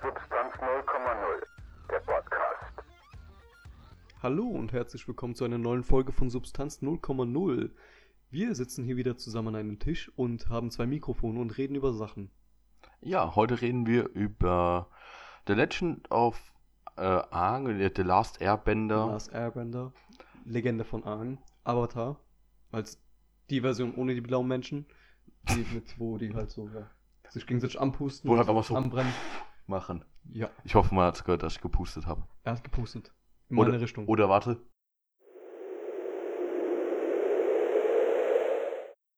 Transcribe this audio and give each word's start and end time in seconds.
Substanz 0.00 0.54
0,0, 0.54 1.42
der 1.90 1.98
Podcast. 1.98 2.72
Hallo 4.22 4.46
und 4.46 4.72
herzlich 4.72 5.08
willkommen 5.08 5.34
zu 5.34 5.44
einer 5.44 5.58
neuen 5.58 5.82
Folge 5.82 6.12
von 6.12 6.30
Substanz 6.30 6.82
0,0. 6.82 7.70
Wir 8.30 8.54
sitzen 8.54 8.84
hier 8.84 8.96
wieder 8.96 9.16
zusammen 9.16 9.48
an 9.48 9.56
einem 9.56 9.78
Tisch 9.80 10.12
und 10.14 10.48
haben 10.50 10.70
zwei 10.70 10.86
Mikrofone 10.86 11.40
und 11.40 11.58
reden 11.58 11.74
über 11.74 11.92
Sachen. 11.92 12.30
Ja, 13.00 13.34
heute 13.34 13.60
reden 13.60 13.86
wir 13.86 14.08
über 14.10 14.88
The 15.48 15.54
Legend 15.54 16.08
of 16.12 16.40
äh, 16.96 17.00
Aang, 17.02 17.66
äh, 17.68 17.90
The 17.94 18.02
Last 18.02 18.40
Airbender. 18.40 19.08
Last 19.08 19.32
Airbender, 19.32 19.92
Legende 20.44 20.84
von 20.84 21.02
Aang, 21.02 21.38
Avatar, 21.64 22.20
als 22.70 23.02
die 23.50 23.62
Version 23.62 23.96
ohne 23.96 24.14
die 24.14 24.20
blauen 24.20 24.46
Menschen, 24.46 24.86
die 25.48 25.66
mit, 25.74 25.98
wo 25.98 26.18
die 26.18 26.32
halt 26.34 26.50
so 26.50 26.68
ja, 26.68 26.88
sich 27.30 27.48
gegenseitig 27.48 27.80
anpusten, 27.80 28.30
Wo 28.30 28.36
halt 28.36 28.48
aber 28.48 28.62
so 28.62 28.76
anbrennen. 28.76 29.12
Machen. 29.68 30.04
Ja, 30.32 30.50
Ich 30.64 30.74
hoffe, 30.74 30.94
man 30.94 31.06
hat 31.06 31.24
gehört, 31.24 31.42
dass 31.42 31.54
ich 31.54 31.60
gepustet 31.60 32.06
habe. 32.06 32.24
er 32.42 32.52
hat 32.52 32.64
gepustet. 32.64 33.14
In 33.48 33.56
Oder, 33.58 33.70
meine 33.70 33.82
Richtung. 33.82 34.06
oder 34.06 34.28
warte. 34.28 34.60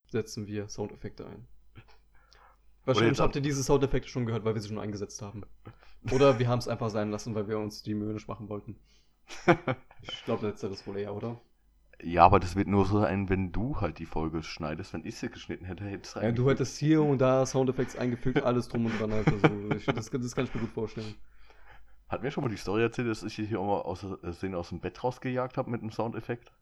setzen 0.08 0.46
wir 0.46 0.68
Soundeffekte 0.68 1.26
ein. 1.26 1.46
Wahrscheinlich 2.84 3.20
habt 3.20 3.36
ihr 3.36 3.42
diese 3.42 3.62
Soundeffekte 3.62 4.08
schon 4.08 4.26
gehört, 4.26 4.44
weil 4.44 4.54
wir 4.54 4.60
sie 4.60 4.68
schon 4.68 4.78
eingesetzt 4.78 5.22
haben. 5.22 5.44
Oder 6.10 6.38
wir 6.38 6.48
haben 6.48 6.58
es 6.58 6.66
einfach 6.68 6.90
sein 6.90 7.10
lassen, 7.10 7.34
weil 7.34 7.46
wir 7.48 7.58
uns 7.58 7.82
die 7.82 7.94
Mühe 7.94 8.12
nicht 8.12 8.28
machen 8.28 8.48
wollten. 8.48 8.78
Ich 10.02 10.24
glaube, 10.24 10.46
letzteres 10.48 10.86
wohl 10.86 10.96
eher, 10.96 11.14
oder? 11.14 11.40
Ja, 12.02 12.24
aber 12.24 12.40
das 12.40 12.56
wird 12.56 12.66
nur 12.68 12.86
so 12.86 13.00
sein, 13.00 13.28
wenn 13.28 13.52
du 13.52 13.80
halt 13.80 13.98
die 13.98 14.06
Folge 14.06 14.42
schneidest. 14.42 14.92
Wenn 14.94 15.04
ich 15.04 15.16
sie 15.16 15.28
geschnitten 15.30 15.64
hätte, 15.66 15.84
hätte 15.84 16.02
es 16.02 16.14
Ja, 16.14 16.32
du 16.32 16.48
hättest 16.48 16.78
hier 16.78 17.02
und 17.02 17.18
da 17.18 17.44
Soundeffekte 17.46 17.98
eingefügt, 17.98 18.42
alles 18.42 18.68
drum 18.68 18.86
und 18.86 18.98
dran. 18.98 19.12
Halt. 19.12 19.28
Also, 19.28 19.70
ich, 19.76 19.84
das, 19.86 20.10
das 20.10 20.34
kann 20.34 20.44
ich 20.44 20.54
mir 20.54 20.60
gut 20.62 20.72
vorstellen. 20.72 21.14
Hat 22.08 22.22
mir 22.22 22.30
schon 22.30 22.42
mal 22.44 22.50
die 22.50 22.56
Story 22.58 22.82
erzählt, 22.82 23.08
dass 23.08 23.22
ich 23.22 23.34
hier 23.36 23.58
auch 23.60 23.66
mal 23.66 23.80
aus, 23.82 24.00
Versehen 24.20 24.54
aus 24.54 24.68
dem 24.70 24.80
Bett 24.80 25.02
rausgejagt 25.02 25.56
habe 25.56 25.70
mit 25.70 25.80
einem 25.80 25.90
Soundeffekt? 25.90 26.52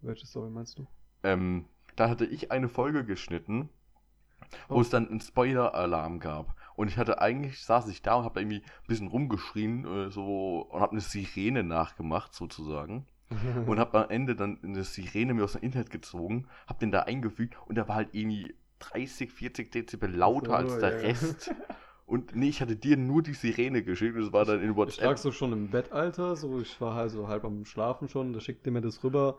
Welche 0.00 0.26
Story 0.26 0.50
meinst 0.50 0.78
du? 0.78 0.86
Ähm, 1.22 1.66
da 1.96 2.08
hatte 2.08 2.24
ich 2.26 2.50
eine 2.50 2.68
Folge 2.68 3.04
geschnitten, 3.04 3.68
wo 4.68 4.76
Oh. 4.76 4.80
es 4.80 4.90
dann 4.90 5.08
einen 5.08 5.20
Spoiler-Alarm 5.20 6.20
gab. 6.20 6.54
Und 6.76 6.88
ich 6.88 6.96
hatte 6.98 7.20
eigentlich, 7.20 7.62
saß 7.64 7.88
ich 7.88 8.02
da 8.02 8.14
und 8.16 8.24
habe 8.24 8.34
da 8.34 8.40
irgendwie 8.40 8.62
ein 8.64 8.86
bisschen 8.86 9.08
rumgeschrien 9.08 9.84
äh, 9.84 10.10
so, 10.10 10.62
und 10.70 10.80
habe 10.80 10.92
eine 10.92 11.00
Sirene 11.00 11.64
nachgemacht 11.64 12.34
sozusagen. 12.34 13.06
Und 13.66 13.78
habe 13.78 14.04
am 14.04 14.10
Ende 14.10 14.34
dann 14.34 14.58
eine 14.62 14.84
Sirene 14.84 15.34
mir 15.34 15.44
aus 15.44 15.52
dem 15.52 15.62
Internet 15.62 15.90
gezogen, 15.90 16.46
habe 16.66 16.78
den 16.80 16.90
da 16.90 17.00
eingefügt 17.02 17.56
und 17.66 17.74
der 17.74 17.86
war 17.88 17.96
halt 17.96 18.08
irgendwie 18.12 18.54
30, 18.78 19.30
40 19.32 19.70
Dezibel 19.70 20.10
lauter 20.10 20.50
Oh, 20.52 20.54
als 20.54 20.78
der 20.78 20.92
ja. 20.92 21.08
Rest. 21.08 21.54
Und 22.06 22.34
nee, 22.34 22.48
ich 22.48 22.62
hatte 22.62 22.74
dir 22.74 22.96
nur 22.96 23.22
die 23.22 23.34
Sirene 23.34 23.82
geschickt 23.82 24.16
und 24.16 24.22
es 24.22 24.32
war 24.32 24.46
dann 24.46 24.62
in 24.62 24.70
Ich 24.70 24.76
WhatsApp. 24.76 25.04
lag 25.04 25.18
so 25.18 25.30
schon 25.30 25.52
im 25.52 25.68
Bett, 25.68 25.92
Alter. 25.92 26.36
So, 26.36 26.58
ich 26.58 26.80
war 26.80 26.94
halt 26.94 27.10
so 27.10 27.28
halb 27.28 27.44
am 27.44 27.66
Schlafen 27.66 28.08
schon. 28.08 28.32
Da 28.32 28.40
schickte 28.40 28.70
mir 28.70 28.80
das 28.80 29.04
rüber. 29.04 29.36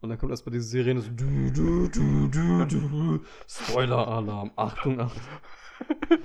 Und 0.00 0.08
dann 0.08 0.18
kommt 0.18 0.32
erstmal 0.32 0.52
diese 0.52 0.66
Sirene 0.66 1.00
so. 1.00 1.12
Du, 1.12 1.52
du, 1.52 1.86
du, 1.86 2.28
du, 2.28 2.64
du. 2.66 3.20
Spoiler-Alarm. 3.46 4.50
Achtung, 4.56 4.98
Achtung. 5.00 5.22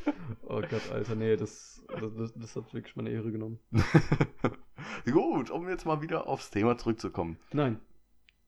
Oh 0.48 0.62
Gott, 0.62 0.92
Alter. 0.92 1.14
Nee, 1.14 1.36
das, 1.36 1.86
das, 2.18 2.34
das 2.36 2.56
hat 2.56 2.74
wirklich 2.74 2.96
meine 2.96 3.12
Ehre 3.12 3.32
genommen. 3.32 3.60
Gut, 5.12 5.50
um 5.50 5.70
jetzt 5.70 5.86
mal 5.86 6.02
wieder 6.02 6.28
aufs 6.28 6.50
Thema 6.50 6.78
zurückzukommen. 6.78 7.38
Nein. 7.52 7.80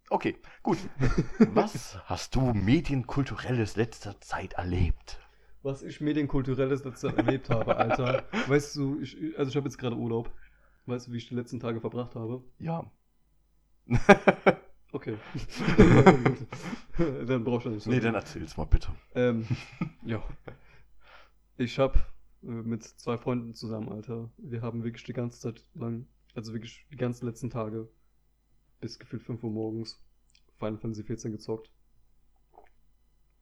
Okay, 0.09 0.35
gut. 0.61 0.77
Was 1.53 1.97
hast 2.05 2.35
du 2.35 2.53
medienkulturelles 2.53 3.75
letzter 3.75 4.19
Zeit 4.21 4.53
erlebt? 4.53 5.19
Was 5.63 5.81
ich 5.81 5.99
medienkulturelles 5.99 6.83
letzte 6.83 7.07
Zeit 7.07 7.17
erlebt 7.17 7.49
habe, 7.49 7.75
Alter. 7.75 8.23
Weißt 8.47 8.75
du, 8.75 8.99
ich, 9.01 9.17
also 9.37 9.49
ich 9.49 9.55
habe 9.55 9.67
jetzt 9.67 9.79
gerade 9.79 9.95
Urlaub. 9.95 10.29
Weißt 10.85 11.07
du, 11.07 11.11
wie 11.11 11.17
ich 11.17 11.27
die 11.27 11.33
letzten 11.33 11.59
Tage 11.59 11.81
verbracht 11.81 12.13
habe? 12.13 12.43
Ja. 12.59 12.85
Okay. 14.91 15.17
dann 17.27 17.43
brauchst 17.43 17.65
du 17.65 17.71
nicht 17.71 17.83
so. 17.83 17.89
nee, 17.89 17.99
dann 17.99 18.15
erzähl's 18.15 18.55
mal 18.55 18.63
bitte. 18.63 18.89
Ähm, 19.13 19.45
ja. 20.03 20.23
Ich 21.57 21.79
habe 21.79 21.99
äh, 22.43 22.47
mit 22.47 22.83
zwei 22.83 23.17
Freunden 23.17 23.53
zusammen, 23.53 23.89
Alter. 23.89 24.29
Wir 24.37 24.61
haben 24.61 24.83
wirklich 24.83 25.03
die 25.03 25.13
ganze 25.13 25.39
Zeit 25.39 25.65
lang, 25.73 26.07
also 26.35 26.53
wirklich 26.53 26.85
die 26.91 26.97
ganzen 26.97 27.25
letzten 27.25 27.49
Tage, 27.49 27.89
bis 28.81 28.99
gefühlt 28.99 29.23
5 29.23 29.43
Uhr 29.43 29.51
morgens, 29.51 29.99
Final 30.57 30.77
Fantasy 30.77 31.03
14 31.03 31.31
gezockt. 31.31 31.71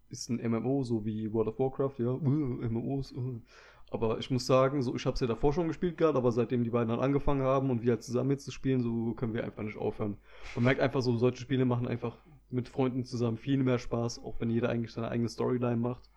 Ist 0.10 0.30
ein 0.30 0.38
MMO, 0.52 0.84
so 0.84 1.06
wie 1.06 1.34
World 1.34 1.50
of 1.50 1.60
Warcraft, 1.60 1.96
ja. 1.98 2.12
Uh, 2.12 2.70
MMOs. 2.70 3.12
Uh. 3.14 3.42
Aber 3.90 4.20
ich 4.20 4.30
muss 4.30 4.46
sagen, 4.46 4.82
so, 4.82 4.96
ich 4.96 5.06
habe 5.06 5.16
es 5.16 5.20
ja 5.20 5.28
davor 5.28 5.54
schon 5.54 5.68
gespielt 5.68 5.98
gehabt, 5.98 6.18
aber 6.18 6.32
seitdem 6.32 6.64
die 6.64 6.70
beiden 6.70 6.92
halt 6.92 7.02
angefangen 7.02 7.44
haben 7.44 7.70
und 7.70 7.82
wir 7.82 7.94
halt 7.94 8.04
zusammen 8.04 8.32
jetzt 8.32 8.46
zu 8.46 8.52
spielen, 8.52 8.82
so 8.82 9.14
können 9.14 9.34
wir 9.34 9.44
einfach 9.44 9.64
nicht 9.64 9.78
aufhören. 9.78 10.18
Man 10.56 10.64
merkt 10.66 10.82
einfach 10.82 11.02
so, 11.02 11.18
solche 11.18 11.42
Spiele 11.42 11.66
machen 11.66 11.88
einfach 11.88 12.18
mit 12.50 12.70
Freunden 12.70 13.04
zusammen 13.04 13.38
viel 13.38 13.64
mehr 13.64 13.80
Spaß, 13.80 14.24
auch 14.24 14.40
wenn 14.40 14.50
jeder 14.50 14.70
eigentlich 14.70 14.92
seine 14.92 15.10
eigene 15.10 15.30
Storyline 15.30 15.78
macht. 15.78 16.10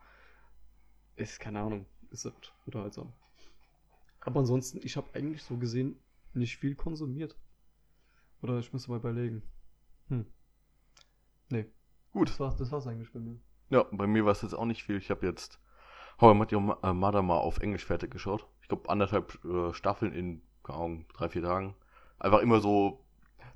Ist, 1.16 1.40
keine 1.40 1.60
Ahnung, 1.60 1.86
ist 2.10 2.26
halt 2.26 2.54
unterhaltsam. 2.66 3.12
Aber 4.20 4.40
ansonsten, 4.40 4.80
ich 4.82 4.96
habe 4.96 5.08
eigentlich 5.14 5.42
so 5.42 5.56
gesehen 5.56 5.98
nicht 6.36 6.56
viel 6.58 6.74
konsumiert. 6.74 7.36
Oder 8.42 8.58
ich 8.58 8.72
müsste 8.72 8.90
mal 8.90 8.98
überlegen. 8.98 9.42
Hm. 10.08 10.26
Nee, 11.48 11.66
Gut. 12.12 12.28
das 12.28 12.40
war's, 12.40 12.56
das 12.56 12.70
war's 12.72 12.86
eigentlich 12.86 13.12
bei 13.12 13.20
mir. 13.20 13.38
Ja, 13.70 13.84
bei 13.90 14.06
mir 14.06 14.24
war 14.24 14.32
es 14.32 14.42
jetzt 14.42 14.54
auch 14.54 14.64
nicht 14.64 14.84
viel. 14.84 14.96
Ich 14.96 15.10
habe 15.10 15.26
jetzt 15.26 15.60
How 16.20 16.34
I 16.34 16.38
Met 16.38 16.52
Your 16.52 16.78
äh, 16.82 16.92
Mother 16.92 17.22
mal 17.22 17.38
auf 17.38 17.58
Englisch 17.58 17.84
fertig 17.84 18.10
geschaut. 18.10 18.46
Ich 18.62 18.68
glaube, 18.68 18.88
anderthalb 18.88 19.44
äh, 19.44 19.72
Staffeln 19.74 20.12
in, 20.12 20.42
keine 20.62 20.78
Ahnung, 20.78 21.06
drei, 21.12 21.28
vier 21.28 21.42
Tagen. 21.42 21.74
Einfach 22.18 22.40
immer 22.40 22.60
so 22.60 23.04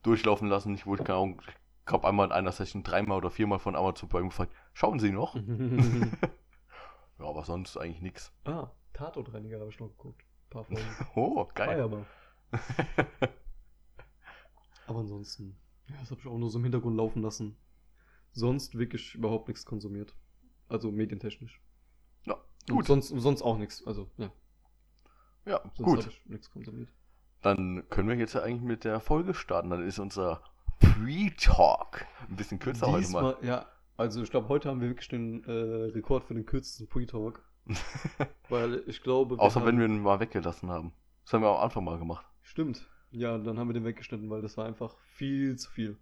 durchlaufen 0.02 0.48
lassen. 0.48 0.74
Ich 0.74 0.86
wurde, 0.86 1.04
keine 1.04 1.18
Ahnung, 1.18 1.42
ich 1.46 1.86
glaube, 1.86 2.06
einmal 2.08 2.26
in 2.26 2.32
einer 2.32 2.52
Session 2.52 2.82
dreimal 2.82 3.18
oder 3.18 3.30
viermal 3.30 3.58
von 3.58 3.76
Amazon 3.76 4.08
Prime 4.08 4.28
gefragt, 4.28 4.52
schauen 4.72 4.98
Sie 4.98 5.10
noch? 5.10 5.34
ja, 7.18 7.24
aber 7.24 7.44
sonst 7.44 7.76
eigentlich 7.76 8.02
nichts. 8.02 8.32
ah, 8.44 8.70
Tatortreiniger 8.92 9.60
habe 9.60 9.70
ich 9.70 9.80
noch 9.80 9.88
geguckt. 9.88 10.22
Ein 10.22 10.50
paar 10.50 10.64
Folgen. 10.64 10.84
Oh, 11.14 11.48
geil. 11.54 11.68
Feierbar. 11.68 12.06
Aber 14.86 15.00
ansonsten, 15.00 15.56
ja, 15.88 15.96
das 16.00 16.10
habe 16.10 16.20
ich 16.20 16.26
auch 16.26 16.38
nur 16.38 16.50
so 16.50 16.58
im 16.58 16.64
Hintergrund 16.64 16.96
laufen 16.96 17.22
lassen. 17.22 17.56
Sonst 18.32 18.76
wirklich 18.78 19.14
überhaupt 19.14 19.48
nichts 19.48 19.64
konsumiert. 19.64 20.14
Also 20.68 20.90
medientechnisch. 20.90 21.60
Ja, 22.24 22.34
Und 22.68 22.76
gut. 22.76 22.86
sonst, 22.86 23.08
sonst 23.08 23.42
auch 23.42 23.56
nichts. 23.58 23.84
Also, 23.86 24.08
ja, 24.18 24.30
Ja, 25.46 25.60
sonst 25.74 25.84
gut. 26.04 26.06
ich 26.06 26.26
nichts 26.26 26.50
konsumiert. 26.50 26.88
Dann 27.42 27.88
können 27.88 28.08
wir 28.08 28.16
jetzt 28.16 28.34
ja 28.34 28.42
eigentlich 28.42 28.62
mit 28.62 28.84
der 28.84 29.00
Folge 29.00 29.34
starten. 29.34 29.70
Dann 29.70 29.86
ist 29.86 29.98
unser 29.98 30.42
Pre-Talk 30.80 32.06
ein 32.28 32.36
bisschen 32.36 32.58
kürzer 32.58 32.86
heute 32.90 33.08
mal. 33.10 33.36
Ja, 33.42 33.66
also 33.96 34.22
ich 34.22 34.30
glaube, 34.30 34.48
heute 34.48 34.68
haben 34.68 34.80
wir 34.80 34.88
wirklich 34.88 35.08
den 35.08 35.42
äh, 35.44 35.50
Rekord 35.92 36.24
für 36.24 36.34
den 36.34 36.46
kürzesten 36.46 36.86
Pre-Talk. 36.88 37.42
weil 38.48 38.82
ich 38.86 39.02
glaube. 39.02 39.38
Außer 39.38 39.60
wenn 39.60 39.74
haben- 39.74 39.78
wir 39.78 39.86
ihn 39.86 40.02
mal 40.02 40.20
weggelassen 40.20 40.70
haben. 40.70 40.92
Das 41.24 41.32
haben 41.34 41.42
wir 41.42 41.50
am 41.50 41.62
Anfang 41.64 41.84
mal 41.84 41.98
gemacht. 41.98 42.26
Stimmt. 42.42 42.88
Ja, 43.10 43.38
dann 43.38 43.58
haben 43.58 43.68
wir 43.68 43.74
den 43.74 43.84
weggeschnitten, 43.84 44.30
weil 44.30 44.42
das 44.42 44.56
war 44.56 44.66
einfach 44.66 44.96
viel 45.14 45.56
zu 45.56 45.70
viel. 45.70 45.98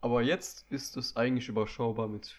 Aber 0.00 0.22
jetzt 0.22 0.66
ist 0.70 0.96
es 0.96 1.16
eigentlich 1.16 1.48
überschaubar 1.48 2.08
mit 2.08 2.36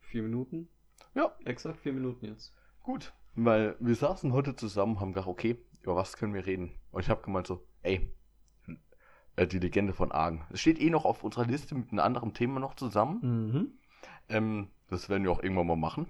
vier 0.00 0.22
Minuten. 0.22 0.68
Ja. 1.14 1.34
Exakt 1.44 1.78
vier 1.80 1.92
Minuten 1.92 2.26
jetzt. 2.26 2.52
Gut. 2.82 3.12
Weil 3.34 3.76
wir 3.80 3.94
saßen 3.94 4.32
heute 4.32 4.56
zusammen, 4.56 5.00
haben 5.00 5.12
gedacht, 5.12 5.28
okay, 5.28 5.58
über 5.82 5.96
was 5.96 6.16
können 6.16 6.34
wir 6.34 6.46
reden? 6.46 6.72
Und 6.90 7.02
ich 7.02 7.10
habe 7.10 7.22
gemeint 7.22 7.46
so, 7.46 7.66
ey, 7.82 8.12
äh, 9.36 9.46
die 9.46 9.58
Legende 9.58 9.92
von 9.92 10.12
Argen. 10.12 10.44
Es 10.50 10.60
steht 10.60 10.80
eh 10.80 10.90
noch 10.90 11.04
auf 11.04 11.24
unserer 11.24 11.46
Liste 11.46 11.74
mit 11.74 11.90
einem 11.90 12.00
anderen 12.00 12.34
Thema 12.34 12.60
noch 12.60 12.74
zusammen. 12.74 13.20
Mhm. 13.22 13.78
Ähm, 14.28 14.70
das 14.88 15.08
werden 15.08 15.24
wir 15.24 15.32
auch 15.32 15.42
irgendwann 15.42 15.66
mal 15.66 15.76
machen. 15.76 16.06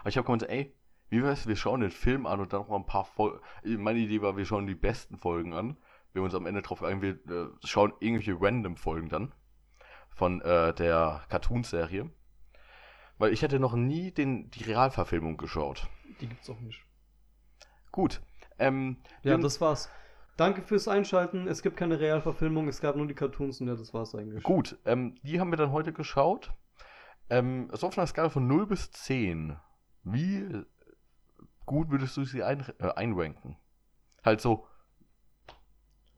Aber 0.00 0.08
ich 0.08 0.16
habe 0.16 0.26
gemeint, 0.26 0.42
so, 0.42 0.48
ey, 0.48 0.74
wie 1.12 1.22
wär's, 1.22 1.46
wir 1.46 1.56
schauen 1.56 1.80
den 1.82 1.90
Film 1.90 2.24
an 2.24 2.40
und 2.40 2.54
dann 2.54 2.62
noch 2.62 2.70
mal 2.70 2.76
ein 2.76 2.86
paar 2.86 3.04
Folgen. 3.04 3.38
Meine 3.64 3.98
Idee 3.98 4.22
war, 4.22 4.38
wir 4.38 4.46
schauen 4.46 4.66
die 4.66 4.74
besten 4.74 5.18
Folgen 5.18 5.52
an. 5.52 5.76
Wir 6.14 6.22
uns 6.22 6.34
am 6.34 6.46
Ende 6.46 6.62
drauf 6.62 6.82
ein, 6.82 7.02
wir 7.02 7.10
äh, 7.28 7.50
schauen 7.64 7.92
irgendwelche 8.00 8.34
random 8.40 8.76
Folgen 8.76 9.10
dann 9.10 9.34
von 10.08 10.40
äh, 10.40 10.72
der 10.72 11.22
Cartoon-Serie. 11.28 12.10
Weil 13.18 13.32
ich 13.34 13.42
hätte 13.42 13.60
noch 13.60 13.74
nie 13.74 14.10
den, 14.10 14.50
die 14.52 14.64
Realverfilmung 14.64 15.36
geschaut. 15.36 15.86
Die 16.22 16.28
gibt's 16.28 16.48
auch 16.48 16.60
nicht. 16.60 16.82
Gut. 17.90 18.22
Ähm, 18.58 18.96
Ja, 19.22 19.36
das 19.36 19.60
war's. 19.60 19.90
Danke 20.38 20.62
fürs 20.62 20.88
Einschalten. 20.88 21.46
Es 21.46 21.62
gibt 21.62 21.76
keine 21.76 22.00
Realverfilmung, 22.00 22.68
es 22.68 22.80
gab 22.80 22.96
nur 22.96 23.06
die 23.06 23.14
Cartoons 23.14 23.60
und 23.60 23.68
ja, 23.68 23.74
das 23.74 23.92
war's 23.92 24.14
eigentlich. 24.14 24.44
Gut, 24.44 24.78
ähm, 24.86 25.16
die 25.22 25.40
haben 25.40 25.52
wir 25.52 25.58
dann 25.58 25.72
heute 25.72 25.92
geschaut. 25.92 26.54
Ähm, 27.28 27.68
so 27.74 27.88
auf 27.88 27.98
einer 27.98 28.06
Skala 28.06 28.30
von 28.30 28.46
0 28.46 28.66
bis 28.66 28.90
10. 28.92 29.58
Wie 30.04 30.64
gut 31.66 31.90
würdest 31.90 32.16
du 32.16 32.24
sie 32.24 32.42
ein, 32.42 32.64
äh, 32.78 32.88
einranken? 32.94 33.56
Halt 34.24 34.40
so. 34.40 34.66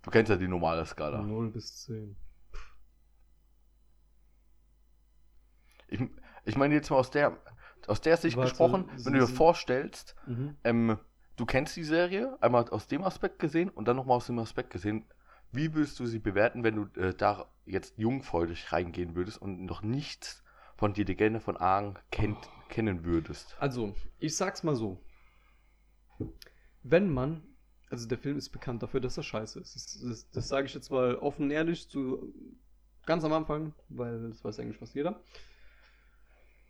Du 0.02 0.11
kennst 0.11 0.31
ja 0.31 0.37
die 0.37 0.49
normale 0.49 0.85
Skala. 0.85 1.23
0 1.23 1.50
bis 1.50 1.82
10. 1.85 2.17
Ich, 5.88 6.00
ich 6.44 6.56
meine 6.56 6.75
jetzt 6.75 6.91
mal 6.91 6.96
aus 6.96 7.11
der, 7.11 7.38
aus 7.87 8.00
der 8.00 8.17
Sicht 8.17 8.37
Warte, 8.37 8.50
gesprochen, 8.50 8.88
wenn 9.05 9.12
du 9.14 9.20
dir 9.20 9.29
vorstellst, 9.29 10.14
Mhm. 10.26 10.56
ähm, 10.64 10.99
du 11.37 11.46
kennst 11.46 11.76
die 11.76 11.85
Serie, 11.85 12.37
einmal 12.41 12.69
aus 12.70 12.87
dem 12.87 13.05
Aspekt 13.05 13.38
gesehen 13.38 13.69
und 13.70 13.87
dann 13.88 13.96
nochmal 13.96 14.17
aus 14.17 14.26
dem 14.26 14.38
Aspekt 14.38 14.70
gesehen. 14.70 15.06
Wie 15.52 15.73
würdest 15.75 15.99
du 16.00 16.06
sie 16.06 16.19
bewerten, 16.19 16.64
wenn 16.64 16.76
du 16.76 17.00
äh, 17.00 17.14
da 17.14 17.46
jetzt 17.64 17.96
jungfräulich 17.96 18.73
reingehen 18.73 19.14
würdest 19.14 19.41
und 19.41 19.64
noch 19.64 19.82
nichts 19.82 20.43
von 20.76 20.93
die 20.93 21.05
Legende 21.05 21.41
von 21.41 21.56
Aang 21.56 21.99
kennt, 22.11 22.38
kennen 22.69 23.05
würdest? 23.05 23.56
Also, 23.61 23.94
ich 24.19 24.37
sag's 24.37 24.64
mal 24.64 24.75
so. 24.75 25.00
Wenn 26.82 27.11
man, 27.12 27.43
also 27.90 28.06
der 28.08 28.19
Film 28.19 28.37
ist 28.37 28.50
bekannt 28.50 28.82
dafür, 28.82 29.00
dass 29.00 29.16
er 29.16 29.22
scheiße 29.22 29.61
ist. 29.61 29.75
Das, 29.75 30.00
das, 30.00 30.31
das 30.31 30.49
sage 30.49 30.66
ich 30.66 30.75
jetzt 30.75 30.90
mal 30.90 31.16
offen 31.16 31.44
und 31.44 31.50
ehrlich 31.50 31.88
zu 31.88 32.34
ganz 33.06 33.25
am 33.25 33.32
Anfang, 33.32 33.75
weil 33.88 34.28
das 34.28 34.44
weiß 34.44 34.61
eigentlich 34.61 34.78
fast 34.78 34.94
jeder. 34.94 35.22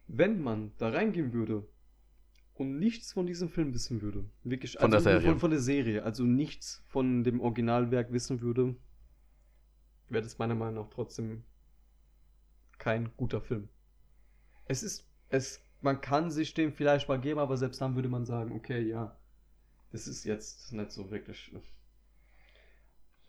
Wenn 0.07 0.43
man 0.43 0.73
da 0.79 0.91
reingehen 0.91 1.33
würde 1.33 1.67
und 2.55 2.79
nichts 2.79 3.13
von 3.13 3.27
diesem 3.27 3.49
Film 3.49 3.75
wissen 3.75 4.03
würde, 4.03 4.25
wirklich 4.43 4.77
Von 4.79 4.91
der 4.91 4.99
also 4.99 5.11
Serie. 5.11 5.29
Von, 5.29 5.39
von 5.41 5.51
der 5.51 5.61
Serie, 5.61 6.03
also 6.03 6.25
nichts 6.25 6.85
von 6.89 7.25
dem 7.25 7.41
Originalwerk 7.41 8.13
wissen 8.13 8.41
würde, 8.41 8.77
wäre 10.09 10.23
das 10.23 10.39
meiner 10.39 10.55
Meinung 10.55 10.85
nach 10.85 10.91
trotzdem 10.91 11.45
kein 12.79 13.17
guter 13.17 13.41
Film. 13.41 13.69
Es 14.67 14.83
ist, 14.83 15.07
es, 15.29 15.61
man 15.81 16.01
kann 16.01 16.31
sich 16.31 16.55
dem 16.55 16.73
vielleicht 16.73 17.09
mal 17.09 17.21
geben, 17.21 17.41
aber 17.41 17.57
selbst 17.57 17.81
dann 17.81 17.95
würde 17.95 18.09
man 18.09 18.25
sagen, 18.25 18.53
okay, 18.53 18.81
ja, 18.83 19.19
das 19.95 20.09
ist 20.09 20.25
jetzt 20.25 20.73
nicht 20.73 20.91
so 20.91 21.09
wirklich. 21.13 21.55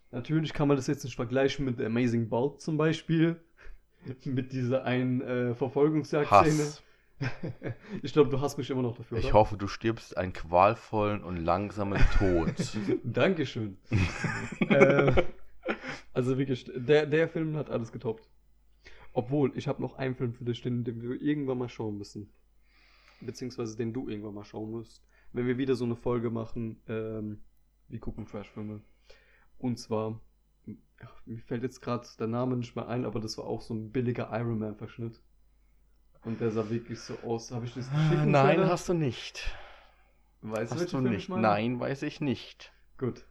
Natürlich 0.10 0.52
kann 0.52 0.68
man 0.68 0.78
das 0.78 0.88
jetzt 0.88 1.04
nicht 1.04 1.16
vergleichen 1.16 1.64
mit 1.64 1.80
Amazing 1.80 2.28
Bolt 2.28 2.60
zum 2.60 2.76
Beispiel. 2.76 3.40
mit 4.26 4.52
dieser 4.52 4.84
einen 4.84 5.22
äh, 5.22 5.56
Verfolgungsjagd-Szene. 5.56 6.74
Ich 8.02 8.12
glaube, 8.12 8.30
du 8.30 8.42
hast 8.42 8.58
mich 8.58 8.70
immer 8.70 8.82
noch 8.82 8.98
dafür. 8.98 9.18
Ich 9.20 9.28
oder? 9.28 9.36
hoffe, 9.36 9.56
du 9.56 9.68
stirbst 9.68 10.18
einen 10.18 10.34
qualvollen 10.34 11.24
und 11.24 11.38
langsamen 11.38 11.98
Tod. 12.18 12.54
Dankeschön. 13.06 13.78
äh, 14.68 15.24
also 16.12 16.38
wirklich, 16.38 16.70
der, 16.76 17.06
der 17.06 17.30
Film 17.30 17.56
hat 17.56 17.70
alles 17.70 17.94
getoppt. 17.94 18.28
Obwohl, 19.14 19.54
ich 19.56 19.70
habe 19.70 19.82
noch 19.82 19.96
einen 19.96 20.16
Film 20.16 20.34
für 20.34 20.44
dich, 20.44 20.62
den, 20.62 20.84
den 20.84 21.02
wir 21.02 21.22
irgendwann 21.22 21.58
mal 21.58 21.70
schauen 21.70 21.98
müssen. 21.98 22.34
Beziehungsweise 23.22 23.78
den 23.78 23.94
du 23.94 24.10
irgendwann 24.10 24.34
mal 24.34 24.44
schauen 24.44 24.72
musst. 24.72 25.02
Wenn 25.36 25.48
wir 25.48 25.58
wieder 25.58 25.76
so 25.76 25.84
eine 25.84 25.98
Folge 25.98 26.30
machen, 26.30 26.82
ähm, 26.88 27.42
wir 27.90 28.00
gucken 28.00 28.26
Trashfilme. 28.26 28.80
Und 29.58 29.78
zwar, 29.78 30.22
ach, 31.04 31.26
mir 31.26 31.40
fällt 31.40 31.62
jetzt 31.62 31.82
gerade 31.82 32.08
der 32.18 32.28
Name 32.28 32.56
nicht 32.56 32.74
mehr 32.78 32.88
ein, 32.88 33.04
aber 33.04 33.20
das 33.20 33.38
war 33.38 33.44
auch 33.44 33.62
so 33.62 33.74
ein 33.74 33.92
billiger 33.92 34.30
Iron 34.32 34.60
Man-Verschnitt. 34.60 35.22
Und 36.24 36.40
der 36.40 36.52
sah 36.52 36.70
wirklich 36.70 37.02
so 37.02 37.18
aus. 37.20 37.52
Habe 37.52 37.66
ich 37.66 37.74
das 37.74 37.92
geschickt? 37.92 38.14
Ah, 38.18 38.26
Nein, 38.26 38.60
Sarah? 38.60 38.70
hast 38.70 38.88
du 38.88 38.94
nicht. 38.94 39.54
Weißt 40.42 40.72
Hast 40.72 40.86
du 40.86 40.88
Film 40.88 41.10
nicht. 41.10 41.28
Nein, 41.28 41.82
weiß 41.82 42.04
ich 42.04 42.22
nicht. 42.22 42.72
Gut. 42.98 43.26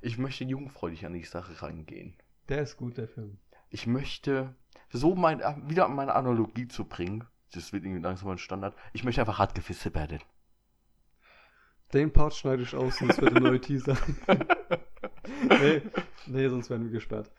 Ich 0.00 0.16
möchte 0.16 0.44
jungfräulich 0.44 1.04
an 1.04 1.12
die 1.12 1.24
Sache 1.24 1.60
rangehen. 1.60 2.14
Der 2.48 2.62
ist 2.62 2.78
gut, 2.78 2.96
der 2.96 3.08
Film. 3.08 3.36
Ich 3.68 3.86
möchte 3.86 4.54
so 4.90 5.14
mein, 5.14 5.40
äh, 5.40 5.54
wieder 5.68 5.86
meine 5.88 6.14
Analogie 6.14 6.66
zu 6.66 6.86
bringen. 6.86 7.24
Das 7.52 7.74
wird 7.74 7.84
irgendwie 7.84 8.02
langsam 8.02 8.30
ein 8.30 8.38
Standard. 8.38 8.74
Ich 8.94 9.04
möchte 9.04 9.20
einfach 9.20 9.38
hart 9.38 9.54
gefistet 9.54 9.94
werden. 9.94 10.20
Den 11.92 12.12
Part 12.12 12.34
schneide 12.34 12.62
ich 12.62 12.74
aus, 12.74 12.96
sonst 12.98 13.20
wird 13.20 13.34
der 13.34 13.40
neue 13.40 13.60
Teaser. 13.60 13.96
nee, 15.48 15.82
nee, 16.26 16.48
sonst 16.48 16.68
werden 16.68 16.84
wir 16.84 16.90
gesperrt. 16.90 17.30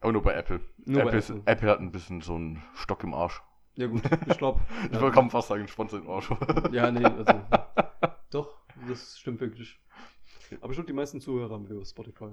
Aber 0.00 0.12
nur 0.12 0.22
bei 0.22 0.34
Apple. 0.34 0.60
Nur 0.84 1.02
bei 1.02 1.08
Apple, 1.08 1.18
ist, 1.18 1.30
Apple. 1.30 1.42
Apple 1.46 1.70
hat 1.70 1.80
ein 1.80 1.90
bisschen 1.90 2.20
so 2.20 2.34
einen 2.36 2.62
Stock 2.74 3.02
im 3.02 3.14
Arsch. 3.14 3.42
ja 3.74 3.88
gut, 3.88 4.02
ich 4.28 4.38
glaube. 4.38 4.60
Ich 4.92 5.00
wollte 5.00 5.14
kaum 5.14 5.30
fast 5.30 5.48
sagen, 5.48 5.66
Sponsor 5.66 6.00
im 6.00 6.08
Arsch. 6.08 6.30
Ja, 6.70 6.90
nee, 6.90 7.04
also. 7.04 7.40
Doch, 8.30 8.56
das 8.88 9.18
stimmt 9.18 9.40
wirklich. 9.40 9.80
Aber 10.60 10.70
ich 10.70 10.76
glaube, 10.76 10.86
die 10.86 10.92
meisten 10.92 11.20
Zuhörer 11.20 11.54
haben 11.54 11.68
wir 11.68 11.76
über 11.76 11.84
Spotify. 11.84 12.30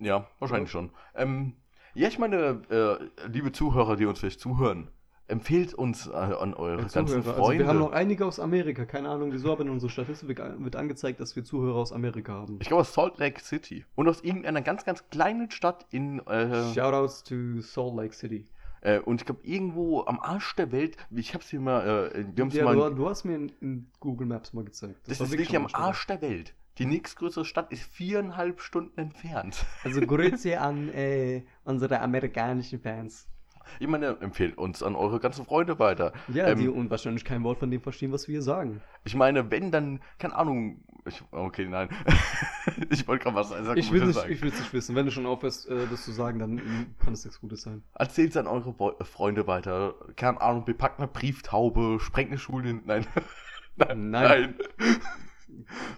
Ja, 0.00 0.26
wahrscheinlich 0.40 0.70
schon. 0.70 0.90
Ähm, 1.14 1.54
ja, 1.94 2.08
ich 2.08 2.18
meine, 2.18 2.62
äh, 2.70 3.26
liebe 3.28 3.52
Zuhörer, 3.52 3.94
die 3.94 4.06
uns 4.06 4.18
vielleicht 4.18 4.40
zuhören, 4.40 4.90
empfehlt 5.34 5.74
uns 5.74 6.06
äh, 6.06 6.12
an 6.12 6.54
eure 6.54 6.76
Ja, 6.82 6.88
ganzen 6.88 7.06
Zuhörer. 7.08 7.34
Freunde. 7.34 7.42
Also 7.42 7.58
wir 7.58 7.66
haben 7.68 7.78
noch 7.78 7.92
einige 7.92 8.24
aus 8.26 8.40
Amerika, 8.40 8.84
keine 8.86 9.08
Ahnung 9.10 9.32
wieso, 9.32 9.52
aber 9.52 9.62
in 9.62 9.70
unserer 9.70 9.90
Statistik 9.90 10.38
wird- 10.58 10.76
angezeigt, 10.76 11.20
dass 11.20 11.36
wir 11.36 11.44
Zuhörer 11.44 11.76
aus 11.76 11.92
Amerika 11.92 12.32
haben. 12.32 12.58
ich 12.60 12.68
glaube 12.68 12.80
aus 12.80 12.94
Salt 12.94 13.18
Lake 13.18 13.40
City 13.42 13.84
und 13.94 14.08
aus 14.08 14.22
irgendeiner 14.22 14.62
ganz, 14.62 14.84
ganz 14.84 15.08
kleinen 15.10 15.50
Stadt 15.50 15.86
in 15.90 16.20
äh, 16.26 16.72
Shoutouts 16.74 17.24
to 17.24 17.60
Salt 17.60 17.94
Lake 17.96 18.14
City. 18.14 18.46
äh, 18.80 18.98
und 19.00 19.20
ich 19.20 19.26
glaube 19.26 19.40
irgendwo 19.44 20.04
am 20.04 20.18
Arsch 20.20 20.54
der 20.56 20.70
Welt. 20.72 20.96
Ich 21.10 21.34
habe 21.34 21.42
es 21.44 21.50
hier 21.50 21.60
mal, 21.60 22.10
äh, 22.14 22.24
wir 22.34 22.46
Ja, 22.48 22.64
mal. 22.64 22.74
du, 22.76 22.90
du 22.96 23.08
hast 23.08 23.24
mir 23.24 23.34
in, 23.36 23.52
in 23.60 23.90
Google 24.00 24.26
Maps 24.26 24.52
mal 24.52 24.64
gezeigt. 24.64 25.00
das 25.06 25.20
war 25.20 25.26
ist 25.26 25.32
wirklich 25.32 25.54
am. 25.56 25.68
Arsch 25.72 26.06
der 26.06 26.20
Welt. 26.22 26.54
Die 26.78 26.86
nächstgrößere 26.86 27.44
Stadt 27.44 27.70
ist 27.72 27.84
viereinhalb 27.84 28.60
Stunden 28.60 28.98
entfernt. 28.98 29.64
Also 29.84 30.00
Grüße 30.00 30.60
an 30.60 30.88
äh, 30.88 31.42
unsere 31.64 32.00
amerikanischen 32.00 32.80
Fans. 32.80 33.28
Ich 33.80 33.86
meine, 33.88 34.16
empfehlt 34.20 34.56
uns 34.58 34.82
an 34.82 34.94
eure 34.96 35.20
ganzen 35.20 35.44
Freunde 35.44 35.78
weiter. 35.78 36.12
Ja, 36.28 36.46
Ähm, 36.48 36.58
die 36.58 36.68
und 36.68 36.90
wahrscheinlich 36.90 37.24
kein 37.24 37.42
Wort 37.44 37.58
von 37.58 37.70
dem 37.70 37.80
verstehen, 37.80 38.12
was 38.12 38.28
wir 38.28 38.32
hier 38.34 38.42
sagen. 38.42 38.80
Ich 39.04 39.14
meine, 39.14 39.50
wenn 39.50 39.70
dann, 39.70 40.00
keine 40.18 40.34
Ahnung. 40.36 40.82
Ich, 41.06 41.22
okay, 41.32 41.66
nein. 41.68 41.90
ich 42.90 43.06
wollte 43.06 43.24
gerade 43.24 43.36
was 43.36 43.50
sagen. 43.50 43.76
Ich 43.78 43.92
will 43.92 44.00
Gutes 44.00 44.26
nicht, 44.26 44.42
nicht 44.42 44.72
wissen. 44.72 44.94
Wenn 44.96 45.04
du 45.04 45.12
schon 45.12 45.26
aufhörst, 45.26 45.68
äh, 45.68 45.86
das 45.90 46.04
zu 46.04 46.12
sagen, 46.12 46.38
dann 46.38 46.94
kann 46.98 47.12
es 47.12 47.24
nichts 47.24 47.40
Gutes 47.40 47.62
sein. 47.62 47.82
Erzählt 47.94 48.30
es 48.30 48.36
an 48.38 48.46
eure 48.46 48.72
Bo 48.72 48.92
äh, 48.98 49.04
Freunde 49.04 49.46
weiter. 49.46 49.94
Keine 50.16 50.40
Ahnung, 50.40 50.64
bepackt 50.64 50.98
eine 50.98 51.08
Brieftaube, 51.08 51.98
sprengt 52.00 52.30
eine 52.30 52.38
Schule. 52.38 52.70
in- 52.70 52.82
Nein. 52.86 53.06
nein. 53.76 54.10
Nein. 54.10 54.54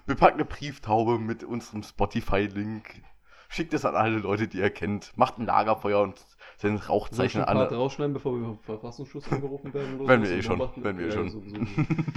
Bepackt 0.07 0.35
eine 0.35 0.45
Brieftaube 0.45 1.19
mit 1.19 1.45
unserem 1.45 1.83
Spotify-Link. 1.83 3.03
Schickt 3.49 3.75
es 3.75 3.85
an 3.85 3.95
alle 3.95 4.19
Leute, 4.19 4.49
die 4.49 4.59
ihr 4.59 4.71
kennt. 4.71 5.17
Macht 5.17 5.39
ein 5.39 5.47
Lagerfeuer 5.47 6.01
und 6.03 6.17
ich 6.63 6.89
Rauchzeichen 6.89 7.43
an. 7.43 7.57
Rausschneiden, 7.59 8.15
bevor 8.15 8.35
wir 8.39 8.45
vom 8.47 8.59
Verfassungsschutz 8.61 9.31
angerufen 9.33 9.73
werden? 9.75 10.01
Oder 10.01 10.09
Wenn 10.09 10.25
so? 10.25 10.31
wir 10.31 10.39
eh 10.39 10.43
schon, 10.43 10.59
machen 10.59 10.85
wenn 10.85 10.99
wir 10.99 11.07
eh 11.09 11.13
schon. 11.13 11.67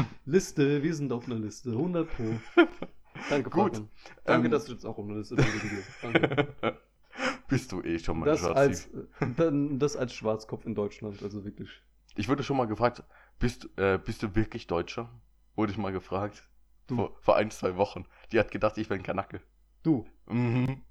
Liste, 0.26 0.82
wir 0.82 0.96
sind 0.96 1.12
auf 1.12 1.26
einer 1.26 1.36
Liste. 1.36 1.72
100 1.72 2.08
pro. 2.10 2.24
Danke, 3.30 3.50
Gut. 3.50 3.76
Fabian. 3.76 3.90
Danke, 4.24 4.46
Ähm, 4.46 4.52
dass 4.52 4.66
du 4.66 4.72
jetzt 4.74 4.86
auch 4.86 4.98
auf 4.98 5.06
einer 5.06 5.18
Liste 5.18 5.36
bist. 5.36 5.50
Danke. 6.02 6.48
Bist 7.50 7.72
du 7.72 7.82
eh 7.82 8.00
schon 8.00 8.20
mal 8.20 8.26
Das 8.28 8.44
als, 8.46 8.88
äh, 8.88 9.52
das 9.78 9.98
als 9.98 10.14
Schwarzkopf 10.14 10.66
in 10.66 10.76
Deutschland, 10.76 11.22
also 11.24 11.44
wirklich. 11.44 11.70
Ich 12.16 12.30
wurde 12.30 12.44
schon 12.44 12.56
mal 12.56 12.68
gefragt, 12.68 13.04
bist, 13.40 13.68
äh, 13.78 13.98
bist 13.98 14.22
du 14.24 14.36
wirklich 14.36 14.68
Deutscher? 14.68 15.10
Wurde 15.56 15.72
ich 15.72 15.78
mal 15.78 15.92
gefragt. 15.92 16.48
Du. 16.88 16.96
Vor, 16.96 17.18
vor 17.20 17.36
ein, 17.36 17.52
zwei 17.52 17.76
Wochen. 17.76 18.06
Die 18.31 18.40
hat 18.40 18.52
gedacht, 18.52 18.78
ich 18.78 18.90
wäre 18.90 19.00
ein 19.00 19.04
Kanacke. 19.04 19.42
Du, 19.84 20.06
Mhm. 20.28 20.84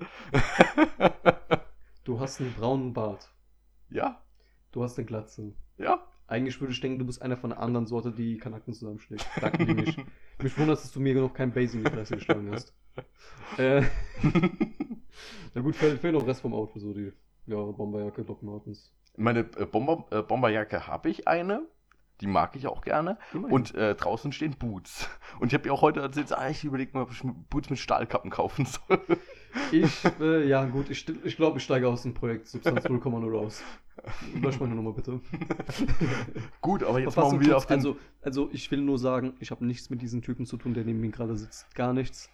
du 2.04 2.20
hast 2.20 2.40
einen 2.40 2.52
braunen 2.54 2.92
Bart. 2.92 3.32
ja, 3.90 4.20
Du 4.72 4.82
hast 4.82 4.98
eine 4.98 5.06
Glatze. 5.06 5.54
ja. 5.78 6.06
Eigentlich 6.26 6.58
würde 6.58 6.72
ich 6.72 6.80
denken, 6.80 6.98
du 6.98 7.04
bist 7.04 7.20
einer 7.20 7.36
von 7.36 7.52
einer 7.52 7.60
anderen 7.60 7.86
Sorte, 7.86 8.10
die 8.10 8.38
Kanaken 8.38 8.72
zusammenschlägt. 8.72 9.28
Danke 9.42 9.66
dir 9.66 9.74
nicht. 9.74 9.98
Mich 10.42 10.56
wundert, 10.56 10.78
dass 10.78 10.90
du 10.90 10.98
mir 10.98 11.14
noch 11.14 11.34
kein 11.34 11.52
Base 11.52 11.76
in 11.76 11.84
die 11.84 11.90
Fresse 11.90 12.14
geschlagen 12.14 12.50
hast. 12.50 12.72
Äh, 13.58 13.82
na 15.54 15.60
gut, 15.60 15.76
fehlt, 15.76 16.00
fehlt 16.00 16.14
noch 16.14 16.26
Rest 16.26 16.40
vom 16.40 16.54
Outfit, 16.54 16.80
so 16.80 16.94
die 16.94 17.12
ja, 17.46 17.56
Bomberjacke, 17.56 18.24
Doc 18.24 18.42
Martens. 18.42 18.90
Meine 19.18 19.40
äh, 19.40 19.66
Bomber, 19.66 20.06
äh, 20.10 20.22
Bomberjacke 20.22 20.86
habe 20.86 21.10
ich 21.10 21.28
eine. 21.28 21.68
Die 22.20 22.26
mag 22.26 22.56
ich 22.56 22.68
auch 22.68 22.80
gerne. 22.80 23.18
Immerhin. 23.34 23.54
Und 23.54 23.74
äh, 23.74 23.94
draußen 23.94 24.32
stehen 24.32 24.56
Boots. 24.56 25.10
Und 25.40 25.48
ich 25.48 25.54
habe 25.54 25.68
ihr 25.68 25.74
auch 25.74 25.82
heute 25.82 26.00
erzählt, 26.00 26.32
ah, 26.32 26.48
ich 26.48 26.64
überlege 26.64 26.92
mal, 26.94 27.02
ob 27.02 27.10
ich 27.10 27.22
Boots 27.50 27.68
mit 27.68 27.78
Stahlkappen 27.78 28.30
kaufen 28.30 28.64
soll. 28.66 29.00
Ich, 29.72 30.04
äh, 30.20 30.46
ja 30.48 30.64
gut, 30.64 30.90
ich, 30.90 31.06
ich 31.24 31.36
glaube, 31.36 31.58
ich 31.58 31.64
steige 31.64 31.88
aus 31.88 32.02
dem 32.02 32.14
Projekt 32.14 32.48
Substanz 32.48 32.84
0,0 32.84 33.38
aus. 33.38 33.62
Lösch 34.40 34.58
meine 34.60 34.74
Nummer 34.74 34.92
bitte. 34.92 35.20
Gut, 36.60 36.82
aber 36.82 37.00
jetzt 37.00 37.16
machen 37.16 37.40
wir 37.40 37.56
auf 37.56 37.66
den... 37.66 37.76
also, 37.76 37.96
also 38.22 38.50
ich 38.52 38.70
will 38.70 38.80
nur 38.80 38.98
sagen, 38.98 39.34
ich 39.40 39.50
habe 39.50 39.64
nichts 39.64 39.88
mit 39.88 40.02
diesem 40.02 40.20
Typen 40.20 40.46
zu 40.46 40.56
tun, 40.56 40.74
der 40.74 40.84
neben 40.84 41.00
mir 41.00 41.10
gerade 41.10 41.36
sitzt. 41.36 41.72
Gar 41.74 41.92
nichts. 41.92 42.28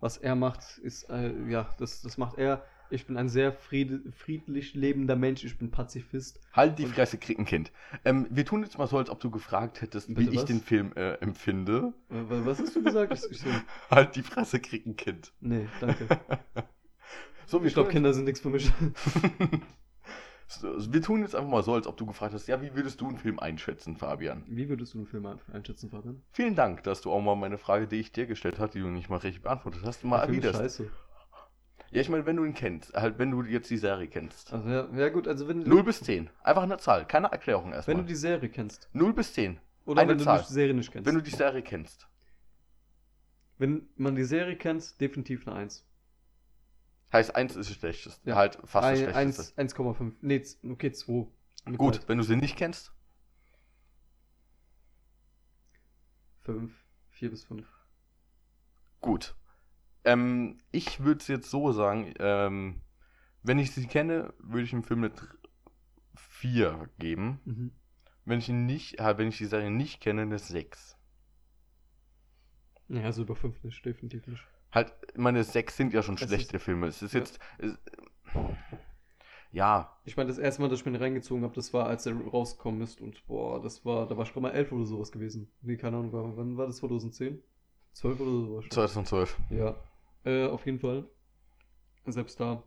Was 0.00 0.16
er 0.16 0.34
macht, 0.34 0.78
ist, 0.78 1.08
äh, 1.10 1.32
ja, 1.48 1.68
das, 1.78 2.02
das 2.02 2.18
macht 2.18 2.38
er. 2.38 2.64
Ich 2.94 3.06
bin 3.06 3.16
ein 3.16 3.28
sehr 3.28 3.52
fried, 3.52 4.02
friedlich 4.14 4.74
lebender 4.74 5.16
Mensch, 5.16 5.42
ich 5.44 5.58
bin 5.58 5.70
Pazifist. 5.70 6.40
halt 6.52 6.78
die 6.78 6.86
Fresse, 6.86 7.18
Krickenkind. 7.18 7.72
Ähm, 8.04 8.26
wir 8.30 8.44
tun 8.46 8.62
jetzt 8.62 8.78
mal 8.78 8.86
so, 8.86 8.98
als 8.98 9.10
ob 9.10 9.18
du 9.20 9.30
gefragt 9.30 9.82
hättest, 9.82 10.08
wie 10.10 10.14
Bitte 10.14 10.30
ich 10.30 10.36
was? 10.36 10.44
den 10.44 10.60
Film 10.60 10.92
äh, 10.94 11.14
empfinde. 11.14 11.92
Äh, 12.08 12.14
wa- 12.14 12.46
was 12.46 12.60
hast 12.60 12.76
du 12.76 12.82
gesagt? 12.84 13.12
Ich, 13.12 13.30
ich 13.30 13.44
Halt 13.90 14.14
die 14.14 14.22
Fresse, 14.22 14.60
Krickenkind. 14.60 15.32
nee, 15.40 15.66
danke. 15.80 16.06
So, 17.46 17.62
Ich 17.62 17.74
glaube, 17.74 17.90
Kinder 17.90 18.14
sind 18.14 18.24
nichts 18.24 18.40
für 18.40 18.48
mich. 18.48 18.72
Wir 20.62 21.02
tun 21.02 21.22
jetzt 21.22 21.34
einfach 21.34 21.50
mal 21.50 21.62
so, 21.62 21.74
als 21.74 21.86
ob 21.86 21.96
du 21.96 22.06
gefragt 22.06 22.32
hast, 22.32 22.46
ja, 22.46 22.60
wie 22.62 22.74
würdest 22.74 23.00
du 23.00 23.08
einen 23.08 23.18
Film 23.18 23.38
einschätzen, 23.38 23.96
Fabian? 23.96 24.44
Wie 24.46 24.68
würdest 24.68 24.94
du 24.94 24.98
einen 24.98 25.06
Film 25.06 25.26
ein- 25.26 25.40
einschätzen, 25.52 25.90
Fabian? 25.90 26.22
Vielen 26.32 26.54
Dank, 26.54 26.82
dass 26.84 27.00
du 27.00 27.10
auch 27.10 27.20
mal 27.20 27.34
meine 27.34 27.58
Frage, 27.58 27.86
die 27.88 27.96
ich 27.96 28.12
dir 28.12 28.26
gestellt 28.26 28.58
habe, 28.58 28.70
die 28.72 28.80
du 28.80 28.86
nicht 28.88 29.08
mal 29.10 29.16
richtig 29.16 29.42
beantwortet 29.42 29.82
hast, 29.84 30.04
mal 30.04 30.20
erwiderst. 30.20 30.58
scheiße. 30.58 30.90
Ja, 31.90 32.00
ich 32.00 32.08
meine, 32.08 32.26
wenn 32.26 32.36
du 32.36 32.44
ihn 32.44 32.54
kennst, 32.54 32.92
halt, 32.94 33.18
wenn 33.18 33.30
du 33.30 33.42
jetzt 33.44 33.70
die 33.70 33.76
Serie 33.78 34.08
kennst. 34.08 34.52
Also, 34.52 34.68
ja, 34.68 34.88
ja 34.94 35.08
gut, 35.10 35.28
also 35.28 35.46
wenn, 35.46 35.60
0 35.62 35.84
bis 35.84 36.00
10. 36.00 36.28
Einfach 36.42 36.62
eine 36.64 36.78
Zahl, 36.78 37.06
keine 37.06 37.28
Erklärung 37.30 37.66
wenn 37.66 37.72
erstmal. 37.74 37.96
du 37.98 38.02
die 38.02 38.14
Serie 38.16 38.48
kennst. 38.48 38.88
0 38.92 39.12
bis 39.12 39.32
10. 39.34 39.60
Oder 39.86 40.00
Eine 40.02 40.12
wenn 40.12 40.18
du 40.18 40.24
Zahl. 40.24 40.42
die 40.46 40.52
Serie 40.52 40.74
nicht 40.74 40.90
kennst. 40.90 41.06
Wenn 41.06 41.14
du 41.14 41.20
die 41.20 41.30
Serie 41.30 41.62
kennst. 41.62 42.08
Wenn 43.58 43.88
man 43.96 44.16
die 44.16 44.24
Serie 44.24 44.56
kennt, 44.56 45.00
definitiv 45.00 45.46
eine 45.46 45.56
1. 45.56 45.86
Heißt, 47.12 47.36
eins 47.36 47.54
ist 47.54 47.70
das 47.70 47.76
schlechteste. 47.76 48.28
Ja. 48.28 48.36
Halt 48.36 48.58
fast 48.64 48.88
das 48.90 48.98
schlechteste. 48.98 49.56
1 49.58 49.74
1,5. 49.76 50.12
Nee, 50.20 50.42
okay, 50.72 50.90
2. 50.90 51.28
Mit 51.66 51.78
Gut, 51.78 51.94
Zeit. 51.96 52.08
wenn 52.08 52.18
du 52.18 52.24
sie 52.24 52.34
nicht 52.36 52.56
kennst, 52.56 52.92
5. 56.42 56.72
4 57.10 57.30
bis 57.30 57.44
5. 57.44 57.66
gut. 59.00 59.34
Ähm, 60.04 60.58
ich 60.70 61.00
würde 61.00 61.20
es 61.20 61.28
jetzt 61.28 61.50
so 61.50 61.72
sagen, 61.72 62.12
ähm, 62.18 62.80
wenn 63.42 63.58
ich 63.58 63.72
sie 63.72 63.86
kenne, 63.86 64.32
würde 64.38 64.62
ich 64.64 64.70
dem 64.70 64.82
Film 64.84 65.04
eine 65.04 65.12
4 66.16 66.88
geben. 66.98 67.40
Mhm. 67.44 67.72
Wenn 68.24 68.38
ich 68.38 68.48
ihn 68.48 68.66
nicht, 68.66 68.98
äh, 69.00 69.18
wenn 69.18 69.28
ich 69.28 69.38
die 69.38 69.44
Serie 69.46 69.70
nicht 69.70 70.00
kenne, 70.00 70.22
eine 70.22 70.38
6. 70.38 70.96
Ja, 72.88 73.02
also 73.02 73.22
über 73.22 73.34
5 73.36 73.62
nicht, 73.62 73.84
definitiv 73.84 74.26
nicht. 74.26 74.42
Halt, 74.72 74.92
meine 75.16 75.42
6 75.44 75.76
sind 75.76 75.92
ja 75.94 76.02
schon 76.02 76.16
Es 76.16 76.22
ist- 76.22 76.28
schlechte 76.28 76.58
Filme. 76.58 76.86
Es 76.88 77.00
ist 77.02 77.12
Ja. 77.14 77.20
jetzt. 77.20 77.38
Es, 77.58 77.78
ja, 79.52 79.96
Ich 80.04 80.16
meine, 80.16 80.28
das 80.28 80.38
erste 80.38 80.60
Mal, 80.62 80.68
dass 80.68 80.80
ich 80.80 80.84
mir 80.86 80.92
den 80.92 81.00
reingezogen 81.00 81.44
habe, 81.44 81.54
das 81.54 81.72
war, 81.72 81.86
als 81.86 82.06
er 82.06 82.14
rausgekommen 82.20 82.80
ist 82.82 83.00
und 83.00 83.24
boah, 83.26 83.62
das 83.62 83.84
war, 83.84 84.06
da 84.08 84.16
war 84.16 84.24
ich 84.24 84.32
gerade 84.32 84.42
mal 84.42 84.50
11 84.50 84.72
oder 84.72 84.84
sowas 84.84 85.12
gewesen. 85.12 85.48
Nee, 85.62 85.76
keine 85.76 85.96
Ahnung, 85.96 86.12
wann 86.12 86.56
war 86.56 86.66
das? 86.66 86.76
2010? 86.78 87.40
12 87.92 88.18
oder 88.20 88.30
sowas? 88.30 88.64
2012. 88.70 89.38
Ja, 89.50 89.76
äh, 90.24 90.46
auf 90.46 90.66
jeden 90.66 90.80
Fall. 90.80 91.04
Selbst 92.06 92.38
da. 92.40 92.62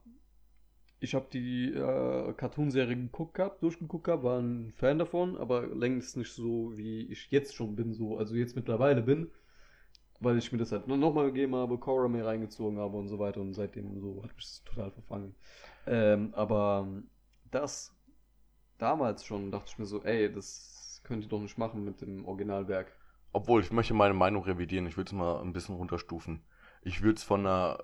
Ich 0.99 1.13
habe 1.13 1.27
die 1.31 1.71
äh, 1.73 2.33
Cartoonserie 2.33 2.95
geguckt 2.95 3.35
gehabt, 3.35 3.61
durchgeguckt 3.61 4.05
gehabt, 4.05 4.23
war 4.23 4.39
ein 4.39 4.73
Fan 4.77 4.97
davon, 4.97 5.37
aber 5.37 5.67
längst 5.67 6.17
nicht 6.17 6.33
so, 6.33 6.75
wie 6.75 7.01
ich 7.11 7.29
jetzt 7.29 7.53
schon 7.53 7.75
bin, 7.75 7.93
so, 7.93 8.17
also 8.17 8.35
jetzt 8.35 8.55
mittlerweile 8.55 9.03
bin, 9.03 9.29
weil 10.19 10.39
ich 10.39 10.51
mir 10.51 10.57
das 10.57 10.71
halt 10.71 10.87
nochmal 10.87 11.27
gegeben 11.27 11.53
habe, 11.55 11.77
Korra 11.77 12.07
mir 12.07 12.25
reingezogen 12.25 12.79
habe 12.79 12.97
und 12.97 13.09
so 13.09 13.19
weiter 13.19 13.41
und 13.41 13.53
seitdem 13.53 13.99
so 13.99 14.23
hat 14.23 14.35
mich 14.35 14.45
das 14.45 14.63
total 14.63 14.89
verfangen. 14.89 15.35
Ähm, 15.85 16.33
aber 16.33 16.87
das 17.51 17.95
damals 18.79 19.23
schon 19.23 19.51
dachte 19.51 19.69
ich 19.71 19.77
mir 19.77 19.85
so, 19.85 20.03
ey, 20.03 20.31
das 20.31 21.01
könnt 21.03 21.23
ihr 21.23 21.29
doch 21.29 21.41
nicht 21.41 21.57
machen 21.57 21.83
mit 21.85 22.01
dem 22.01 22.25
Originalwerk. 22.25 22.91
Obwohl, 23.33 23.61
ich 23.61 23.71
möchte 23.71 23.93
meine 23.93 24.13
Meinung 24.13 24.43
revidieren. 24.43 24.87
Ich 24.87 24.97
würde 24.97 25.09
es 25.09 25.13
mal 25.13 25.41
ein 25.41 25.53
bisschen 25.53 25.75
runterstufen. 25.75 26.41
Ich 26.87 27.01
würde 27.01 27.17
es 27.17 27.23
von 27.23 27.45
einer. 27.45 27.83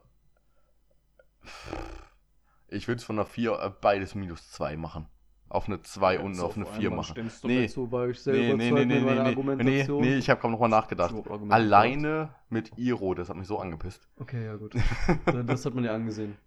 Ich 2.70 2.88
würde 2.88 3.00
es 3.00 3.04
von 3.04 3.18
einer 3.18 3.26
4 3.26 3.52
äh, 3.52 3.72
beides 3.82 4.16
minus 4.16 4.50
2 4.52 4.78
machen. 4.78 5.08
Auf 5.50 5.68
eine 5.68 5.82
2 5.82 6.20
und 6.20 6.40
auf 6.40 6.56
eine 6.56 6.66
4 6.66 6.90
machen. 6.90 7.30
Nee. 7.44 7.68
So, 7.68 7.92
weil 7.92 8.12
ich 8.12 8.22
sehr 8.22 8.34
Nee, 8.34 8.54
nee, 8.54 8.72
nee, 8.72 8.86
nee, 8.86 9.36
nee, 9.62 9.88
nee, 9.88 10.16
ich 10.16 10.30
habe 10.30 10.40
kaum 10.40 10.52
nochmal 10.52 10.70
nachgedacht. 10.70 11.14
Alleine 11.50 12.34
mit 12.50 12.78
Iro, 12.78 13.14
das 13.14 13.28
hat 13.28 13.36
mich 13.36 13.46
so 13.46 13.60
angepisst. 13.60 14.08
Okay, 14.20 14.46
ja 14.46 14.56
gut. 14.56 14.74
das 15.46 15.66
hat 15.66 15.76
man 15.76 15.84
ja 15.84 15.94
angesehen. 15.94 16.38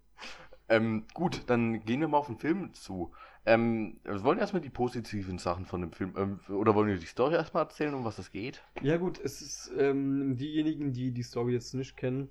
Ähm, 0.67 1.05
gut, 1.13 1.43
dann 1.47 1.85
gehen 1.85 2.01
wir 2.01 2.07
mal 2.07 2.17
auf 2.17 2.27
den 2.27 2.39
Film 2.39 2.73
zu. 2.73 3.13
Ähm, 3.45 3.99
wir 4.03 4.23
wollen 4.23 4.39
erstmal 4.39 4.61
die 4.61 4.69
positiven 4.69 5.37
Sachen 5.37 5.65
von 5.65 5.79
dem 5.79 5.93
Film. 5.93 6.13
Ähm, 6.17 6.39
oder 6.49 6.75
wollen 6.75 6.89
wir 6.89 6.97
die 6.97 7.05
Story 7.05 7.35
erstmal 7.35 7.63
erzählen, 7.63 7.93
um 7.93 8.03
was 8.03 8.19
es 8.19 8.31
geht? 8.31 8.63
Ja 8.81 8.97
gut, 8.97 9.19
es 9.23 9.41
ist 9.41 9.71
ähm, 9.77 10.35
diejenigen, 10.35 10.91
die 10.91 11.11
die 11.11 11.23
Story 11.23 11.53
jetzt 11.53 11.73
nicht 11.73 11.95
kennen, 11.95 12.29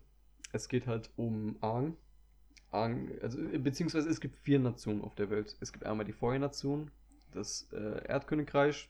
es 0.52 0.68
geht 0.68 0.86
halt 0.86 1.10
um 1.16 1.56
Aang. 1.60 1.96
Aang, 2.70 3.10
also 3.22 3.40
äh, 3.40 3.58
beziehungsweise 3.58 4.08
es 4.08 4.20
gibt 4.20 4.36
vier 4.36 4.58
Nationen 4.58 5.02
auf 5.02 5.14
der 5.14 5.30
Welt. 5.30 5.56
Es 5.60 5.72
gibt 5.72 5.86
einmal 5.86 6.06
die 6.06 6.12
Feuernation, 6.12 6.90
das 7.32 7.68
äh, 7.72 8.06
Erdkönigreich, 8.06 8.88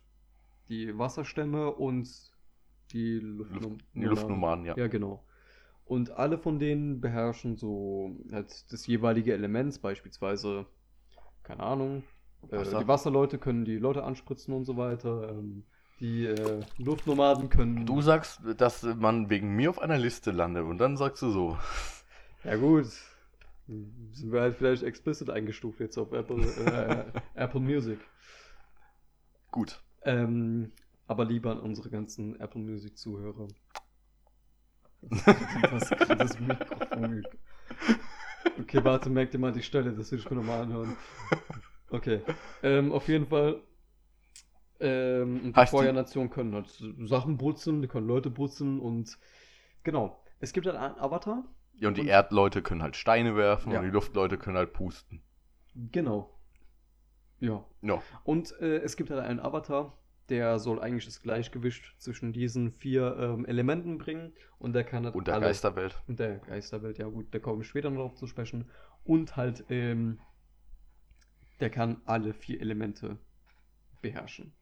die 0.69 0.97
Wasserstämme 0.97 1.73
und 1.73 2.09
die, 2.93 3.19
Luftnum 3.19 3.73
Luft, 3.73 3.85
die 3.95 4.05
Luftnummern, 4.05 4.65
ja. 4.65 4.77
Ja, 4.77 4.87
genau. 4.87 5.25
Und 5.85 6.11
alle 6.11 6.39
von 6.39 6.59
denen 6.59 7.01
beherrschen 7.01 7.57
so 7.57 8.17
halt 8.33 8.73
das 8.73 8.87
jeweilige 8.87 9.33
Element, 9.33 9.81
beispielsweise, 9.81 10.67
keine 11.45 11.63
Ahnung, 11.63 12.03
äh, 12.51 12.65
die 12.65 12.89
Wasserleute 12.89 13.39
können 13.39 13.65
die 13.65 13.79
Leute 13.79 14.03
anspritzen 14.03 14.53
und 14.55 14.65
so 14.65 14.77
weiter. 14.77 15.31
Ähm, 15.31 15.65
die 16.01 16.27
äh, 16.27 16.61
Luftnomaden 16.79 17.49
können. 17.49 17.87
Du 17.87 18.03
sagst, 18.03 18.41
dass 18.59 18.83
man 18.83 19.31
wegen 19.31 19.55
mir 19.57 19.71
auf 19.71 19.81
einer 19.81 19.99
Liste 19.99 20.31
landet 20.31 20.65
und 20.65 20.79
dann 20.79 20.97
sagst 20.97 21.23
du 21.23 21.31
so. 21.31 21.59
Ja, 22.45 22.57
gut. 22.57 22.87
Sind 23.67 24.33
wir 24.33 24.43
halt 24.43 24.57
vielleicht 24.57 24.83
explicit 24.83 25.31
eingestuft 25.31 25.81
jetzt 25.81 25.99
auf 25.99 26.13
Apple, 26.13 26.45
äh, 26.45 27.05
Apple 27.35 27.61
Music. 27.61 27.99
Gut. 29.51 29.81
Ähm, 30.03 30.71
aber 31.09 31.25
lieber 31.25 31.53
an 31.53 31.61
unsere 31.61 31.91
ganzen 31.91 32.39
Apple 32.41 32.61
Music 32.61 32.97
Zuhörer. 32.97 33.49
Das, 35.01 35.91
das 35.91 36.41
Mikrofon. 36.41 37.27
Okay, 38.61 38.83
warte, 38.85 39.11
merkt 39.11 39.35
ihr 39.35 39.41
mal 39.41 39.53
die 39.53 39.63
Stelle, 39.63 39.93
das 39.93 40.11
will 40.11 40.19
ich 40.19 40.31
mir 40.31 40.37
nochmal 40.37 40.63
anhören. 40.63 40.97
Okay. 41.91 42.21
Ähm, 42.63 42.93
auf 42.93 43.07
jeden 43.09 43.27
Fall. 43.27 43.61
Ähm, 44.81 45.37
und 45.45 45.57
die 45.57 45.61
die- 45.61 45.67
Feuernation 45.67 46.31
können 46.31 46.55
halt 46.55 46.69
Sachen 47.05 47.39
putzen, 47.39 47.81
die 47.83 47.89
können 47.89 48.07
Leute 48.07 48.31
putzen 48.31 48.79
und 48.81 49.19
genau. 49.85 50.23
Es 50.39 50.53
gibt 50.53 50.67
halt 50.67 50.77
einen 50.77 50.97
Avatar. 50.99 51.45
Ja, 51.79 51.89
und 51.89 51.97
die 51.97 52.03
Und- 52.03 52.09
Erdleute 52.09 52.63
können 52.63 52.83
halt 52.83 52.97
Steine 52.97 53.37
werfen 53.37 53.73
Ja. 53.73 53.79
und 53.79 53.85
die 53.87 53.91
Luftleute 53.91 54.37
können 54.39 54.57
halt 54.59 54.73
pusten. 54.73 55.23
Genau. 55.75 56.39
Ja. 57.41 57.65
Ja. 57.83 58.03
Und 58.25 58.53
äh, 58.61 58.79
es 58.79 58.97
gibt 58.97 59.11
halt 59.11 59.21
einen 59.21 59.41
Avatar, 59.41 59.97
der 60.29 60.59
soll 60.59 60.81
eigentlich 60.81 61.05
das 61.05 61.23
Gleichgewicht 61.23 61.95
zwischen 61.99 62.33
diesen 62.33 62.71
vier 62.73 63.17
ähm, 63.19 63.45
Elementen 63.47 63.99
bringen 63.99 64.33
und 64.59 64.73
der 64.75 64.85
kann 64.85 65.05
halt 65.05 65.15
Und 65.15 65.27
der 65.27 65.35
alle- 65.35 65.47
Geisterwelt. 65.47 66.03
und 66.09 66.19
der 66.19 66.39
Geisterwelt, 66.39 66.99
ja 66.99 67.07
gut, 67.09 67.27
da 67.35 67.39
komme 67.39 67.63
ich 67.63 67.69
später 67.69 67.91
noch 67.91 68.01
drauf 68.01 68.15
zu 68.15 68.27
sprechen. 68.27 68.71
Und 69.05 69.37
halt, 69.37 69.65
ähm, 69.71 70.19
der 71.61 71.71
kann 71.71 72.01
alle 72.07 72.35
vier 72.35 72.61
Elemente 72.61 73.19
beherrschen. 74.03 74.53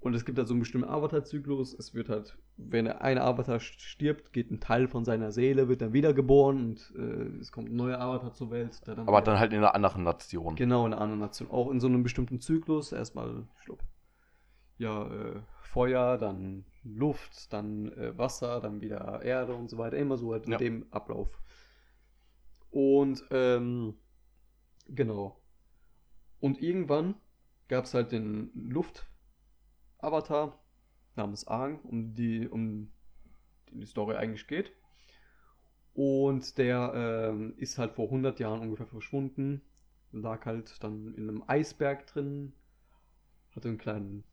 Und 0.00 0.14
es 0.14 0.24
gibt 0.24 0.38
halt 0.38 0.46
so 0.46 0.54
einen 0.54 0.60
bestimmten 0.60 0.88
Avatar-Zyklus. 0.88 1.74
Es 1.74 1.92
wird 1.92 2.08
halt, 2.08 2.38
wenn 2.56 2.86
ein 2.86 3.18
Avatar 3.18 3.58
stirbt, 3.58 4.32
geht 4.32 4.50
ein 4.50 4.60
Teil 4.60 4.86
von 4.86 5.04
seiner 5.04 5.32
Seele, 5.32 5.68
wird 5.68 5.82
dann 5.82 5.92
wiedergeboren 5.92 6.56
und 6.68 6.94
äh, 6.96 7.38
es 7.40 7.50
kommt 7.50 7.70
ein 7.70 7.76
neuer 7.76 7.98
Avatar 7.98 8.32
zur 8.32 8.50
Welt. 8.52 8.80
Dann 8.86 9.00
Aber 9.00 9.22
dann 9.22 9.40
halt 9.40 9.52
in 9.52 9.58
einer 9.58 9.74
anderen 9.74 10.04
Nation. 10.04 10.54
Genau, 10.54 10.86
in 10.86 10.92
einer 10.92 11.02
anderen 11.02 11.20
Nation. 11.20 11.50
Auch 11.50 11.70
in 11.70 11.80
so 11.80 11.88
einem 11.88 12.04
bestimmten 12.04 12.40
Zyklus. 12.40 12.92
Erstmal, 12.92 13.48
glaube, 13.64 13.82
ja, 14.78 15.06
äh, 15.08 15.40
Feuer, 15.62 16.16
dann 16.16 16.64
Luft, 16.84 17.52
dann 17.52 17.90
äh, 17.92 18.16
Wasser, 18.16 18.60
dann 18.60 18.80
wieder 18.80 19.20
Erde 19.22 19.54
und 19.54 19.68
so 19.68 19.78
weiter. 19.78 19.96
Immer 19.96 20.16
so 20.16 20.32
halt 20.32 20.46
in 20.46 20.52
Ja. 20.52 20.58
dem 20.58 20.86
Ablauf. 20.92 21.28
Und, 22.70 23.24
ähm, 23.32 23.94
genau. 24.86 25.40
Und 26.38 26.62
irgendwann 26.62 27.16
gab 27.66 27.84
es 27.84 27.94
halt 27.94 28.12
den 28.12 28.52
Luft-Avatar 30.00 30.58
namens 31.16 31.46
Aang, 31.46 31.80
um 31.80 32.14
die, 32.14 32.48
um 32.48 32.88
die 33.72 33.80
die 33.80 33.86
Story 33.86 34.16
eigentlich 34.16 34.46
geht. 34.46 34.72
Und 35.94 36.58
der 36.58 36.92
ähm, 36.94 37.54
ist 37.56 37.78
halt 37.78 37.92
vor 37.92 38.06
100 38.06 38.38
Jahren 38.38 38.60
ungefähr 38.60 38.86
verschwunden. 38.86 39.62
Lag 40.12 40.46
halt 40.46 40.82
dann 40.82 41.14
in 41.14 41.28
einem 41.28 41.44
Eisberg 41.46 42.06
drin. 42.06 42.52
Hatte 43.54 43.68
einen 43.68 43.78
kleinen. 43.78 44.24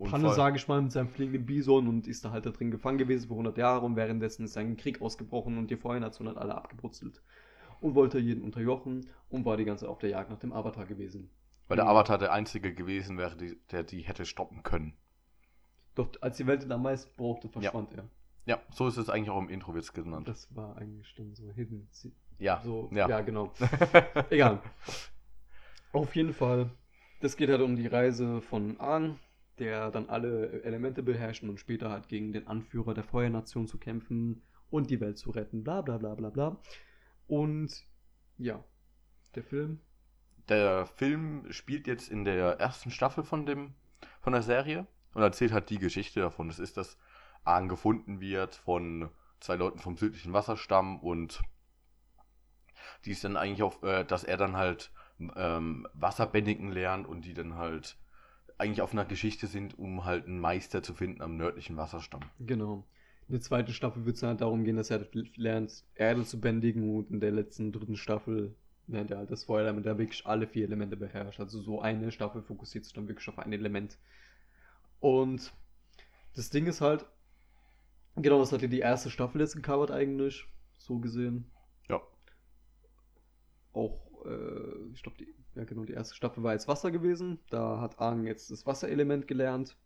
Panne, 0.00 0.34
sage 0.34 0.56
ich 0.56 0.66
mal, 0.66 0.82
mit 0.82 0.90
seinem 0.90 1.08
fliegenden 1.08 1.46
Bison 1.46 1.86
und 1.86 2.08
ist 2.08 2.24
da 2.24 2.32
halt 2.32 2.44
da 2.44 2.50
drin 2.50 2.72
gefangen 2.72 2.98
gewesen 2.98 3.28
für 3.28 3.34
100 3.34 3.56
Jahre. 3.56 3.86
Und 3.86 3.94
währenddessen 3.94 4.44
ist 4.44 4.56
ein 4.56 4.76
Krieg 4.76 5.00
ausgebrochen 5.00 5.56
und 5.58 5.70
die 5.70 5.76
Feuernation 5.76 6.28
hat 6.28 6.36
alle 6.36 6.56
abgebrutzelt. 6.56 7.22
Und 7.80 7.94
wollte 7.94 8.18
jeden 8.18 8.42
unterjochen 8.42 9.06
und 9.28 9.44
war 9.44 9.56
die 9.56 9.64
ganze 9.64 9.84
Zeit 9.84 9.90
auf 9.90 9.98
der 9.98 10.10
Jagd 10.10 10.30
nach 10.30 10.40
dem 10.40 10.52
Avatar 10.52 10.86
gewesen. 10.86 11.30
Weil 11.68 11.76
der 11.76 11.86
Avatar 11.86 12.18
der 12.18 12.32
einzige 12.32 12.72
gewesen 12.74 13.18
wäre, 13.18 13.36
die, 13.36 13.58
der 13.72 13.82
die 13.82 14.02
hätte 14.02 14.24
stoppen 14.24 14.62
können. 14.62 14.96
Doch 15.94 16.10
als 16.20 16.36
die 16.36 16.46
Welt 16.46 16.62
ihn 16.62 16.72
am 16.72 16.82
meisten 16.82 17.10
brauchte, 17.16 17.48
verschwand 17.48 17.92
er. 17.94 18.08
Ja, 18.44 18.60
so 18.70 18.86
ist 18.86 18.96
es 18.96 19.10
eigentlich 19.10 19.30
auch 19.30 19.40
im 19.40 19.48
Intro 19.48 19.74
wird's 19.74 19.92
genannt. 19.92 20.28
Das 20.28 20.54
war 20.54 20.76
eigentlich 20.76 21.12
dann 21.16 21.34
so 21.34 21.50
hidden. 21.52 21.88
Ja, 22.38 22.60
So, 22.64 22.88
ja. 22.92 23.08
ja, 23.08 23.20
genau. 23.22 23.52
Egal. 24.30 24.62
Auf 25.92 26.14
jeden 26.14 26.32
Fall. 26.32 26.70
Das 27.20 27.36
geht 27.36 27.48
halt 27.48 27.62
um 27.62 27.74
die 27.74 27.86
Reise 27.86 28.40
von 28.42 28.78
Aang, 28.78 29.18
der 29.58 29.90
dann 29.90 30.08
alle 30.08 30.62
Elemente 30.62 31.02
beherrscht 31.02 31.42
und 31.42 31.58
später 31.58 31.90
halt 31.90 32.08
gegen 32.08 32.32
den 32.32 32.46
Anführer 32.46 32.94
der 32.94 33.04
Feuernation 33.04 33.66
zu 33.66 33.78
kämpfen 33.78 34.42
und 34.70 34.90
die 34.90 35.00
Welt 35.00 35.18
zu 35.18 35.30
retten. 35.30 35.64
Bla 35.64 35.80
bla 35.80 35.96
bla 35.96 36.14
bla 36.14 36.30
bla. 36.30 36.60
Und 37.26 37.84
ja, 38.38 38.62
der 39.34 39.42
Film. 39.42 39.80
Der 40.48 40.86
Film 40.86 41.46
spielt 41.50 41.86
jetzt 41.86 42.08
in 42.08 42.24
der 42.24 42.60
ersten 42.60 42.90
Staffel 42.90 43.24
von 43.24 43.46
dem 43.46 43.74
von 44.20 44.32
der 44.32 44.42
Serie 44.42 44.86
und 45.14 45.22
erzählt 45.22 45.52
halt 45.52 45.70
die 45.70 45.78
Geschichte 45.78 46.20
davon. 46.20 46.50
Es 46.50 46.58
ist, 46.58 46.76
dass 46.76 46.98
Aang 47.44 47.68
gefunden 47.68 48.20
wird 48.20 48.54
von 48.54 49.08
zwei 49.40 49.56
Leuten 49.56 49.78
vom 49.78 49.96
südlichen 49.96 50.32
Wasserstamm 50.32 50.98
und 50.98 51.42
die 53.04 53.12
ist 53.12 53.24
dann 53.24 53.36
eigentlich 53.36 53.62
auf, 53.62 53.82
äh, 53.82 54.04
dass 54.04 54.24
er 54.24 54.36
dann 54.36 54.56
halt 54.56 54.90
ähm, 55.36 55.86
Wasserbändigen 55.94 56.70
lernt 56.70 57.06
und 57.06 57.24
die 57.24 57.34
dann 57.34 57.54
halt 57.54 57.96
eigentlich 58.58 58.82
auf 58.82 58.92
einer 58.92 59.04
Geschichte 59.04 59.46
sind, 59.46 59.78
um 59.78 60.04
halt 60.04 60.26
einen 60.26 60.40
Meister 60.40 60.82
zu 60.82 60.94
finden 60.94 61.22
am 61.22 61.36
nördlichen 61.36 61.76
Wasserstamm. 61.76 62.22
Genau. 62.40 62.84
In 63.28 63.34
der 63.34 63.42
zweiten 63.42 63.72
Staffel 63.72 64.06
wird 64.06 64.16
es 64.16 64.22
halt 64.22 64.40
darum 64.40 64.64
gehen, 64.64 64.76
dass 64.76 64.90
er 64.90 65.06
lernt, 65.36 65.84
Erde 65.94 66.24
zu 66.24 66.40
bändigen 66.40 66.94
und 66.96 67.10
in 67.10 67.20
der 67.20 67.32
letzten 67.32 67.72
dritten 67.72 67.96
Staffel 67.96 68.54
lernt 68.88 69.10
er 69.10 69.18
halt 69.18 69.30
das 69.30 69.44
Feuer, 69.44 69.64
damit 69.64 69.86
er 69.86 69.98
wirklich 69.98 70.26
alle 70.26 70.46
vier 70.46 70.64
Elemente 70.64 70.96
beherrscht. 70.96 71.40
Also 71.40 71.60
so 71.60 71.80
eine 71.80 72.12
Staffel 72.12 72.42
fokussiert 72.42 72.84
sich 72.84 72.92
dann 72.92 73.08
wirklich 73.08 73.28
auf 73.28 73.38
ein 73.38 73.52
Element. 73.52 73.98
Und 75.00 75.52
das 76.34 76.50
Ding 76.50 76.66
ist 76.66 76.80
halt, 76.80 77.06
genau, 78.16 78.40
was 78.40 78.52
hat 78.52 78.62
ja 78.62 78.68
die 78.68 78.80
erste 78.80 79.10
Staffel 79.10 79.40
jetzt 79.40 79.56
gecovert 79.56 79.90
eigentlich, 79.90 80.46
so 80.78 80.98
gesehen. 80.98 81.50
Ja. 81.88 82.00
Auch, 83.72 84.24
äh, 84.24 84.92
ich 84.92 85.02
glaube, 85.02 85.18
die, 85.18 85.34
ja 85.54 85.64
genau, 85.64 85.84
die 85.84 85.94
erste 85.94 86.14
Staffel 86.14 86.42
war 86.42 86.52
jetzt 86.52 86.68
Wasser 86.68 86.90
gewesen. 86.90 87.38
Da 87.50 87.80
hat 87.80 87.98
Aang 87.98 88.26
jetzt 88.26 88.50
das 88.50 88.66
Wasserelement 88.66 89.26
gelernt. 89.26 89.76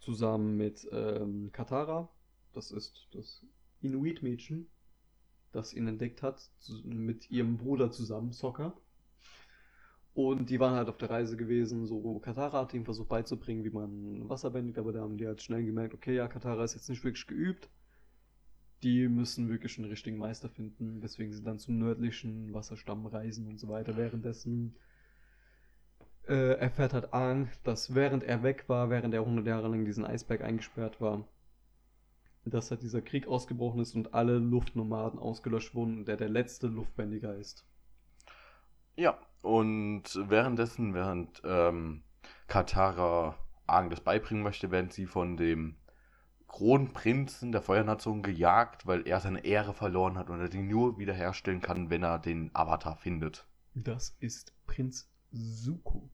Zusammen 0.00 0.56
mit 0.56 0.88
ähm, 0.92 1.50
Katara. 1.52 2.08
Das 2.52 2.70
ist 2.70 3.08
das 3.12 3.44
Inuit-Mädchen, 3.80 4.68
das 5.52 5.74
ihn 5.74 5.88
entdeckt 5.88 6.22
hat, 6.22 6.50
mit 6.84 7.30
ihrem 7.30 7.56
Bruder 7.56 7.90
zusammen, 7.90 8.32
Sokka. 8.32 8.74
Und 10.14 10.50
die 10.50 10.58
waren 10.58 10.74
halt 10.74 10.88
auf 10.88 10.98
der 10.98 11.10
Reise 11.10 11.36
gewesen, 11.36 11.86
so 11.86 12.18
Katara 12.18 12.62
hat 12.62 12.74
ihm 12.74 12.84
versucht 12.84 13.08
beizubringen, 13.08 13.62
wie 13.64 13.70
man 13.70 14.28
Wasser 14.28 14.50
bändigt, 14.50 14.78
aber 14.78 14.92
da 14.92 15.00
haben 15.00 15.16
die 15.16 15.26
halt 15.26 15.42
schnell 15.42 15.64
gemerkt, 15.64 15.94
okay, 15.94 16.14
ja, 16.14 16.26
Katara 16.26 16.64
ist 16.64 16.74
jetzt 16.74 16.88
nicht 16.88 17.04
wirklich 17.04 17.26
geübt. 17.26 17.68
Die 18.82 19.08
müssen 19.08 19.48
wirklich 19.48 19.78
einen 19.78 19.88
richtigen 19.88 20.18
Meister 20.18 20.48
finden, 20.48 21.02
weswegen 21.02 21.32
sie 21.32 21.42
dann 21.42 21.58
zum 21.58 21.78
nördlichen 21.78 22.52
Wasserstamm 22.52 23.06
reisen 23.06 23.46
und 23.46 23.58
so 23.60 23.68
weiter. 23.68 23.96
Währenddessen 23.96 24.74
äh, 26.28 26.58
erfährt 26.58 26.94
halt 26.94 27.12
Aang, 27.12 27.48
dass 27.64 27.94
während 27.94 28.24
er 28.24 28.42
weg 28.42 28.64
war, 28.68 28.90
während 28.90 29.14
er 29.14 29.20
100 29.20 29.46
Jahre 29.46 29.68
lang 29.68 29.84
diesen 29.84 30.04
Eisberg 30.04 30.42
eingesperrt 30.42 31.00
war, 31.00 31.26
dass 32.50 32.70
halt 32.70 32.82
dieser 32.82 33.02
Krieg 33.02 33.26
ausgebrochen 33.26 33.80
ist 33.80 33.94
und 33.94 34.14
alle 34.14 34.38
Luftnomaden 34.38 35.18
ausgelöscht 35.18 35.74
wurden 35.74 35.98
und 35.98 36.08
der 36.08 36.16
der 36.16 36.28
letzte 36.28 36.66
Luftbändiger 36.66 37.34
ist. 37.34 37.66
Ja, 38.96 39.18
und 39.42 40.02
währenddessen, 40.28 40.94
während 40.94 41.40
ähm, 41.44 42.02
Katara 42.48 43.36
Aang 43.66 43.90
das 43.90 44.00
beibringen 44.00 44.42
möchte, 44.42 44.70
werden 44.70 44.90
sie 44.90 45.06
von 45.06 45.36
dem 45.36 45.76
Kronprinzen 46.48 47.52
der 47.52 47.62
Feuernation 47.62 48.22
gejagt, 48.22 48.86
weil 48.86 49.06
er 49.06 49.20
seine 49.20 49.44
Ehre 49.44 49.74
verloren 49.74 50.16
hat 50.16 50.30
und 50.30 50.40
er 50.40 50.48
die 50.48 50.62
nur 50.62 50.98
wiederherstellen 50.98 51.60
kann, 51.60 51.90
wenn 51.90 52.02
er 52.02 52.18
den 52.18 52.50
Avatar 52.54 52.96
findet. 52.96 53.46
Das 53.74 54.16
ist 54.18 54.54
Prinz 54.66 55.10
Zuko. 55.32 56.10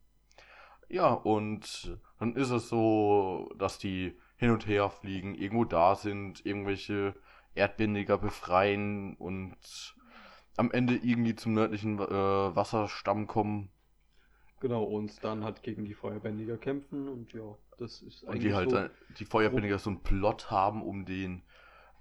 Ja, 0.88 1.12
und 1.12 1.99
dann 2.19 2.37
ist 2.37 2.50
es 2.50 2.69
so, 2.69 3.50
dass 3.57 3.79
die 3.79 4.19
hin 4.44 4.52
und 4.52 4.66
her 4.66 4.90
fliegen, 4.90 5.34
irgendwo 5.34 5.64
da 5.64 5.94
sind, 5.94 6.44
irgendwelche 6.44 7.14
Erdbändiger 7.54 8.18
befreien 8.18 9.14
und 9.16 9.56
am 10.56 10.70
Ende 10.70 10.96
irgendwie 10.96 11.34
zum 11.34 11.54
nördlichen 11.54 11.98
äh, 11.98 12.04
Wasserstamm 12.04 13.26
kommen. 13.26 13.70
Genau, 14.60 14.84
und 14.84 15.24
dann 15.24 15.44
halt 15.44 15.62
gegen 15.62 15.84
die 15.84 15.94
Feuerbändiger 15.94 16.58
kämpfen 16.58 17.08
und 17.08 17.32
ja, 17.32 17.56
das 17.78 18.02
ist 18.02 18.22
Und 18.24 18.42
die 18.42 18.54
halt 18.54 18.70
so, 18.70 18.76
äh, 18.76 18.90
die 19.18 19.24
Feuerbändiger 19.24 19.78
so 19.78 19.90
einen 19.90 20.02
Plot 20.02 20.50
haben, 20.50 20.82
um 20.82 21.06
den 21.06 21.42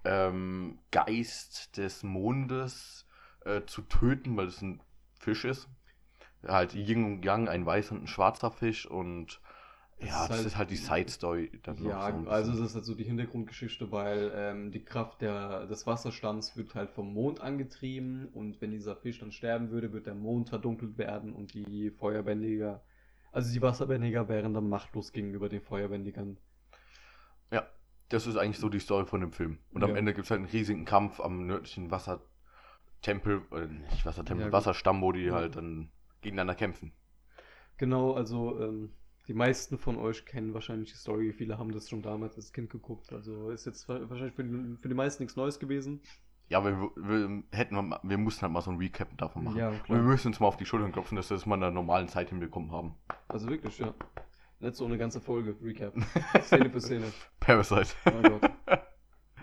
ähm, 0.04 0.80
Geist 0.92 1.78
des 1.78 2.04
Mondes 2.04 3.08
äh, 3.46 3.62
zu 3.66 3.82
töten, 3.84 4.36
weil 4.36 4.48
es 4.48 4.62
ein 4.62 4.82
Fisch 5.20 5.46
ist. 5.46 5.70
Halt 6.46 6.76
Yin 6.76 7.06
und 7.06 7.26
Yang, 7.26 7.48
ein 7.48 7.66
weißer 7.66 7.96
und 7.96 8.04
ein 8.04 8.08
schwarzer 8.08 8.52
Fisch 8.52 8.86
und 8.86 9.40
Es 9.98 10.10
ja, 10.10 10.24
ist 10.24 10.30
das 10.30 10.38
halt- 10.38 10.46
ist 10.48 10.58
halt 10.58 10.70
die 10.72 10.76
Side-Story. 10.76 11.52
Ja, 11.66 12.12
so 12.12 12.30
also 12.30 12.52
das 12.52 12.60
ist 12.62 12.76
halt 12.76 12.86
so 12.86 12.96
die 12.96 13.04
Hintergrundgeschichte, 13.06 13.92
weil 13.92 14.32
ähm, 14.36 14.72
die 14.72 14.84
Kraft 14.84 15.22
der, 15.22 15.66
des 15.68 15.86
Wasserstamms 15.88 16.58
wird 16.58 16.76
halt 16.76 16.90
vom 16.92 17.14
Mond 17.14 17.40
angetrieben 17.42 18.28
und 18.34 18.60
wenn 18.60 18.72
dieser 18.72 18.96
Fisch 18.96 19.20
dann 19.20 19.32
sterben 19.32 19.70
würde, 19.70 19.94
wird 19.94 20.06
der 20.08 20.16
Mond 20.16 20.50
verdunkelt 20.50 20.98
werden 20.98 21.34
und 21.34 21.54
die 21.54 21.92
Feuerbändiger, 21.92 22.84
also 23.32 23.54
die 23.54 23.62
Wasserbändiger 23.62 24.28
wären 24.28 24.54
dann 24.54 24.68
machtlos 24.68 25.14
gegenüber 25.14 25.48
den 25.48 25.62
Feuerbändigern. 25.62 26.38
Ja, 27.52 27.66
das 28.10 28.28
ist 28.28 28.36
eigentlich 28.36 28.60
so 28.60 28.70
die 28.70 28.80
Story 28.80 29.06
von 29.06 29.22
dem 29.22 29.32
Film. 29.32 29.60
Und 29.72 29.84
am 29.84 29.92
Ja. 29.92 29.96
Ende 29.98 30.14
gibt 30.14 30.26
es 30.26 30.32
halt 30.32 30.40
einen 30.40 30.50
riesigen 30.50 30.86
Kampf 30.86 31.20
am 31.22 31.46
nördlichen 31.48 31.92
Wassertempel, 31.92 33.42
äh, 33.54 33.68
nicht 33.92 34.06
Wassertempel, 34.06 34.48
Ja. 34.48 34.52
Wasserstamm, 34.52 35.02
wo 35.02 35.12
die 35.14 35.26
Ja. 35.26 35.34
halt 35.36 35.56
dann 35.56 35.92
gegeneinander 36.22 36.56
kämpfen. 36.56 36.92
Genau, 37.78 38.14
also 38.14 38.60
ähm, 38.62 38.92
die 39.28 39.34
meisten 39.34 39.78
von 39.78 39.98
euch 39.98 40.26
kennen 40.26 40.54
wahrscheinlich 40.54 40.92
die 40.92 40.98
Story, 40.98 41.32
viele 41.34 41.58
haben 41.58 41.72
das 41.72 41.90
schon 41.90 42.02
damals 42.02 42.36
als 42.36 42.52
Kind 42.52 42.70
geguckt, 42.70 43.12
also 43.14 43.50
ist 43.52 43.66
jetzt 43.66 43.88
wa- 43.88 44.02
wahrscheinlich 44.10 44.36
für 44.36 44.44
die, 44.44 44.78
für 44.82 44.90
die 44.90 44.96
meisten 44.96 45.24
nichts 45.24 45.36
Neues 45.38 45.60
gewesen. 45.60 46.02
Ja, 46.50 46.64
wir, 46.64 46.92
wir 46.98 47.44
hätten 47.52 47.76
wir, 48.04 48.18
mussten 48.18 48.42
halt 48.42 48.52
mal 48.52 48.62
so 48.62 48.70
ein 48.72 48.78
Recap 48.78 49.18
davon 49.18 49.46
machen. 49.46 49.58
Ja, 49.58 49.70
Und 49.70 49.84
klar. 49.86 49.98
wir 50.00 50.04
müssen 50.04 50.28
uns 50.28 50.40
mal 50.40 50.48
auf 50.48 50.58
die 50.58 50.66
Schultern 50.66 50.92
klopfen, 50.92 51.16
dass 51.16 51.30
wir 51.30 51.38
das 51.38 51.46
mal 51.46 51.56
in 51.56 51.62
der 51.62 51.72
normalen 51.72 52.10
Zeit 52.10 52.30
hinbekommen 52.30 52.72
haben. 52.72 52.96
Also 53.30 53.48
wirklich, 53.48 53.80
ja. 53.80 53.94
Nicht 54.60 54.76
so 54.76 54.86
eine 54.86 54.98
ganze 54.98 55.20
Folge, 55.22 55.56
Recap. 55.64 55.94
Szene 56.44 56.70
für 56.70 56.82
Szene. 56.82 57.06
Parasite. 57.40 57.88
Oh 58.06 58.22
Gott. 58.22 58.52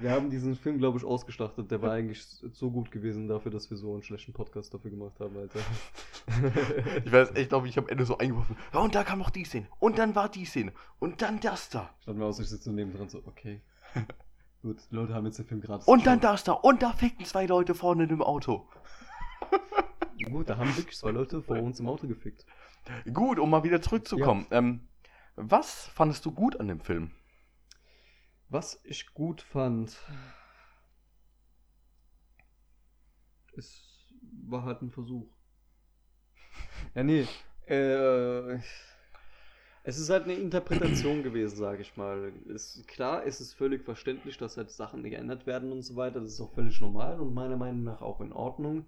Wir 0.01 0.13
haben 0.13 0.31
diesen 0.31 0.57
Film, 0.57 0.79
glaube 0.79 0.97
ich, 0.97 1.05
ausgestattet. 1.05 1.71
Der 1.71 1.83
war 1.83 1.93
eigentlich 1.93 2.25
so 2.25 2.71
gut 2.71 2.91
gewesen 2.91 3.29
dafür, 3.29 3.53
dass 3.53 3.69
wir 3.71 3.77
so 3.77 3.93
einen 3.93 4.03
schlechten 4.03 4.33
Podcast 4.33 4.73
dafür 4.73 4.91
gemacht 4.91 5.21
haben, 5.21 5.37
Alter. 5.37 5.61
Ich 7.05 7.13
weiß 7.13 7.35
echt, 7.35 7.51
glaube 7.51 7.69
ich, 7.69 7.77
habe 7.77 7.87
am 7.87 7.91
Ende 7.93 8.07
so 8.07 8.17
eingeworfen. 8.17 8.57
Ja, 8.73 8.81
und 8.81 8.95
da 8.95 9.05
kam 9.05 9.19
noch 9.19 9.31
die 9.31 9.45
Szene. 9.45 9.67
Und 9.79 9.99
dann 9.99 10.15
war 10.15 10.29
die 10.29 10.45
Szene. 10.45 10.73
Und 10.99 11.21
dann 11.23 11.41
das 11.41 11.69
da. 11.69 11.91
Stand 12.01 12.19
mir 12.19 12.25
aus, 12.25 12.39
ich 12.39 12.49
sitze 12.49 12.73
neben 12.73 12.95
dran 12.95 13.09
so, 13.09 13.23
okay. 13.27 13.61
Gut, 14.63 14.79
die 14.91 14.95
Leute 14.95 15.15
haben 15.15 15.27
jetzt 15.27 15.39
den 15.39 15.47
Film 15.47 15.61
gratis 15.61 15.87
Und 15.87 16.07
dann 16.07 16.21
das 16.21 16.45
da. 16.45 16.53
Und 16.53 16.83
da 16.83 16.93
fickten 16.93 17.25
zwei 17.25 17.47
Leute 17.47 17.75
vorne 17.75 18.07
dem 18.07 18.23
Auto. 18.23 18.69
Gut, 20.31 20.49
da 20.49 20.57
haben 20.57 20.75
wirklich 20.77 20.97
zwei 20.97 21.11
Leute 21.11 21.43
vor 21.43 21.59
uns 21.59 21.81
im 21.81 21.89
Auto 21.89 22.07
gefickt. 22.07 22.47
Gut, 23.13 23.39
um 23.39 23.51
mal 23.51 23.65
wieder 23.65 23.83
zurückzukommen. 23.83 24.47
Ähm, 24.51 24.89
was 25.37 25.87
fandest 25.87 26.25
du 26.25 26.33
gut 26.33 26.59
an 26.61 26.69
dem 26.69 26.81
Film? 26.81 27.11
Was 28.51 28.79
ich 28.85 29.15
gut 29.15 29.41
fand, 29.41 29.97
es 33.57 34.13
war 34.49 34.65
halt 34.65 34.83
ein 34.83 34.91
Versuch. 34.91 35.29
Ja, 36.95 37.03
nee, 37.05 37.27
äh, 37.67 38.59
es 39.83 39.99
ist 39.99 40.11
halt 40.11 40.25
eine 40.25 40.35
Interpretation 40.35 41.23
gewesen, 41.23 41.57
sage 41.57 41.83
ich 41.83 41.97
mal. 41.97 42.33
Ist, 42.47 42.87
klar, 42.89 43.27
es 43.27 43.41
ist 43.41 43.55
völlig 43.55 43.85
verständlich, 43.85 44.37
dass 44.39 44.57
halt 44.57 44.71
Sachen 44.71 45.03
geändert 45.03 45.47
werden 45.47 45.73
und 45.73 45.83
so 45.83 45.97
weiter. 45.97 46.21
Das 46.21 46.33
ist 46.33 46.41
auch 46.41 46.53
völlig 46.53 46.81
normal 46.81 47.21
und 47.21 47.35
meiner 47.35 47.57
Meinung 47.57 47.85
nach 47.85 48.03
auch 48.03 48.21
in 48.21 48.33
Ordnung, 48.33 48.87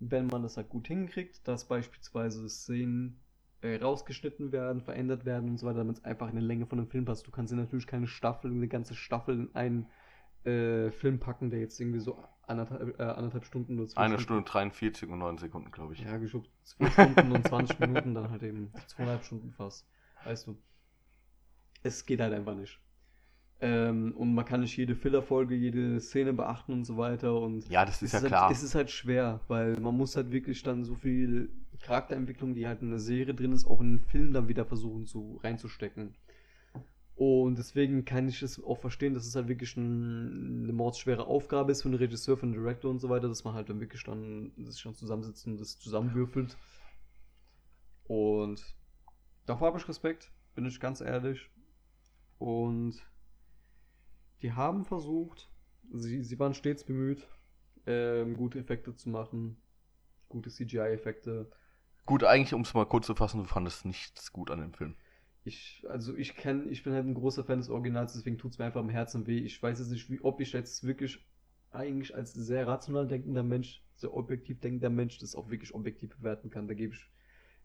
wenn 0.00 0.26
man 0.28 0.42
das 0.42 0.56
halt 0.58 0.68
gut 0.70 0.88
hinkriegt, 0.88 1.46
dass 1.48 1.66
beispielsweise 1.66 2.48
Szenen 2.48 3.20
äh, 3.64 3.76
rausgeschnitten 3.76 4.52
werden, 4.52 4.82
verändert 4.82 5.24
werden 5.24 5.48
und 5.48 5.58
so 5.58 5.66
weiter, 5.66 5.78
damit 5.78 5.96
es 5.96 6.04
einfach 6.04 6.28
in 6.28 6.36
die 6.36 6.42
Länge 6.44 6.66
von 6.66 6.78
einem 6.78 6.88
Film 6.88 7.06
passt. 7.06 7.26
Du 7.26 7.30
kannst 7.30 7.50
ja 7.50 7.56
natürlich 7.56 7.86
keine 7.86 8.06
Staffel, 8.06 8.50
eine 8.50 8.68
ganze 8.68 8.94
Staffel 8.94 9.40
in 9.40 9.54
einen 9.54 9.86
äh, 10.44 10.90
Film 10.90 11.18
packen, 11.18 11.48
der 11.48 11.60
jetzt 11.60 11.80
irgendwie 11.80 12.00
so 12.00 12.22
anderthalb, 12.46 13.00
äh, 13.00 13.02
anderthalb 13.04 13.44
Stunden 13.44 13.88
zwei 13.88 14.02
Eine 14.02 14.18
Stunde 14.18 14.42
43 14.42 15.08
und 15.08 15.18
9 15.18 15.38
Sekunden, 15.38 15.70
glaube 15.70 15.94
ich. 15.94 16.00
Ja, 16.00 16.18
geschoben. 16.18 16.46
Zwei 16.62 16.90
Stunden 16.90 17.32
und 17.32 17.48
20 17.48 17.80
Minuten, 17.80 18.14
dann 18.14 18.30
halt 18.30 18.42
eben 18.42 18.70
zweieinhalb 18.86 19.24
Stunden 19.24 19.50
fast. 19.52 19.88
Weißt 20.24 20.46
du. 20.46 20.58
Es 21.82 22.04
geht 22.04 22.20
halt 22.20 22.34
einfach 22.34 22.54
nicht. 22.54 22.78
Ähm, 23.60 24.12
und 24.14 24.34
man 24.34 24.44
kann 24.44 24.60
nicht 24.60 24.76
jede 24.76 24.94
Fillerfolge, 24.94 25.54
jede 25.54 25.98
Szene 26.00 26.34
beachten 26.34 26.72
und 26.74 26.84
so 26.84 26.98
weiter. 26.98 27.40
Und 27.40 27.66
Ja, 27.70 27.86
das 27.86 28.02
ist 28.02 28.12
ja 28.12 28.20
halt, 28.20 28.28
klar. 28.28 28.50
Es 28.50 28.62
ist 28.62 28.74
halt 28.74 28.90
schwer, 28.90 29.40
weil 29.48 29.80
man 29.80 29.96
muss 29.96 30.16
halt 30.16 30.32
wirklich 30.32 30.62
dann 30.62 30.84
so 30.84 30.94
viel 30.96 31.50
Charakterentwicklung, 31.82 32.54
die 32.54 32.66
halt 32.66 32.82
in 32.82 32.90
der 32.90 32.98
Serie 32.98 33.34
drin 33.34 33.52
ist, 33.52 33.66
auch 33.66 33.80
in 33.80 33.96
den 33.96 34.04
Film 34.04 34.32
dann 34.32 34.48
wieder 34.48 34.64
versuchen 34.64 35.06
zu 35.06 35.40
reinzustecken. 35.42 36.14
Und 37.16 37.58
deswegen 37.58 38.04
kann 38.04 38.28
ich 38.28 38.42
es 38.42 38.62
auch 38.62 38.80
verstehen, 38.80 39.14
dass 39.14 39.26
es 39.26 39.36
halt 39.36 39.46
wirklich 39.46 39.76
ein, 39.76 40.64
eine 40.64 40.72
mordsschwere 40.72 41.26
Aufgabe 41.26 41.70
ist 41.70 41.82
für 41.82 41.88
einen 41.88 41.98
Regisseur, 41.98 42.36
für 42.36 42.44
einen 42.44 42.54
Director 42.54 42.90
und 42.90 42.98
so 42.98 43.08
weiter, 43.08 43.28
dass 43.28 43.44
man 43.44 43.54
halt 43.54 43.68
dann 43.68 43.80
wirklich 43.80 44.02
dann 44.02 44.52
sich 44.56 44.82
dann 44.82 44.94
zusammensitzt 44.94 45.46
und 45.46 45.58
das 45.58 45.78
zusammenwürfelt. 45.78 46.56
Und 48.06 48.64
davor 49.46 49.68
habe 49.68 49.78
ich 49.78 49.88
Respekt, 49.88 50.32
bin 50.56 50.66
ich 50.66 50.80
ganz 50.80 51.00
ehrlich. 51.00 51.48
Und 52.38 53.00
die 54.42 54.52
haben 54.52 54.84
versucht, 54.84 55.48
sie, 55.92 56.22
sie 56.22 56.38
waren 56.38 56.54
stets 56.54 56.84
bemüht, 56.84 57.28
ähm, 57.86 58.36
gute 58.36 58.58
Effekte 58.58 58.94
zu 58.96 59.08
machen, 59.08 59.56
gute 60.28 60.50
CGI-Effekte. 60.50 61.50
Gut, 62.06 62.24
eigentlich, 62.24 62.54
um 62.54 62.62
es 62.62 62.72
mal 62.72 62.86
kurz 62.86 63.06
zu 63.06 63.14
fassen, 63.14 63.38
du 63.38 63.44
fandest 63.44 63.84
nichts 63.84 64.32
gut 64.32 64.50
an 64.50 64.60
dem 64.60 64.72
Film. 64.72 64.96
Ich, 65.44 65.84
also 65.88 66.16
ich 66.16 66.34
kenne, 66.36 66.64
ich 66.70 66.82
bin 66.82 66.92
halt 66.94 67.06
ein 67.06 67.14
großer 67.14 67.44
Fan 67.44 67.58
des 67.58 67.68
Originals, 67.70 68.14
deswegen 68.14 68.38
tut 68.38 68.52
es 68.52 68.58
mir 68.58 68.64
einfach 68.66 68.80
im 68.80 68.88
Herzen 68.88 69.26
weh. 69.26 69.38
Ich 69.38 69.62
weiß 69.62 69.78
jetzt 69.78 69.90
nicht, 69.90 70.10
wie, 70.10 70.20
ob 70.22 70.40
ich 70.40 70.52
jetzt 70.52 70.84
wirklich 70.84 71.18
eigentlich 71.70 72.14
als 72.14 72.32
sehr 72.34 72.66
rational 72.66 73.06
denkender 73.08 73.42
Mensch, 73.42 73.82
sehr 73.96 74.14
objektiv 74.14 74.60
denkender 74.60 74.90
Mensch, 74.90 75.18
das 75.18 75.34
auch 75.34 75.50
wirklich 75.50 75.74
objektiv 75.74 76.16
bewerten 76.16 76.50
kann. 76.50 76.68
Da 76.68 76.74
gebe 76.74 76.94
ich, 76.94 77.10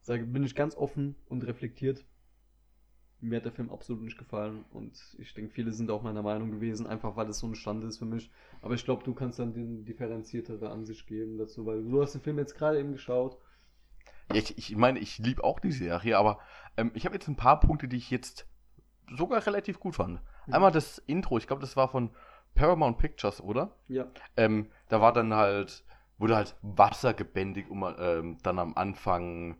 sage, 0.01 0.25
bin 0.25 0.43
ich 0.43 0.55
ganz 0.55 0.75
offen 0.75 1.15
und 1.27 1.45
reflektiert. 1.45 2.05
mir 3.21 3.37
hat 3.37 3.45
der 3.45 3.51
Film 3.51 3.69
absolut 3.69 4.03
nicht 4.03 4.17
gefallen 4.17 4.63
und 4.71 4.97
ich 5.19 5.33
denke, 5.33 5.51
viele 5.53 5.71
sind 5.73 5.91
auch 5.91 6.01
meiner 6.03 6.21
Meinung 6.21 6.51
gewesen, 6.51 6.87
einfach 6.87 7.15
weil 7.17 7.29
es 7.29 7.39
so 7.39 7.47
ein 7.47 7.55
Stand 7.55 7.83
ist 7.83 7.97
für 7.97 8.05
mich. 8.05 8.31
Aber 8.61 8.75
ich 8.75 8.85
glaube, 8.85 9.03
du 9.03 9.13
kannst 9.13 9.39
dann 9.39 9.53
die 9.53 9.83
differenziertere 9.83 10.69
Ansicht 10.69 11.05
geben 11.07 11.37
dazu, 11.37 11.65
weil 11.65 11.83
du 11.83 12.01
hast 12.01 12.13
den 12.13 12.21
Film 12.21 12.37
jetzt 12.37 12.55
gerade 12.55 12.79
eben 12.79 12.93
geschaut. 12.93 13.37
Ich, 14.33 14.57
ich 14.57 14.75
meine, 14.75 14.99
ich 14.99 15.17
liebe 15.17 15.43
auch 15.43 15.59
die 15.59 15.71
Serie, 15.71 16.17
aber 16.17 16.39
ähm, 16.77 16.91
ich 16.93 17.05
habe 17.05 17.15
jetzt 17.15 17.27
ein 17.27 17.35
paar 17.35 17.59
Punkte, 17.59 17.87
die 17.87 17.97
ich 17.97 18.11
jetzt 18.11 18.47
sogar 19.15 19.45
relativ 19.45 19.79
gut 19.79 19.95
fand. 19.95 20.21
Mhm. 20.47 20.53
Einmal 20.53 20.71
das 20.71 20.99
Intro, 21.07 21.37
ich 21.37 21.47
glaube, 21.47 21.61
das 21.61 21.75
war 21.75 21.87
von 21.89 22.11
Paramount 22.55 22.97
Pictures, 22.97 23.41
oder? 23.41 23.75
Ja. 23.87 24.07
Ähm, 24.37 24.69
da 24.87 25.01
war 25.01 25.13
dann 25.13 25.33
halt, 25.33 25.83
wurde 26.17 26.35
halt 26.35 26.55
Wasser 26.61 27.13
gebändigt, 27.13 27.69
um 27.69 27.83
ähm, 27.97 28.37
dann 28.43 28.59
am 28.59 28.75
Anfang 28.75 29.57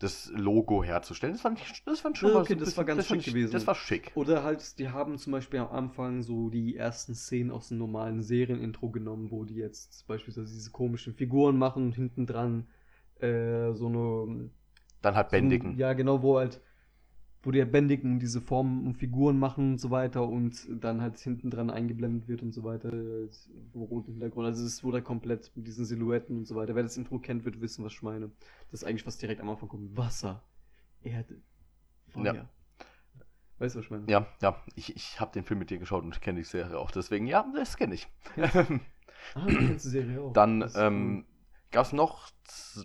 das 0.00 0.30
Logo 0.34 0.82
herzustellen. 0.82 1.34
Das 1.34 1.42
fand 1.42 1.60
ich, 1.60 1.84
das 1.84 2.00
fand 2.00 2.16
schon 2.16 2.34
okay, 2.34 2.54
das 2.54 2.74
war 2.76 2.84
ganz 2.84 3.06
fand 3.06 3.22
schick 3.22 3.28
ich- 3.28 3.34
gewesen. 3.34 3.52
Das 3.52 3.66
war 3.66 3.74
schick. 3.74 4.12
Oder 4.14 4.42
halt, 4.42 4.78
die 4.78 4.88
haben 4.88 5.18
zum 5.18 5.32
Beispiel 5.32 5.60
am 5.60 5.68
Anfang 5.68 6.22
so 6.22 6.48
die 6.48 6.74
ersten 6.76 7.14
Szenen 7.14 7.50
aus 7.50 7.68
dem 7.68 7.78
normalen 7.78 8.22
Serienintro 8.22 8.90
genommen, 8.90 9.30
wo 9.30 9.44
die 9.44 9.56
jetzt 9.56 10.06
beispielsweise 10.06 10.52
diese 10.52 10.70
komischen 10.70 11.14
Figuren 11.14 11.58
machen 11.58 11.84
und 11.84 11.94
hinten 11.94 12.26
dran 12.26 12.66
äh, 13.22 13.72
so 13.74 13.86
eine 13.86 14.50
Dann 15.02 15.14
halt 15.14 15.30
bändigen. 15.30 15.74
So, 15.74 15.80
ja, 15.80 15.92
genau, 15.92 16.22
wo 16.22 16.38
halt, 16.38 16.60
wo 17.42 17.50
die 17.50 17.60
halt 17.60 17.72
bändigen 17.72 18.18
diese 18.18 18.40
Formen 18.40 18.86
und 18.86 18.96
Figuren 18.96 19.38
machen 19.38 19.72
und 19.72 19.78
so 19.78 19.90
weiter 19.90 20.28
und 20.28 20.68
dann 20.82 21.00
halt 21.00 21.18
hinten 21.18 21.50
dran 21.50 21.70
eingeblendet 21.70 22.28
wird 22.28 22.42
und 22.42 22.52
so 22.52 22.64
weiter, 22.64 22.90
wo 23.72 23.84
roten 23.84 24.12
Hintergrund. 24.12 24.46
Also 24.46 24.64
es 24.64 24.84
wurde 24.84 25.02
komplett 25.02 25.50
mit 25.54 25.66
diesen 25.66 25.84
Silhouetten 25.84 26.38
und 26.38 26.44
so 26.46 26.54
weiter. 26.54 26.74
Wer 26.74 26.82
das 26.82 26.96
Intro 26.96 27.18
kennt, 27.18 27.44
wird 27.44 27.60
wissen, 27.60 27.84
was 27.84 27.92
ich 27.92 28.02
meine. 28.02 28.30
Das 28.70 28.82
ist 28.82 28.84
eigentlich 28.86 29.06
was 29.06 29.18
direkt 29.18 29.40
am 29.40 29.48
Anfang 29.48 29.68
kommt. 29.68 29.96
Wasser, 29.96 30.42
Erde, 31.02 31.40
Feuer. 32.08 32.34
Ja. 32.34 32.48
Weißt 33.58 33.74
du, 33.74 33.78
was 33.80 33.84
ich 33.84 33.90
meine? 33.90 34.04
Ja, 34.08 34.26
ja, 34.40 34.56
ich, 34.74 34.96
ich 34.96 35.20
habe 35.20 35.32
den 35.32 35.44
Film 35.44 35.58
mit 35.58 35.68
dir 35.68 35.78
geschaut 35.78 36.02
und 36.02 36.18
kenne 36.22 36.38
die 36.38 36.44
Serie 36.44 36.78
auch. 36.78 36.90
Deswegen, 36.90 37.26
ja, 37.26 37.46
das 37.54 37.76
kenne 37.76 37.94
ich. 37.94 38.08
Ah, 39.34 39.46
du 39.46 39.54
kennst 39.54 39.84
die 39.84 39.90
Serie 39.90 40.20
auch. 40.22 40.32
Dann 40.32 40.68
ähm, 40.74 41.26
gab 41.70 41.86
es 41.86 41.92
noch 41.92 42.30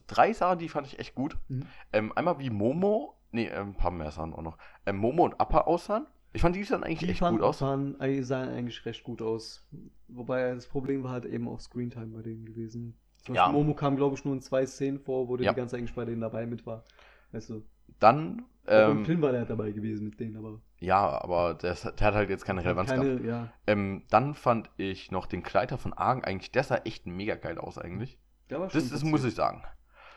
drei 0.07 0.33
Sachen, 0.33 0.59
die 0.59 0.69
fand 0.69 0.87
ich 0.87 0.99
echt 0.99 1.15
gut. 1.15 1.37
Mhm. 1.47 1.65
Ähm, 1.93 2.11
einmal 2.15 2.39
wie 2.39 2.49
Momo, 2.49 3.15
nee, 3.31 3.47
ähm, 3.47 3.69
ein 3.69 3.75
paar 3.75 3.91
mehr 3.91 4.11
Sachen 4.11 4.33
auch 4.33 4.41
noch. 4.41 4.57
Ähm, 4.85 4.97
Momo 4.97 5.23
und 5.25 5.39
Appa 5.39 5.61
aussahen. 5.61 6.07
Ich 6.33 6.41
fand 6.41 6.55
die 6.55 6.63
sahen 6.63 6.83
eigentlich 6.83 6.99
Die 6.99 7.09
echt 7.09 7.19
fanden, 7.19 7.39
gut 7.39 7.47
aus. 7.47 7.59
Sahen, 7.59 7.99
äh, 8.01 8.21
sahen 8.21 8.49
eigentlich 8.49 8.85
recht 8.85 9.03
gut 9.03 9.21
aus. 9.21 9.65
Wobei 10.09 10.53
das 10.53 10.67
Problem 10.67 11.03
war 11.03 11.11
halt 11.11 11.25
eben 11.25 11.47
auch 11.47 11.59
Screentime 11.61 12.07
bei 12.07 12.21
denen 12.21 12.45
gewesen. 12.45 12.97
Zum 13.23 13.35
Ja. 13.35 13.47
Momo 13.47 13.73
kam, 13.73 13.95
glaube 13.95 14.15
ich, 14.15 14.25
nur 14.25 14.33
in 14.33 14.41
zwei 14.41 14.65
Szenen 14.65 14.99
vor, 14.99 15.27
wo 15.29 15.37
der 15.37 15.45
Ja. 15.45 15.53
die 15.53 15.57
ganze 15.57 15.77
eigentlich 15.77 15.95
bei 15.95 16.05
denen 16.05 16.21
dabei 16.21 16.45
mit 16.45 16.65
war. 16.65 16.83
Weißt 17.31 17.49
du? 17.49 17.63
Dann, 17.99 18.43
Auch 18.67 18.91
Im 18.91 18.97
ähm, 18.99 19.05
Film 19.05 19.21
war 19.21 19.31
der 19.31 19.45
dabei 19.45 19.71
gewesen 19.71 20.05
mit 20.09 20.19
denen, 20.19 20.35
aber. 20.35 20.59
ja, 20.79 21.21
aber 21.21 21.53
das, 21.53 21.81
der 21.83 22.07
hat 22.07 22.13
halt 22.15 22.29
jetzt 22.29 22.43
keine 22.45 22.63
Relevanz 22.63 22.89
gehabt. 22.91 23.05
keine, 23.07 23.25
ja. 23.27 23.53
Ähm, 23.65 24.03
dann 24.09 24.33
fand 24.35 24.69
ich 24.77 25.11
noch 25.11 25.27
den 25.27 25.41
Kleider 25.43 25.77
von 25.77 25.93
Argen 25.93 26.23
eigentlich, 26.23 26.51
der 26.51 26.63
sah 26.63 26.77
echt 26.77 27.05
mega 27.07 27.35
geil 27.35 27.57
aus 27.57 27.77
eigentlich. 27.77 28.19
Der 28.49 28.59
war 28.59 28.69
schon 28.69 28.81
Das, 28.81 28.89
das 28.89 29.03
muss 29.03 29.23
ich 29.23 29.35
sagen. 29.35 29.63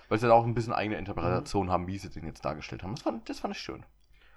Weil 0.08 0.18
sie 0.18 0.26
da 0.26 0.32
auch 0.32 0.44
ein 0.44 0.54
bisschen 0.54 0.72
eigene 0.72 0.96
Mhm. 0.96 1.00
Interpretation 1.00 1.70
haben, 1.70 1.86
wie 1.86 1.98
sie 1.98 2.10
den 2.10 2.24
jetzt 2.26 2.44
dargestellt 2.44 2.82
haben. 2.82 2.94
Das 2.94 3.02
fand, 3.02 3.28
das 3.28 3.40
fand 3.40 3.54
ich 3.54 3.60
schön. 3.60 3.84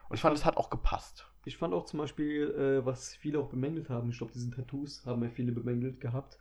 Und 0.10 0.15
ich 0.15 0.21
fand, 0.21 0.36
es 0.38 0.43
hat 0.45 0.58
auch 0.58 0.69
gepasst. 0.69 1.27
Ich 1.45 1.58
fand 1.58 1.73
auch 1.73 1.86
zum 1.86 1.99
Beispiel, 1.99 2.51
äh, 2.51 2.86
was 2.86 3.15
viele 3.15 3.39
auch 3.39 3.47
bemängelt 3.49 3.89
haben, 3.89 4.10
ich 4.10 4.17
glaube, 4.17 4.34
diese 4.34 4.51
Tattoos 4.51 5.06
haben 5.06 5.23
ja 5.23 5.30
viele 5.30 5.51
bemängelt 5.54 5.99
gehabt. 6.01 6.38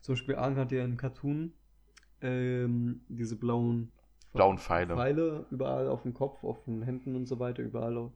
Zum 0.00 0.14
Beispiel 0.14 0.36
Aang 0.36 0.56
hat 0.56 0.72
ja 0.72 0.84
im 0.84 0.96
Cartoon 0.96 1.54
ähm, 2.20 3.00
diese 3.08 3.36
blauen 3.36 3.90
Blauen 4.32 4.58
Pfeile. 4.58 4.94
Pfeile 4.94 5.46
überall 5.50 5.86
auf 5.88 6.02
dem 6.02 6.12
Kopf, 6.12 6.42
auf 6.42 6.64
den 6.64 6.82
Händen 6.82 7.14
und 7.14 7.26
so 7.26 7.38
weiter, 7.38 7.62
überall. 7.62 8.10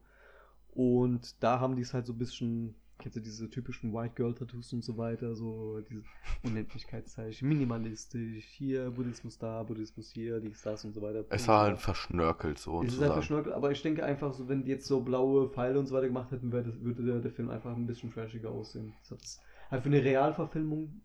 Und 0.74 1.42
da 1.42 1.60
haben 1.60 1.76
die 1.76 1.82
es 1.82 1.94
halt 1.94 2.06
so 2.06 2.12
ein 2.12 2.18
bisschen, 2.18 2.74
kennst 2.98 3.16
du 3.16 3.20
diese 3.20 3.48
typischen 3.48 3.92
White 3.94 4.14
Girl 4.16 4.34
Tattoos 4.34 4.72
und 4.72 4.82
so 4.84 4.96
weiter, 4.98 5.34
so 5.34 5.80
diese 5.80 6.02
Unendlichkeitszeichen, 6.42 7.48
minimalistisch, 7.48 8.44
hier 8.44 8.90
Buddhismus 8.90 9.38
da, 9.38 9.62
Buddhismus 9.62 10.10
hier, 10.10 10.40
dies, 10.40 10.62
das 10.62 10.84
und 10.84 10.92
so 10.94 11.02
weiter. 11.02 11.24
Es 11.30 11.46
war 11.48 11.62
halt 11.62 11.78
verschnörkelt 11.78 12.58
so 12.58 12.82
Es 12.82 12.94
ist 12.94 13.02
einfach 13.02 13.22
Schnörkel, 13.22 13.52
aber 13.52 13.70
ich 13.70 13.82
denke 13.82 14.04
einfach 14.04 14.32
so, 14.32 14.48
wenn 14.48 14.64
die 14.64 14.70
jetzt 14.70 14.86
so 14.86 15.00
blaue 15.00 15.48
Pfeile 15.48 15.78
und 15.78 15.86
so 15.86 15.94
weiter 15.94 16.08
gemacht 16.08 16.30
hätten, 16.32 16.50
das, 16.50 16.80
würde 16.80 17.02
der, 17.02 17.20
der 17.20 17.30
Film 17.30 17.50
einfach 17.50 17.74
ein 17.74 17.86
bisschen 17.86 18.12
trashiger 18.12 18.50
aussehen. 18.50 18.92
Das 19.08 19.40
halt 19.70 19.82
für 19.82 19.88
eine 19.88 20.02
Realverfilmung 20.02 21.00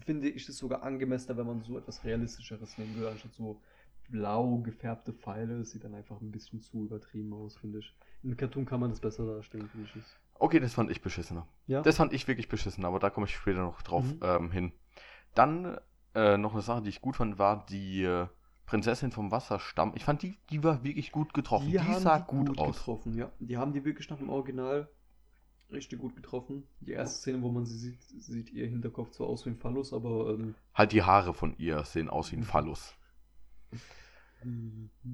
finde 0.00 0.28
ich 0.28 0.48
es 0.48 0.56
sogar 0.56 0.82
angemessener, 0.82 1.36
wenn 1.38 1.46
man 1.46 1.62
so 1.62 1.76
etwas 1.78 2.04
Realistischeres 2.04 2.78
nehmen 2.78 2.94
würde, 2.96 3.10
anstatt 3.10 3.34
so 3.34 3.60
blau 4.08 4.58
gefärbte 4.58 5.12
Pfeile. 5.12 5.58
Das 5.58 5.70
sieht 5.70 5.84
dann 5.84 5.94
einfach 5.94 6.20
ein 6.20 6.30
bisschen 6.30 6.60
zu 6.60 6.84
übertrieben 6.84 7.32
aus, 7.32 7.56
finde 7.56 7.80
ich. 7.80 7.94
Im 8.22 8.36
Cartoon 8.36 8.64
kann 8.64 8.80
man 8.80 8.90
das 8.90 9.00
besser 9.00 9.26
darstellen, 9.26 9.68
finde 9.68 9.88
ich. 9.94 10.02
Okay, 10.38 10.58
das 10.60 10.74
fand 10.74 10.90
ich 10.90 11.00
beschissener. 11.02 11.46
Ja? 11.66 11.82
Das 11.82 11.96
fand 11.96 12.12
ich 12.12 12.26
wirklich 12.28 12.48
beschissen, 12.48 12.84
aber 12.84 12.98
da 12.98 13.10
komme 13.10 13.26
ich 13.26 13.34
später 13.36 13.60
noch 13.60 13.82
drauf 13.82 14.04
Mhm. 14.04 14.20
ähm, 14.22 14.50
hin. 14.50 14.72
Dann 15.34 15.78
äh, 16.14 16.36
noch 16.36 16.52
eine 16.52 16.62
Sache, 16.62 16.82
die 16.82 16.88
ich 16.90 17.00
gut 17.00 17.16
fand, 17.16 17.38
war 17.38 17.64
die 17.66 18.02
äh, 18.02 18.26
Prinzessin 18.66 19.12
vom 19.12 19.30
Wasserstamm. 19.30 19.92
Ich 19.94 20.04
fand 20.04 20.22
die, 20.22 20.36
die 20.50 20.62
war 20.64 20.82
wirklich 20.84 21.12
gut 21.12 21.32
getroffen. 21.34 21.68
Die, 21.70 21.80
haben 21.80 22.02
sah 22.02 22.18
die 22.18 22.26
gut, 22.26 22.58
aus. 22.58 22.78
getroffen, 22.78 23.14
ja. 23.16 23.30
Die 23.38 23.56
haben 23.56 23.72
die 23.72 23.84
wirklich 23.84 24.10
nach 24.10 24.18
dem 24.18 24.30
Original 24.30 24.88
richtig 25.70 26.00
gut 26.00 26.14
getroffen. 26.16 26.66
Die 26.80 26.92
erste 26.92 27.18
Szene, 27.18 27.40
wo 27.42 27.50
man 27.50 27.64
sie 27.64 27.76
sieht, 27.78 28.02
sieht 28.02 28.50
ihr 28.52 28.66
Hinterkopf 28.66 29.10
zwar 29.12 29.28
aus 29.28 29.46
wie 29.46 29.50
ein 29.50 29.56
Phallus, 29.58 29.92
aber 29.94 30.30
ähm, 30.34 30.54
Halt 30.74 30.92
die 30.92 31.02
Haare 31.02 31.32
von 31.32 31.54
ihr 31.56 31.82
sehen 31.84 32.10
aus 32.10 32.30
wie 32.32 32.36
ein 32.36 32.40
Mhm. 32.40 32.44
Phallus. 32.44 32.94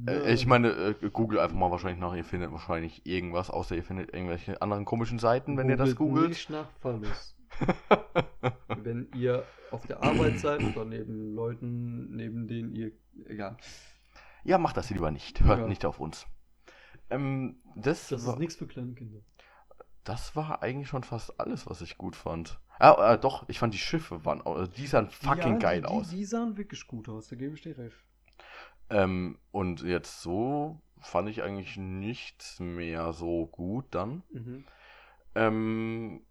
Äh, 0.06 0.32
ich 0.32 0.46
meine, 0.46 0.68
äh, 0.70 1.10
Google 1.10 1.38
einfach 1.40 1.56
mal 1.56 1.70
wahrscheinlich 1.70 2.00
nach, 2.00 2.14
ihr 2.14 2.24
findet 2.24 2.52
wahrscheinlich 2.52 3.06
irgendwas, 3.06 3.50
außer 3.50 3.74
ihr 3.76 3.84
findet 3.84 4.12
irgendwelche 4.12 4.60
anderen 4.62 4.84
komischen 4.84 5.18
Seiten, 5.18 5.56
wenn 5.56 5.68
ihr 5.68 5.76
das 5.76 5.94
googelt. 5.96 6.28
Nicht 6.30 6.50
nach 6.50 6.70
Phallus. 6.80 7.34
Wenn 8.82 9.08
ihr 9.14 9.44
auf 9.70 9.86
der 9.86 10.02
Arbeit 10.02 10.38
seid 10.38 10.62
oder 10.62 10.84
neben 10.84 11.34
Leuten, 11.34 12.14
neben 12.14 12.46
denen 12.46 12.74
ihr. 12.74 12.92
Egal. 13.26 13.56
ja, 14.44 14.58
macht 14.58 14.76
das 14.76 14.90
lieber 14.90 15.10
nicht. 15.10 15.40
Hört 15.42 15.60
Ja. 15.60 15.66
nicht 15.66 15.84
auf 15.84 15.98
uns. 15.98 16.26
Ähm, 17.10 17.56
das, 17.74 18.08
Das 18.08 18.26
war, 18.26 18.34
ist 18.34 18.38
nichts 18.38 18.56
für 18.56 18.66
kleine 18.66 18.92
Kinder. 18.94 19.20
das 20.04 20.36
war 20.36 20.62
eigentlich 20.62 20.88
schon 20.88 21.02
fast 21.04 21.40
alles, 21.40 21.66
was 21.68 21.80
ich 21.80 21.96
gut 21.98 22.14
fand. 22.16 22.60
Ah, 22.78 23.14
äh, 23.14 23.18
doch, 23.18 23.48
ich 23.48 23.58
fand 23.58 23.74
die 23.74 23.78
Schiffe 23.78 24.24
waren, 24.24 24.40
au- 24.42 24.66
die 24.66 24.86
sahen 24.86 25.08
fucking 25.10 25.54
Ja, 25.54 25.58
geil 25.58 25.80
die, 25.80 25.86
aus. 25.88 26.10
Die, 26.10 26.16
die 26.16 26.24
sahen 26.26 26.56
wirklich 26.56 26.86
gut 26.86 27.08
aus, 27.08 27.28
da 27.28 27.34
gebe 27.36 27.54
ich 27.54 27.62
dir 27.62 27.76
recht. 27.76 27.96
Ähm, 28.90 29.38
und 29.52 29.82
jetzt 29.82 30.22
so 30.22 30.80
fand 31.00 31.28
ich 31.28 31.42
eigentlich 31.42 31.76
nichts 31.76 32.58
mehr 32.60 33.12
so 33.12 33.46
gut 33.46 33.86
dann. 33.90 34.22
Mhm. 34.32 34.64
Ähm, 35.34 36.22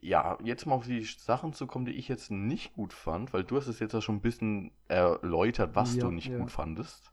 ja, 0.00 0.38
jetzt 0.42 0.66
mal 0.66 0.74
auf 0.76 0.86
die 0.86 1.02
Sachen 1.04 1.52
zu 1.52 1.66
kommen, 1.66 1.84
die 1.84 1.92
ich 1.92 2.08
jetzt 2.08 2.30
nicht 2.30 2.74
gut 2.74 2.92
fand, 2.92 3.32
weil 3.32 3.44
du 3.44 3.56
hast 3.56 3.66
es 3.66 3.80
jetzt 3.80 3.94
ja 3.94 4.00
schon 4.00 4.16
ein 4.16 4.20
bisschen 4.22 4.72
erläutert, 4.88 5.74
was 5.74 5.96
Ja, 5.96 6.04
du 6.04 6.10
nicht 6.10 6.30
ja. 6.30 6.38
gut 6.38 6.50
fandest. 6.50 7.12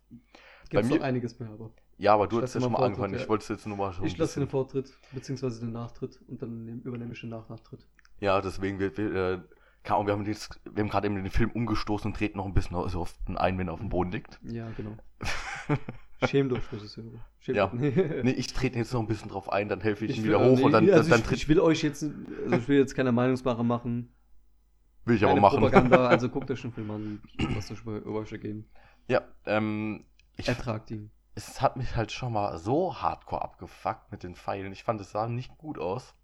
Gibt 0.70 0.84
mir- 0.86 0.98
noch 0.98 1.02
einiges 1.06 1.40
mehr, 1.40 1.50
aber. 1.50 1.72
Ja, 1.98 2.14
aber 2.14 2.28
du 2.28 2.42
hast 2.42 2.54
ja 2.54 2.62
schon 2.62 2.72
mal 2.72 2.78
Vortritt, 2.80 2.98
angefangen. 2.98 3.14
ja. 3.16 3.22
Ich 3.22 3.30
wollte 3.30 3.44
es 3.44 3.50
jetzt 3.50 3.68
nur 3.68 3.78
mal 3.78 3.94
ein 3.94 4.06
Ich 4.06 4.18
lasse 4.18 4.40
den 4.40 4.50
Vortritt, 4.50 4.94
beziehungsweise 5.14 5.60
den 5.62 5.72
Nachtritt 5.72 6.20
und 6.28 6.42
dann 6.42 6.66
nehm, 6.66 6.82
übernehme 6.82 7.14
ich 7.14 7.22
den 7.22 7.30
Nach-Nachtritt. 7.30 7.86
Ja, 8.20 8.42
deswegen, 8.42 8.80
wir, 8.80 8.96
wir, 8.98 9.16
äh, 9.16 9.40
keine 9.86 9.98
Ahnung, 9.98 10.08
wir 10.08 10.14
haben, 10.14 10.26
jetzt, 10.26 10.60
wir 10.70 10.84
haben 10.84 10.90
gerade 10.90 11.08
eben 11.08 11.16
den 11.16 11.30
Film 11.30 11.52
umgestoßen 11.52 12.12
und 12.12 12.18
treten 12.18 12.38
noch 12.38 12.46
ein 12.46 12.54
bisschen 12.54 12.76
so 12.90 13.02
auf 13.02 13.14
den 13.28 13.38
ein, 13.38 13.58
wenn 13.58 13.68
er 13.68 13.74
auf 13.74 13.80
dem 13.80 13.90
Boden 13.90 14.12
liegt. 14.12 14.40
Ja, 14.44 14.68
genau. 14.76 14.98
Schämt 16.28 16.52
euch, 16.54 16.72
Regisseur. 16.72 17.04
Schämt 17.40 17.58
Ja. 17.58 17.72
Nee, 17.74 18.32
ich 18.32 18.52
trete 18.52 18.80
jetzt 18.80 18.92
noch 18.94 19.02
ein 19.02 19.08
bisschen 19.08 19.30
drauf 19.30 19.52
ein, 19.52 19.70
dann 19.70 19.82
helfe 19.82 20.06
ich, 20.06 20.12
Ich 20.12 20.18
ihn 20.18 20.24
will, 20.24 20.32
wieder 20.32 20.42
äh, 20.42 20.50
hoch 20.50 20.58
nee, 20.58 20.64
und 20.64 20.72
dann, 20.72 20.90
also 20.90 21.10
dann, 21.10 21.20
ich, 21.20 21.26
tritt, 21.26 21.38
ich 21.38 21.48
will 21.48 21.60
euch 21.60 21.84
jetzt, 21.84 22.04
also 22.04 22.56
ich 22.56 22.68
will 22.68 22.80
jetzt 22.80 22.96
keine 22.96 23.12
Meinungsmache 23.12 23.64
machen, 23.64 24.12
will 25.06 25.16
ich 25.16 25.24
aber 25.24 25.32
keine 25.32 25.42
machen. 25.42 25.60
Propaganda, 25.60 26.08
also 26.08 26.30
guckt 26.30 26.50
euch 26.50 26.62
den 26.62 26.74
Film 26.74 26.90
an, 26.92 27.22
was 27.56 27.72
euch 27.72 27.82
über, 27.82 27.98
über 27.98 28.20
euch 28.20 28.32
ergeben. 28.32 28.68
Ja, 29.08 29.22
ähm, 29.46 30.06
ich, 30.36 30.48
Ertragt 30.48 30.90
ihn. 30.90 31.12
es 31.36 31.62
hat 31.62 31.78
mich 31.78 31.96
halt 31.96 32.12
schon 32.12 32.34
mal 32.34 32.58
so 32.58 32.96
hardcore 32.96 33.44
abgefuckt 33.44 34.12
mit 34.12 34.24
den 34.24 34.36
Pfeilen. 34.36 34.72
Ich 34.72 34.84
fand, 34.84 35.00
es 35.00 35.12
sah 35.12 35.28
nicht 35.28 35.56
gut 35.58 35.78
aus. 35.78 36.16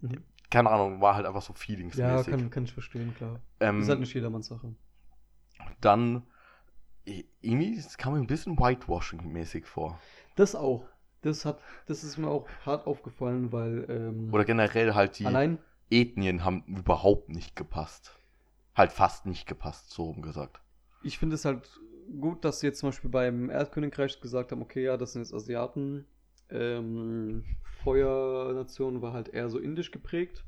Mhm. 0.00 0.22
Keine 0.52 0.70
Ahnung, 0.70 1.00
war 1.00 1.14
halt 1.16 1.26
einfach 1.26 1.42
so 1.42 1.52
Ja, 1.52 1.58
feelingsmäßig. 1.58 2.26
kann, 2.26 2.50
kann 2.50 2.64
ich 2.64 2.72
verstehen, 2.72 3.14
klar. 3.14 3.40
ähm, 3.60 3.76
Das 3.78 3.84
ist 3.86 3.88
halt 3.88 4.00
nicht 4.00 4.14
jedermanns 4.14 4.46
Sache. 4.48 4.74
dann, 5.80 6.22
irgendwie, 7.40 7.76
es 7.76 7.98
kam 7.98 8.14
mir 8.14 8.20
ein 8.20 8.26
bisschen 8.26 8.56
Whitewashing-mäßig 8.58 9.64
vor. 9.66 9.98
Das 10.36 10.54
auch. 10.54 10.84
Das 11.22 11.44
hat, 11.44 11.60
das 11.86 12.02
ist 12.04 12.18
mir 12.18 12.28
auch 12.28 12.48
hart 12.66 12.86
aufgefallen, 12.86 13.52
weil 13.52 13.86
ähm, 13.88 14.32
Oder 14.32 14.44
generell 14.44 14.94
halt 14.94 15.18
die 15.18 15.24
allein, 15.26 15.58
Ethnien 15.90 16.44
haben 16.44 16.64
überhaupt 16.66 17.28
nicht 17.28 17.54
gepasst. 17.54 18.12
Halt 18.74 18.92
fast 18.92 19.26
nicht 19.26 19.46
gepasst, 19.46 19.90
so 19.90 20.04
rum 20.04 20.22
gesagt. 20.22 20.60
ich 21.02 21.18
finde 21.18 21.34
es 21.36 21.44
halt 21.44 21.68
gut, 22.20 22.44
dass 22.44 22.60
sie 22.60 22.66
jetzt 22.66 22.80
zum 22.80 22.88
Beispiel 22.88 23.10
beim 23.10 23.50
Erdkönigreich 23.50 24.20
gesagt 24.20 24.52
haben, 24.52 24.62
okay, 24.62 24.84
ja, 24.84 24.96
das 24.96 25.12
sind 25.12 25.22
jetzt 25.22 25.34
Asiaten. 25.34 26.06
Ähm, 26.52 27.44
Feuernation 27.82 29.02
war 29.02 29.12
halt 29.12 29.28
eher 29.28 29.48
so 29.48 29.58
indisch 29.58 29.90
geprägt. 29.90 30.44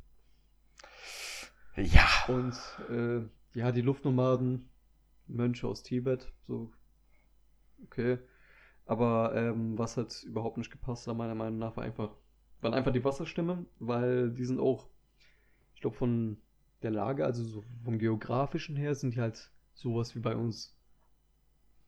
Ja, 1.77 2.07
Und 2.29 2.55
äh, 2.91 3.23
ja, 3.59 3.73
die 3.73 3.81
Luftnomaden, 3.81 4.69
Mönche 5.27 5.67
aus 5.67 5.83
Tibet, 5.83 6.33
so, 6.47 6.71
okay. 7.85 8.19
Aber 8.87 9.35
ähm, 9.35 9.79
was 9.79 9.97
hat 9.97 10.23
überhaupt 10.25 10.59
nicht 10.59 10.71
gepasst, 10.71 11.07
hat, 11.07 11.17
meiner 11.17 11.35
Meinung 11.35 11.59
nach, 11.59 11.77
war 11.77 11.85
einfach, 11.85 12.15
waren 12.61 12.75
einfach 12.75 12.93
die 12.93 13.05
Wasserstämme, 13.05 13.65
weil 13.81 14.31
die 14.31 14.45
sind 14.45 14.61
auch, 14.61 14.89
ich 15.75 15.81
glaube, 15.81 15.97
von 15.97 16.37
der 16.83 16.91
Lage, 16.91 17.25
also 17.25 17.43
so 17.43 17.65
vom 17.83 17.99
geografischen 17.99 18.77
her, 18.77 18.95
sind 18.95 19.15
die 19.15 19.21
halt 19.21 19.51
sowas 19.73 20.15
wie 20.15 20.21
bei 20.21 20.37
uns 20.37 20.77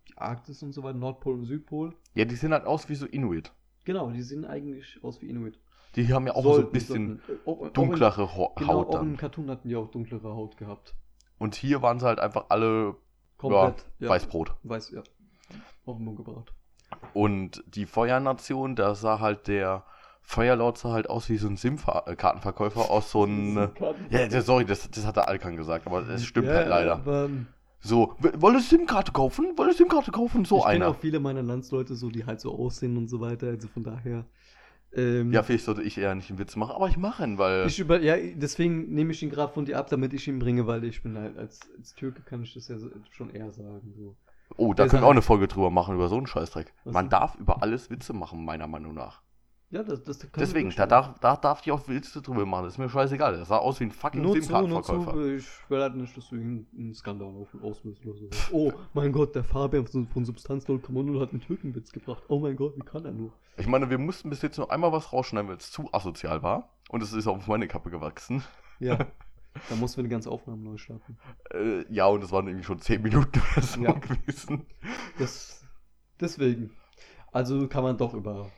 die 0.09 0.17
Arktis 0.17 0.63
und 0.63 0.73
so 0.73 0.83
weiter, 0.83 0.99
Nordpol 0.99 1.35
und 1.35 1.45
Südpol. 1.45 1.95
Ja, 2.15 2.25
die 2.25 2.37
sehen 2.37 2.53
halt 2.53 2.65
aus 2.65 2.89
wie 2.89 2.95
so 2.95 3.07
Inuit. 3.07 3.53
Genau, 3.87 4.11
die 4.11 4.21
sehen 4.21 4.45
eigentlich 4.45 4.99
aus 5.03 5.23
wie 5.23 5.31
Inuit. 5.31 5.59
Die 5.95 6.13
haben 6.13 6.27
ja 6.27 6.35
auch 6.35 6.43
so 6.43 6.49
ein 6.51 6.55
Sollten- 6.57 6.73
bisschen 6.73 7.21
sollten- 7.27 7.33
äh, 7.33 7.49
auch- 7.51 7.61
auch 7.61 7.67
in- 7.69 7.73
dunklere 7.73 8.37
Ho 8.37 8.53
Genau, 8.57 8.69
Haut 8.75 8.89
auch 8.89 9.01
im 9.01 9.09
dann. 9.13 9.17
Cartoon 9.17 9.51
hatten 9.51 9.69
die 9.69 9.77
auch 9.77 9.91
dunklere 9.91 10.35
Haut 10.35 10.59
gehabt. 10.59 10.95
Und 11.39 11.55
hier 11.55 11.81
waren 11.81 11.99
sie 11.99 12.05
halt 12.07 12.19
einfach 12.21 12.47
alle 12.51 12.97
Komplett. 13.39 13.87
ja, 14.01 14.09
Weißbrot. 14.11 14.55
Weiß, 14.63 14.91
ja. 14.91 15.03
Auf 15.87 15.97
den 15.97 16.05
Mund 16.05 16.17
gebracht. 16.19 16.53
Und 17.15 17.63
die 17.67 17.87
Feuernation, 17.87 18.77
da 18.77 18.95
sah 18.95 19.21
halt 19.21 19.47
der 19.49 19.85
Feuerlord 20.23 20.77
sah 20.77 20.91
halt 20.93 21.09
aus 21.09 21.29
wie 21.29 21.37
so 21.37 21.47
ein 21.49 21.57
SIM-Kartenverkäufer 21.57 22.91
aus 22.91 23.11
so 23.13 23.23
einem. 23.23 23.71
Ja, 24.11 24.41
sorry, 24.43 24.65
das, 24.65 24.91
das 24.91 25.07
hat 25.07 25.17
der 25.17 25.29
Alkan 25.29 25.57
gesagt, 25.57 25.87
aber 25.87 26.07
es 26.09 26.25
stimmt 26.25 26.49
ja, 26.49 26.55
halt 26.55 26.69
leider. 26.69 26.95
Aber 26.95 27.29
So, 27.87 28.15
wollen 28.19 28.61
SIM-Karte 28.61 29.13
kaufen? 29.13 29.53
Wollen 29.57 29.73
SIM-Karte 29.73 30.11
kaufen? 30.11 30.45
So 30.45 30.59
ich 30.59 30.65
kenne 30.65 30.75
einer. 30.75 30.89
auch 30.89 30.97
viele 30.97 31.21
meiner 31.21 31.43
Landsleute, 31.43 31.95
so, 31.95 32.11
die 32.11 32.27
halt 32.27 32.41
so 32.41 32.53
aussehen 32.53 32.97
und 32.97 33.09
so 33.09 33.21
weiter. 33.21 33.47
Also 33.49 33.69
von 33.69 33.85
daher. 33.85 34.25
Ähm, 34.93 35.33
Ja, 35.33 35.43
vielleicht 35.45 35.65
sollte 35.65 35.83
ich 35.83 35.97
eher 35.97 36.15
nicht 36.15 36.31
einen 36.31 36.39
Witz 36.41 36.57
machen, 36.57 36.75
aber 36.75 36.89
ich 36.89 36.97
mache 36.97 37.23
ihn, 37.23 37.39
weil. 37.39 37.67
ich 37.67 37.79
über, 37.79 38.01
ja, 38.01 38.17
deswegen 38.35 38.93
nehme 38.93 39.13
ich 39.13 39.23
ihn 39.23 39.31
gerade 39.31 39.53
von 39.53 39.67
dir 39.67 39.79
ab, 39.79 39.89
damit 39.89 40.13
ich 40.15 40.27
ihn 40.27 40.41
bringe, 40.41 40.67
weil 40.67 40.83
ich 40.85 41.03
bin 41.03 41.17
halt 41.17 41.39
als, 41.39 41.61
als 41.77 41.95
Türke 41.95 42.23
kann 42.23 42.43
ich 42.43 42.55
das 42.55 42.67
ja 42.69 42.77
so, 42.79 42.89
schon 43.11 43.31
eher 43.31 43.53
sagen. 43.53 43.95
So. 43.97 44.17
oh, 44.57 44.75
da 44.75 44.89
können 44.89 45.03
wir 45.03 45.07
auch 45.07 45.13
eine 45.13 45.23
Folge 45.23 45.47
drüber 45.47 45.71
machen, 45.71 45.95
über 45.95 46.09
so 46.09 46.17
einen 46.17 46.27
Scheißdreck. 46.27 46.73
Was 46.85 46.93
Man 46.93 47.09
darf 47.09 47.37
über 47.37 47.63
alles 47.63 47.89
Witze 47.91 48.13
machen, 48.13 48.45
meiner 48.45 48.67
Meinung 48.67 48.95
nach. 48.95 49.23
Ja, 49.71 49.83
das, 49.83 50.03
das 50.05 50.21
kann 50.21 50.31
Deswegen, 50.39 50.71
da 50.71 50.87
darf, 50.87 51.19
da 51.19 51.37
darf 51.37 51.61
ich 51.67 51.73
auch 51.73 51.89
Witze 51.89 52.23
drüber 52.23 52.47
machen. 52.47 52.65
Das 52.65 52.75
ist 52.75 52.79
mir 52.79 52.89
scheißegal. 52.89 53.37
Das 53.37 53.49
sah 53.49 53.57
aus 53.59 53.81
wie 53.81 53.85
ein 53.85 53.91
fucking 53.91 54.23
SIM-Kartenverkäufer. 54.33 55.17
ich 55.35 55.47
will 55.69 55.81
halt 55.83 55.97
nicht, 55.97 56.17
dass 56.17 56.29
du 56.29 56.37
einen 56.37 56.95
Skandal 56.95 57.29
auf 57.29 57.49
auslöst 57.61 58.07
oder 58.07 58.17
so. 58.17 58.29
Oh 58.53 58.73
mein 58.95 59.11
Gott, 59.11 59.35
der 59.35 59.43
Fabian 59.43 59.85
von, 59.87 60.07
von 60.07 60.25
Substanz 60.25 60.67
0,0 60.67 61.21
hat 61.21 61.31
einen 61.33 61.41
Türkenwitz 61.41 61.91
gebracht. 61.91 62.23
Oh 62.29 62.39
mein 62.39 62.55
Gott, 62.55 62.77
wie 62.77 62.85
kann 62.85 63.05
er 63.05 63.11
nur? 63.11 63.33
Ich 63.57 63.67
meine, 63.67 63.91
wir 63.91 63.99
mussten 63.99 64.31
bis 64.31 64.41
jetzt 64.43 64.57
nur 64.57 64.71
einmal 64.71 64.93
was 64.93 65.13
rausschneiden, 65.13 65.49
weil 65.51 65.57
es 65.57 65.73
zu 65.73 65.89
asozial 65.93 66.45
war. 66.45 66.71
Und 66.89 67.03
es 67.03 67.13
ist 67.13 67.27
auf 67.27 67.49
meine 67.49 67.67
Kappe 67.67 67.91
gewachsen. 67.91 68.45
Ja, 68.79 68.99
da 69.69 69.75
mussten 69.75 69.97
wir 69.97 70.05
die 70.05 70.11
ganze 70.11 70.31
Aufnahme 70.31 70.63
neu 70.63 70.77
starten. 70.77 71.19
Äh, 71.53 71.85
ja, 71.93 72.07
und 72.07 72.23
es 72.23 72.31
waren 72.31 72.47
irgendwie 72.47 72.65
schon 72.65 72.81
10 72.81 73.03
Minuten 73.03 73.43
oder 73.57 73.63
so 73.67 73.81
Ja. 73.81 73.93
gewesen. 73.93 74.65
Das, 75.19 75.65
deswegen. 76.21 76.71
Also 77.33 77.67
kann 77.67 77.83
man 77.83 77.99
doch 77.99 78.15
über. 78.15 78.49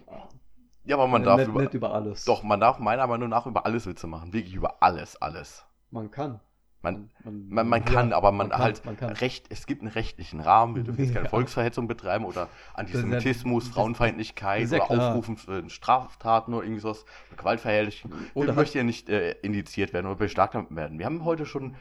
Ja, 0.89 0.97
aber 0.97 1.07
man 1.07 1.21
äh, 1.21 1.27
darf 1.27 1.37
nicht, 1.37 1.49
über. 1.49 1.61
nicht 1.61 1.75
über 1.75 1.93
alles. 1.93 2.25
Doch, 2.25 2.43
man 2.43 2.61
darf 2.61 2.79
meiner 2.79 3.07
Meinung 3.07 3.29
nach 3.29 3.45
über 3.45 3.67
alles 3.67 3.87
Witze 3.87 4.07
machen. 4.07 4.33
Wirklich 4.33 4.55
über 4.55 4.83
alles, 4.83 5.21
alles. 5.21 5.67
Man 5.91 6.11
kann. 6.11 6.41
Man, 6.81 7.11
man, 7.25 7.49
man, 7.49 7.69
man 7.69 7.85
kann, 7.85 8.11
ja, 8.11 8.17
aber 8.17 8.31
man, 8.31 8.51
kann, 8.51 8.61
halt 8.61 8.85
man 8.85 8.97
kann. 8.97 9.11
recht, 9.15 9.47
es 9.51 9.67
gibt 9.67 9.83
einen 9.83 9.91
rechtlichen 9.91 10.39
Rahmen, 10.39 10.77
wir 10.77 10.85
dürfen 10.85 11.03
jetzt 11.03 11.13
keine 11.15 11.25
Ja. 11.25 11.31
Volksverhetzung 11.31 11.89
betreiben 11.89 12.25
oder 12.25 12.49
Antisemitismus, 12.75 13.65
das- 13.65 13.75
Frauenfeindlichkeit 13.75 14.71
ja 14.71 14.85
oder. 14.89 15.09
Aufrufen 15.11 15.37
für 15.37 15.69
Straftaten 15.71 16.55
oder 16.55 16.63
irgendwie 16.65 16.81
sowas, 16.81 17.05
Gewaltverherrlichen. 17.37 18.13
Oder 18.35 18.53
möchten 18.53 18.79
ja 18.79 18.85
nicht 18.85 19.09
äh, 19.09 19.33
indiziert 19.43 19.93
werden 19.93 20.07
oder 20.07 20.15
beschlagnahmt 20.15 20.75
werden. 20.77 21.01
Wir 21.01 21.07
haben 21.07 21.25
heute 21.25 21.47
schon 21.47 21.75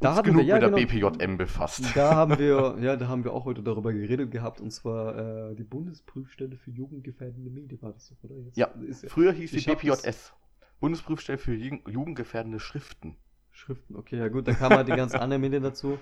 Da 0.00 0.20
genug 0.20 0.40
wir- 0.42 0.44
ja, 0.44 0.54
mit 0.56 0.62
der 0.64 0.86
genau. 0.86 1.10
BPJM 1.12 1.38
befasst. 1.38 1.84
Da 1.96 2.14
haben 2.14 2.38
wir, 2.38 2.76
ja, 2.80 2.96
da 2.96 3.08
haben 3.08 3.24
wir 3.24 3.32
auch 3.32 3.46
heute 3.46 3.62
darüber 3.62 3.90
geredet 3.94 4.30
gehabt, 4.30 4.60
und 4.60 4.70
zwar 4.70 5.50
äh, 5.50 5.54
die 5.54 5.64
Bundesprüfstelle 5.64 6.56
für 6.58 6.70
jugendgefährdende 6.72 7.48
Medien 7.50 7.80
war 7.80 7.92
das 7.92 8.10
doch, 8.10 8.22
oder? 8.30 8.34
Jetzt 8.44 8.58
Ja, 8.58 8.66
ist 8.86 9.02
ja 9.04 9.08
Früher 9.08 9.32
hieß 9.32 9.50
die 9.50 9.60
BPJS. 9.60 10.34
Bundesprüfstelle 10.78 11.38
für 11.38 11.54
Jugend- 11.54 11.88
jugendgefährdende 11.88 12.60
Schriften. 12.60 13.16
Schriften, 13.62 13.94
okay, 13.94 14.18
ja 14.18 14.26
gut, 14.26 14.48
da 14.48 14.54
kamen 14.54 14.76
halt 14.76 14.88
die 14.88 14.96
ganzen 14.96 15.18
anderen 15.20 15.40
Medien 15.40 15.62
dazu. 15.62 15.96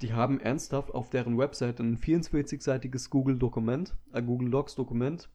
Die 0.00 0.14
haben 0.14 0.40
ernsthaft 0.40 0.92
auf 0.94 1.10
deren 1.10 1.36
Website 1.36 1.78
ein 1.78 1.98
44-seitiges 1.98 3.10
Google-Dokument, 3.10 3.94
ein 4.12 4.24
Google 4.24 4.50
Docs-Dokument 4.50 5.28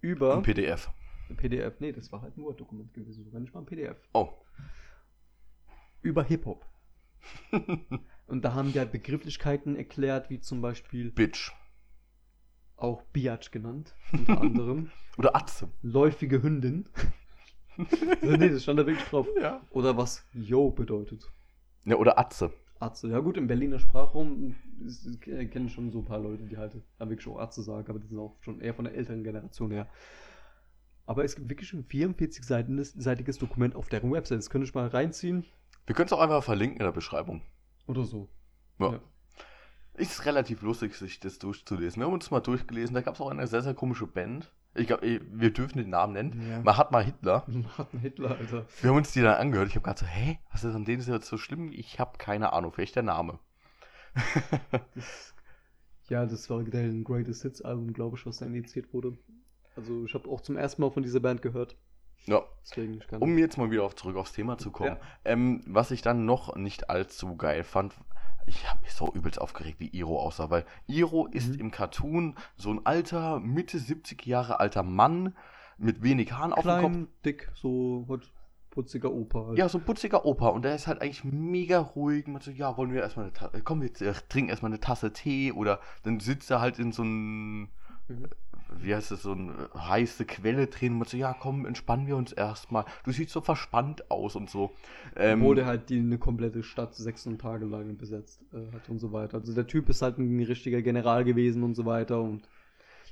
über 0.00 0.36
Ein 0.36 0.42
PDF. 0.42 0.90
PDF, 1.36 1.78
nee, 1.78 1.92
das 1.92 2.10
war 2.10 2.22
halt 2.22 2.38
ein 2.38 2.42
Word-Dokument 2.42 2.94
gewesen, 2.94 3.22
sogar 3.24 3.40
nicht 3.40 3.52
mal 3.52 3.60
ein 3.60 3.66
PDF. 3.66 3.98
Oh. 4.14 4.30
Über 6.00 6.24
Hip-Hop. 6.24 6.64
Und 8.26 8.42
da 8.44 8.54
haben 8.54 8.72
die 8.72 8.78
halt 8.78 8.90
Begrifflichkeiten 8.90 9.76
erklärt, 9.76 10.30
wie 10.30 10.40
zum 10.40 10.62
Beispiel 10.62 11.12
Bitch. 11.12 11.52
auch 12.76 13.02
Biatch 13.12 13.50
genannt, 13.50 13.94
unter 14.12 14.40
anderem. 14.40 14.90
Oder 15.18 15.36
Atze. 15.36 15.68
läufige 15.82 16.42
Hündin. 16.42 16.88
Also, 17.78 18.36
nee, 18.36 18.48
das 18.48 18.62
stand 18.62 18.78
da 18.78 18.86
wirklich 18.86 19.06
drauf. 19.08 19.26
Ja. 19.40 19.60
Oder 19.70 19.96
was 19.96 20.24
Yo 20.32 20.70
bedeutet. 20.70 21.30
ja. 21.84 21.96
Oder 21.96 22.18
Atze. 22.18 22.52
Atze. 22.78 23.08
Ja 23.08 23.18
gut, 23.20 23.36
im 23.36 23.46
Berliner 23.46 23.78
Sprachraum 23.78 24.54
äh, 25.26 25.46
kenne 25.46 25.66
ich 25.66 25.72
schon 25.72 25.90
so 25.90 25.98
ein 25.98 26.04
paar 26.04 26.18
Leute, 26.18 26.44
die 26.44 26.56
halt 26.56 26.74
dann 26.98 27.10
wirklich 27.10 27.28
auch 27.28 27.38
Atze 27.38 27.62
sagen, 27.62 27.88
aber 27.88 27.98
die 27.98 28.08
sind 28.08 28.18
auch 28.18 28.36
schon 28.40 28.60
eher 28.60 28.74
von 28.74 28.86
der 28.86 28.94
älteren 28.94 29.22
Generation 29.22 29.70
her. 29.70 29.86
Aber 31.06 31.24
es 31.24 31.34
gibt 31.34 31.50
wirklich 31.50 31.72
ein 31.72 31.84
44-seitiges 31.86 33.38
Dokument 33.38 33.74
auf 33.74 33.88
deren 33.88 34.12
Website. 34.12 34.38
Das 34.38 34.48
könnte 34.48 34.66
ich 34.66 34.74
mal 34.74 34.86
reinziehen. 34.86 35.44
Wir 35.86 35.94
können 35.94 36.06
es 36.06 36.12
auch 36.12 36.20
einfach 36.20 36.44
verlinken 36.44 36.78
in 36.78 36.84
der 36.84 36.92
Beschreibung. 36.92 37.42
Oder 37.86 38.04
so. 38.04 38.28
Ja. 38.78 38.92
Ja. 38.92 39.00
Ist 39.94 40.24
relativ 40.24 40.62
lustig, 40.62 40.94
sich 40.94 41.18
das 41.20 41.38
durchzulesen. 41.38 42.00
Wir 42.00 42.06
haben 42.06 42.14
uns 42.14 42.30
mal 42.30 42.40
durchgelesen. 42.40 42.94
Da 42.94 43.02
gab 43.02 43.16
es 43.16 43.20
auch 43.20 43.30
eine 43.30 43.46
sehr, 43.46 43.62
sehr 43.62 43.74
komische 43.74 44.06
Band. 44.06 44.52
Ich 44.74 44.86
glaube, 44.86 45.20
wir 45.32 45.52
dürfen 45.52 45.78
den 45.78 45.90
Namen 45.90 46.12
nennen. 46.12 46.48
Ja. 46.48 46.60
Man 46.62 46.76
hat 46.76 46.92
mal 46.92 47.04
Hitler. 47.04 47.44
Martin 47.76 48.00
Hitler, 48.00 48.36
Alter. 48.38 48.66
Wir 48.80 48.90
haben 48.90 48.96
uns 48.96 49.12
die 49.12 49.20
dann 49.20 49.36
angehört. 49.36 49.68
Ich 49.68 49.74
habe 49.74 49.84
gerade 49.84 50.00
so, 50.00 50.06
hä? 50.06 50.38
Was 50.52 50.62
ist 50.62 50.74
an 50.74 50.84
denen 50.84 51.02
jetzt 51.02 51.26
so 51.26 51.38
schlimm? 51.38 51.72
Ich 51.72 51.98
habe 51.98 52.18
keine 52.18 52.52
Ahnung. 52.52 52.72
Vielleicht 52.72 52.96
der 52.96 53.02
Name. 53.02 53.38
Das, 54.94 55.34
ja, 56.08 56.26
das 56.26 56.50
war 56.50 56.64
der 56.64 56.88
Greatest 57.04 57.42
Hits 57.42 57.62
Album, 57.62 57.92
glaube 57.92 58.16
ich, 58.16 58.26
was 58.26 58.38
da 58.38 58.46
initiiert 58.46 58.92
wurde. 58.92 59.16
Also 59.76 60.04
ich 60.04 60.14
habe 60.14 60.28
auch 60.28 60.40
zum 60.40 60.56
ersten 60.56 60.82
Mal 60.82 60.90
von 60.90 61.04
dieser 61.04 61.20
Band 61.20 61.40
gehört. 61.42 61.76
Ja. 62.26 62.42
Deswegen, 62.62 63.00
Um 63.20 63.38
jetzt 63.38 63.56
mal 63.56 63.70
wieder 63.70 63.84
auf, 63.84 63.94
zurück 63.94 64.16
aufs 64.16 64.32
Thema 64.32 64.58
zu 64.58 64.70
kommen. 64.70 64.96
Ja. 64.96 65.00
Ähm, 65.24 65.62
was 65.66 65.90
ich 65.90 66.02
dann 66.02 66.24
noch 66.24 66.56
nicht 66.56 66.90
allzu 66.90 67.36
geil 67.36 67.64
fand, 67.64 67.94
ich 68.50 68.68
habe 68.68 68.80
mich 68.82 68.92
so 68.92 69.12
übelst 69.12 69.40
aufgeregt, 69.40 69.80
wie 69.80 69.88
Iro 69.88 70.18
aussah, 70.20 70.50
weil 70.50 70.64
Iro 70.86 71.26
ist 71.26 71.54
Mhm. 71.54 71.60
im 71.60 71.70
Cartoon 71.70 72.36
so 72.56 72.70
ein 72.70 72.84
alter, 72.84 73.40
Mitte 73.40 73.78
70 73.78 74.26
Jahre 74.26 74.60
alter 74.60 74.82
Mann 74.82 75.36
mit 75.78 76.02
wenig 76.02 76.32
Haaren 76.32 76.52
auf 76.52 76.62
dem 76.64 76.68
Kopf. 76.80 76.92
klein, 76.92 77.08
dick, 77.24 77.50
so 77.54 78.04
halt 78.08 78.30
putziger 78.70 79.10
Opa. 79.12 79.46
Halt. 79.48 79.58
Ja, 79.58 79.68
so 79.68 79.78
ein 79.78 79.84
putziger 79.84 80.24
Opa 80.24 80.48
und 80.48 80.62
der 80.62 80.74
ist 80.74 80.86
halt 80.86 81.00
eigentlich 81.00 81.24
mega 81.24 81.78
ruhig. 81.80 82.26
Man 82.26 82.40
so, 82.40 82.50
ja, 82.50 82.76
wollen 82.76 82.92
wir 82.92 83.00
erstmal 83.02 83.26
eine 83.26 83.32
Tasse, 83.32 83.62
komm, 83.62 83.80
wir 83.82 83.88
äh, 84.00 84.12
trinken 84.28 84.50
erstmal 84.50 84.70
eine 84.70 84.80
Tasse 84.80 85.12
Tee 85.12 85.52
oder 85.52 85.80
dann 86.02 86.20
sitzt 86.20 86.50
er 86.50 86.60
halt 86.60 86.78
in 86.78 86.92
so 86.92 87.02
einem, 87.02 87.68
Mhm. 88.08 88.26
Wie 88.78 88.94
heißt 88.94 89.10
das, 89.10 89.22
so 89.22 89.32
eine 89.32 89.52
heiße 89.74 90.24
Quelle 90.24 90.66
drin. 90.66 90.98
Man 90.98 91.06
so, 91.08 91.16
ja, 91.16 91.34
komm, 91.38 91.66
entspannen 91.66 92.06
wir 92.06 92.16
uns 92.16 92.32
erstmal. 92.32 92.84
Du 93.04 93.12
siehst 93.12 93.30
so 93.32 93.40
verspannt 93.40 94.10
aus 94.10 94.36
und 94.36 94.50
so. 94.50 94.70
Ähm, 95.16 95.54
der 95.54 95.66
halt 95.66 95.90
die 95.90 95.98
eine 95.98 96.18
komplette 96.18 96.62
Stadt 96.62 96.94
sechs 96.94 97.28
Tage 97.38 97.66
lang 97.66 97.96
besetzt 97.96 98.40
äh, 98.52 98.72
hat 98.74 98.88
und 98.88 98.98
so 98.98 99.12
weiter. 99.12 99.38
Also 99.38 99.54
der 99.54 99.66
Typ 99.66 99.88
ist 99.88 100.02
halt 100.02 100.18
ein 100.18 100.40
richtiger 100.40 100.82
General 100.82 101.24
gewesen 101.24 101.62
und 101.62 101.74
so 101.74 101.84
weiter 101.84 102.20
und 102.20 102.48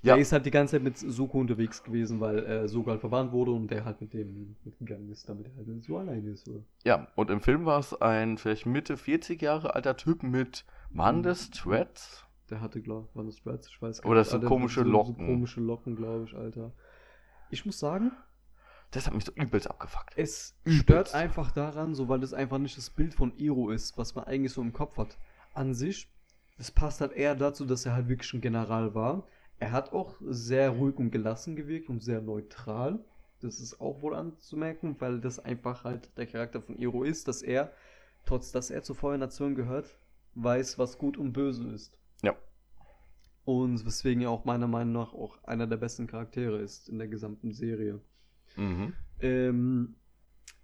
Ja. 0.03 0.14
der 0.14 0.23
ist 0.23 0.33
halt 0.33 0.47
die 0.47 0.51
ganze 0.51 0.73
Zeit 0.77 0.83
mit 0.85 0.97
Suko 0.97 1.38
unterwegs 1.38 1.83
gewesen, 1.83 2.21
weil 2.21 2.38
äh, 2.38 2.68
Suko 2.68 2.90
halt 2.90 3.01
verbannt 3.01 3.33
wurde 3.33 3.51
und 3.51 3.68
der 3.71 3.85
halt 3.85 4.01
mit 4.01 4.12
dem 4.14 4.57
mitgegangen 4.64 5.11
ist, 5.11 5.29
damit 5.29 5.47
er 5.49 5.57
halt 5.57 5.83
so 5.83 5.99
alleine 5.99 6.31
ist. 6.31 6.49
Oder? 6.49 6.61
Ja, 6.85 7.09
und 7.16 7.31
im 7.31 7.40
Film 7.40 7.64
war 7.64 7.81
es 7.81 8.01
ein 8.01 8.38
vielleicht 8.38 8.66
Mitte 8.66 8.97
40 8.97 9.42
Jahre 9.42 9.75
alter 9.75 9.97
Typ 9.97 10.23
mit, 10.23 10.64
Threads? 11.51 12.28
Der 12.50 12.61
hatte, 12.61 12.80
glaube 12.80 13.08
war 13.14 13.24
das 13.24 13.37
Strats, 13.38 13.68
ich 13.68 13.80
weiß 13.82 14.02
gar 14.02 14.11
Oder 14.11 14.20
nicht. 14.20 14.30
so 14.30 14.37
Alter, 14.37 14.48
komische 14.48 14.84
so, 14.84 14.88
Locken. 14.88 15.14
So 15.16 15.24
komische 15.24 15.61
Locken, 15.61 15.96
glaube 15.96 16.24
ich, 16.24 16.34
Alter. 16.34 16.72
Ich 17.50 17.64
muss 17.66 17.78
sagen, 17.78 18.12
Das 18.90 19.06
hat 19.06 19.14
mich 19.14 19.24
so 19.24 19.32
übelst 19.32 19.68
abgefuckt. 19.70 20.16
Es 20.16 20.56
Übelst. 20.64 20.82
stört 20.82 21.14
einfach 21.14 21.50
daran, 21.52 21.94
so 21.94 22.08
weil 22.08 22.22
es 22.22 22.32
einfach 22.34 22.58
nicht 22.58 22.76
das 22.76 22.90
Bild 22.90 23.14
von 23.14 23.37
Iro 23.37 23.70
ist, 23.70 23.98
was 23.98 24.14
man 24.14 24.24
eigentlich 24.24 24.52
so 24.52 24.62
im 24.62 24.72
Kopf 24.72 24.96
hat. 24.98 25.18
An 25.54 25.74
sich, 25.74 26.11
es 26.58 26.70
passt 26.70 27.00
halt 27.00 27.12
eher 27.12 27.34
dazu, 27.34 27.64
dass 27.66 27.84
er 27.87 27.94
halt 27.94 28.08
wirklich 28.08 28.32
ein 28.34 28.40
General 28.40 28.94
war. 28.94 29.26
Er 29.58 29.72
hat 29.72 29.92
auch 29.92 30.16
sehr 30.20 30.70
ruhig 30.70 30.96
und 30.98 31.11
gelassen 31.11 31.56
gewirkt 31.56 31.88
und 31.90 32.02
sehr 32.02 32.20
neutral. 32.22 33.04
Das 33.40 33.61
ist 33.61 33.80
auch 33.80 34.02
wohl 34.02 34.14
anzumerken, 34.14 34.96
weil 35.00 35.20
das 35.20 35.38
einfach 35.38 35.84
halt 35.84 36.16
der 36.16 36.26
Charakter 36.26 36.61
von 36.62 36.76
Iro 36.76 37.04
ist, 37.04 37.28
dass 37.28 37.42
er, 37.42 37.72
trotz 38.24 38.52
dass 38.52 38.70
er 38.70 38.82
zur 38.82 38.96
Feuernation 38.96 39.54
gehört, 39.54 39.98
weiß, 40.34 40.78
was 40.78 40.98
gut 40.98 41.16
und 41.18 41.32
böse 41.32 41.68
ist. 41.72 41.92
Ja. 42.22 42.37
Und 43.44 43.85
weswegen 43.87 44.22
er 44.22 44.31
auch 44.31 44.44
meiner 44.44 44.66
Meinung 44.66 44.92
nach 44.92 45.12
auch 45.14 45.42
einer 45.44 45.66
der 45.66 45.76
besten 45.78 46.07
Charaktere 46.07 46.59
ist 46.59 46.88
in 46.88 46.98
der 46.98 47.09
gesamten 47.09 47.52
Serie. 47.52 48.00
Mhm. 48.57 48.92
Ähm, 49.20 49.94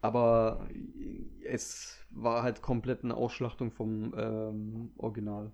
aber 0.01 0.69
es 1.45 1.99
war 2.11 2.43
halt 2.43 2.61
komplett 2.61 3.05
eine 3.05 3.15
Ausschlachtung 3.15 3.71
vom 3.71 4.13
ähm, 4.17 4.91
Original. 4.99 5.51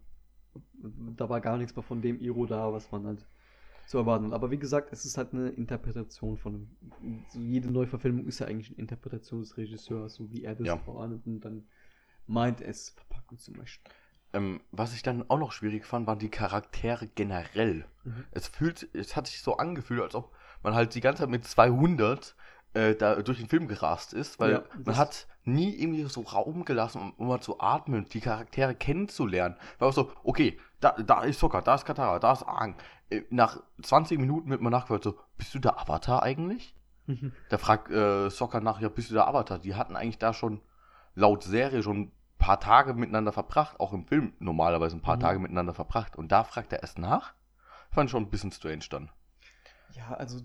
Da 1.16 1.28
war 1.28 1.40
gar 1.40 1.56
nichts 1.56 1.76
mehr 1.76 1.84
von 1.84 2.02
dem 2.02 2.20
Iro 2.20 2.46
da, 2.46 2.72
was 2.72 2.90
man 2.90 3.06
halt 3.06 3.26
zu 3.86 3.98
erwarten. 3.98 4.32
Aber 4.32 4.50
wie 4.50 4.58
gesagt, 4.58 4.92
es 4.92 5.04
ist 5.04 5.16
halt 5.16 5.32
eine 5.32 5.50
Interpretation 5.50 6.36
von. 6.36 6.68
So 7.28 7.38
jede 7.38 7.70
Neuverfilmung 7.70 8.26
ist 8.26 8.40
ja 8.40 8.46
eigentlich 8.46 8.70
eine 8.70 8.78
Interpretation 8.78 9.40
des 9.40 9.56
Regisseurs, 9.56 10.14
so 10.14 10.30
wie 10.30 10.42
er 10.42 10.54
das 10.54 10.66
Ja. 10.66 10.76
vorahnimmt 10.78 11.26
und 11.26 11.40
dann 11.44 11.68
meint, 12.26 12.60
es 12.60 12.90
verpacken 12.90 13.38
zu 13.38 13.52
möchten. 13.52 13.88
Ähm, 14.32 14.60
was 14.70 14.94
ich 14.94 15.02
dann 15.02 15.28
auch 15.28 15.38
noch 15.38 15.52
schwierig 15.52 15.84
fand, 15.84 16.06
waren 16.06 16.18
die 16.18 16.30
Charaktere 16.30 17.08
generell. 17.08 17.84
Mhm. 18.04 18.24
Es 18.30 18.48
fühlt, 18.48 18.88
es 18.94 19.16
hat 19.16 19.26
sich 19.26 19.42
so 19.42 19.56
angefühlt, 19.56 20.00
als 20.00 20.14
ob 20.14 20.32
man 20.62 20.74
halt 20.74 20.94
die 20.94 21.00
ganze 21.00 21.22
Zeit 21.22 21.30
mit 21.30 21.44
200 21.44 22.34
äh, 22.74 22.94
da 22.94 23.16
durch 23.22 23.38
den 23.38 23.48
Film 23.48 23.66
gerast 23.66 24.12
ist, 24.12 24.38
weil 24.38 24.52
Ja, 24.52 24.62
man 24.84 24.96
hat 24.96 25.26
nie 25.44 25.74
irgendwie 25.74 26.04
so 26.04 26.20
Raum 26.20 26.64
gelassen, 26.64 27.00
um, 27.00 27.12
um 27.16 27.28
mal 27.28 27.40
zu 27.40 27.60
atmen, 27.60 28.06
die 28.08 28.20
Charaktere 28.20 28.74
kennenzulernen. 28.74 29.56
War 29.78 29.88
auch 29.88 29.92
so, 29.92 30.12
okay, 30.22 30.58
da, 30.80 30.92
da 30.92 31.22
ist 31.22 31.40
Sokka, 31.40 31.62
da 31.62 31.74
ist 31.74 31.84
Katara, 31.84 32.18
da 32.18 32.32
ist 32.32 32.44
Aang. 32.44 32.76
Äh, 33.10 33.22
nach 33.30 33.60
20 33.82 34.18
Minuten 34.20 34.50
wird 34.50 34.60
man 34.60 34.70
nachgefragt, 34.70 35.04
so, 35.04 35.18
bist 35.36 35.54
du 35.54 35.58
der 35.58 35.80
Avatar 35.80 36.22
eigentlich? 36.22 36.76
Da 37.48 37.58
fragt 37.58 37.90
äh, 37.90 38.30
Sokka 38.30 38.60
nach, 38.60 38.80
ja, 38.80 38.88
bist 38.88 39.10
du 39.10 39.14
der 39.14 39.26
Avatar? 39.26 39.58
Die 39.58 39.74
hatten 39.74 39.96
eigentlich 39.96 40.18
da 40.18 40.32
schon 40.32 40.60
laut 41.16 41.42
Serie 41.42 41.82
schon 41.82 42.12
paar 42.40 42.60
Tage 42.60 42.94
miteinander 42.94 43.32
verbracht, 43.32 43.80
auch 43.80 43.92
im 43.94 44.06
Film 44.06 44.34
normalerweise 44.40 44.96
ein 44.96 45.02
paar 45.02 45.16
Mhm. 45.16 45.20
Tage 45.20 45.38
miteinander 45.40 45.74
verbracht. 45.74 46.16
Und 46.16 46.32
da 46.32 46.44
fragt 46.44 46.72
er 46.72 46.82
erst 46.82 46.98
nach. 46.98 47.34
Fand 47.92 48.08
ich 48.08 48.12
schon 48.12 48.24
ein 48.24 48.30
bisschen 48.30 48.52
strange 48.52 48.86
dann. 48.90 49.10
Ja, 49.88 50.14
also 50.14 50.40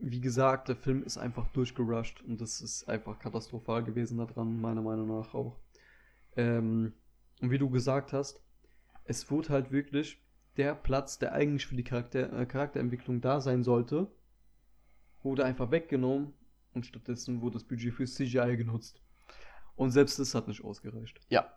wie 0.00 0.20
gesagt, 0.20 0.68
der 0.68 0.76
Film 0.76 1.02
ist 1.04 1.16
einfach 1.18 1.46
durchgerusht 1.48 2.22
und 2.22 2.40
das 2.40 2.60
ist 2.60 2.88
einfach 2.88 3.18
katastrophal 3.18 3.84
gewesen 3.84 4.18
daran, 4.18 4.60
meiner 4.60 4.82
Meinung 4.82 5.08
nach 5.08 5.34
auch. 5.34 5.60
Ähm, 6.36 6.94
und 7.40 7.50
wie 7.50 7.58
du 7.58 7.70
gesagt 7.70 8.12
hast, 8.12 8.40
es 9.04 9.30
wurde 9.30 9.50
halt 9.50 9.72
wirklich 9.72 10.18
der 10.58 10.74
Platz, 10.74 11.18
der 11.18 11.32
eigentlich 11.34 11.66
für 11.66 11.76
die 11.76 11.84
Charakter 11.84 12.32
äh, 12.32 12.46
Charakterentwicklung 12.46 13.20
da 13.20 13.40
sein 13.40 13.64
sollte, 13.64 14.10
wurde 15.22 15.44
einfach 15.44 15.70
weggenommen 15.70 16.34
und 16.74 16.86
stattdessen 16.86 17.40
wurde 17.40 17.54
das 17.54 17.64
Budget 17.64 17.94
für 17.94 18.04
CGI 18.06 18.56
genutzt. 18.56 19.02
Und 19.76 19.90
selbst 19.90 20.18
das 20.18 20.34
hat 20.34 20.48
nicht 20.48 20.62
ausgereicht. 20.64 21.20
Ja. 21.28 21.52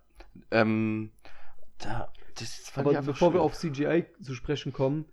Ähm, 0.51 1.12
da, 1.78 2.12
das 2.36 2.69
fand 2.69 2.88
Aber 2.88 3.01
bevor 3.01 3.34
wir 3.34 3.39
schön. 3.39 3.45
auf 3.45 3.54
CGI 3.56 4.06
zu 4.21 4.34
sprechen 4.34 4.73
kommen, 4.73 5.06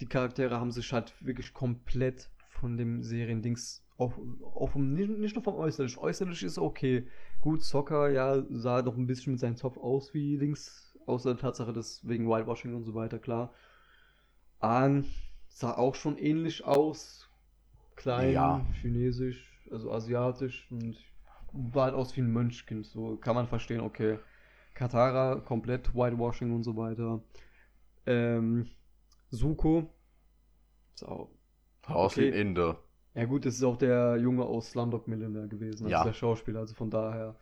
die 0.00 0.06
Charaktere 0.06 0.58
haben 0.60 0.70
sich 0.70 0.92
halt 0.92 1.14
wirklich 1.24 1.52
komplett 1.54 2.30
von 2.48 2.76
dem 2.76 3.02
Seriendings 3.02 3.84
auch, 3.96 4.12
auch 4.42 4.70
vom, 4.70 4.92
nicht, 4.92 5.08
nicht 5.08 5.34
nur 5.36 5.44
vom 5.44 5.54
Äußerlich. 5.54 5.98
Äußerlich 5.98 6.42
ist 6.42 6.58
okay. 6.58 7.06
Gut, 7.40 7.62
Soccer, 7.62 8.10
ja, 8.10 8.42
sah 8.50 8.82
doch 8.82 8.96
ein 8.96 9.06
bisschen 9.06 9.32
mit 9.32 9.40
seinem 9.40 9.56
Zopf 9.56 9.76
aus 9.76 10.14
wie 10.14 10.36
links, 10.36 10.98
außer 11.06 11.34
der 11.34 11.40
Tatsache, 11.40 11.72
dass 11.72 12.06
wegen 12.06 12.28
Whitewashing 12.28 12.74
und 12.74 12.82
so 12.84 12.94
weiter, 12.94 13.18
klar. 13.20 13.52
Ahn 14.58 15.04
sah 15.48 15.74
auch 15.76 15.94
schon 15.94 16.18
ähnlich 16.18 16.64
aus. 16.64 17.28
Klein, 17.94 18.32
Ja. 18.32 18.66
chinesisch, 18.80 19.52
also 19.70 19.92
asiatisch 19.92 20.66
und 20.70 20.96
war 21.54 21.86
halt 21.86 21.94
aus 21.94 22.16
wie 22.16 22.20
ein 22.22 22.32
Mönchkind. 22.32 22.86
So 22.86 23.16
kann 23.16 23.34
man 23.34 23.46
verstehen, 23.48 23.80
okay. 23.80 24.18
Katara, 24.74 25.36
komplett 25.40 25.94
Whitewashing 25.94 26.52
und 26.54 26.64
so 26.64 26.76
weiter. 26.76 27.22
Ähm, 28.06 28.68
Suko. 29.30 29.90
Auch, 31.02 31.30
Aus 31.86 32.12
okay. 32.12 32.30
dem 32.30 32.34
Ende. 32.40 32.78
ja 33.14 33.24
gut, 33.26 33.44
das 33.46 33.54
ist 33.56 33.64
auch 33.64 33.76
der 33.76 34.16
Junge 34.16 34.44
aus 34.44 34.70
Slumdog 34.70 35.08
Millionaire 35.08 35.48
gewesen, 35.48 35.84
also 35.84 35.90
Ja. 35.90 36.04
der 36.04 36.12
Schauspieler, 36.12 36.60
also 36.60 36.74
von 36.74 36.90
daher. 36.90 37.36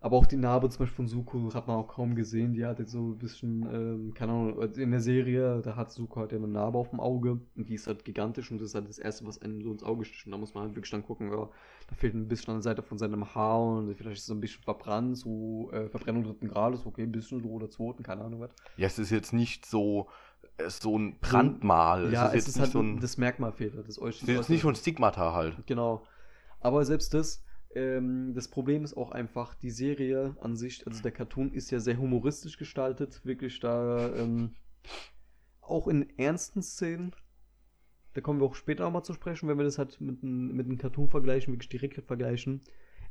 Aber 0.00 0.16
auch 0.16 0.26
die 0.26 0.36
Narbe 0.36 0.68
zum 0.68 0.80
Beispiel 0.80 0.96
von 0.96 1.08
Suko 1.08 1.52
hat 1.54 1.66
man 1.66 1.76
auch 1.76 1.88
kaum 1.88 2.14
gesehen. 2.14 2.52
Die 2.52 2.64
hat 2.64 2.78
jetzt 2.78 2.92
so 2.92 3.12
ein 3.12 3.18
bisschen, 3.18 3.66
ähm, 3.72 4.14
keine 4.14 4.32
Ahnung, 4.32 4.62
in 4.74 4.90
der 4.90 5.00
Serie, 5.00 5.62
da 5.62 5.74
hat 5.74 5.90
Suko 5.90 6.20
halt 6.20 6.32
ja 6.32 6.38
eine 6.38 6.48
Narbe 6.48 6.78
auf 6.78 6.90
dem 6.90 7.00
Auge 7.00 7.40
und 7.56 7.68
die 7.68 7.74
ist 7.74 7.86
halt 7.86 8.04
gigantisch 8.04 8.50
und 8.50 8.60
das 8.60 8.68
ist 8.68 8.74
halt 8.74 8.88
das 8.88 8.98
Erste, 8.98 9.26
was 9.26 9.40
einem 9.40 9.62
so 9.62 9.72
ins 9.72 9.82
Auge 9.82 10.04
sticht. 10.04 10.26
Und 10.26 10.32
da 10.32 10.38
muss 10.38 10.54
man 10.54 10.64
halt 10.64 10.76
wirklich 10.76 10.90
dann 10.90 11.04
gucken, 11.04 11.32
ja, 11.32 11.48
da 11.88 11.94
fehlt 11.96 12.14
ein 12.14 12.28
bisschen 12.28 12.50
an 12.50 12.56
der 12.58 12.62
Seite 12.62 12.82
von 12.82 12.98
seinem 12.98 13.34
Haar 13.34 13.62
und 13.62 13.94
vielleicht 13.94 14.16
ist 14.16 14.22
es 14.22 14.26
so 14.26 14.34
ein 14.34 14.40
bisschen 14.40 14.62
verbrannt, 14.62 15.16
so 15.16 15.70
äh, 15.72 15.88
Verbrennung 15.88 16.24
dritten 16.24 16.48
Grades, 16.48 16.84
okay, 16.84 17.02
ein 17.02 17.12
bisschen 17.12 17.42
so 17.42 17.48
oder 17.48 17.70
zweiten, 17.70 18.02
keine 18.02 18.22
Ahnung 18.22 18.40
was. 18.40 18.50
Ja, 18.76 18.86
es 18.86 18.98
ist 18.98 19.10
jetzt 19.10 19.32
nicht 19.32 19.64
so, 19.64 20.08
äh, 20.58 20.68
so 20.68 20.98
ein 20.98 21.18
Brandmal. 21.20 22.12
ja, 22.12 22.28
es 22.28 22.34
ist 22.34 22.48
es 22.48 22.54
ist 22.56 22.60
halt 22.60 22.72
so 22.72 22.80
ein. 22.80 23.00
das 23.00 23.16
Merkmalfehler, 23.16 23.82
das 23.82 23.96
es 23.98 24.22
ist 24.22 24.28
jetzt 24.28 24.50
nicht 24.50 24.62
so 24.62 24.68
ein 24.68 24.76
Stigmata 24.76 25.32
halt. 25.32 25.56
Genau. 25.66 26.02
Aber 26.60 26.84
selbst 26.84 27.14
das, 27.14 27.42
ähm, 27.76 28.32
das 28.34 28.48
Problem 28.48 28.82
ist 28.84 28.96
auch 28.96 29.10
einfach, 29.10 29.54
die 29.54 29.70
Serie 29.70 30.36
an 30.40 30.56
sich, 30.56 30.86
also 30.86 31.02
der 31.02 31.12
Cartoon 31.12 31.52
ist 31.52 31.70
ja 31.70 31.78
sehr 31.78 31.98
humoristisch 31.98 32.56
gestaltet, 32.56 33.24
wirklich 33.24 33.60
da, 33.60 34.14
ähm, 34.16 34.54
auch 35.60 35.86
in 35.86 36.18
ernsten 36.18 36.62
Szenen, 36.62 37.14
da 38.14 38.22
kommen 38.22 38.40
wir 38.40 38.46
auch 38.46 38.54
später 38.54 38.84
nochmal 38.84 39.04
zu 39.04 39.12
sprechen, 39.12 39.48
wenn 39.48 39.58
wir 39.58 39.64
das 39.64 39.78
halt 39.78 40.00
mit, 40.00 40.22
mit 40.22 40.66
einem 40.66 40.78
Cartoon 40.78 41.08
vergleichen, 41.08 41.52
wirklich 41.52 41.68
direkt 41.68 42.02
vergleichen. 42.02 42.62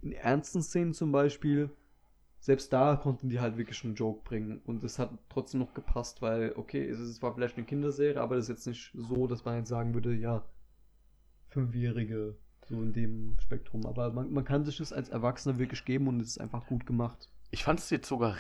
In 0.02 0.14
ernsten 0.14 0.64
Szenen 0.64 0.94
zum 0.94 1.12
Beispiel, 1.12 1.70
selbst 2.40 2.74
da 2.74 2.96
konnten 2.96 3.30
die 3.30 3.40
halt 3.40 3.58
wirklich 3.58 3.84
einen 3.84 3.96
Joke 3.96 4.24
bringen 4.24 4.62
und 4.66 4.84
es 4.84 4.98
hat 4.98 5.12
trotzdem 5.30 5.60
noch 5.60 5.76
gepasst, 5.76 6.24
weil, 6.24 6.54
okay, 6.56 6.88
es 6.88 7.16
zwar 7.16 7.36
vielleicht 7.36 7.58
eine 7.58 7.68
Kinderserie, 7.68 8.20
aber 8.20 8.36
das 8.36 8.46
ist 8.46 8.50
jetzt 8.50 8.68
nicht 8.68 8.92
so, 8.96 9.28
dass 9.28 9.46
man 9.46 9.58
jetzt 9.58 9.70
sagen 9.70 9.94
würde, 9.94 10.16
ja, 10.16 10.44
Fünfjährige, 11.50 12.36
so 12.68 12.82
in 12.82 12.94
dem 12.94 13.38
Spektrum. 13.42 13.86
Aber 13.86 14.12
man, 14.12 14.32
man 14.32 14.44
kann 14.46 14.64
sich 14.66 14.78
das 14.78 14.92
als 14.94 15.10
Erwachsener 15.10 15.58
wirklich 15.60 15.86
geben 15.86 16.08
und 16.08 16.20
es 16.22 16.30
ist 16.30 16.38
einfach 16.40 16.66
gut 16.68 16.86
gemacht. 16.86 17.30
Ich 17.52 17.64
fand 17.64 17.80
es 17.80 17.90
jetzt 17.90 18.08
sogar. 18.08 18.36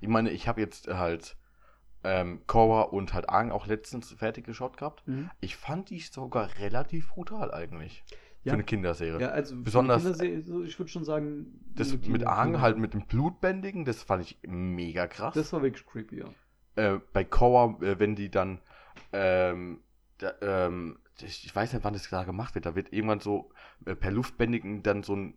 Ich 0.00 0.08
meine, 0.08 0.30
ich 0.30 0.46
habe 0.48 0.60
jetzt 0.60 0.88
halt 0.88 1.36
ähm, 2.04 2.42
Korra 2.46 2.82
und 2.82 3.14
halt 3.14 3.28
Aang 3.28 3.50
auch 3.50 3.66
letztens 3.66 4.12
fertig 4.12 4.44
geschaut 4.46 4.76
gehabt. 4.76 5.02
Ich 5.40 5.56
fand 5.56 5.90
die 5.90 5.98
sogar 6.00 6.48
relativ 6.58 7.08
brutal 7.10 7.52
eigentlich. 7.52 8.04
Ja. 8.42 8.52
Für 8.52 8.54
eine 8.54 8.64
Kinderserie. 8.64 9.20
Ja, 9.20 9.28
also 9.28 9.54
Besonders- 9.62 10.02
Kinderserie, 10.02 10.64
ich 10.64 10.78
würde 10.78 10.90
schon 10.90 11.04
sagen, 11.04 11.60
Das 11.74 11.92
mit 12.06 12.26
Aang 12.26 12.60
halt 12.62 12.78
mit 12.78 12.94
dem 12.94 13.04
Blutbändigen, 13.06 13.84
das 13.84 14.02
fand 14.02 14.22
ich 14.22 14.38
mega 14.46 15.06
krass. 15.06 15.34
Das 15.34 15.52
war 15.52 15.62
wirklich 15.62 15.84
creepy, 15.84 16.20
ja. 16.20 16.26
äh, 16.76 17.00
bei 17.12 17.22
Korra, 17.24 17.76
äh, 17.82 17.98
wenn 17.98 18.14
die 18.16 18.30
dann, 18.30 18.60
ähm, 19.12 19.80
da, 20.16 20.32
ähm, 20.40 20.98
ich, 21.22 21.54
weiß 21.54 21.72
nicht, 21.72 21.84
wann 21.84 21.92
das 21.94 22.08
da 22.08 22.24
gemacht 22.24 22.54
wird, 22.54 22.66
da 22.66 22.74
wird 22.74 22.92
irgendwann 22.92 23.20
so 23.20 23.50
äh, 23.86 23.94
per 23.94 24.10
Luftbändigen 24.10 24.82
dann 24.82 25.02
so 25.02 25.14
eine 25.14 25.34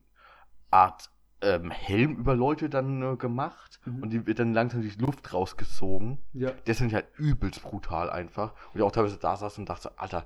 Art 0.72 1.10
ähm, 1.42 1.72
Helm 1.72 2.16
über 2.18 2.36
Leute 2.36 2.70
dann 2.70 3.02
äh, 3.02 3.18
gemacht 3.18 3.80
Mhm. 3.86 4.02
und 4.04 4.10
die 4.12 4.26
wird 4.26 4.40
dann 4.40 4.54
langsam 4.54 4.82
die 4.82 4.90
Luft 5.02 5.34
rausgezogen. 5.34 6.20
Ja, 6.34 6.52
Das 6.66 6.78
finde 6.78 6.90
ich 6.92 6.96
halt 6.96 7.08
übelst 7.18 7.62
brutal 7.64 8.10
einfach. 8.10 8.54
Und 8.74 8.78
ich 8.80 8.82
auch 8.82 8.92
teilweise 8.92 9.18
da 9.18 9.36
saß 9.36 9.58
und 9.58 9.68
dachte, 9.68 9.92
Alter, 10.00 10.26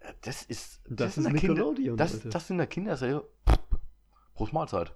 äh, 0.00 0.12
das 0.22 0.44
ist, 0.44 0.80
Das 0.88 1.16
in 1.16 1.24
ist 1.24 1.32
der 1.32 1.40
Kinder, 1.40 1.54
Nickelodeon, 1.64 1.96
das, 1.96 2.14
Alter. 2.14 2.28
das 2.30 2.50
in 2.50 2.58
der 2.58 2.66
Kinderserie, 2.68 3.24
Prost 4.34 4.52
Mahlzeit. 4.52 4.94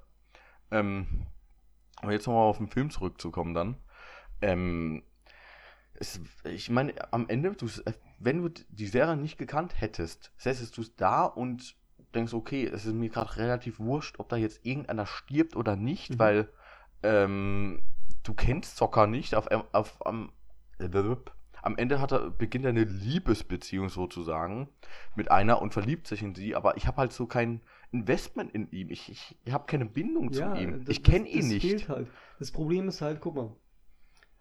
Ähm, 0.71 1.27
aber 1.97 2.12
jetzt 2.12 2.27
nochmal 2.27 2.45
auf 2.45 2.59
den 2.59 2.69
Film 2.69 2.90
zurückzukommen 2.90 3.55
dann. 3.55 3.77
Ähm, 4.42 5.03
es, 5.95 6.21
ich 6.45 6.71
meine, 6.71 6.92
am 7.12 7.29
Ende, 7.29 7.53
du, 7.53 7.66
wenn 8.18 8.42
du 8.42 8.48
die 8.70 8.87
Serie 8.87 9.16
nicht 9.16 9.38
gekannt 9.38 9.81
hättest, 9.81 10.33
säßest 10.38 10.76
du 10.76 10.83
es 10.83 10.96
da 10.96 11.24
und 11.24 11.76
denkst, 12.14 12.33
okay, 12.35 12.64
es 12.66 12.87
ist 12.87 12.94
mir 12.94 13.11
gerade 13.11 13.37
relativ 13.37 13.79
wurscht, 13.79 14.18
ob 14.18 14.29
da 14.29 14.37
jetzt 14.37 14.64
irgendeiner 14.64 15.07
stirbt 15.07 15.55
oder 15.57 15.76
nicht, 15.76 16.12
Mhm. 16.12 16.18
weil 16.18 16.48
ähm, 17.02 17.83
du 18.22 18.33
kennst 18.35 18.76
Zocker 18.76 19.07
nicht. 19.07 19.35
Auf, 19.35 19.48
auf, 19.72 20.07
am, 20.07 20.33
am 21.62 21.76
Ende 21.76 22.00
hat 22.00 22.12
er, 22.12 22.31
beginnt 22.31 22.64
er 22.64 22.70
eine 22.70 22.85
Liebesbeziehung 22.85 23.88
sozusagen 23.88 24.68
mit 25.14 25.31
einer 25.31 25.61
und 25.61 25.72
verliebt 25.72 26.07
sich 26.07 26.22
in 26.22 26.35
sie, 26.35 26.55
aber 26.55 26.76
ich 26.76 26.87
habe 26.87 26.98
halt 26.98 27.12
so 27.12 27.26
kein 27.26 27.61
Investment 27.92 28.52
in 28.52 28.70
ihm. 28.70 28.88
Ich, 28.90 29.11
ich, 29.11 29.37
ich 29.44 29.52
habe 29.52 29.66
keine 29.66 29.85
Bindung 29.87 30.33
zu 30.33 30.42
ihm. 30.55 30.81
das- 30.85 30.88
ich 30.88 31.02
kenne 31.02 31.29
ihn 31.29 31.40
das 31.40 31.48
nicht. 31.48 31.88
Halt. 31.88 32.09
Das 32.38 32.50
Problem 32.50 32.88
ist 32.88 33.00
halt, 33.00 33.20
guck 33.20 33.35
mal, 33.37 33.55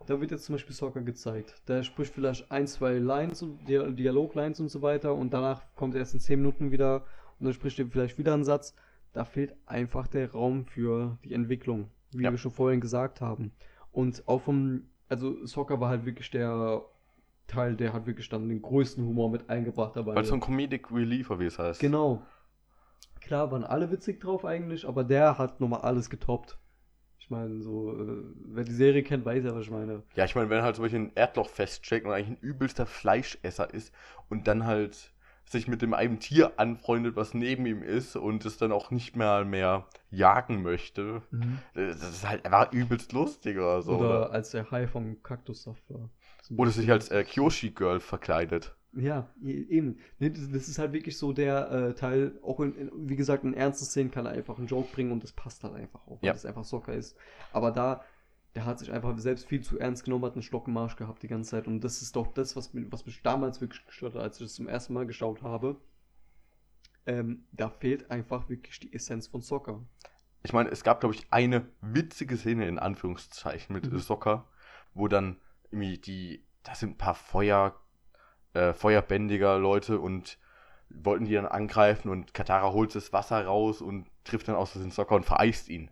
da 0.08 0.20
wird 0.22 0.32
jetzt 0.32 0.46
zum 0.46 0.56
Beispiel 0.56 0.76
Soccer 0.76 1.02
gezeigt. 1.02 1.62
Der 1.68 1.84
spricht 1.84 2.14
vielleicht 2.14 2.52
ein, 2.52 2.68
zwei 2.68 2.94
Lines 2.94 3.42
und 3.42 3.66
Dia- 3.68 3.90
Dialoglines 3.92 4.60
und 4.60 4.70
so 4.70 4.82
weiter 4.82 5.16
und 5.16 5.34
danach 5.34 5.62
kommt 5.76 5.96
er 5.96 6.00
erst 6.02 6.14
in 6.14 6.20
10 6.20 6.40
Minuten 6.40 6.72
wieder 6.72 7.06
und 7.40 7.46
dann 7.46 7.54
spricht 7.54 7.80
er 7.80 7.88
vielleicht 7.88 8.18
wieder 8.18 8.34
einen 8.34 8.44
Satz. 8.44 8.76
Da 9.14 9.26
fehlt 9.26 9.56
einfach 9.66 10.08
der 10.08 10.32
Raum 10.32 10.66
für 10.66 11.18
die 11.24 11.34
Entwicklung, 11.34 11.90
wie 12.12 12.24
Ja. 12.24 12.32
wir 12.32 12.38
schon 12.38 12.52
vorhin 12.52 12.82
gesagt 12.82 13.22
haben. 13.22 13.52
Und 13.92 14.28
auch 14.28 14.42
vom, 14.42 14.84
also 15.10 15.46
Soccer 15.46 15.80
war 15.80 15.90
halt 15.90 16.06
wirklich 16.06 16.30
der 16.32 16.82
Teil, 17.48 17.76
der 17.76 17.94
hat 17.94 18.06
wirklich 18.08 18.28
dann 18.30 18.50
den 18.50 18.62
größten 18.62 19.06
Humor 19.06 19.30
mit 19.30 19.50
eingebracht 19.50 19.96
dabei. 19.96 20.16
Weil 20.16 20.26
so 20.26 20.34
ein 20.34 20.40
Comedic 20.40 20.92
Reliever, 20.92 21.40
wie 21.40 21.46
es 21.46 21.58
heißt. 21.60 21.80
Genau. 21.80 22.22
Klar 23.22 23.52
waren 23.52 23.64
alle 23.64 23.90
witzig 23.92 24.20
drauf 24.20 24.46
eigentlich, 24.46 24.88
aber 24.88 25.04
der 25.04 25.38
hat 25.38 25.60
nochmal 25.60 25.82
alles 25.82 26.10
getoppt. 26.10 26.58
Ich 27.20 27.30
meine, 27.30 27.60
so, 27.62 27.92
äh, 27.92 28.24
wer 28.48 28.64
die 28.64 28.74
Serie 28.74 29.04
kennt, 29.04 29.26
weiß 29.26 29.44
ja, 29.44 29.56
was 29.56 29.64
ich 29.64 29.72
meine. 29.72 30.04
Ja, 30.16 30.26
ich 30.26 30.36
meine, 30.36 30.50
wenn 30.50 30.62
halt 30.62 30.76
zum 30.76 30.84
Beispiel 30.84 31.00
ein 31.02 31.12
Erdloch 31.16 31.50
feststeckt 31.50 32.06
und 32.06 32.14
eigentlich 32.14 32.38
ein 32.38 32.42
übelster 32.42 32.86
Fleischesser 32.86 33.74
ist 33.74 33.94
und 34.30 34.48
dann 34.48 34.66
halt 34.66 35.12
sich 35.48 35.68
mit 35.68 35.82
dem 35.82 35.94
einem 35.94 36.20
Tier 36.20 36.60
anfreundet, 36.60 37.16
was 37.16 37.34
neben 37.34 37.66
ihm 37.66 37.84
ist 37.84 38.16
und 38.16 38.46
es 38.46 38.58
dann 38.58 38.72
auch 38.72 38.92
nicht 38.92 39.16
mehr 39.16 39.46
mehr 39.46 39.88
jagen 40.10 40.64
möchte, 40.64 41.22
äh, 41.76 41.88
das 41.88 42.02
ist 42.02 42.28
halt 42.28 42.46
einfach 42.46 42.72
übelst 42.74 43.14
lustig 43.14 43.58
oder 43.58 43.82
so. 43.82 43.94
Oder 43.94 44.10
Oder, 44.22 44.32
als 44.32 44.52
der 44.52 44.70
Hai 44.72 44.88
vom 44.88 45.22
Kaktussaft 45.22 45.84
war. 45.90 46.10
oder 46.58 46.72
sich 46.72 46.92
als 46.92 47.10
äh, 47.10 47.24
Kyoshi-Girl 47.24 48.00
verkleidet. 48.00 48.76
Ja, 48.96 49.30
e- 49.44 49.64
eben. 49.70 50.00
Das, 50.20 50.40
ist 50.68 50.80
halt 50.80 50.94
wirklich 50.94 51.18
so 51.18 51.34
der 51.34 51.70
äh, 51.72 51.94
Teil, 51.96 52.40
auch 52.42 52.60
in, 52.62 52.76
in, 52.76 53.10
wie 53.10 53.16
gesagt, 53.18 53.44
in 53.44 53.54
ernsten 53.54 53.86
Szenen 53.86 54.12
kann 54.12 54.26
er 54.26 54.32
einfach 54.32 54.58
einen 54.58 54.68
Joke 54.68 54.90
bringen 54.94 55.12
und 55.12 55.24
das 55.24 55.34
passt 55.34 55.64
halt 55.64 55.76
einfach 55.76 56.08
auch, 56.08 56.22
weil 56.22 56.28
Ja. 56.28 56.34
das 56.34 56.46
einfach 56.46 56.64
Soccer 56.64 56.94
ist. 56.94 57.18
Aber 57.52 57.72
da, 57.72 58.04
der 58.56 58.66
hat 58.66 58.80
sich 58.80 58.92
einfach 58.92 59.18
selbst 59.20 59.48
viel 59.48 59.62
zu 59.62 59.78
ernst 59.80 60.06
genommen, 60.06 60.24
hat 60.26 60.34
einen 60.34 60.44
Stock 60.44 60.68
im 60.68 60.74
Marsch 60.74 60.96
gehabt 60.96 61.24
die 61.24 61.28
ganze 61.28 61.52
Zeit 61.52 61.68
und 61.68 61.82
das 61.84 62.02
ist 62.02 62.16
doch 62.16 62.28
das, 62.28 62.56
was, 62.56 62.74
mich- 62.74 62.90
was 62.90 63.06
mich 63.06 63.22
damals 63.22 63.60
wirklich 63.60 63.86
gestört 63.86 64.16
hat, 64.16 64.22
als 64.22 64.40
ich 64.40 64.46
das 64.48 64.54
zum 64.56 64.68
ersten 64.70 64.94
Mal 64.94 65.06
geschaut 65.06 65.42
habe. 65.42 65.76
Ähm, 67.06 67.46
da 67.52 67.70
fehlt 67.70 68.10
einfach 68.10 68.50
wirklich 68.50 68.80
die 68.80 68.94
Essenz 68.94 69.28
von 69.28 69.42
Soccer. 69.42 69.84
Ich 70.44 70.54
meine, 70.54 70.70
es 70.70 70.84
gab, 70.84 71.00
glaube 71.00 71.16
ich, 71.16 71.28
eine 71.32 71.68
witzige 71.82 72.38
Szene 72.38 72.68
in 72.68 72.80
Anführungszeichen 72.80 73.74
mit 73.76 73.92
Mhm. 73.92 74.00
Soccer, 74.00 74.48
wo 74.94 75.08
dann 75.08 75.42
irgendwie 75.72 75.98
die, 75.98 76.46
das 76.64 76.80
sind 76.80 76.92
ein 76.92 76.98
paar 76.98 77.16
Feuer, 77.16 77.80
äh, 78.56 78.74
feuerbändiger 78.74 79.60
Leute 79.60 80.00
und 80.00 80.38
wollten 80.90 81.26
die 81.26 81.34
dann 81.34 81.46
angreifen 81.48 82.10
und 82.10 82.34
Katara 82.34 82.72
holt 82.72 82.96
das 82.96 83.12
Wasser 83.14 83.46
raus 83.46 83.82
und 83.82 84.08
trifft 84.24 84.48
dann 84.48 84.56
aus 84.56 84.74
den 84.74 84.92
Soccer 84.92 85.16
und 85.16 85.26
vereist 85.26 85.70
ihn. 85.70 85.90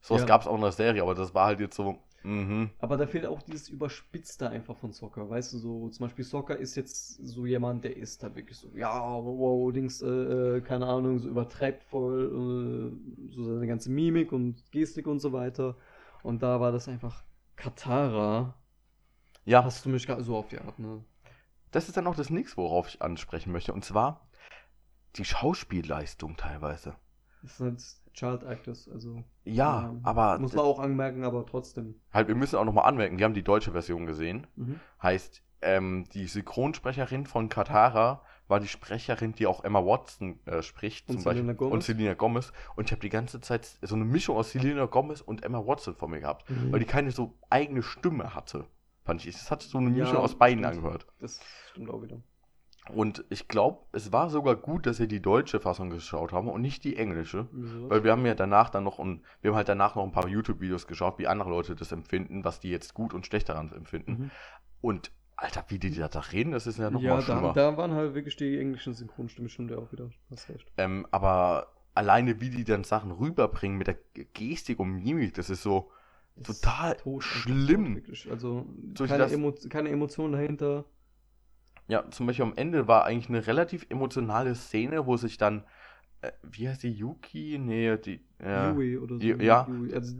Sowas 0.00 0.22
Ja. 0.22 0.26
gab 0.26 0.42
es 0.42 0.46
auch 0.46 0.54
in 0.56 0.60
der 0.60 0.72
Serie, 0.72 1.02
aber 1.02 1.14
das 1.14 1.34
war 1.34 1.46
halt 1.46 1.60
jetzt 1.60 1.76
so, 1.76 1.98
mhm. 2.22 2.70
Aber 2.78 2.96
da 2.96 3.06
fehlt 3.06 3.26
auch 3.26 3.40
dieses 3.42 3.68
Überspitzte 3.68 4.50
einfach 4.50 4.76
von 4.76 4.92
Soccer. 4.92 5.28
Weißt 5.30 5.52
du, 5.54 5.58
so 5.58 5.88
zum 5.88 6.06
Beispiel 6.06 6.24
Soccer 6.24 6.56
ist 6.56 6.74
jetzt 6.76 7.26
so 7.26 7.46
jemand, 7.46 7.84
der 7.84 7.96
ist 7.96 8.22
halt 8.22 8.36
wirklich 8.36 8.58
so, 8.58 8.68
ja, 8.74 9.00
wow, 9.24 9.72
Dings, 9.72 10.02
äh, 10.02 10.06
äh, 10.56 10.60
keine 10.60 10.86
Ahnung, 10.86 11.18
so 11.18 11.28
übertreibt 11.28 11.82
voll 11.84 12.92
äh, 13.30 13.32
so 13.32 13.44
seine 13.44 13.66
ganze 13.66 13.90
Mimik 13.90 14.32
und 14.32 14.70
Gestik 14.70 15.06
und 15.06 15.20
so 15.20 15.32
weiter. 15.32 15.76
Und 16.22 16.42
da 16.42 16.60
war 16.60 16.72
das 16.72 16.88
einfach 16.88 17.24
Katara. 17.56 18.54
Ja, 19.44 19.64
Hast 19.64 19.84
du 19.84 19.88
mich 19.90 20.06
gerade 20.06 20.22
so 20.24 20.36
auf 20.36 20.48
die 20.48 20.58
Art, 20.58 20.78
ne? 20.78 21.02
Das 21.76 21.88
ist 21.88 21.96
dann 21.98 22.06
auch 22.06 22.16
das 22.16 22.30
nächste, 22.30 22.56
worauf 22.56 22.88
ich 22.88 23.02
ansprechen 23.02 23.52
möchte. 23.52 23.74
Und 23.74 23.84
zwar 23.84 24.26
die 25.16 25.26
Schauspielleistung 25.26 26.38
teilweise. 26.38 26.96
Das 27.42 27.58
sind 27.58 27.66
halt 27.66 28.14
Child 28.14 28.44
Actors, 28.44 28.88
also. 28.88 29.22
Ja, 29.44 29.94
aber 30.02 30.38
Muss 30.38 30.54
man 30.54 30.64
auch 30.64 30.78
anmerken, 30.78 31.22
aber 31.22 31.44
trotzdem. 31.44 32.00
halt, 32.14 32.28
wir 32.28 32.34
müssen 32.34 32.56
auch 32.56 32.64
nochmal 32.64 32.86
anmerken, 32.86 33.18
wir 33.18 33.26
haben 33.26 33.34
die 33.34 33.44
deutsche 33.44 33.72
Version 33.72 34.06
gesehen. 34.06 34.46
Mhm. 34.56 34.80
Heißt, 35.02 35.42
ähm, 35.60 36.06
die 36.14 36.26
Synchronsprecherin 36.26 37.26
von 37.26 37.50
Katara 37.50 38.22
war 38.48 38.58
die 38.58 38.68
Sprecherin, 38.68 39.34
die 39.34 39.46
auch 39.46 39.62
Emma 39.62 39.84
Watson 39.84 40.40
äh, 40.46 40.62
spricht. 40.62 41.10
Und 41.10 41.16
zum 41.16 41.24
Beispiel. 41.24 41.42
Selena 41.42 41.58
Gomez? 41.58 41.74
Und 41.74 41.84
Selena 41.84 42.14
Gomez. 42.14 42.52
Und 42.76 42.84
ich 42.86 42.92
habe 42.92 43.02
die 43.02 43.10
ganze 43.10 43.42
Zeit 43.42 43.78
so 43.82 43.94
eine 43.94 44.06
Mischung 44.06 44.38
aus 44.38 44.52
Selena 44.52 44.86
Gomez 44.86 45.20
und 45.20 45.44
Emma 45.44 45.58
Watson 45.66 45.94
vor 45.94 46.08
mir 46.08 46.20
gehabt. 46.20 46.48
Mhm. 46.48 46.72
Weil 46.72 46.80
die 46.80 46.86
keine 46.86 47.10
so 47.10 47.34
eigene 47.50 47.82
Stimme 47.82 48.34
hatte. 48.34 48.66
Fand 49.06 49.24
ich. 49.24 49.34
Es 49.34 49.50
hat 49.50 49.62
so 49.62 49.78
eine 49.78 49.90
Ja, 49.90 50.04
Mischung 50.04 50.18
aus 50.18 50.36
beiden 50.36 50.64
stimmt. 50.64 50.78
angehört. 50.78 51.06
Das 51.20 51.40
stimmt 51.70 51.90
auch 51.90 52.02
wieder. 52.02 52.20
Und 52.92 53.24
ich 53.30 53.48
glaube, 53.48 53.78
es 53.92 54.12
war 54.12 54.30
sogar 54.30 54.54
gut, 54.54 54.86
dass 54.86 55.00
wir 55.00 55.08
die 55.08 55.20
deutsche 55.22 55.58
Fassung 55.58 55.90
geschaut 55.90 56.32
haben 56.32 56.48
und 56.48 56.60
nicht 56.60 56.84
die 56.84 56.96
englische. 56.96 57.48
Wieso? 57.52 57.90
Weil 57.90 58.04
wir 58.04 58.12
haben 58.12 58.24
ja 58.26 58.34
danach 58.34 58.70
dann 58.70 58.84
noch 58.84 58.98
ein, 59.00 59.24
wir 59.40 59.50
haben 59.50 59.56
halt 59.56 59.68
danach 59.68 59.96
noch 59.96 60.04
ein 60.04 60.12
paar 60.12 60.28
YouTube-Videos 60.28 60.86
geschaut, 60.86 61.18
wie 61.18 61.26
andere 61.26 61.50
Leute 61.50 61.74
das 61.74 61.90
empfinden, 61.90 62.44
was 62.44 62.60
die 62.60 62.70
jetzt 62.70 62.94
gut 62.94 63.12
und 63.14 63.26
schlecht 63.26 63.48
daran 63.48 63.72
empfinden. 63.72 64.12
Mhm. 64.12 64.30
Und 64.80 65.12
Alter, 65.36 65.64
wie 65.68 65.78
die 65.78 65.90
da 65.90 66.06
reden, 66.06 66.52
das 66.52 66.66
ist 66.66 66.78
ja 66.78 66.90
noch 66.90 67.00
ja, 67.00 67.14
mal 67.14 67.16
da, 67.18 67.22
schlimmer. 67.22 67.52
da 67.52 67.76
waren 67.76 67.92
halt 67.92 68.14
wirklich 68.14 68.36
die 68.36 68.58
englischen 68.58 68.94
Synchronstimmen 68.94 69.48
stimmt 69.50 69.70
ja 69.70 69.78
auch 69.78 69.90
wieder. 69.92 70.08
Hast 70.30 70.48
recht. 70.48 70.72
Ähm, 70.78 71.06
aber 71.10 71.66
alleine 71.94 72.40
wie 72.40 72.50
die 72.50 72.64
dann 72.64 72.84
Sachen 72.84 73.10
rüberbringen 73.10 73.76
mit 73.76 73.88
der 73.88 73.98
Gestik 74.32 74.78
und 74.78 74.90
Mimik, 75.02 75.34
das 75.34 75.50
ist 75.50 75.62
so 75.62 75.90
total 76.42 76.96
tot, 76.96 77.22
schlimm. 77.24 78.02
tot. 78.04 78.26
Also 78.30 78.66
Durch 78.76 79.10
keine, 79.10 79.22
das- 79.24 79.32
Emo 79.32 79.54
keine 79.68 79.88
Emotion 79.90 80.32
dahinter. 80.32 80.84
Ja, 81.88 82.10
zum 82.10 82.26
Beispiel 82.26 82.44
am 82.44 82.54
Ende 82.56 82.88
war 82.88 83.04
eigentlich 83.04 83.28
eine 83.28 83.46
relativ 83.46 83.86
emotionale 83.90 84.54
Szene, 84.56 85.06
wo 85.06 85.16
sich 85.16 85.38
dann, 85.38 85.64
äh, 86.20 86.32
wie 86.42 86.68
heißt 86.68 86.82
die, 86.82 86.90
Yuki? 86.90 87.58
Nee, 87.60 87.96
die, 87.98 88.20
äh, 88.40 88.70
Yui 88.72 88.98
oder 88.98 89.16
so. 89.16 89.20
Ju- 89.22 89.40
ja. 89.42 89.66
Yui, 89.68 89.94
also 89.94 90.14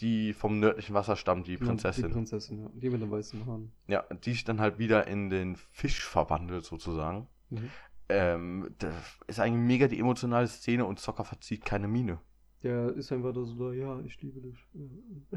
die 0.00 0.32
vom 0.32 0.58
nördlichen 0.60 0.94
Wasser 0.94 1.16
stammt, 1.16 1.46
die 1.48 1.56
genau, 1.56 1.68
Prinzessin. 1.70 2.08
Die 2.08 2.12
Prinzessin, 2.12 2.58
ja. 2.62 2.70
Die 2.74 2.90
mit 2.90 3.00
den 3.02 3.10
weißen 3.10 3.46
Haaren. 3.46 3.72
ja, 3.88 4.04
die 4.24 4.32
sich 4.32 4.44
dann 4.44 4.60
halt 4.60 4.78
wieder 4.78 5.06
in 5.06 5.28
den 5.30 5.56
Fisch 5.72 6.02
verwandelt, 6.04 6.64
sozusagen. 6.64 7.28
Mhm. 7.50 7.70
Ähm, 8.08 8.74
das 8.78 8.94
ist 9.26 9.40
eigentlich 9.40 9.62
mega 9.66 9.88
die 9.88 9.98
emotionale 9.98 10.46
Szene 10.48 10.84
und 10.84 10.98
Zocker 11.00 11.24
verzieht 11.24 11.64
keine 11.64 11.88
Miene. 11.88 12.20
Der 12.66 12.92
ist 12.96 13.12
einfach 13.12 13.32
da 13.32 13.44
so 13.44 13.54
da, 13.54 13.72
ja, 13.72 14.00
ich 14.00 14.20
liebe 14.20 14.40
dich. 14.40 14.58
Ja, 14.74 14.82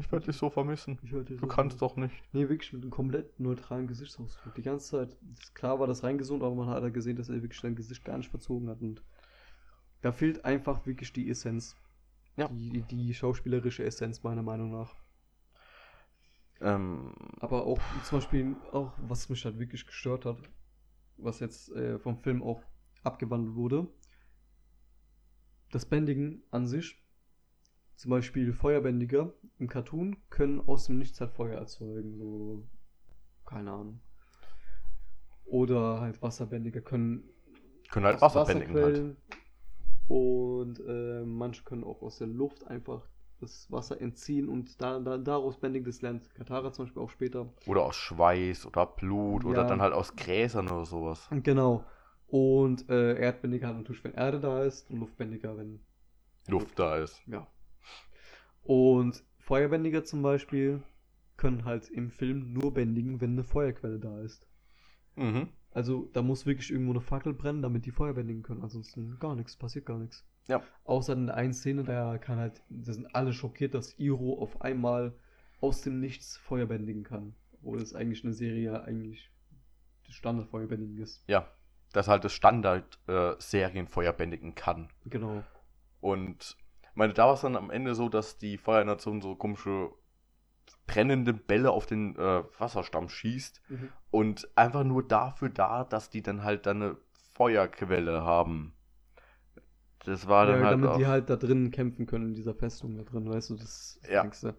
Ich 0.02 0.10
werde 0.10 0.26
dich 0.26 0.36
so 0.36 0.50
vermissen. 0.50 0.96
Dich 0.96 1.10
Du 1.12 1.36
so 1.38 1.46
kannst 1.46 1.78
sehr. 1.78 1.88
doch 1.88 1.94
nicht. 1.96 2.14
Nee, 2.32 2.48
wirklich 2.48 2.72
mit 2.72 2.82
einem 2.82 2.90
komplett 2.90 3.38
neutralen 3.38 3.86
Gesichtsausdruck. 3.86 4.52
Die 4.56 4.62
ganze 4.62 4.90
Zeit. 4.90 5.16
Klar 5.54 5.78
war 5.78 5.86
das 5.86 6.02
reingesund, 6.02 6.42
aber 6.42 6.56
man 6.56 6.68
hat 6.68 6.82
halt 6.82 6.92
gesehen, 6.92 7.14
dass 7.14 7.28
er 7.28 7.40
wirklich 7.40 7.60
sein 7.60 7.76
Gesicht 7.76 8.04
gar 8.04 8.18
nicht 8.18 8.30
verzogen 8.30 8.68
hat. 8.68 8.80
Und 8.80 9.04
da 10.00 10.10
fehlt 10.10 10.44
einfach 10.44 10.86
wirklich 10.86 11.12
die 11.12 11.30
Essenz. 11.30 11.76
Ja. 12.36 12.48
Die, 12.48 12.82
die 12.82 13.14
schauspielerische 13.14 13.84
Essenz, 13.84 14.24
meiner 14.24 14.42
Meinung 14.42 14.72
nach. 14.72 14.96
Ähm, 16.60 17.14
Aber 17.38 17.64
auch 17.64 17.80
zum 18.04 18.18
Beispiel, 18.18 18.56
auch 18.72 18.92
was 19.06 19.28
mich 19.28 19.44
halt 19.44 19.58
wirklich 19.60 19.86
gestört 19.86 20.24
hat, 20.24 20.38
was 21.16 21.38
jetzt 21.38 21.70
äh, 21.76 21.98
vom 22.00 22.18
Film 22.18 22.42
auch 22.42 22.62
abgewandelt 23.04 23.54
wurde, 23.54 23.86
das 25.70 25.86
Bändigen 25.86 26.42
an 26.50 26.66
sich, 26.66 26.99
zum 28.00 28.12
Beispiel 28.12 28.54
Feuerbändiger 28.54 29.34
im 29.58 29.68
Cartoon, 29.68 30.16
können 30.30 30.66
aus 30.66 30.86
dem 30.86 30.96
Nichts 30.96 31.20
halt 31.20 31.32
Feuer 31.32 31.58
erzeugen, 31.58 32.16
so, 32.16 32.66
keine 33.44 33.72
Ahnung. 33.72 34.00
Oder 35.44 36.00
halt 36.00 36.22
Wasserbändiger 36.22 36.80
können 36.80 37.28
können 37.90 38.06
halt 38.06 38.22
Wasser 38.22 38.46
bändigen 38.46 38.74
halt. 38.74 39.16
Und 40.08 40.80
äh, 40.80 41.24
manche 41.26 41.62
können 41.62 41.84
auch 41.84 42.00
aus 42.00 42.16
der 42.16 42.28
Luft 42.28 42.66
einfach 42.68 43.06
das 43.38 43.70
Wasser 43.70 44.00
entziehen 44.00 44.48
und 44.48 44.80
da, 44.80 44.98
da, 44.98 45.18
daraus 45.18 45.58
bändigen. 45.58 45.84
Das 45.84 46.00
lernt 46.00 46.32
Katara 46.34 46.72
zum 46.72 46.86
Beispiel 46.86 47.02
auch 47.02 47.10
später. 47.10 47.52
Oder 47.66 47.82
aus 47.82 47.96
Schweiß 47.96 48.64
oder 48.64 48.86
Blut 48.86 49.44
oder 49.44 49.62
Ja. 49.62 49.68
dann 49.68 49.82
halt 49.82 49.92
aus 49.92 50.16
Gräsern 50.16 50.68
oder 50.68 50.86
sowas. 50.86 51.28
Genau. 51.42 51.84
Und 52.28 52.88
äh, 52.88 53.20
Erdbändiger 53.20 53.68
hat 53.68 53.76
natürlich, 53.76 54.04
wenn 54.04 54.14
Erde 54.14 54.40
da 54.40 54.62
ist 54.62 54.88
und 54.88 55.00
Luftbändiger, 55.00 55.58
wenn. 55.58 55.80
Luft 56.48 56.78
da 56.78 56.96
ist. 56.96 57.20
Ja. 57.26 57.46
Und 58.62 59.24
Feuerbändiger 59.38 60.04
zum 60.04 60.22
Beispiel 60.22 60.82
können 61.36 61.64
halt 61.64 61.88
im 61.88 62.10
Film 62.10 62.52
nur 62.52 62.74
bändigen, 62.74 63.20
wenn 63.20 63.32
eine 63.32 63.44
Feuerquelle 63.44 63.98
da 63.98 64.20
ist. 64.20 64.46
Mhm. 65.16 65.48
Also 65.72 66.10
da 66.12 66.22
muss 66.22 66.46
wirklich 66.46 66.70
irgendwo 66.70 66.92
eine 66.92 67.00
Fackel 67.00 67.32
brennen, 67.32 67.62
damit 67.62 67.86
die 67.86 67.90
Feuer 67.90 68.14
bändigen 68.14 68.42
können. 68.42 68.62
Ansonsten 68.62 69.18
gar 69.18 69.34
nichts, 69.36 69.56
passiert 69.56 69.86
gar 69.86 69.98
nichts. 69.98 70.24
Ja. 70.48 70.62
Außer 70.84 71.12
in 71.12 71.26
der 71.26 71.36
einen 71.36 71.54
Szene, 71.54 71.84
da 71.84 72.18
kann 72.18 72.38
halt, 72.38 72.62
da 72.68 72.92
sind 72.92 73.14
alle 73.14 73.32
schockiert, 73.32 73.74
dass 73.74 73.98
Iro 73.98 74.38
auf 74.40 74.60
einmal 74.62 75.14
aus 75.60 75.82
dem 75.82 76.00
Nichts 76.00 76.36
Feuer 76.36 76.66
bändigen 76.66 77.04
kann. 77.04 77.34
Obwohl 77.52 77.80
es 77.80 77.94
eigentlich 77.94 78.24
eine 78.24 78.32
Serie 78.32 78.72
ja 78.72 78.82
eigentlich 78.82 79.30
das 80.06 80.14
Standardfeuerbändigen 80.14 80.98
ist. 80.98 81.22
Ja. 81.28 81.48
Das 81.92 82.08
halt 82.08 82.24
das 82.24 82.32
Standard 82.32 83.00
äh, 83.08 83.34
kann. 84.54 84.88
Genau. 85.06 85.42
Und 86.00 86.56
meine, 87.00 87.14
da 87.14 87.26
war 87.26 87.34
es 87.34 87.40
dann 87.42 87.56
am 87.56 87.70
Ende 87.70 87.96
so, 87.96 88.08
dass 88.08 88.38
die 88.38 88.58
Feuernation 88.58 89.20
so 89.22 89.34
komische 89.36 89.90
brennende 90.86 91.32
Bälle 91.32 91.70
auf 91.72 91.86
den 91.86 92.16
äh, 92.16 92.42
Wasserstamm 92.58 93.08
schießt 93.08 93.60
und 94.10 94.48
einfach 94.56 94.84
nur 94.84 95.06
dafür 95.06 95.48
da, 95.50 95.84
dass 95.84 96.10
die 96.10 96.22
dann 96.22 96.44
halt 96.44 96.66
dann 96.66 96.82
eine 96.82 96.96
Feuerquelle 97.34 98.22
haben. 98.24 98.74
Das 100.04 100.26
war 100.28 100.46
dann 100.46 100.60
Ja, 100.60 100.66
halt 100.66 100.80
damit 100.80 100.90
auch, 100.90 100.98
die 100.98 101.06
halt 101.06 101.30
da 101.30 101.36
drinnen 101.36 101.70
kämpfen 101.70 102.06
können, 102.06 102.28
in 102.28 102.34
dieser 102.34 102.54
Festung 102.54 102.96
da 102.96 103.02
drin, 103.04 103.28
weißt 103.28 103.50
du, 103.50 103.56
das 103.56 104.00
Ja. 104.10 104.22
denkst 104.22 104.40
du, 104.40 104.54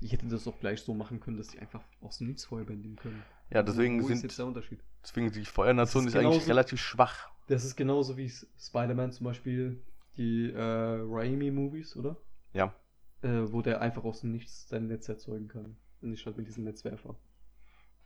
ich 0.00 0.12
hätte 0.12 0.26
das 0.28 0.46
auch 0.46 0.58
gleich 0.60 0.82
so 0.82 0.94
machen 0.94 1.20
können, 1.20 1.38
dass 1.38 1.48
die 1.48 1.58
einfach 1.58 1.82
aus 2.00 2.18
dem 2.18 2.26
Nichts 2.28 2.44
Feuer 2.44 2.64
bändigen 2.64 2.96
können. 2.96 3.22
ja, 3.50 3.62
deswegen 3.62 4.02
Wo 4.02 4.08
ist 4.08 4.22
sind 4.22 4.46
Unterschied? 4.46 4.80
deswegen 5.02 5.32
die 5.32 5.44
Feuernation 5.44 6.04
ist, 6.06 6.14
ist 6.14 6.16
eigentlich 6.16 6.34
genauso- 6.34 6.50
relativ 6.50 6.80
schwach. 6.80 7.28
Das 7.48 7.64
ist 7.64 7.76
genauso 7.76 8.16
wie 8.16 8.28
Spider-Man 8.30 9.12
zum 9.12 9.24
Beispiel, 9.24 9.80
die 10.16 10.50
äh, 10.52 10.58
Raimi-Movies, 10.58 11.96
oder? 11.96 12.16
Ja. 12.52 12.74
Äh, 13.22 13.52
wo 13.52 13.62
der 13.62 13.80
einfach 13.80 14.04
aus 14.04 14.20
dem 14.20 14.32
Nichts 14.32 14.68
sein 14.68 14.86
Netz 14.88 15.08
erzeugen 15.08 15.48
kann. 15.48 15.76
Und 16.00 16.10
nicht 16.10 16.26
halt 16.26 16.36
mit 16.36 16.46
diesem 16.48 16.64
Netzwerfer. 16.64 17.16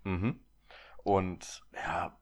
Mhm. 0.05 0.41
Und 1.03 1.65
ja, 1.73 2.19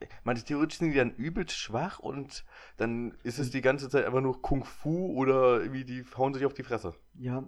ich 0.00 0.08
meine, 0.24 0.42
theoretisch 0.42 0.78
sind 0.78 0.90
die 0.92 0.96
dann 0.96 1.14
übelst 1.14 1.56
schwach 1.56 1.98
und 1.98 2.44
dann 2.78 3.12
ist 3.22 3.38
es 3.38 3.50
die 3.50 3.60
ganze 3.60 3.88
Zeit 3.88 4.04
einfach 4.06 4.20
nur 4.22 4.40
Kung 4.42 4.64
Fu 4.64 5.12
oder 5.14 5.60
irgendwie 5.60 5.84
die 5.84 6.04
hauen 6.16 6.32
sich 6.34 6.44
auf 6.46 6.54
die 6.54 6.62
Fresse. 6.62 6.94
Ja, 7.14 7.44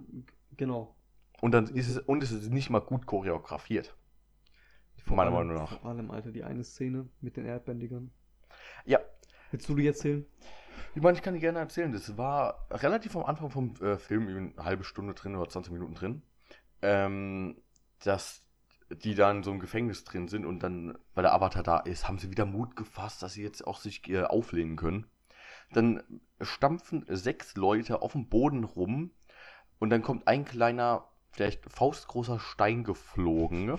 genau. 0.57 0.97
Und 1.41 1.53
dann 1.53 1.67
ist 1.69 1.89
es 1.89 1.99
und 1.99 2.23
es 2.23 2.31
ist 2.31 2.51
nicht 2.51 2.71
mal 2.71 2.81
gut 2.81 3.07
choreografiert. 3.07 3.97
Vor 5.05 5.17
Meiner 5.17 5.31
allem- 5.37 5.49
Meinung 5.49 5.63
nach. 5.63 5.81
Vor 5.81 5.91
allem, 5.91 6.11
Alter, 6.11 6.31
die 6.31 6.45
eine 6.45 6.63
Szene 6.65 7.09
mit 7.21 7.37
den 7.37 7.45
Erdbändigern. 7.47 8.11
Ja, 8.87 9.01
Willst 9.51 9.69
du 9.69 9.75
die 9.77 9.87
erzählen? 9.87 10.27
Ich 10.95 11.03
meine, 11.03 11.17
ich 11.17 11.23
kann 11.23 11.35
dir 11.35 11.41
gerne 11.41 11.59
erzählen, 11.59 11.93
das 11.93 12.17
war 12.17 12.67
relativ 12.71 13.17
am 13.17 13.25
Anfang 13.25 13.51
vom 13.51 13.75
äh, 13.81 13.97
Film, 13.97 14.53
eine 14.57 14.65
halbe 14.65 14.85
Stunde 14.85 15.15
drin 15.15 15.35
oder 15.35 15.49
20 15.49 15.73
Minuten 15.73 15.95
drin, 15.95 16.23
ähm, 16.83 17.57
dass 18.05 18.43
die 18.91 19.15
da 19.15 19.31
in 19.31 19.43
so 19.43 19.51
einem 19.51 19.61
Gefängnis 19.61 20.05
drin 20.05 20.29
sind 20.29 20.45
und 20.45 20.63
dann, 20.63 20.97
weil 21.15 21.23
der 21.23 21.35
Avatar 21.35 21.63
da 21.63 21.79
ist, 21.79 22.07
haben 22.07 22.19
sie 22.19 22.31
wieder 22.31 22.47
Mut 22.47 22.77
gefasst, 22.77 23.23
dass 23.23 23.33
sie 23.33 23.43
jetzt 23.43 23.67
auch 23.67 23.81
sich 23.81 24.09
äh, 24.09 24.23
auflehnen 24.23 24.77
können. 24.77 25.07
Dann 25.73 26.03
stampfen 26.41 27.05
sechs 27.09 27.57
Leute 27.57 28.03
auf 28.03 28.13
dem 28.13 28.29
Boden 28.29 28.65
rum 28.65 29.11
und 29.79 29.91
dann 29.91 30.03
kommt 30.03 30.29
ein 30.29 30.45
kleiner, 30.45 31.09
vielleicht 31.33 31.69
faustgroßer 31.71 32.39
Stein 32.39 32.85
geflogen. 32.85 33.79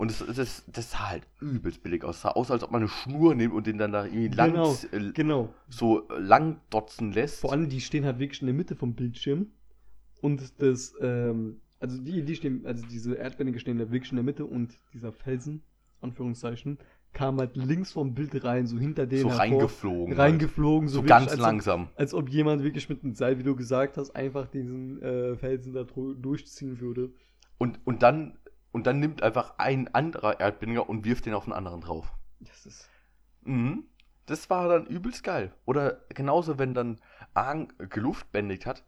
Und 0.00 0.10
das, 0.10 0.24
das, 0.34 0.64
das 0.66 0.92
sah 0.92 1.10
halt 1.10 1.26
übelst 1.42 1.82
billig 1.82 2.04
aus. 2.04 2.22
sah 2.22 2.30
aus, 2.30 2.50
als 2.50 2.62
ob 2.62 2.70
man 2.70 2.80
eine 2.80 2.88
Schnur 2.88 3.34
nimmt 3.34 3.52
und 3.52 3.66
den 3.66 3.76
dann 3.76 3.92
da 3.92 4.06
irgendwie 4.06 4.28
lang, 4.28 4.52
Genau, 4.52 4.74
äh, 4.92 5.12
Genau. 5.12 5.48
so 5.68 6.08
lang 6.18 6.56
dotzen 6.70 7.12
lässt. 7.12 7.40
Vor 7.40 7.52
allem, 7.52 7.68
die 7.68 7.82
stehen 7.82 8.06
halt 8.06 8.18
wirklich 8.18 8.40
in 8.40 8.46
der 8.46 8.54
Mitte 8.54 8.76
vom 8.76 8.94
Bildschirm. 8.94 9.48
Und 10.22 10.54
das, 10.62 10.94
ähm, 11.02 11.60
also 11.80 11.98
die, 11.98 12.22
die 12.24 12.34
stehen, 12.34 12.64
also 12.64 12.82
diese 12.86 13.14
Erdbändige 13.14 13.60
stehen 13.60 13.76
da 13.76 13.90
wirklich 13.90 14.10
in 14.10 14.16
der 14.16 14.24
Mitte 14.24 14.46
und 14.46 14.72
dieser 14.94 15.12
Felsen, 15.12 15.62
Anführungszeichen, 16.00 16.78
kam 17.12 17.38
halt 17.38 17.56
links 17.56 17.92
vom 17.92 18.14
Bild 18.14 18.42
rein, 18.42 18.66
so 18.66 18.78
hinter 18.78 19.06
denen 19.06 19.22
so 19.24 19.28
hervor, 19.28 19.40
reingeflogen. 19.42 20.08
halt. 20.16 20.18
reingeflogen, 20.18 20.88
so, 20.88 20.94
So 20.94 21.00
wirklich, 21.00 21.10
ganz 21.10 21.30
als 21.32 21.40
langsam. 21.40 21.82
Ob, 21.92 21.98
als 22.00 22.14
ob 22.14 22.30
jemand 22.30 22.62
wirklich 22.62 22.88
mit 22.88 23.04
einem 23.04 23.14
Seil, 23.14 23.38
wie 23.38 23.42
du 23.42 23.54
gesagt 23.54 23.98
hast, 23.98 24.16
einfach 24.16 24.46
diesen 24.46 25.02
äh, 25.02 25.36
Felsen 25.36 25.74
da 25.74 25.84
durchziehen 25.84 26.80
würde. 26.80 27.10
Und, 27.58 27.80
und, 27.84 28.02
dann, 28.02 28.38
und 28.72 28.86
dann 28.86 29.00
nimmt 29.00 29.22
einfach 29.22 29.54
ein 29.58 29.92
anderer 29.94 30.40
Erdbinder 30.40 30.88
und 30.88 31.04
wirft 31.04 31.26
den 31.26 31.34
auf 31.34 31.44
einen 31.44 31.52
anderen 31.52 31.80
drauf. 31.80 32.12
Das 32.40 32.66
ist. 32.66 32.88
Mhm. 33.42 33.84
Das 34.26 34.48
war 34.48 34.68
dann 34.68 34.86
übelst 34.86 35.24
geil. 35.24 35.52
Oder 35.64 36.04
genauso, 36.10 36.58
wenn 36.58 36.74
dann 36.74 37.00
Aang 37.34 37.72
geluftbändigt 37.78 38.64
hat, 38.66 38.84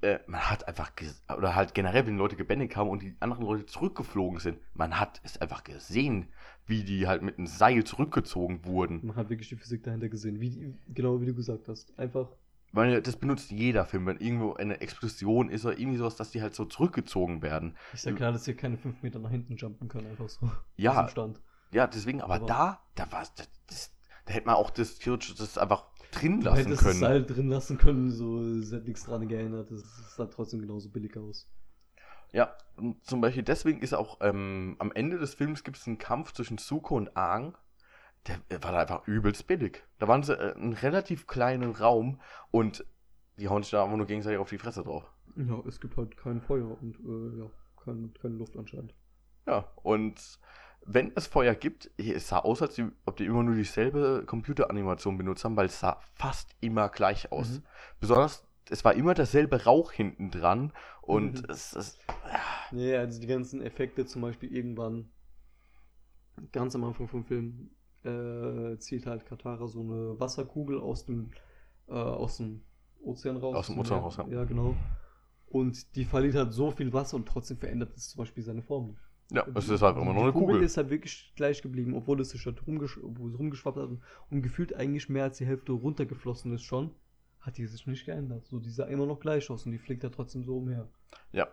äh, 0.00 0.18
man 0.26 0.40
hat 0.50 0.68
einfach, 0.68 0.92
oder 1.36 1.54
halt 1.54 1.74
generell, 1.74 2.06
wenn 2.06 2.16
Leute 2.16 2.36
gebändigt 2.36 2.76
haben 2.76 2.90
und 2.90 3.02
die 3.02 3.16
anderen 3.20 3.44
Leute 3.44 3.66
zurückgeflogen 3.66 4.40
sind, 4.40 4.58
man 4.74 4.98
hat 4.98 5.20
es 5.24 5.40
einfach 5.40 5.64
gesehen, 5.64 6.32
wie 6.66 6.84
die 6.84 7.06
halt 7.06 7.22
mit 7.22 7.38
einem 7.38 7.46
Seil 7.46 7.84
zurückgezogen 7.84 8.64
wurden. 8.64 9.06
Man 9.06 9.16
hat 9.16 9.30
wirklich 9.30 9.48
die 9.48 9.56
Physik 9.56 9.82
dahinter 9.84 10.08
gesehen, 10.08 10.40
wie 10.40 10.50
die, 10.50 10.74
genau 10.92 11.20
wie 11.20 11.26
du 11.26 11.34
gesagt 11.34 11.68
hast. 11.68 11.98
Einfach. 11.98 12.28
Weil 12.72 13.00
das 13.00 13.16
benutzt 13.16 13.50
jeder 13.50 13.84
Film, 13.86 14.06
wenn 14.06 14.18
irgendwo 14.18 14.54
eine 14.54 14.80
Explosion 14.80 15.48
ist 15.48 15.64
oder 15.64 15.78
irgendwie 15.78 15.96
sowas, 15.98 16.16
dass 16.16 16.30
die 16.30 16.42
halt 16.42 16.54
so 16.54 16.64
zurückgezogen 16.64 17.40
werden. 17.40 17.76
Ich 17.94 18.02
sag 18.02 18.16
klar, 18.16 18.32
dass 18.32 18.44
hier 18.44 18.56
keine 18.56 18.76
5 18.76 19.02
Meter 19.02 19.18
nach 19.18 19.30
hinten 19.30 19.56
jumpen 19.56 19.88
können, 19.88 20.08
einfach 20.08 20.28
so. 20.28 20.50
Ja. 20.76 20.92
Aus 20.92 21.06
dem 21.06 21.10
Stand. 21.10 21.40
Ja, 21.72 21.86
deswegen, 21.86 22.20
aber, 22.20 22.34
Aber- 22.34 22.46
da, 22.46 22.80
da 22.94 23.10
war 23.12 23.24
das, 23.36 23.48
das, 23.68 23.92
da 24.26 24.34
hätte 24.34 24.46
man 24.46 24.56
auch 24.56 24.70
das 24.70 24.98
theoretisch 24.98 25.34
das 25.34 25.56
einfach 25.58 25.86
drin 26.12 26.40
Du 26.40 26.46
lassen 26.46 26.56
hättest 26.58 26.72
das 26.80 26.86
können. 26.86 27.00
Seil 27.00 27.24
drin 27.24 27.48
lassen 27.48 27.78
können, 27.78 28.10
so 28.10 28.40
es 28.40 28.72
hat 28.72 28.84
nichts 28.84 29.04
dran 29.04 29.26
geändert. 29.28 29.70
Das 29.70 30.14
sah 30.16 30.26
trotzdem 30.26 30.60
genauso 30.60 30.90
billig 30.90 31.16
aus. 31.16 31.48
Ja, 32.32 32.54
und 32.76 33.04
zum 33.04 33.20
Beispiel 33.20 33.42
deswegen 33.44 33.80
ist 33.80 33.94
auch 33.94 34.18
ähm, 34.20 34.76
am 34.78 34.92
Ende 34.92 35.18
des 35.18 35.34
Films 35.34 35.64
gibt 35.64 35.76
es 35.78 35.86
einen 35.86 35.98
Kampf 35.98 36.32
zwischen 36.32 36.58
Zuko 36.58 36.96
und 36.96 37.16
Aang. 37.16 37.56
Der 38.26 38.40
äh, 38.48 38.62
war 38.62 38.72
da 38.72 38.80
einfach 38.80 39.06
übelst 39.06 39.46
billig. 39.46 39.82
Da 39.98 40.08
waren 40.08 40.22
sie 40.22 40.32
äh, 40.38 40.52
in 40.52 40.62
einem 40.62 40.72
relativ 40.72 41.26
kleinen 41.26 41.72
Raum 41.72 42.20
und 42.50 42.84
die 43.38 43.48
hauen 43.48 43.62
sich 43.62 43.70
da 43.72 43.84
einfach 43.84 43.96
nur 43.96 44.06
gegenseitig 44.06 44.38
auf 44.38 44.48
die 44.48 44.58
Fresse 44.58 44.82
drauf. 44.82 45.04
Ja, 45.36 45.62
es 45.66 45.80
gibt 45.80 45.96
halt 45.96 46.16
kein 46.16 46.40
Feuer 46.40 46.76
und 46.80 46.96
äh, 47.00 47.38
ja, 47.40 47.50
kein, 47.84 48.12
keine 48.14 48.36
Luft 48.36 48.56
anscheinend. 48.56 48.94
Ja, 49.46 49.70
und 49.82 50.38
wenn 50.84 51.12
es 51.14 51.26
Feuer 51.26 51.54
gibt, 51.54 51.90
es 51.96 52.28
sah 52.28 52.38
aus, 52.38 52.62
als 52.62 52.80
ob 53.06 53.16
die 53.16 53.26
immer 53.26 53.42
nur 53.42 53.54
dieselbe 53.54 54.24
Computeranimation 54.26 55.18
benutzt 55.18 55.44
haben, 55.44 55.56
weil 55.56 55.66
es 55.66 55.80
sah 55.80 56.00
fast 56.14 56.50
immer 56.60 56.88
gleich 56.88 57.32
aus. 57.32 57.50
Mhm. 57.50 57.62
Besonders, 58.00 58.46
es 58.70 58.84
war 58.84 58.94
immer 58.94 59.14
derselbe 59.14 59.64
Rauch 59.64 59.92
hinten 59.92 60.30
dran 60.30 60.72
und 61.02 61.42
Mhm. 61.42 61.50
es, 61.50 61.74
es 61.74 61.98
Nee, 62.72 62.96
also 62.96 63.20
die 63.20 63.26
ganzen 63.26 63.62
Effekte 63.62 64.06
zum 64.06 64.22
Beispiel 64.22 64.52
irgendwann, 64.52 65.10
ganz 66.52 66.74
am 66.74 66.84
Anfang 66.84 67.08
vom 67.08 67.24
Film, 67.24 67.70
äh, 68.06 68.78
zieht 68.78 69.06
halt 69.06 69.26
Katara 69.26 69.66
so 69.66 69.80
eine 69.80 70.18
Wasserkugel 70.18 70.80
aus 70.80 71.04
dem, 71.04 71.30
äh, 71.88 71.92
aus 71.92 72.38
dem 72.38 72.62
Ozean 73.02 73.36
raus. 73.36 73.56
Aus 73.56 73.66
dem 73.66 73.78
Ozean 73.78 74.00
raus, 74.00 74.16
ja. 74.16 74.26
Ja, 74.28 74.44
genau. 74.44 74.74
Und 75.48 75.94
die 75.96 76.04
verliert 76.04 76.34
halt 76.34 76.52
so 76.52 76.70
viel 76.70 76.92
Wasser 76.92 77.16
und 77.16 77.26
trotzdem 77.26 77.56
verändert 77.56 77.96
es 77.96 78.10
zum 78.10 78.18
Beispiel 78.18 78.42
seine 78.42 78.62
Form. 78.62 78.88
nicht. 78.88 79.00
ja, 79.30 79.46
es 79.54 79.68
ist 79.68 79.82
halt 79.82 79.96
immer 79.96 80.12
noch 80.12 80.22
eine 80.22 80.32
die 80.32 80.38
Kugel. 80.38 80.62
ist 80.62 80.76
halt 80.76 80.90
wirklich 80.90 81.32
gleich 81.36 81.62
geblieben, 81.62 81.94
obwohl 81.94 82.20
es 82.20 82.30
sich 82.30 82.44
halt 82.46 82.66
rumgesch 82.66 82.98
rumgeschwappt 82.98 83.78
hat 83.78 83.90
und 84.30 84.42
gefühlt 84.42 84.74
eigentlich 84.74 85.08
mehr 85.08 85.24
als 85.24 85.38
die 85.38 85.46
Hälfte 85.46 85.72
runtergeflossen 85.72 86.52
ist 86.52 86.62
schon, 86.62 86.90
hat 87.40 87.56
die 87.58 87.66
sich 87.66 87.86
nicht 87.86 88.04
geändert. 88.04 88.44
So, 88.46 88.58
die 88.58 88.70
sah 88.70 88.84
immer 88.84 89.06
noch 89.06 89.20
gleich 89.20 89.48
aus 89.50 89.64
und 89.66 89.72
die 89.72 89.78
fliegt 89.78 90.02
da 90.02 90.08
trotzdem 90.08 90.44
so 90.44 90.58
umher. 90.58 90.88
Ja. 91.32 91.48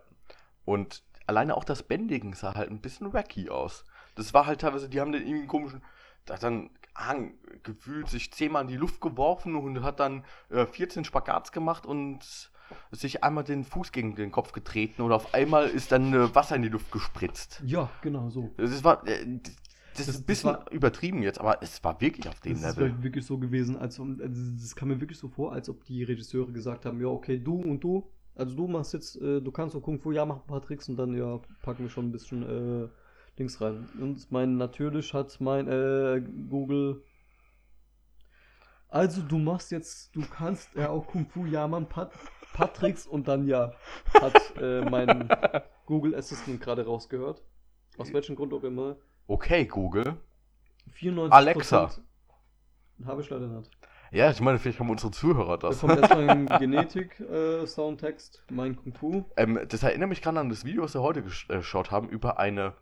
Und 0.66 1.04
alleine 1.28 1.56
auch 1.56 1.64
das 1.64 1.84
Bändigen 1.84 2.34
sah 2.34 2.56
halt 2.56 2.70
ein 2.70 2.82
bisschen 2.82 3.14
wacky 3.14 3.50
aus. 3.50 3.86
Das 4.16 4.34
war 4.34 4.46
halt 4.46 4.62
teilweise, 4.62 4.90
die 4.90 5.00
haben 5.00 5.12
dann 5.12 5.26
irgendwie 5.26 5.48
komischen, 5.48 5.82
da 6.26 6.36
hat 6.36 6.44
dann 6.44 6.70
Hang 6.96 7.34
gefühlt 7.64 8.08
sich 8.08 8.32
zehnmal 8.32 8.62
in 8.64 8.68
die 8.68 8.76
Luft 8.78 9.02
geworfen 9.02 9.56
und 9.56 9.82
hat 9.84 10.00
dann 10.00 10.24
äh, 10.50 10.66
14 10.66 11.04
Spagats 11.06 11.52
gemacht 11.52 11.86
und 11.86 12.52
sich 12.92 13.24
einmal 13.24 13.44
den 13.44 13.64
Fuß 13.64 13.92
gegen 13.92 14.16
den 14.16 14.32
Kopf 14.32 14.52
getreten 14.52 15.02
und 15.02 15.12
auf 15.12 15.34
einmal 15.34 15.68
ist 15.68 15.92
dann 15.92 16.14
äh, 16.14 16.34
Wasser 16.36 16.56
in 16.56 16.62
die 16.62 16.70
Luft 16.70 16.92
gespritzt. 16.92 17.62
Ja, 17.66 17.90
genau 18.02 18.30
so. 18.30 18.52
Das 18.58 18.84
war, 18.84 19.06
äh, 19.08 19.26
das, 19.96 20.06
Das- 20.06 20.08
ist 20.10 20.22
ein 20.22 20.26
bisschen 20.26 20.50
war- 20.52 20.72
übertrieben 20.72 21.22
jetzt, 21.24 21.40
aber 21.40 21.62
es 21.62 21.84
war 21.84 22.00
wirklich 22.02 22.28
auf 22.30 22.40
dem 22.42 22.54
Das 22.54 22.62
ist 22.62 22.78
Level. 22.78 22.92
halt 22.94 23.04
wirklich 23.04 23.26
so 23.26 23.38
gewesen, 23.38 23.76
als 23.78 24.00
also 24.00 24.16
das 24.60 24.76
kam 24.76 24.88
mir 24.90 25.00
wirklich 25.02 25.20
so 25.20 25.28
vor, 25.30 25.52
als 25.54 25.70
ob 25.70 25.84
die 25.86 26.04
Regisseure 26.04 26.52
gesagt 26.52 26.86
haben, 26.86 27.00
ja, 27.02 27.08
okay, 27.08 27.38
du 27.40 27.56
und 27.62 27.84
du, 27.84 28.10
also 28.36 28.56
du 28.56 28.68
machst 28.68 28.94
jetzt, 28.94 29.16
äh, 29.22 29.40
du 29.42 29.52
kannst 29.52 29.74
so 29.74 29.82
Kung 29.82 30.00
Fu, 30.00 30.12
ja, 30.12 30.26
mach 30.26 30.38
ein 30.38 30.48
paar 30.48 30.62
Tricks 30.62 30.90
und 30.90 30.96
dann, 30.96 31.16
ja, 31.16 31.40
packen 31.62 31.84
wir 31.84 31.90
schon 31.90 32.08
ein 32.08 32.12
bisschen 32.12 32.44
äh, 32.44 32.88
Dings 33.38 33.60
rein. 33.62 33.90
Und 34.00 34.32
mein, 34.32 34.58
natürlich 34.58 35.14
hat 35.14 35.40
mein 35.40 35.68
äh, 35.68 36.22
Google, 36.50 37.04
also 38.90 39.22
du 39.22 39.40
machst 39.40 39.72
jetzt, 39.72 40.16
du 40.16 40.22
kannst 40.22 40.74
ja 40.76 40.90
auch 40.90 41.08
Kung 41.08 41.26
Fu, 41.28 41.46
ja, 41.46 41.68
man, 41.68 41.90
paar, 41.90 42.12
paar 42.54 42.72
Tricks 42.74 43.08
und 43.08 43.28
dann, 43.28 43.48
ja, 43.48 43.74
hat 44.14 44.36
äh, 44.62 44.82
mein 44.88 45.30
Google 45.86 46.16
Assistant 46.16 46.62
gerade 46.62 46.86
rausgehört. 46.86 47.42
Aus 47.98 48.14
welchem 48.14 48.36
Grund 48.36 48.54
auch 48.54 48.64
immer. 48.64 48.98
Okay, 49.28 49.66
Google. 49.66 50.18
94% 51.00 51.30
Alexa. 51.30 51.92
Habe 53.06 53.22
ich 53.22 53.30
leider 53.30 53.48
nicht. 53.48 53.72
Ja, 54.12 54.30
ich 54.30 54.40
meine, 54.42 54.60
vielleicht 54.60 54.80
haben 54.80 54.92
unsere 54.92 55.12
Zuhörer 55.12 55.58
Da 55.58 55.70
das. 55.70 55.80
kommt 55.80 55.98
erstmal 55.98 56.30
ein 56.30 56.46
Genetik-Soundtext, 56.46 58.44
mein 58.52 58.76
Kung 58.76 58.94
Fu. 58.94 59.26
Ähm, 59.38 59.60
das 59.68 59.82
erinnert 59.82 60.10
mich 60.10 60.22
gerade 60.22 60.40
an 60.40 60.50
das 60.50 60.66
Video, 60.66 60.84
was 60.84 60.94
wir 60.94 61.02
heute 61.02 61.22
äh, 61.50 61.56
geschaut 61.58 61.90
haben, 61.90 62.10
über 62.10 62.38
eine 62.38 62.76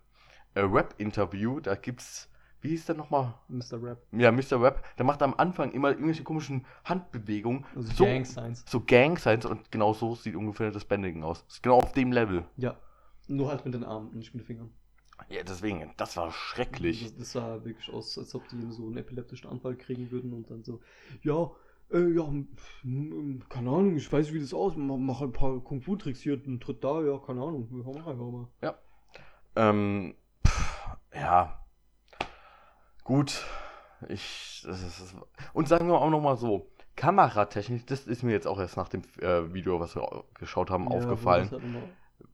äh, 0.54 0.62
Rap-Interview. 0.62 1.60
Da 1.60 1.76
gibt's, 1.76 2.30
wie 2.62 2.70
hieß 2.70 2.86
der 2.86 2.96
nochmal? 2.96 3.34
Mr. 3.48 3.82
Rap. 3.82 4.06
Ja, 4.12 4.32
Mr. 4.32 4.62
Rap. 4.62 4.84
Der 4.98 5.06
macht 5.06 5.22
am 5.22 5.34
Anfang 5.36 5.72
immer 5.72 5.90
irgendwelche 5.90 6.24
komischen 6.24 6.66
Handbewegungen. 6.86 7.66
Also 7.76 7.92
so, 7.94 8.06
Gang 8.06 8.26
Signs. 8.26 8.66
so 8.68 8.82
Gang-Signs 8.82 9.46
und 9.46 9.72
genau 9.72 9.94
so 9.94 10.16
sieht 10.16 10.36
ungefähr 10.36 10.72
das 10.72 10.86
Bändigen 10.86 11.24
aus. 11.24 11.46
Ist 11.48 11.64
genau 11.64 11.78
auf 11.78 11.94
dem 11.94 12.12
Level. 12.12 12.46
Ja. 12.58 12.78
Nur 13.28 13.50
halt 13.50 13.66
mit 13.66 13.74
den 13.74 13.84
Armen 13.84 14.10
und 14.10 14.18
nicht 14.18 14.34
mit 14.34 14.44
den 14.44 14.48
Fingern. 14.48 14.72
Ja, 15.30 15.44
deswegen, 15.44 15.92
das 15.98 16.18
war 16.18 16.32
schrecklich. 16.32 17.04
Das, 17.04 17.18
das 17.18 17.32
sah 17.34 17.64
wirklich 17.64 17.94
aus, 17.94 18.18
als 18.18 18.34
ob 18.36 18.48
die 18.50 18.60
so 18.72 18.88
einen 18.88 18.98
epileptischen 18.98 19.50
Anfall 19.50 19.76
kriegen 19.76 20.12
würden 20.12 20.34
und 20.34 20.50
dann 20.50 20.64
so, 20.64 20.82
ja, 21.22 21.52
äh, 21.92 22.10
ja, 22.14 22.24
keine 23.50 23.70
Ahnung, 23.70 23.96
ich 23.96 24.12
weiß, 24.12 24.34
wie 24.34 24.40
das 24.40 24.54
aus, 24.54 24.74
mach, 24.76 24.98
mach 24.98 25.22
ein 25.22 25.32
paar 25.32 25.60
Kung 25.60 25.82
Fu 25.82 25.96
Tricks 25.96 26.22
hier, 26.22 26.34
ein 26.34 26.60
Tritt 26.60 26.84
da, 26.84 27.02
ja, 27.02 27.18
keine 27.20 27.42
Ahnung, 27.42 27.68
wir 27.70 27.84
machen 27.84 27.98
einfach 27.98 28.16
mal. 28.16 28.48
Ähm, 29.56 30.16
pff, 30.16 30.21
ja. 31.14 31.60
Gut. 33.04 33.44
Ich. 34.08 34.66
Ist, 34.68 35.16
und 35.54 35.68
sagen 35.68 35.88
wir 35.88 35.96
auch 36.00 36.10
nochmal 36.10 36.38
so. 36.38 36.68
Kameratechnisch, 36.96 37.86
das 37.86 38.06
ist 38.06 38.22
mir 38.22 38.32
jetzt 38.34 38.48
auch 38.48 38.60
erst 38.60 38.78
nach 38.78 38.90
dem 38.90 39.02
äh, 39.22 39.54
Video, 39.54 39.80
was 39.80 39.96
wir 39.96 40.26
geschaut 40.36 40.70
haben, 40.70 40.84
Ja, 40.92 40.98
aufgefallen. 40.98 41.50
halt 41.50 41.62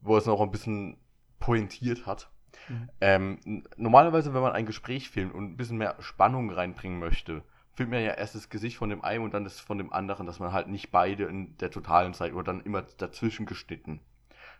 wo 0.01 0.17
es 0.17 0.25
noch 0.25 0.41
ein 0.41 0.51
bisschen 0.51 0.97
pointiert 1.39 2.05
hat. 2.05 2.29
Mhm. 2.67 2.89
Ähm, 2.99 3.63
normalerweise, 3.77 4.33
wenn 4.33 4.41
man 4.41 4.53
ein 4.53 4.65
Gespräch 4.65 5.09
filmt 5.09 5.33
und 5.33 5.45
ein 5.45 5.57
bisschen 5.57 5.77
mehr 5.77 5.95
Spannung 5.99 6.49
reinbringen 6.51 6.99
möchte, 6.99 7.43
filmt 7.73 7.91
man 7.91 8.01
ja 8.01 8.13
erst 8.13 8.35
das 8.35 8.49
Gesicht 8.49 8.77
von 8.77 8.89
dem 8.89 9.03
einen 9.03 9.23
und 9.23 9.33
dann 9.33 9.43
das 9.43 9.59
von 9.59 9.77
dem 9.77 9.93
anderen, 9.93 10.25
dass 10.25 10.39
man 10.39 10.51
halt 10.51 10.67
nicht 10.67 10.91
beide 10.91 11.25
in 11.25 11.55
der 11.57 11.69
totalen 11.71 12.13
Zeit 12.13 12.33
oder 12.33 12.43
dann 12.43 12.61
immer 12.61 12.81
dazwischen 12.81 13.45
geschnitten 13.45 14.01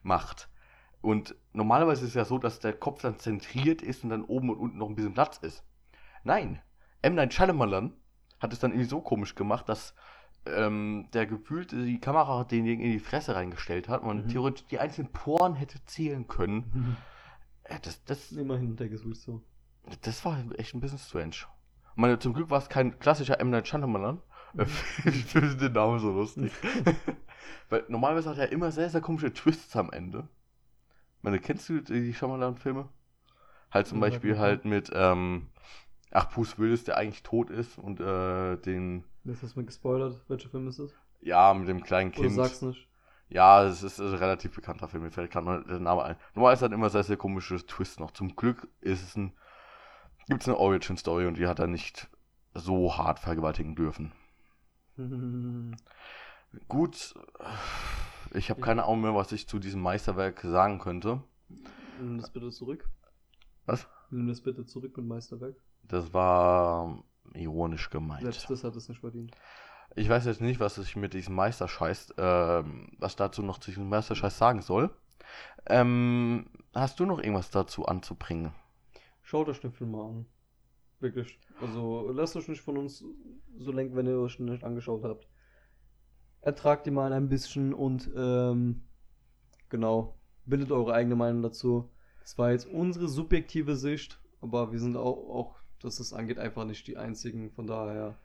macht. 0.03 0.47
Und 1.01 1.35
normalerweise 1.53 2.03
ist 2.03 2.09
es 2.09 2.15
ja 2.15 2.25
so, 2.25 2.37
dass 2.37 2.59
der 2.59 2.73
Kopf 2.73 3.01
dann 3.01 3.19
zentriert 3.19 3.81
ist 3.81 4.03
und 4.03 4.09
dann 4.09 4.23
oben 4.25 4.49
und 4.49 4.57
unten 4.57 4.77
noch 4.77 4.89
ein 4.89 4.95
bisschen 4.95 5.13
Platz 5.13 5.37
ist. 5.37 5.63
Nein, 6.23 6.61
M. 7.01 7.15
Night 7.15 7.33
Shyamalan 7.33 7.93
hat 8.39 8.51
es 8.53 8.59
dann 8.59 8.71
irgendwie 8.71 8.89
so 8.89 9.01
komisch 9.01 9.35
gemacht, 9.35 9.69
dass 9.69 9.93
ähm, 10.45 11.07
der 11.13 11.25
gefühlt 11.27 11.71
die 11.71 11.99
Kamera 11.99 12.43
denjenigen 12.45 12.85
in 12.85 12.91
die 12.93 12.99
Fresse 12.99 13.35
reingestellt 13.35 13.89
hat 13.89 14.01
und 14.01 14.07
man 14.07 14.17
Mhm. 14.25 14.29
theoretisch 14.29 14.65
die 14.67 14.79
einzelnen 14.79 15.11
Poren 15.11 15.55
hätte 15.55 15.83
zählen 15.85 16.27
können. 16.27 16.71
Mhm. 16.73 16.97
Äh, 17.69 17.79
Das, 17.81 18.01
das, 18.05 18.31
Immerhin 18.31 18.77
der 18.77 18.87
Geswicht 18.87 19.21
so. 19.21 19.41
das 20.03 20.23
war 20.23 20.37
echt 20.57 20.73
ein 20.73 20.79
bisschen 20.79 20.99
strange. 20.99 21.35
Ich 21.35 21.97
meine, 21.97 22.17
zum 22.17 22.33
Glück 22.33 22.49
war 22.49 22.59
es 22.59 22.69
kein 22.69 22.97
klassischer 22.99 23.39
M. 23.41 23.49
Night 23.49 23.67
Shyamalan. 23.67 24.21
Mhm. 24.53 24.61
ich 25.05 25.25
finde 25.25 25.57
den 25.57 25.73
Namen 25.73 25.99
so 25.99 26.11
lustig. 26.11 26.51
Weil 27.69 27.83
normalerweise 27.89 28.29
hat 28.29 28.37
er 28.37 28.51
immer 28.53 28.71
sehr, 28.71 28.89
sehr 28.89 29.01
komische 29.01 29.33
Twists 29.33 29.75
am 29.75 29.91
Ende. 29.91 30.27
Meine, 31.27 31.39
kennst 31.41 31.67
du 31.67 31.81
die 31.81 32.13
Shyamalan-Filme? 32.13 32.87
Halt 33.69 33.87
zum 33.87 33.99
Beispiel 33.99 34.39
halt 34.39 34.63
mit, 34.63 34.89
ähm, 34.93 35.47
ach, 36.11 36.29
Bruce 36.29 36.57
Willis, 36.57 36.85
der 36.85 36.95
eigentlich 36.95 37.21
tot 37.21 37.49
ist 37.49 37.77
und 37.77 37.99
äh, 37.99 38.55
den, 38.55 39.03
Jetzt 39.25 39.43
hast 39.43 39.55
du 39.55 39.59
mir 39.59 39.65
gespoilert. 39.65 40.21
Welcher 40.29 40.47
Film 40.47 40.69
ist 40.69 40.79
das? 40.79 40.91
ja, 41.19 41.53
mit 41.53 41.67
dem 41.67 41.83
kleinen 41.83 42.13
Oder 42.13 42.21
Kind. 42.21 42.35
sag's 42.35 42.61
nicht. 42.61 42.87
Ja, 43.27 43.65
es 43.65 43.83
ist 43.83 43.99
ein 43.99 44.13
relativ 44.13 44.55
bekannter 44.55 44.87
Film, 44.87 45.03
mir 45.03 45.11
fällt 45.11 45.31
gerade 45.31 45.65
der 45.67 45.79
Name 45.81 46.03
ein. 46.03 46.15
Normal 46.33 46.53
ist 46.53 46.61
halt 46.61 46.71
immer 46.71 46.89
sehr, 46.89 47.03
sehr 47.03 47.17
komisches 47.17 47.65
Twist 47.65 47.99
noch. 47.99 48.11
Zum 48.11 48.37
Glück 48.37 48.69
ist 48.79 49.03
es 49.03 49.17
ein, 49.17 49.33
gibt 50.29 50.43
es 50.43 50.47
eine 50.47 50.57
Origin-Story 50.57 51.25
und 51.27 51.35
die 51.37 51.47
hat 51.47 51.59
er 51.59 51.67
nicht 51.67 52.09
so 52.53 52.95
hart 52.97 53.19
vergewaltigen 53.19 53.75
dürfen. 53.75 54.13
Gut, 56.69 57.13
ich 58.33 58.49
habe 58.49 58.61
keine 58.61 58.83
Ahnung 58.83 59.01
mehr, 59.01 59.15
was 59.15 59.31
ich 59.31 59.47
zu 59.47 59.59
diesem 59.59 59.81
Meisterwerk 59.81 60.41
sagen 60.41 60.79
könnte. 60.79 61.23
Nimm 61.99 62.17
das 62.17 62.31
bitte 62.31 62.49
zurück. 62.49 62.89
Was? 63.65 63.87
Nimm 64.09 64.27
das 64.27 64.41
bitte 64.41 64.65
zurück 64.65 64.95
mit 64.97 65.05
Meisterwerk. 65.05 65.55
Das 65.83 66.13
war 66.13 67.03
ironisch 67.33 67.89
gemeint. 67.89 68.23
Selbst 68.23 68.49
das 68.49 68.63
hat 68.63 68.75
es 68.75 68.89
nicht 68.89 69.01
verdient. 69.01 69.31
Ich 69.95 70.09
weiß 70.09 70.25
jetzt 70.25 70.41
nicht, 70.41 70.59
was 70.59 70.77
ich 70.77 70.95
mit 70.95 71.13
diesem 71.13 71.35
Meisterscheiß, 71.35 72.13
ähm, 72.17 72.89
was 72.99 73.15
dazu 73.15 73.41
noch 73.41 73.57
zu 73.57 73.71
diesem 73.71 73.89
Meisterscheiß 73.89 74.37
sagen 74.37 74.61
soll. 74.61 74.91
Ähm, 75.65 76.45
hast 76.73 76.99
du 76.99 77.05
noch 77.05 77.19
irgendwas 77.19 77.49
dazu 77.49 77.85
anzubringen? 77.85 78.53
Schaut 79.23 79.49
euch 79.49 79.59
den 79.59 79.71
Film 79.71 79.91
mal 79.91 80.09
an. 80.09 80.25
Wirklich. 80.99 81.39
Also 81.61 82.09
lasst 82.11 82.35
euch 82.35 82.47
nicht 82.47 82.61
von 82.61 82.77
uns 82.77 83.03
so 83.57 83.71
lenken, 83.71 83.95
wenn 83.95 84.07
ihr 84.07 84.19
euch 84.19 84.39
nicht 84.39 84.63
angeschaut 84.63 85.03
habt. 85.03 85.27
Ertragt 86.47 86.85
die 86.85 86.91
mal 86.91 87.11
ein 87.11 87.27
bisschen 87.27 87.73
und 87.73 88.09
ähm, 88.15 88.83
genau, 89.67 90.15
bildet 90.45 90.71
eure 90.71 90.93
eigene 90.93 91.17
Meinung 91.17 91.41
dazu. 91.41 91.89
Das 92.21 92.37
war 92.37 92.51
jetzt 92.51 92.65
unsere 92.65 93.09
subjektive 93.09 93.75
Sicht, 93.75 94.17
aber 94.39 94.71
wir 94.71 94.79
sind 94.79 94.95
auch, 94.95 95.29
auch 95.29 95.55
dass 95.81 95.97
das 95.97 96.13
angeht, 96.13 96.39
einfach 96.39 96.63
nicht 96.63 96.87
die 96.87 96.95
einzigen. 96.95 97.51
Von 97.51 97.67
daher 97.67 98.15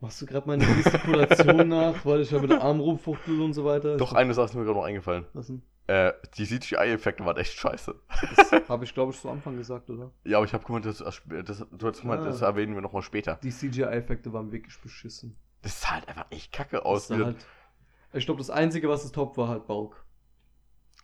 machst 0.00 0.22
du 0.22 0.24
gerade 0.24 0.46
meine 0.48 0.64
Gestikulation 0.82 1.68
nach, 1.68 2.06
weil 2.06 2.22
ich 2.22 2.30
ja 2.30 2.38
mit 2.40 2.52
dem 2.52 2.58
Arm 2.60 2.80
rumfuchtel 2.80 3.38
und 3.42 3.52
so 3.52 3.66
weiter. 3.66 3.98
Doch, 3.98 4.14
eine 4.14 4.32
Sache 4.32 4.46
ist 4.46 4.54
mir 4.54 4.64
gerade 4.64 4.78
noch 4.78 4.86
eingefallen. 4.86 5.26
Was 5.34 5.48
denn? 5.48 5.60
Äh, 5.88 6.14
die 6.38 6.46
CGI-Effekte 6.46 7.22
waren 7.22 7.36
echt 7.36 7.52
scheiße. 7.52 7.94
Das 8.36 8.68
habe 8.70 8.84
ich, 8.86 8.94
glaube 8.94 9.12
ich, 9.12 9.20
zu 9.20 9.28
Anfang 9.28 9.58
gesagt, 9.58 9.90
oder? 9.90 10.10
Ja, 10.24 10.38
aber 10.38 10.46
ich 10.46 10.54
habe 10.54 10.64
gemeint, 10.64 10.86
das, 10.86 11.04
das, 11.44 11.66
du 11.70 11.86
hast 11.86 12.00
gemeint, 12.00 12.22
Ah. 12.22 12.26
das 12.26 12.40
erwähnen 12.40 12.72
wir 12.74 12.80
nochmal 12.80 13.02
später. 13.02 13.38
Die 13.42 13.50
CGI-Effekte 13.50 14.32
waren 14.32 14.52
wirklich 14.52 14.80
beschissen. 14.80 15.36
Das 15.62 15.80
sah 15.80 15.90
halt 15.92 16.08
einfach 16.08 16.26
echt 16.30 16.52
kacke 16.52 16.84
aus. 16.84 17.08
Das 17.08 17.18
halt, 17.18 17.46
ich 18.12 18.24
glaube, 18.24 18.38
das 18.38 18.50
Einzige, 18.50 18.88
was 18.88 19.04
es 19.04 19.12
top 19.12 19.36
war, 19.36 19.48
halt 19.48 19.66
Bauk. 19.66 20.04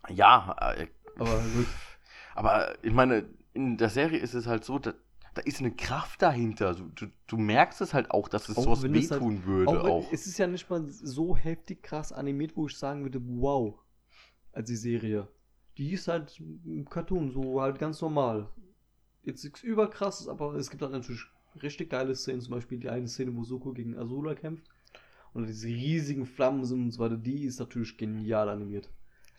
Ja, 0.09 0.57
äh, 0.77 0.87
Aber 1.19 1.39
gut. 1.55 1.67
aber 2.35 2.85
ich 2.85 2.93
meine, 2.93 3.29
in 3.53 3.77
der 3.77 3.89
Serie 3.91 4.19
ist 4.19 4.35
es 4.35 4.47
halt 4.47 4.65
so, 4.65 4.79
da, 4.79 4.95
da 5.35 5.43
ist 5.43 5.61
eine 5.61 5.73
Kraft 5.73 6.23
dahinter. 6.23 6.75
Du, 6.75 7.07
du, 7.27 7.37
merkst 7.37 7.81
es 7.81 7.95
halt 7.95 8.11
auch, 8.11 8.29
dass 8.29 8.49
es 8.49 8.57
Auch 8.57 8.65
sowas 8.65 8.83
halt- 8.83 8.95
wehtun 8.95 9.45
würde. 9.45 9.71
Auch, 9.71 9.89
Auch, 9.89 10.13
Es 10.13 10.27
ist 10.27 10.39
ja 10.39 10.47
nicht 10.47 10.69
mal 10.71 10.85
so 10.89 11.37
heftig 11.37 11.83
krass 11.83 12.13
animiert, 12.13 12.57
wo 12.57 12.67
ich 12.67 12.77
sagen 12.77 13.03
würde, 13.03 13.21
wow, 13.23 13.79
als 14.53 14.69
die 14.69 14.77
Serie. 14.77 15.29
Die 15.77 15.93
ist 15.93 16.07
halt 16.07 16.39
ein 16.39 16.85
Cartoon, 16.89 17.33
so 17.33 17.61
halt 17.61 17.79
ganz 17.79 18.01
normal. 18.01 18.49
Jetzt 19.25 19.43
nichts 19.43 19.63
überkrasses, 19.63 20.29
aber 20.29 20.55
es 20.55 20.71
gibt 20.71 20.83
halt 20.83 20.93
natürlich 20.93 21.25
richtig 21.63 21.91
geile 21.91 22.15
Szenen, 22.15 22.41
zum 22.41 22.53
Beispiel 22.55 22.79
die 22.79 22.89
eine 22.91 23.09
Szene, 23.09 23.35
wo 23.37 23.45
Soko 23.45 23.73
gegen 23.73 23.97
Azula 23.99 24.35
kämpft. 24.35 24.65
Und 25.33 25.47
diese 25.49 25.67
riesigen 25.67 26.27
Flammen 26.27 26.65
sind 26.65 26.81
und 26.83 26.91
so 26.93 27.01
weiter, 27.01 27.17
die 27.17 27.45
ist 27.45 27.59
natürlich 27.59 27.97
genial 27.97 28.49
animiert. 28.49 28.89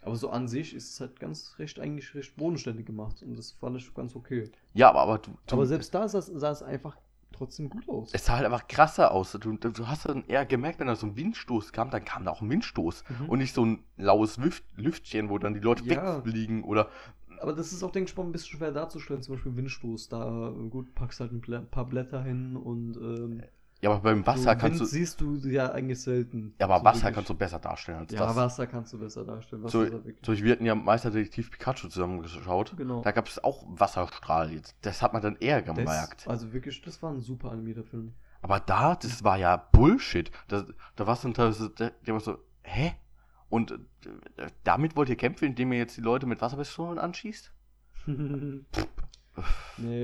Aber 0.01 0.15
so 0.15 0.29
an 0.29 0.47
sich 0.47 0.75
ist 0.75 0.91
es 0.91 0.99
halt 0.99 1.19
ganz 1.19 1.55
recht, 1.57 1.79
eigentlich 1.79 2.13
recht 2.13 2.35
bodenständig 2.35 2.85
gemacht 2.85 3.23
und 3.23 3.37
das 3.37 3.51
fand 3.51 3.77
ich 3.77 3.91
ganz 3.93 4.15
okay. 4.15 4.51
ja, 4.73 4.89
aber, 4.89 5.01
aber 5.01 5.17
du, 5.17 5.31
du 5.47 5.55
Aber 5.55 5.65
selbst 5.65 5.93
da 5.95 6.07
sah, 6.07 6.19
es- 6.19 6.27
sah 6.27 6.51
es 6.51 6.61
einfach 6.61 6.95
trotzdem 7.31 7.69
gut 7.69 7.89
aus. 7.89 8.13
es 8.13 8.25
sah 8.25 8.35
halt 8.35 8.45
einfach 8.45 8.67
krasser 8.67 9.11
aus. 9.11 9.31
Du, 9.31 9.39
du, 9.57 9.69
du 9.71 9.87
hast 9.87 10.07
dann 10.07 10.23
eher 10.25 10.45
gemerkt, 10.45 10.79
wenn 10.79 10.87
da 10.87 10.95
so 10.95 11.07
ein 11.07 11.15
Windstoß 11.15 11.71
kam, 11.71 11.89
dann 11.89 12.05
kam 12.05 12.23
da 12.25 12.31
auch 12.31 12.41
ein 12.41 12.49
Windstoß. 12.49 13.03
Mhm. 13.21 13.29
Und 13.29 13.39
nicht 13.39 13.53
so 13.55 13.65
ein 13.65 13.83
laues 13.97 14.37
Lüft, 14.37 14.63
Lüftchen, 14.75 15.29
wo 15.29 15.37
dann 15.39 15.53
die 15.53 15.59
Leute 15.59 15.83
Ja. 15.85 16.17
wegfliegen 16.17 16.63
oder. 16.63 16.89
Aber 17.41 17.53
das 17.53 17.71
ist 17.73 17.83
auch, 17.83 17.91
denke 17.91 18.09
ich 18.09 18.17
mal, 18.17 18.23
ein 18.23 18.31
bisschen 18.31 18.57
schwer 18.57 18.71
darzustellen. 18.71 19.21
Zum 19.21 19.35
Beispiel 19.35 19.55
Windstoß. 19.55 20.09
Da, 20.09 20.49
äh, 20.49 20.69
gut, 20.69 20.93
packst 20.95 21.19
halt 21.19 21.31
ein 21.31 21.67
paar 21.69 21.85
Blätter 21.85 22.23
hin 22.23 22.55
und. 22.55 22.97
Ähm, 22.97 23.43
Ja, 23.81 23.91
aber 23.91 23.99
beim 23.99 24.25
Wasser 24.25 24.53
so 24.53 24.59
kannst 24.59 24.63
Wind 24.63 24.79
du. 24.81 24.85
siehst 24.85 25.21
du 25.21 25.35
ja 25.49 25.71
eigentlich 25.71 26.01
selten. 26.01 26.55
Ja, 26.59 26.65
aber 26.67 26.79
So 26.79 26.85
Wasser 26.85 27.01
wirklich. 27.03 27.15
kannst 27.15 27.29
du 27.29 27.33
besser 27.35 27.59
darstellen 27.59 27.97
als 27.99 28.11
Ja, 28.13 28.19
das. 28.25 28.35
Wasser 28.35 28.67
kannst 28.67 28.93
du 28.93 28.97
besser 28.99 29.25
darstellen. 29.25 29.63
Wasser 29.63 29.71
So, 29.71 29.83
ist 29.83 29.93
halt 29.93 30.25
so, 30.25 30.37
wir 30.43 30.51
hatten 30.51 30.65
ja 30.65 30.75
Meisterdetektiv 30.75 31.51
Pikachu 31.51 31.87
zusammengeschaut. 31.89 32.75
Genau. 32.77 33.01
Da 33.01 33.11
gab 33.11 33.27
es 33.27 33.43
auch 33.43 33.63
Wasserstrahl 33.67 34.51
jetzt. 34.53 34.75
Das 34.81 35.01
hat 35.01 35.13
man 35.13 35.21
dann 35.21 35.35
eher 35.39 35.61
gemerkt. 35.61 36.21
Das, 36.21 36.27
also 36.27 36.53
wirklich, 36.53 36.81
das 36.81 37.01
war 37.03 37.11
ein 37.11 37.21
super 37.21 37.51
animierter 37.51 37.83
Film. 37.83 38.13
Aber 38.41 38.59
da, 38.59 38.95
das 38.95 39.23
war 39.23 39.37
ja 39.37 39.57
Bullshit. 39.57 40.31
Da, 40.47 40.65
da 40.95 41.07
war 41.07 41.13
es 41.15 41.21
dann 41.21 41.33
teilweise, 41.33 41.69
der, 41.71 41.91
der 42.05 42.13
war 42.13 42.21
so, 42.21 42.37
hä? 42.63 42.93
Und 43.49 43.71
äh, 43.71 44.47
damit 44.63 44.95
wollt 44.95 45.09
ihr 45.09 45.15
kämpfen, 45.15 45.45
indem 45.45 45.71
ihr 45.71 45.79
jetzt 45.79 45.97
die 45.97 46.01
Leute 46.01 46.25
mit 46.25 46.41
Wasserpistolen 46.41 46.97
anschießt? 46.97 47.53
nee, 48.07 48.65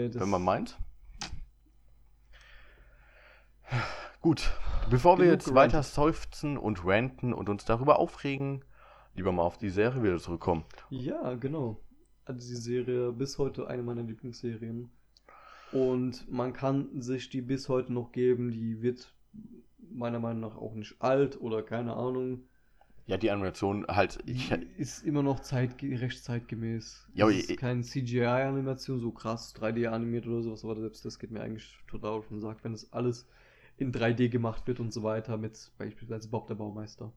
das. 0.10 0.22
Wenn 0.22 0.30
man 0.30 0.44
meint. 0.44 0.78
Gut, 4.22 4.52
bevor 4.90 5.18
wir 5.18 5.26
jetzt 5.26 5.54
weiter 5.56 5.82
seufzen 5.82 6.58
und 6.58 6.86
ranten 6.86 7.34
und 7.34 7.50
uns 7.50 7.66
darüber 7.66 7.98
aufregen, 7.98 8.64
lieber 9.16 9.32
mal 9.32 9.44
auf 9.44 9.58
die 9.58 9.70
Serie 9.70 10.04
wieder 10.04 10.20
zurückkommen. 10.20 10.64
Ja, 10.90 11.34
genau. 11.36 11.80
Also 12.26 12.48
die 12.48 12.56
Serie 12.56 13.12
bis 13.12 13.40
heute 13.40 13.68
eine 13.68 13.82
meiner 13.82 14.04
Lieblingsserien. 14.04 14.92
Und 15.72 16.30
man 16.30 16.54
kann 16.54 17.02
sich 17.02 17.30
die 17.30 17.42
bis 17.42 17.70
heute 17.70 17.94
noch 17.94 18.12
geben. 18.12 18.52
Die 18.52 18.82
wird 18.82 19.14
meiner 19.80 20.20
Meinung 20.20 20.42
nach 20.42 20.58
auch 20.58 20.76
nicht 20.76 21.02
alt 21.02 21.40
oder 21.40 21.64
keine 21.64 21.96
Ahnung. 21.96 22.44
Ja, 23.08 23.18
die 23.18 23.32
Animation 23.32 23.86
halt, 23.88 24.20
ich, 24.26 24.52
ist 24.78 25.04
immer 25.04 25.24
noch 25.24 25.40
zeitge 25.42 26.00
recht 26.00 26.24
zeitgemäß. 26.24 27.08
Ja, 27.14 27.26
aber 27.26 27.34
es 27.34 27.50
ist 27.50 27.60
keine 27.60 27.82
CGI-Animation, 27.82 29.00
so 29.00 29.12
krass 29.12 29.54
3D 29.56 29.88
animiert 29.90 30.28
oder 30.28 30.42
sowas, 30.44 30.64
aber 30.64 30.80
selbst 30.80 31.04
das 31.04 31.20
geht 31.20 31.32
mir 31.32 31.42
eigentlich 31.42 31.78
total 31.88 32.12
auf 32.12 32.28
den 32.30 32.40
Sack, 32.40 32.64
wenn 32.64 32.72
das 32.74 32.92
alles 32.94 33.28
in 33.78 33.92
3D 33.92 34.30
gemacht 34.30 34.68
wird 34.68 34.80
und 34.80 34.94
so 34.94 35.04
weiter, 35.04 35.38
mit 35.38 35.72
beispielsweise 35.78 36.30
Bob 36.30 36.48
der 36.48 36.56
Baumeister. 36.56 37.12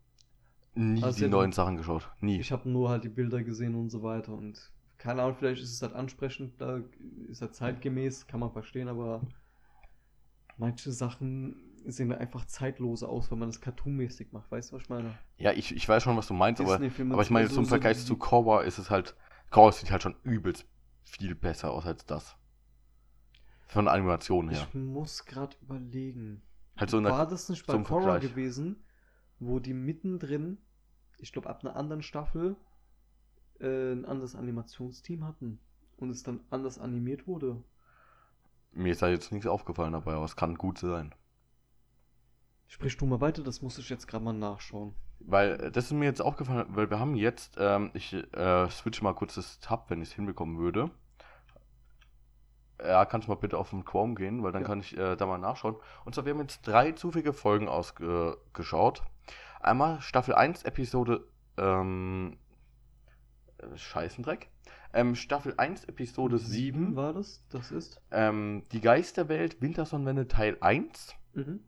nie 0.75 1.03
Hast 1.03 1.19
die 1.19 1.25
du- 1.25 1.29
neuen 1.31 1.53
Sachen 1.53 1.77
geschaut. 1.77 2.11
Nie. 2.21 2.41
Ich 2.41 2.51
habe 2.51 2.69
nur 2.69 2.89
halt 2.89 3.05
die 3.05 3.09
Bilder 3.11 3.43
gesehen 3.43 3.75
und 3.75 3.91
so 3.91 4.03
weiter 4.03 4.33
und 4.33 4.71
keine 4.97 5.23
Ahnung, 5.23 5.37
vielleicht 5.39 5.63
ist 5.63 5.71
es 5.73 5.83
halt 5.83 5.93
ansprechend, 5.93 6.59
da 6.61 6.81
ist 7.29 7.43
er 7.43 7.53
zeitgemäß, 7.53 8.27
kann 8.27 8.41
man 8.41 8.51
verstehen, 8.51 8.89
aber 8.89 9.21
manche 10.57 10.93
Sachen 10.93 11.57
sehen 11.93 12.13
einfach 12.13 12.45
zeitloser 12.47 13.09
aus, 13.09 13.31
wenn 13.31 13.39
man 13.39 13.49
das 13.49 13.61
cartoonmäßig 13.61 14.33
macht. 14.33 14.51
Weißt 14.51 14.71
du, 14.71 14.77
was 14.77 14.83
ich 14.83 14.89
meine? 14.89 15.17
Ja, 15.37 15.53
ich, 15.53 15.75
ich 15.75 15.89
weiß 15.89 16.03
schon, 16.03 16.17
was 16.17 16.27
du 16.27 16.35
meinst, 16.35 16.61
aber, 16.61 16.75
aber 16.75 17.23
ich 17.23 17.31
meine, 17.31 17.49
so- 17.49 17.57
zum 17.57 17.65
so 17.65 17.71
Vergleich 17.71 17.99
die- 17.99 18.05
zu 18.05 18.17
Korra 18.17 18.63
ist 18.63 18.79
es 18.79 18.91
halt, 18.91 19.15
Korra 19.51 19.73
sieht 19.73 19.91
halt 19.91 20.03
schon 20.03 20.17
übelst 20.23 20.67
viel 21.03 21.35
besser 21.35 21.71
aus 21.71 21.87
als 21.87 22.07
das. 22.07 22.37
Von 23.67 23.87
der 23.87 23.95
Animation 23.95 24.49
her. 24.49 24.67
Ich 24.69 24.75
muss 24.75 25.25
gerade 25.25 25.57
überlegen. 25.63 26.43
Halt 26.77 26.91
so 26.91 27.03
War 27.03 27.27
das 27.27 27.49
nicht 27.49 27.67
bei 27.67 27.79
Korra 27.79 28.19
gewesen, 28.19 28.83
wo 29.39 29.59
die 29.59 29.75
mittendrin, 29.75 30.59
ich 31.19 31.33
glaube 31.33 31.49
ab 31.49 31.65
einer 31.65 31.77
anderen 31.77 32.03
Staffel, 32.03 32.57
äh, 33.61 33.93
ein 33.93 34.05
anderes 34.05 34.35
Animationsteam 34.35 35.25
hatten 35.25 35.61
und 35.97 36.11
es 36.11 36.23
dann 36.23 36.41
anders 36.51 36.79
animiert 36.79 37.27
wurde? 37.27 37.63
mir 38.77 38.91
ist 38.91 39.03
da 39.03 39.09
jetzt 39.09 39.31
nichts 39.31 39.47
aufgefallen 39.47 39.93
dabei, 39.93 40.15
aber 40.15 40.25
es 40.25 40.35
kann 40.35 40.57
gut 40.57 40.79
sein. 40.79 41.15
Sprich 42.67 42.97
du 42.97 43.07
mal 43.07 43.21
weiter, 43.21 43.43
das 43.43 43.63
muss 43.63 43.79
ich 43.79 43.89
jetzt 43.89 44.07
gerade 44.09 44.25
mal 44.25 44.33
nachschauen. 44.33 44.95
Weil 45.21 45.61
äh, 45.61 45.71
das 45.71 45.87
ist 45.87 45.93
mir 45.93 46.07
jetzt 46.07 46.21
aufgefallen, 46.23 46.67
weil 46.71 46.91
wir 46.91 46.99
haben 46.99 47.15
jetzt, 47.15 47.57
ähm, 47.59 47.91
ich 47.95 48.13
äh, 48.13 48.69
switch 48.71 49.01
mal 49.03 49.15
kurz 49.15 49.35
das 49.37 49.59
Tab, 49.61 49.91
wenn 49.91 50.03
ich 50.03 50.09
es 50.11 50.15
hinbekommen 50.15 50.59
würde. 50.59 50.91
Ja, 52.83 53.05
kannst 53.05 53.29
du 53.29 53.33
mal 53.33 53.39
bitte 53.39 53.57
auf 53.57 53.71
den 53.71 53.85
Chrome 53.85 54.15
gehen, 54.17 54.43
weil 54.43 54.53
dann 54.53 54.63
Ja. 54.63 54.69
kann 54.69 54.81
ich 54.81 54.97
äh, 54.97 55.17
da 55.17 55.27
mal 55.27 55.39
nachschauen. 55.39 55.77
Und 56.05 56.15
zwar, 56.15 56.25
wir 56.25 56.33
haben 56.35 56.41
jetzt 56.41 56.67
drei 56.67 56.93
zufällige 56.93 57.33
Folgen 57.33 57.69
ausgeschaut. 57.69 59.03
Einmal 59.61 60.01
Staffel 60.03 60.35
1, 60.35 60.65
Episode 60.65 61.27
ähm, 61.57 62.37
äh, 63.59 63.77
Scheißendreck. 63.77 64.51
Ähm, 64.93 65.15
Staffel 65.15 65.55
1, 65.57 65.85
Episode 65.85 66.39
7. 66.39 66.97
war 66.97 67.13
das? 67.13 67.45
Das 67.49 67.71
ist? 67.71 68.01
Ähm, 68.11 68.65
die 68.73 68.81
Geisterwelt, 68.81 69.63
Wintersonnenwende 69.63 70.29
Teil 70.29 70.57
1. 70.61 71.15
Mhm. 71.35 71.61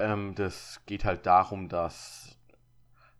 Ähm, 0.00 0.34
das 0.34 0.80
geht 0.86 1.04
halt 1.04 1.26
darum, 1.26 1.68
dass. 1.68 2.38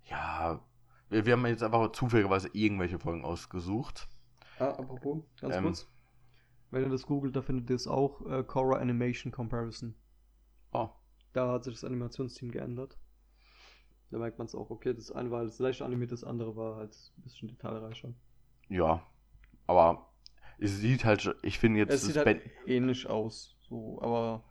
Ja. 0.05 0.61
Wir, 1.09 1.27
wir 1.27 1.33
haben 1.35 1.47
jetzt 1.47 1.63
einfach 1.63 1.93
zufälligerweise 1.93 2.49
irgendwelche 2.53 2.99
Folgen 2.99 3.25
ausgesucht. 3.25 4.09
Ah, 4.59 4.71
apropos, 4.71 5.23
ganz 5.41 5.57
Ähm. 5.57 5.65
kurz. 5.65 5.89
Wenn 6.71 6.85
ihr 6.85 6.89
das 6.89 7.07
googelt, 7.07 7.35
da 7.35 7.43
findet 7.43 7.69
ihr 7.69 7.77
es 7.77 7.89
auch, 7.89 8.25
äh, 8.27 8.45
Korra 8.45 8.79
Animation 8.79 9.33
Comparison. 9.33 9.95
Oh. 10.73 10.89
Da 11.33 11.51
hat 11.53 11.65
sich 11.65 11.75
das 11.75 11.85
Animationsteam 11.85 12.53
geändert. 12.53 12.97
Da 14.11 14.19
merkt 14.19 14.39
man 14.39 14.47
es 14.47 14.55
auch, 14.55 14.71
okay, 14.71 14.95
das 14.95 15.11
eine 15.11 15.31
war 15.31 15.45
leicht 15.59 15.83
animiert, 15.83 16.13
das 16.13 16.23
andere 16.25 16.55
war 16.57 16.77
halt 16.77 16.95
ein 17.19 17.23
bisschen 17.23 17.49
detailreicher. 17.49 18.15
Ja. 18.69 19.05
Aber 19.67 20.13
Es 20.59 20.79
sieht 20.79 21.05
halt, 21.05 21.35
ich 21.43 21.59
finde 21.59 21.81
jetzt. 21.81 21.93
Es 21.93 22.03
sieht 22.03 22.17
halt 22.17 22.43
ähnlich 22.67 23.09
aus, 23.09 23.57
so, 23.63 24.01
aber 24.03 24.45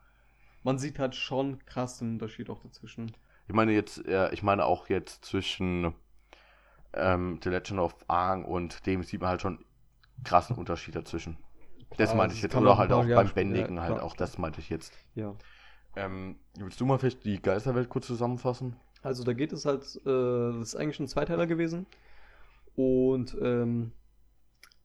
man 0.64 0.78
sieht 0.78 1.00
halt 1.00 1.16
schon 1.16 1.64
krass 1.66 2.00
den 2.00 2.14
Unterschied 2.14 2.50
auch 2.50 2.62
dazwischen. 2.62 3.12
Ich 3.48 3.54
meine 3.54 3.72
jetzt, 3.72 4.06
äh, 4.06 4.32
ich 4.32 4.44
meine 4.44 4.66
auch 4.66 4.90
jetzt 4.90 5.26
zwischen 5.26 5.94
ähm, 6.94 7.40
The 7.44 7.50
Legend 7.50 7.80
of 7.80 7.96
Aang 8.08 8.46
und 8.46 8.86
dem 8.86 9.04
sieht 9.04 9.22
man 9.22 9.30
halt 9.32 9.42
schon 9.42 9.66
krassen 10.24 10.56
Unterschied 10.56 10.96
dazwischen. 10.96 11.38
Das 11.98 12.10
Klar, 12.10 12.18
meinte 12.18 12.34
das 12.34 12.38
ich 12.38 12.44
jetzt. 12.44 12.56
Oder 12.56 12.78
halt 12.78 12.92
auch 12.92 13.06
beim 13.06 13.30
Bändigen 13.34 13.78
ja, 13.78 13.84
halt 13.84 14.00
auch, 14.00 14.16
das 14.16 14.38
meinte 14.38 14.60
ich 14.60 14.70
jetzt. 14.70 14.94
Ja. 15.16 15.36
Ähm, 15.96 16.38
willst 16.58 16.80
du 16.80 16.86
mal 16.86 17.00
vielleicht 17.00 17.26
die 17.26 17.42
Geisterwelt 17.42 17.90
kurz 17.90 18.08
zusammenfassen? 18.08 18.76
Also 19.02 19.24
da 19.24 19.34
geht 19.34 19.54
es 19.54 19.66
halt, 19.66 19.84
äh, 20.06 20.52
das 20.60 20.70
ist 20.70 20.76
eigentlich 20.76 21.00
ein 21.00 21.08
Zweiteiler 21.08 21.48
gewesen. 21.48 21.88
Und 22.76 23.36
ähm, 23.42 23.92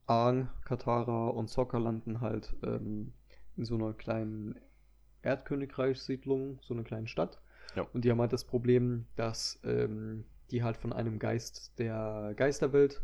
Aang, 0.07 0.49
Katara 0.64 1.29
und 1.29 1.51
Sokka 1.51 1.79
landen 1.79 2.20
halt 2.20 2.55
ähm, 2.62 3.12
in 3.57 3.64
so 3.64 3.75
einer 3.75 3.93
kleinen 3.93 4.59
Erdkönigreichssiedlung, 5.25 6.59
so 6.62 6.75
einer 6.75 6.85
kleinen 6.85 7.09
Stadt. 7.09 7.41
Ja. 7.75 7.87
Und 7.93 8.05
die 8.05 8.11
haben 8.11 8.20
halt 8.20 8.33
das 8.33 8.45
Problem, 8.45 9.07
dass 9.16 9.61
ähm, 9.64 10.25
die 10.51 10.62
halt 10.62 10.77
von 10.77 10.93
einem 10.93 11.18
Geist 11.18 11.79
der 11.79 12.35
Geisterwelt 12.37 13.03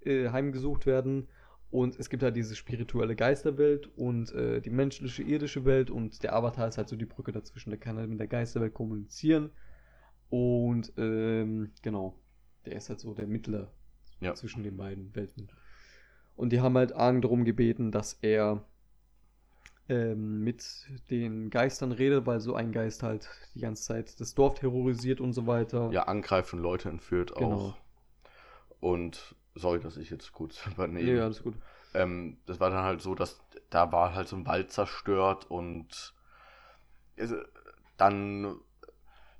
äh, 0.00 0.28
heimgesucht 0.30 0.86
werden. 0.86 1.28
Und 1.70 1.98
es 1.98 2.08
gibt 2.08 2.22
halt 2.22 2.34
diese 2.36 2.56
spirituelle 2.56 3.14
Geisterwelt 3.14 3.90
und 3.96 4.32
äh, 4.32 4.60
die 4.60 4.70
menschliche 4.70 5.22
irdische 5.22 5.64
Welt 5.66 5.90
und 5.90 6.22
der 6.22 6.34
Avatar 6.34 6.66
ist 6.66 6.78
halt 6.78 6.88
so 6.88 6.96
die 6.96 7.04
Brücke 7.04 7.30
dazwischen. 7.30 7.70
Der 7.70 7.78
kann 7.78 7.98
halt 7.98 8.08
mit 8.08 8.18
der 8.20 8.26
Geisterwelt 8.26 8.72
kommunizieren. 8.72 9.50
Und 10.30 10.92
ähm, 10.96 11.70
genau, 11.82 12.18
der 12.64 12.76
ist 12.76 12.88
halt 12.88 13.00
so 13.00 13.14
der 13.14 13.26
Mittler 13.26 13.70
Ja. 14.20 14.34
zwischen 14.34 14.62
den 14.62 14.76
beiden 14.76 15.14
Welten. 15.14 15.48
Und 16.36 16.52
die 16.52 16.60
haben 16.60 16.76
halt 16.76 16.92
Aang 16.94 17.20
darum 17.20 17.44
gebeten, 17.44 17.90
dass 17.92 18.14
er 18.22 18.64
ähm, 19.88 20.42
mit 20.44 20.64
den 21.10 21.50
Geistern 21.50 21.92
redet, 21.92 22.26
weil 22.26 22.40
so 22.40 22.54
ein 22.54 22.72
Geist 22.72 23.02
halt 23.02 23.28
die 23.54 23.60
ganze 23.60 23.82
Zeit 23.84 24.20
das 24.20 24.34
Dorf 24.34 24.54
terrorisiert 24.58 25.20
und 25.20 25.32
so 25.32 25.46
weiter. 25.46 25.90
Ja, 25.92 26.04
angreift 26.04 26.52
und 26.52 26.60
Leute 26.60 26.88
entführt 26.88 27.34
Genau. 27.34 27.54
auch. 27.54 27.76
Und 28.80 29.34
sorry, 29.54 29.80
dass 29.80 29.96
ich 29.96 30.10
jetzt 30.10 30.32
kurz 30.32 30.64
übernehme. 30.66 31.10
Nee, 31.12 31.20
alles 31.20 31.42
gut. 31.42 31.54
Ähm, 31.94 32.38
das 32.46 32.60
war 32.60 32.70
dann 32.70 32.84
halt 32.84 33.00
so, 33.00 33.14
dass 33.14 33.40
da 33.70 33.90
war 33.92 34.14
halt 34.14 34.28
so 34.28 34.36
ein 34.36 34.46
Wald 34.46 34.72
zerstört 34.72 35.50
und 35.50 36.14
dann 37.96 38.60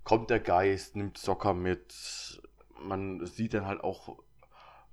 kommt 0.05 0.31
der 0.31 0.41
Geist, 0.41 0.97
nimmt 0.97 1.19
Socker 1.19 1.55
mit. 1.55 2.41
Man 2.81 3.25
sieht 3.27 3.55
dann 3.55 3.67
halt 3.67 3.83
auch, 3.83 4.19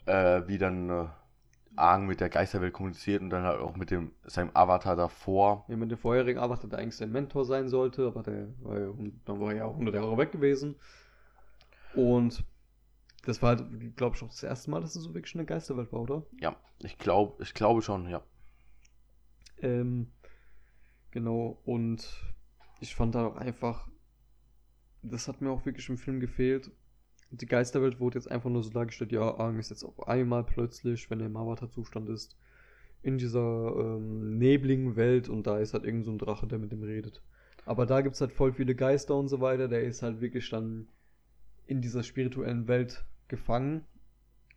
äh, 0.05 0.41
wie 0.47 0.57
dann 0.57 0.89
äh, 0.89 1.07
Aang 1.77 2.05
mit 2.05 2.19
der 2.19 2.29
Geisterwelt 2.29 2.73
kommuniziert 2.73 3.21
und 3.21 3.29
dann 3.29 3.43
halt 3.43 3.59
auch 3.59 3.75
mit 3.75 3.91
dem 3.91 4.11
seinem 4.23 4.51
Avatar 4.53 4.95
davor. 4.95 5.65
Ja, 5.67 5.75
mit 5.75 5.91
dem 5.91 5.97
vorherigen 5.97 6.39
Avatar, 6.39 6.69
der 6.69 6.79
eigentlich 6.79 6.95
sein 6.95 7.11
Mentor 7.11 7.45
sein 7.45 7.69
sollte, 7.69 8.07
aber 8.07 8.23
der 8.23 8.47
war 8.61 8.79
ja, 8.79 8.93
dann 9.25 9.39
war 9.39 9.51
er 9.51 9.57
ja 9.57 9.65
auch 9.65 9.73
100 9.73 9.95
Jahre 9.95 10.17
weg 10.17 10.31
gewesen. 10.31 10.75
Und 11.95 12.43
das 13.25 13.41
war 13.41 13.57
halt, 13.57 13.95
glaube 13.95 14.15
ich, 14.15 14.23
auch 14.23 14.29
das 14.29 14.43
erste 14.43 14.69
Mal, 14.69 14.81
dass 14.81 14.95
es 14.95 15.03
so 15.03 15.13
wirklich 15.13 15.35
eine 15.35 15.45
Geisterwelt 15.45 15.91
war, 15.91 16.01
oder? 16.01 16.23
Ja, 16.39 16.55
ich 16.79 16.97
glaube, 16.97 17.41
ich 17.41 17.53
glaube 17.53 17.81
schon, 17.81 18.07
ja. 18.07 18.23
Ähm, 19.61 20.11
genau, 21.11 21.59
und 21.65 22.07
ich 22.79 22.95
fand 22.95 23.15
da 23.15 23.27
auch 23.27 23.35
einfach, 23.35 23.87
das 25.01 25.27
hat 25.27 25.41
mir 25.41 25.49
auch 25.49 25.65
wirklich 25.65 25.89
im 25.89 25.97
Film 25.97 26.19
gefehlt. 26.19 26.71
Die 27.41 27.45
Geisterwelt 27.47 27.99
wurde 27.99 28.17
jetzt 28.17 28.31
einfach 28.31 28.49
nur 28.49 28.63
so 28.63 28.69
dargestellt, 28.69 29.11
ja, 29.11 29.37
Aang 29.37 29.59
ist 29.59 29.69
jetzt 29.69 29.83
auf 29.83 30.07
einmal 30.07 30.43
plötzlich, 30.43 31.09
wenn 31.09 31.19
er 31.19 31.25
im 31.25 31.35
Avatar-Zustand 31.35 32.09
ist, 32.09 32.37
in 33.03 33.17
dieser 33.17 33.75
ähm, 33.77 34.37
nebligen 34.37 34.95
Welt 34.95 35.27
und 35.27 35.45
da 35.45 35.59
ist 35.59 35.73
halt 35.73 35.83
irgend 35.83 36.05
so 36.05 36.11
ein 36.11 36.17
Drache, 36.17 36.47
der 36.47 36.59
mit 36.59 36.71
ihm 36.71 36.83
redet. 36.83 37.21
Aber 37.65 37.85
da 37.85 38.01
gibt 38.01 38.15
es 38.15 38.21
halt 38.21 38.31
voll 38.31 38.53
viele 38.53 38.73
Geister 38.73 39.15
und 39.15 39.27
so 39.27 39.41
weiter, 39.41 39.67
der 39.67 39.83
ist 39.83 40.01
halt 40.01 40.21
wirklich 40.21 40.49
dann 40.49 40.87
in 41.67 41.81
dieser 41.81 42.03
spirituellen 42.03 42.67
Welt 42.67 43.03
gefangen 43.27 43.83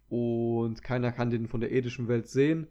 und 0.09 0.83
keiner 0.83 1.11
kann 1.13 1.31
den 1.31 1.49
von 1.49 1.61
der 1.61 1.73
irdischen 1.73 2.09
Welt 2.09 2.29
sehen. 2.29 2.69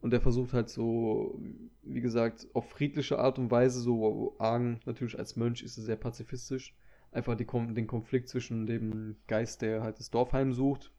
Und 0.00 0.14
er 0.14 0.20
versucht 0.20 0.54
halt 0.54 0.70
so, 0.70 1.38
wie 1.82 2.00
gesagt, 2.00 2.46
auf 2.54 2.70
friedliche 2.70 3.18
Art 3.18 3.38
und 3.38 3.50
Weise, 3.50 3.80
so 3.80 4.34
Aang 4.38 4.80
natürlich 4.86 5.18
als 5.18 5.36
Mönch 5.36 5.62
ist 5.62 5.76
er 5.76 5.84
sehr 5.84 5.96
pazifistisch, 5.96 6.74
einfach 7.12 7.36
die, 7.36 7.46
den 7.46 7.86
Konflikt 7.86 8.28
zwischen 8.28 8.66
dem 8.66 9.16
Geist, 9.26 9.62
der 9.62 9.82
halt 9.82 9.98
das 9.98 10.10
Dorf 10.10 10.32
heimsucht, 10.32 10.92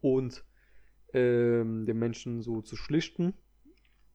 und 0.00 0.44
ähm, 1.12 1.86
den 1.86 1.98
Menschen 1.98 2.42
so 2.42 2.62
zu 2.62 2.76
schlichten, 2.76 3.34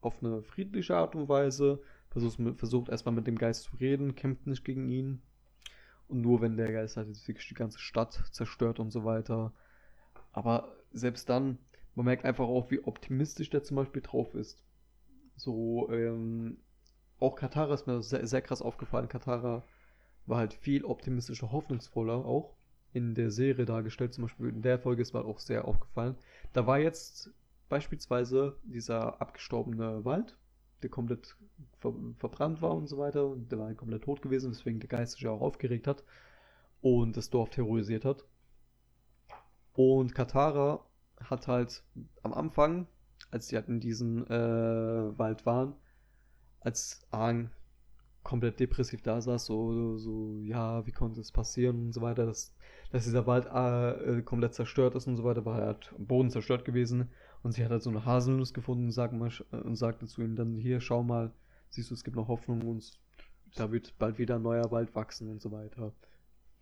auf 0.01 0.23
eine 0.23 0.41
friedliche 0.43 0.95
Art 0.95 1.15
und 1.15 1.29
Weise, 1.29 1.81
versucht, 2.09 2.39
versucht 2.57 2.89
erstmal 2.89 3.15
mit 3.15 3.27
dem 3.27 3.37
Geist 3.37 3.63
zu 3.63 3.75
reden, 3.77 4.15
kämpft 4.15 4.47
nicht 4.47 4.63
gegen 4.63 4.89
ihn. 4.89 5.21
Und 6.07 6.21
nur 6.21 6.41
wenn 6.41 6.57
der 6.57 6.71
Geist 6.71 6.97
halt 6.97 7.07
jetzt 7.07 7.27
wirklich 7.27 7.47
die 7.47 7.55
ganze 7.55 7.79
Stadt 7.79 8.23
zerstört 8.31 8.79
und 8.79 8.91
so 8.91 9.05
weiter. 9.05 9.53
Aber 10.31 10.75
selbst 10.93 11.29
dann, 11.29 11.57
man 11.95 12.05
merkt 12.05 12.25
einfach 12.25 12.45
auch, 12.45 12.69
wie 12.69 12.83
optimistisch 12.83 13.49
der 13.49 13.63
zum 13.63 13.77
Beispiel 13.77 14.01
drauf 14.03 14.33
ist. 14.35 14.63
So, 15.35 15.89
ähm, 15.91 16.57
auch 17.19 17.35
Katara 17.35 17.73
ist 17.73 17.87
mir 17.87 18.03
sehr, 18.03 18.25
sehr 18.27 18.41
krass 18.41 18.61
aufgefallen. 18.61 19.09
Katara 19.09 19.63
war 20.25 20.37
halt 20.37 20.53
viel 20.53 20.85
optimistischer, 20.85 21.51
hoffnungsvoller 21.51 22.25
auch 22.25 22.55
in 22.93 23.13
der 23.13 23.31
Serie 23.31 23.65
dargestellt. 23.65 24.13
Zum 24.13 24.23
Beispiel 24.23 24.49
in 24.49 24.61
der 24.61 24.79
Folge 24.79 25.01
ist 25.01 25.13
mir 25.13 25.25
auch 25.25 25.39
sehr 25.39 25.65
aufgefallen. 25.65 26.15
Da 26.53 26.65
war 26.65 26.79
jetzt 26.79 27.29
beispielsweise 27.69 28.57
dieser 28.63 29.21
abgestorbene 29.21 30.05
Wald, 30.05 30.37
der 30.81 30.89
komplett 30.89 31.35
ver 31.79 31.93
verbrannt 32.17 32.61
war 32.61 32.75
und 32.75 32.87
so 32.87 32.97
weiter. 32.97 33.25
Und 33.25 33.51
der 33.51 33.59
war 33.59 33.67
halt 33.67 33.77
komplett 33.77 34.03
tot 34.03 34.21
gewesen, 34.21 34.51
weswegen 34.51 34.79
der 34.79 34.89
Geist 34.89 35.13
sich 35.13 35.27
auch 35.27 35.41
aufgeregt 35.41 35.87
hat 35.87 36.03
und 36.81 37.17
das 37.17 37.29
Dorf 37.29 37.49
terrorisiert 37.49 38.05
hat. 38.05 38.25
Und 39.73 40.15
Katara 40.15 40.85
hat 41.19 41.47
halt 41.47 41.83
am 42.23 42.33
Anfang, 42.33 42.87
als 43.31 43.47
sie 43.47 43.55
halt 43.57 43.67
in 43.67 43.79
diesem 43.79 44.25
äh, 44.27 45.17
Wald 45.17 45.45
waren, 45.45 45.75
als 46.61 47.05
Aang 47.11 47.49
komplett 48.25 48.59
depressiv 48.59 49.01
da 49.03 49.21
saß, 49.21 49.45
so, 49.45 49.97
so, 49.97 50.35
ja, 50.41 50.85
wie 50.85 50.91
konnte 50.91 51.21
es 51.21 51.31
passieren 51.31 51.85
und 51.85 51.93
so 51.93 52.01
weiter, 52.01 52.25
dass, 52.25 52.53
dass 52.91 53.05
dieser 53.05 53.27
Wald 53.27 53.45
äh, 53.45 54.17
äh, 54.17 54.21
komplett 54.23 54.55
zerstört 54.55 54.95
ist 54.95 55.07
und 55.07 55.15
so 55.15 55.23
weiter, 55.23 55.45
war 55.45 55.55
halt 55.55 55.93
am 55.95 56.07
Boden 56.07 56.29
zerstört 56.31 56.65
gewesen 56.65 57.09
und 57.43 57.53
sie 57.53 57.63
hat 57.63 57.71
halt 57.71 57.83
so 57.83 57.91
eine 57.91 58.03
Haselnuss 58.03 58.53
gefunden 58.53 58.85
und, 58.85 58.91
sagt 58.91 59.13
mal, 59.13 59.29
äh, 59.51 59.57
und 59.57 59.75
sagte 59.75 60.07
zu 60.07 60.23
ihm 60.23 60.35
dann, 60.35 60.57
hier, 60.57 60.81
schau 60.81 61.03
mal, 61.03 61.31
siehst 61.69 61.91
du, 61.91 61.93
es 61.93 62.03
gibt 62.03 62.17
noch 62.17 62.27
Hoffnung 62.27 62.63
und 62.63 62.99
da 63.55 63.71
wird 63.71 63.97
bald 63.99 64.17
wieder 64.17 64.35
ein 64.35 64.41
neuer 64.41 64.71
Wald 64.71 64.95
wachsen 64.95 65.29
und 65.29 65.39
so 65.39 65.51
weiter. 65.51 65.93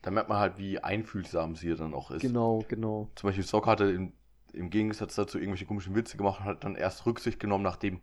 Da 0.01 0.11
merkt 0.11 0.27
man 0.27 0.39
halt, 0.39 0.57
wie 0.57 0.79
einfühlsam 0.79 1.55
sie 1.55 1.73
dann 1.75 1.93
auch 1.93 2.11
ist. 2.11 2.21
Genau, 2.21 2.65
genau. 2.67 3.09
Zum 3.15 3.29
Beispiel 3.29 3.45
Sock 3.45 3.67
hatte 3.67 3.85
im, 3.85 4.11
im 4.51 4.69
Gegensatz 4.69 5.15
dazu 5.15 5.37
irgendwelche 5.39 5.65
komischen 5.65 5.95
Witze 5.95 6.17
gemacht 6.17 6.41
und 6.41 6.45
hat 6.45 6.65
dann 6.65 6.75
erst 6.75 7.05
Rücksicht 7.05 7.39
genommen, 7.39 7.63
nachdem 7.63 8.01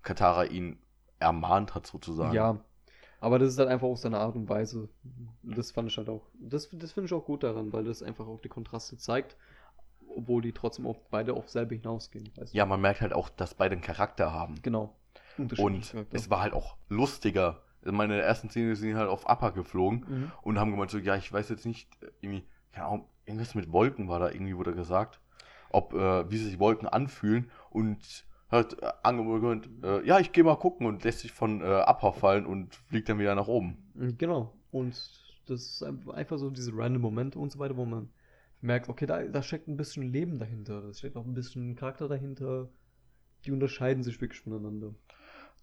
Katara 0.00 0.44
ihn 0.44 0.78
ermahnt 1.18 1.74
hat, 1.74 1.86
sozusagen. 1.86 2.34
Ja, 2.34 2.58
aber 3.22 3.38
das 3.38 3.50
ist 3.50 3.58
halt 3.58 3.68
einfach 3.68 3.86
auch 3.86 3.96
seine 3.96 4.18
Art 4.18 4.34
und 4.34 4.48
Weise. 4.48 4.88
Das 5.42 5.70
fand 5.70 5.88
ich 5.90 5.96
halt 5.96 6.08
auch, 6.08 6.22
das, 6.34 6.68
das 6.72 6.92
finde 6.92 7.06
ich 7.06 7.12
auch 7.14 7.24
gut 7.24 7.42
daran, 7.44 7.72
weil 7.72 7.84
das 7.84 8.02
einfach 8.02 8.26
auch 8.26 8.40
die 8.40 8.48
Kontraste 8.48 8.96
zeigt, 8.98 9.36
obwohl 10.16 10.42
die 10.42 10.52
trotzdem 10.52 10.86
auch 10.86 10.98
beide 11.10 11.34
auf 11.34 11.48
selbe 11.48 11.74
hinausgehen. 11.76 12.30
Ja, 12.52 12.66
man 12.66 12.80
merkt 12.80 13.00
halt 13.00 13.12
auch, 13.12 13.28
dass 13.28 13.54
beide 13.54 13.72
einen 13.74 13.82
Charakter 13.82 14.32
haben. 14.32 14.56
Genau. 14.62 14.94
Und 15.56 15.94
es 16.12 16.30
war 16.30 16.42
halt 16.42 16.52
auch 16.52 16.76
lustiger. 16.88 17.62
In 17.84 17.94
meiner 17.94 18.16
ersten 18.16 18.50
Szene 18.50 18.76
sind 18.76 18.96
halt 18.96 19.08
auf 19.08 19.24
Upper 19.28 19.52
geflogen 19.52 20.04
Mhm. 20.08 20.32
und 20.42 20.58
haben 20.58 20.70
gemeint 20.72 20.90
so, 20.90 20.98
ja, 20.98 21.16
ich 21.16 21.32
weiß 21.32 21.48
jetzt 21.48 21.64
nicht, 21.64 21.88
irgendwie, 22.20 22.44
keine 22.72 22.86
Ahnung, 22.86 23.06
irgendwas 23.24 23.54
mit 23.54 23.72
Wolken 23.72 24.08
war 24.08 24.18
da 24.18 24.30
irgendwie, 24.30 24.56
wurde 24.56 24.74
gesagt. 24.74 25.20
Ob, 25.70 25.94
äh, 25.94 26.30
wie 26.30 26.36
sich 26.38 26.58
Wolken 26.58 26.86
anfühlen 26.86 27.50
und 27.70 28.24
hat 28.58 28.80
äh, 28.82 28.92
angemeint, 29.02 29.68
äh, 29.82 30.06
ja, 30.06 30.18
ich 30.20 30.32
gehe 30.32 30.44
mal 30.44 30.56
gucken 30.56 30.86
und 30.86 31.02
lässt 31.04 31.20
sich 31.20 31.32
von 31.32 31.60
äh, 31.62 31.64
Upper 31.86 32.12
fallen 32.12 32.46
und 32.46 32.74
fliegt 32.74 33.08
dann 33.08 33.18
wieder 33.18 33.34
nach 33.34 33.48
oben. 33.48 33.76
Genau. 34.18 34.52
Und 34.70 34.92
das 35.46 35.60
ist 35.62 35.82
ein- 35.82 36.08
einfach 36.10 36.38
so 36.38 36.50
diese 36.50 36.72
random 36.74 37.02
Momente 37.02 37.38
und 37.38 37.50
so 37.50 37.58
weiter, 37.58 37.76
wo 37.76 37.84
man 37.84 38.10
merkt, 38.60 38.88
okay, 38.88 39.06
da, 39.06 39.22
da 39.24 39.42
steckt 39.42 39.66
ein 39.68 39.76
bisschen 39.76 40.12
Leben 40.12 40.38
dahinter, 40.38 40.80
da 40.82 40.92
steckt 40.94 41.16
auch 41.16 41.24
ein 41.26 41.34
bisschen 41.34 41.74
Charakter 41.74 42.06
dahinter. 42.08 42.68
Die 43.44 43.50
unterscheiden 43.50 44.04
sich 44.04 44.20
wirklich 44.20 44.40
voneinander. 44.40 44.94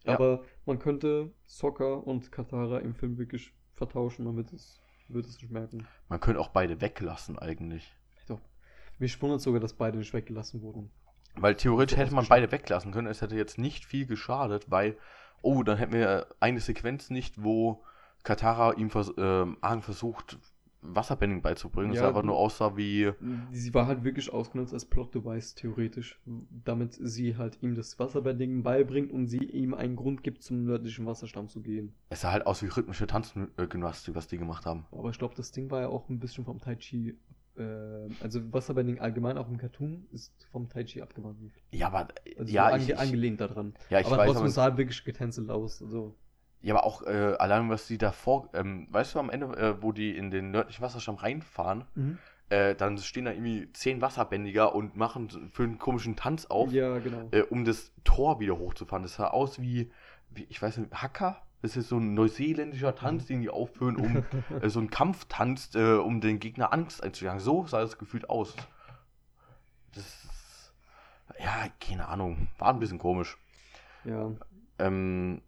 Ja. 0.03 0.13
Aber 0.15 0.43
man 0.65 0.79
könnte 0.79 1.31
Soccer 1.45 2.05
und 2.05 2.29
Katara 2.31 2.79
im 2.79 2.93
Film 2.93 3.17
wirklich 3.17 3.53
vertauschen, 3.75 4.25
man 4.25 4.35
wird 4.35 4.51
es, 4.51 4.81
wird 5.07 5.25
es 5.25 5.41
nicht 5.41 5.51
merken. 5.51 5.87
Man 6.09 6.19
könnte 6.19 6.41
auch 6.41 6.49
beide 6.49 6.81
weglassen 6.81 7.39
eigentlich. 7.39 7.89
Doch. 8.27 8.41
Mich 8.97 9.21
wundert 9.21 9.39
sogar, 9.39 9.61
dass 9.61 9.73
beide 9.73 9.97
nicht 9.97 10.13
weggelassen 10.13 10.61
wurden. 10.61 10.91
Weil 11.41 11.55
theoretisch 11.55 11.97
hätte 11.97 12.13
man 12.13 12.27
beide 12.27 12.51
weglassen 12.51 12.91
können. 12.91 13.07
Es 13.07 13.21
hätte 13.21 13.35
jetzt 13.35 13.57
nicht 13.57 13.85
viel 13.85 14.05
geschadet, 14.05 14.69
weil, 14.69 14.97
oh, 15.41 15.63
dann 15.63 15.77
hätten 15.77 15.93
wir 15.93 16.27
eine 16.39 16.59
Sequenz 16.59 17.09
nicht, 17.09 17.43
wo 17.43 17.83
Katara 18.23 18.73
ihm 18.73 18.89
vers 18.89 19.13
ähm, 19.17 19.57
Aang 19.61 19.81
versucht, 19.81 20.37
Wasserbending 20.81 21.41
beizubringen, 21.41 21.93
Ja, 21.93 22.01
es 22.01 22.07
einfach 22.07 22.23
nur 22.23 22.37
aussah 22.37 22.77
wie. 22.77 23.11
Sie 23.51 23.73
war 23.73 23.85
halt 23.85 24.03
wirklich 24.03 24.31
ausgenutzt 24.31 24.73
als 24.73 24.85
Plot-Device, 24.85 25.55
theoretisch. 25.55 26.19
Damit 26.25 26.93
sie 26.93 27.35
halt 27.35 27.61
ihm 27.61 27.75
das 27.75 27.99
Wasserbending 27.99 28.63
beibringt 28.63 29.11
und 29.11 29.27
sie 29.27 29.39
ihm 29.39 29.73
einen 29.73 29.95
Grund 29.97 30.23
gibt, 30.23 30.41
zum 30.41 30.63
nördlichen 30.63 31.05
Wasserstamm 31.05 31.49
zu 31.49 31.61
gehen. 31.61 31.93
Es 32.09 32.21
sah 32.21 32.31
halt 32.31 32.45
aus 32.45 32.63
wie 32.63 32.67
rhythmische 32.67 33.07
Tanzgymnastik, 33.07 34.15
was 34.15 34.27
die 34.27 34.37
gemacht 34.37 34.65
haben. 34.65 34.85
Aber 34.91 35.09
ich 35.09 35.19
glaube, 35.19 35.35
das 35.35 35.51
Ding 35.51 35.69
war 35.69 35.81
ja 35.81 35.87
auch 35.89 36.07
ein 36.09 36.19
bisschen 36.19 36.45
vom 36.45 36.59
Tai 36.59 36.75
Chi. 36.75 37.17
Äh, 37.59 38.09
also 38.23 38.53
Wasserbending 38.53 38.99
allgemein 38.99 39.37
auch 39.37 39.47
im 39.47 39.57
Cartoon 39.57 40.07
ist 40.11 40.31
vom 40.51 40.69
Tai 40.69 40.83
Chi 40.83 41.01
abgewandelt. 41.01 41.51
Ja, 41.71 41.87
aber. 41.87 42.07
Also 42.37 42.53
ja, 42.53 42.67
ange 42.67 42.83
ich, 42.83 42.97
angelehnt 42.97 43.41
daran. 43.41 43.73
ja, 43.89 43.99
ich 43.99 44.07
aber 44.07 44.17
weiß, 44.17 44.25
trotzdem 44.27 44.43
aber, 44.43 44.51
sah 44.51 44.63
halt 44.63 44.77
wirklich 44.77 45.03
getänzelt 45.03 45.49
aus. 45.49 45.81
Also, 45.81 46.15
ja, 46.61 46.73
aber 46.75 46.85
auch 46.85 47.03
äh, 47.03 47.35
allein, 47.39 47.69
was 47.69 47.87
die 47.87 47.97
davor. 47.97 48.49
Ähm, 48.53 48.87
weißt 48.91 49.15
du, 49.15 49.19
am 49.19 49.29
Ende, 49.29 49.47
äh, 49.57 49.81
wo 49.81 49.91
die 49.91 50.15
in 50.15 50.31
den 50.31 50.51
nördlichen 50.51 50.81
Wasserstamm 50.81 51.15
reinfahren, 51.15 51.85
äh, 52.49 52.75
dann 52.75 52.97
stehen 52.97 53.25
da 53.25 53.31
irgendwie 53.31 53.71
zehn 53.73 54.01
Wasserbändiger 54.01 54.73
und 54.75 54.95
machen 54.95 55.49
für 55.51 55.63
einen 55.63 55.77
komischen 55.77 56.15
Tanz 56.15 56.45
auf, 56.47 56.71
Ja, 56.71 56.97
genau. 56.99 57.27
äh, 57.31 57.41
um 57.43 57.63
das 57.63 57.91
Tor 58.03 58.39
wieder 58.39 58.57
hochzufahren. 58.57 59.03
Das 59.03 59.15
sah 59.15 59.27
aus 59.27 59.61
wie, 59.61 59.91
wie 60.31 60.45
ich 60.49 60.61
weiß 60.61 60.77
nicht, 60.77 60.91
Hacker? 60.93 61.41
Das 61.61 61.75
ist 61.75 61.89
so 61.89 61.97
ein 61.97 62.13
neuseeländischer 62.13 62.95
Tanz, 62.95 63.25
den 63.25 63.41
die 63.41 63.49
aufführen, 63.49 63.97
um 63.97 64.23
äh, 64.61 64.69
so 64.69 64.79
einen 64.79 64.89
Kampftanz, 64.89 65.75
äh, 65.75 65.95
um 65.95 66.21
den 66.21 66.39
Gegner 66.39 66.73
Angst 66.73 67.03
einzujagen. 67.03 67.39
So 67.39 67.67
sah 67.67 67.81
das 67.81 67.97
gefühlt 67.97 68.29
aus. 68.29 68.55
Das 69.93 70.29
ja, 71.39 71.67
keine 71.79 72.07
Ahnung. 72.07 72.49
War 72.57 72.73
ein 72.73 72.79
bisschen 72.79 72.99
komisch. 72.99 73.37
Ja. 74.03 74.31
Ähm, 74.77 75.41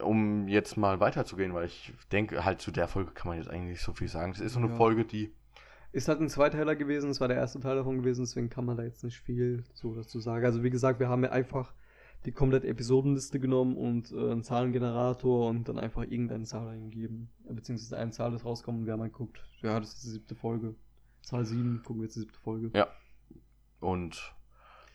um 0.00 0.48
jetzt 0.48 0.76
mal 0.76 1.00
weiterzugehen, 1.00 1.54
weil 1.54 1.66
ich 1.66 1.92
denke, 2.12 2.44
halt 2.44 2.60
zu 2.60 2.70
der 2.70 2.88
Folge 2.88 3.12
kann 3.12 3.28
man 3.28 3.38
jetzt 3.38 3.50
eigentlich 3.50 3.72
nicht 3.72 3.82
so 3.82 3.92
viel 3.92 4.08
sagen. 4.08 4.32
Es 4.32 4.40
ist 4.40 4.54
so 4.54 4.60
eine 4.60 4.68
Ja. 4.68 4.76
Folge, 4.76 5.04
die. 5.04 5.34
Ist 5.90 6.08
halt 6.08 6.20
ein 6.20 6.28
Zweiteiler 6.28 6.76
gewesen, 6.76 7.10
es 7.10 7.20
war 7.20 7.28
der 7.28 7.38
erste 7.38 7.60
Teil 7.60 7.76
davon 7.76 7.96
gewesen, 7.96 8.22
deswegen 8.22 8.50
kann 8.50 8.66
man 8.66 8.76
da 8.76 8.82
jetzt 8.82 9.04
nicht 9.04 9.18
viel 9.20 9.64
so 9.72 9.94
dazu 9.94 10.20
sagen. 10.20 10.44
Also 10.44 10.62
wie 10.62 10.70
gesagt, 10.70 11.00
wir 11.00 11.08
haben 11.08 11.24
ja 11.24 11.30
einfach 11.30 11.72
die 12.24 12.32
komplette 12.32 12.66
Episodenliste 12.66 13.38
genommen 13.40 13.76
und 13.76 14.12
äh, 14.12 14.32
einen 14.32 14.42
Zahlengenerator 14.42 15.48
und 15.48 15.68
dann 15.68 15.78
einfach 15.78 16.02
irgendeine 16.02 16.44
Zahl 16.44 16.68
eingegeben. 16.68 17.30
Beziehungsweise 17.48 17.96
eine 17.96 18.10
Zahl 18.10 18.34
ist 18.34 18.44
rausgekommen 18.44 18.82
und 18.82 18.86
wir 18.86 18.92
haben 18.92 19.00
mal 19.00 19.08
geguckt, 19.10 19.44
ja, 19.62 19.78
das 19.78 19.94
ist 19.94 20.04
die 20.04 20.10
siebte 20.10 20.34
Folge. 20.34 20.74
Zahl 21.22 21.44
7, 21.44 21.82
gucken 21.84 22.02
wir 22.02 22.06
jetzt 22.06 22.16
die 22.16 22.20
siebte 22.20 22.38
Folge. 22.40 22.70
Ja. 22.74 22.88
Und 23.80 24.34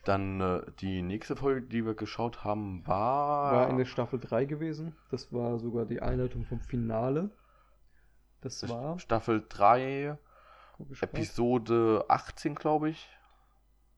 dann 0.03 0.41
äh, 0.41 0.61
die 0.79 1.01
nächste 1.01 1.35
Folge, 1.35 1.61
die 1.61 1.85
wir 1.85 1.93
geschaut 1.93 2.43
haben, 2.43 2.85
war. 2.85 3.53
War 3.53 3.69
in 3.69 3.77
der 3.77 3.85
Staffel 3.85 4.19
3 4.19 4.45
gewesen. 4.45 4.95
Das 5.09 5.31
war 5.31 5.59
sogar 5.59 5.85
die 5.85 6.01
Einleitung 6.01 6.45
vom 6.45 6.59
Finale. 6.59 7.31
Das 8.41 8.67
war 8.67 8.99
Staffel 8.99 9.45
3, 9.47 10.17
guck 10.75 10.91
ich 10.91 10.99
grad. 10.99 11.13
Episode 11.13 12.03
18, 12.09 12.55
glaube 12.55 12.89
ich. 12.89 13.07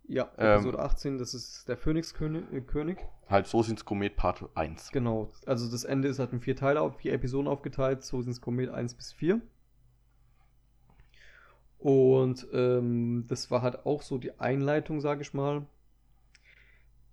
Ja, 0.08 0.30
ähm, 0.38 0.53
Episode 0.56 0.80
18, 0.80 1.18
das 1.18 1.34
ist 1.34 1.68
der 1.68 1.78
Phönixkönig. 1.78 2.43
Äh, 2.51 2.62
König. 2.62 2.97
Halt 3.30 3.47
Sosins 3.47 3.86
Komet 3.86 4.16
Part 4.16 4.49
1. 4.53 4.91
Genau, 4.91 5.32
also 5.45 5.70
das 5.70 5.84
Ende 5.84 6.08
ist 6.08 6.20
halt 6.20 6.32
in 6.32 6.41
vier 6.41 6.56
Teile, 6.56 6.82
auf 6.82 6.97
vier 6.97 7.14
Episoden 7.14 7.47
aufgeteilt, 7.47 8.03
so 8.03 8.22
sind 8.22 8.32
es 8.32 8.41
Komet 8.41 8.70
1 8.70 8.93
bis 8.93 9.14
4. 9.14 9.41
Und 11.80 12.47
ähm, 12.53 13.26
das 13.28 13.51
war 13.51 13.62
halt 13.62 13.86
auch 13.86 14.01
so 14.01 14.18
die 14.18 14.39
Einleitung, 14.39 15.01
sage 15.01 15.22
ich 15.22 15.34
mal. 15.34 15.66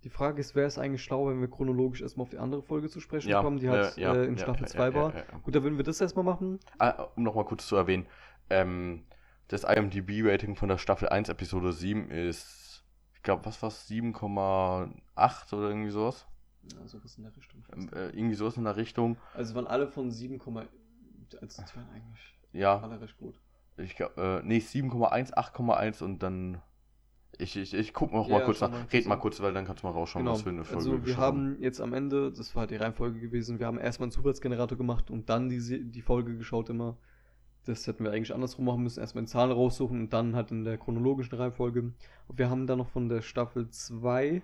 Die 0.03 0.09
Frage 0.09 0.41
ist, 0.41 0.53
wäre 0.55 0.67
es 0.67 0.77
eigentlich 0.77 1.03
schlau, 1.03 1.27
wenn 1.27 1.39
wir 1.39 1.47
chronologisch 1.47 2.01
erstmal 2.01 2.23
auf 2.23 2.29
die 2.29 2.37
andere 2.37 2.61
Folge 2.61 2.89
zu 2.89 2.99
sprechen 2.99 3.29
Ja, 3.29 3.41
kommen, 3.41 3.59
die 3.59 3.67
äh, 3.67 3.69
halt 3.69 3.97
ja, 3.97 4.13
äh, 4.13 4.25
in 4.25 4.37
Staffel 4.37 4.63
ja, 4.63 4.67
2 4.67 4.85
ja, 4.87 4.93
war. 4.93 5.13
ja, 5.13 5.19
ja. 5.19 5.37
Gut, 5.43 5.55
dann 5.55 5.63
würden 5.63 5.77
wir 5.77 5.83
das 5.85 6.01
erstmal 6.01 6.25
machen. 6.25 6.59
Ah, 6.77 7.07
um 7.15 7.23
nochmal 7.23 7.45
kurz 7.45 7.67
zu 7.67 7.75
erwähnen, 7.75 8.05
ähm, 8.49 9.03
das 9.47 9.63
IMDb-Rating 9.63 10.55
von 10.55 10.69
der 10.69 10.77
Staffel 10.77 11.07
1, 11.07 11.29
Episode 11.29 11.71
7 11.71 12.09
ist, 12.09 12.62
glaube, 13.23 13.45
was 13.45 13.61
war's, 13.61 13.87
7,8 13.87 15.53
oder 15.53 15.69
irgendwie 15.69 15.91
sowas? 15.91 16.27
Ja, 16.73 16.87
sowas 16.87 17.17
in 17.17 17.23
der 17.23 17.35
Richtung. 17.35 17.63
Ähm, 17.73 17.89
äh, 17.93 18.09
irgendwie 18.09 18.35
sowas 18.35 18.57
in 18.57 18.63
der 18.63 18.75
Richtung. 18.77 19.17
Also 19.33 19.55
waren 19.55 19.67
alle 19.67 19.87
von 19.87 20.11
7, 20.11 20.39
also 20.39 20.67
das 21.41 21.75
waren 21.75 21.89
eigentlich 21.89 22.39
Ja, 22.53 22.79
alle 22.79 23.01
recht 23.01 23.17
gut. 23.17 23.39
ich 23.77 23.95
glaube, 23.95 24.41
äh, 24.43 24.47
nee, 24.47 24.59
7,1, 24.59 25.33
8,1 25.33 26.03
und 26.03 26.21
dann. 26.23 26.61
Ich, 27.39 27.55
ich, 27.57 27.73
ich 27.73 27.93
guck 27.93 28.13
noch 28.13 28.27
Ja, 28.27 28.37
mal 28.37 28.45
kurz 28.45 28.61
nach. 28.61 28.71
mal, 28.71 28.85
Red 28.93 29.07
mal 29.07 29.15
kurz, 29.15 29.41
weil 29.41 29.53
dann 29.53 29.65
kannst 29.65 29.81
du 29.81 29.87
mal 29.87 29.93
rausschauen, 29.93 30.23
Genau. 30.23 30.35
was 30.35 30.43
für 30.43 30.49
eine 30.49 30.63
Folge 30.63 30.77
Also 30.77 31.05
wir 31.05 31.17
haben 31.17 31.59
jetzt 31.61 31.81
am 31.81 31.93
Ende, 31.93 32.31
das 32.31 32.55
war 32.55 32.67
die 32.67 32.75
Reihenfolge 32.75 33.19
gewesen, 33.19 33.57
wir 33.57 33.65
haben 33.65 33.79
erstmal 33.79 34.05
einen 34.05 34.11
Zufallsgenerator 34.11 34.77
gemacht 34.77 35.09
und 35.09 35.29
dann 35.29 35.49
die, 35.49 35.89
die 35.91 36.01
Folge 36.01 36.37
geschaut 36.37 36.69
immer. 36.69 36.97
Das 37.65 37.87
hätten 37.87 38.03
wir 38.03 38.11
eigentlich 38.11 38.33
andersrum 38.33 38.65
machen 38.65 38.83
müssen, 38.83 38.99
erstmal 38.99 39.23
in 39.23 39.27
Zahlen 39.27 39.51
raussuchen 39.51 40.01
und 40.01 40.13
dann 40.13 40.35
halt 40.35 40.51
in 40.51 40.65
der 40.65 40.77
chronologischen 40.77 41.35
Reihenfolge. 41.35 41.79
Und 41.79 42.37
wir 42.37 42.49
haben 42.49 42.67
dann 42.67 42.79
noch 42.79 42.89
von 42.89 43.07
der 43.07 43.21
Staffel 43.21 43.69
2 43.69 44.41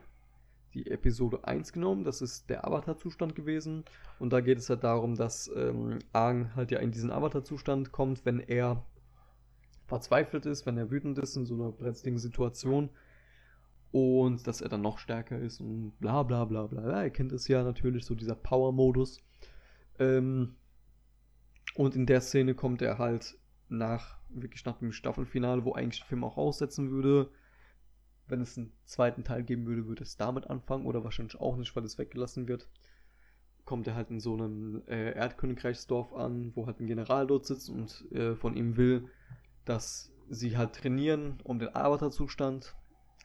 die 0.73 0.89
Episode 0.89 1.43
1 1.45 1.73
genommen, 1.73 2.03
das 2.03 2.21
ist 2.21 2.49
der 2.49 2.65
Avatar-Zustand 2.65 3.35
gewesen. 3.35 3.83
Und 4.19 4.31
da 4.31 4.39
geht 4.39 4.59
es 4.59 4.69
halt 4.69 4.83
darum, 4.83 5.15
dass 5.15 5.49
ähm, 5.55 5.99
Aang 6.13 6.55
halt 6.55 6.71
ja 6.71 6.79
in 6.79 6.91
diesen 6.91 7.11
Avatar-Zustand 7.11 7.91
kommt, 7.91 8.25
wenn 8.25 8.39
er 8.39 8.85
verzweifelt 9.87 10.45
ist, 10.45 10.65
wenn 10.65 10.77
er 10.77 10.91
wütend 10.91 11.17
ist 11.17 11.35
in 11.35 11.45
so 11.45 11.55
einer 11.55 11.71
brenzligen 11.71 12.19
Situation 12.19 12.89
und 13.91 14.45
dass 14.45 14.61
er 14.61 14.69
dann 14.69 14.81
noch 14.81 14.99
stärker 14.99 15.39
ist 15.39 15.59
und 15.59 15.93
bla 15.99 16.23
bla 16.23 16.45
bla 16.45 16.67
bla. 16.67 16.87
Ja, 16.87 17.03
ihr 17.03 17.09
kennt 17.09 17.31
es 17.31 17.47
ja 17.47 17.63
natürlich, 17.63 18.05
so 18.05 18.13
dieser 18.13 18.35
Power-Modus. 18.35 19.19
Ähm, 19.97 20.55
und 21.79 21.95
in 21.95 22.05
der 22.05 22.19
Szene 22.19 22.55
kommt 22.55 22.81
er 22.81 22.97
halt 22.97 23.37
nach, 23.69 24.17
wirklich 24.27 24.65
nach 24.65 24.79
dem 24.79 24.91
Staffelfinale, 24.91 25.63
wo 25.63 25.71
eigentlich 25.71 26.01
der 26.01 26.09
Film 26.09 26.25
auch 26.25 26.35
aussetzen 26.35 26.91
würde. 26.91 27.31
Wenn 28.27 28.41
es 28.41 28.57
einen 28.57 28.73
zweiten 28.83 29.23
Teil 29.23 29.43
geben 29.43 29.65
würde, 29.65 29.87
würde 29.87 30.03
es 30.03 30.17
damit 30.17 30.49
anfangen 30.49 30.85
oder 30.85 31.05
wahrscheinlich 31.05 31.39
auch 31.39 31.55
nicht, 31.55 31.73
weil 31.77 31.85
es 31.85 31.97
weggelassen 31.97 32.49
wird. 32.49 32.67
Kommt 33.63 33.87
er 33.87 33.95
halt 33.95 34.09
in 34.09 34.19
so 34.19 34.33
einem 34.33 34.81
äh, 34.89 35.13
Erdkönigreichsdorf 35.13 36.11
an, 36.11 36.51
wo 36.53 36.67
halt 36.67 36.81
ein 36.81 36.87
General 36.87 37.25
dort 37.25 37.45
sitzt 37.45 37.69
und 37.69 38.11
äh, 38.11 38.35
von 38.35 38.57
ihm 38.57 38.75
will, 38.75 39.07
dass 39.63 40.11
sie 40.27 40.57
halt 40.57 40.73
trainieren, 40.73 41.39
um 41.45 41.59
den 41.59 41.73
Avatar-Zustand 41.73 42.75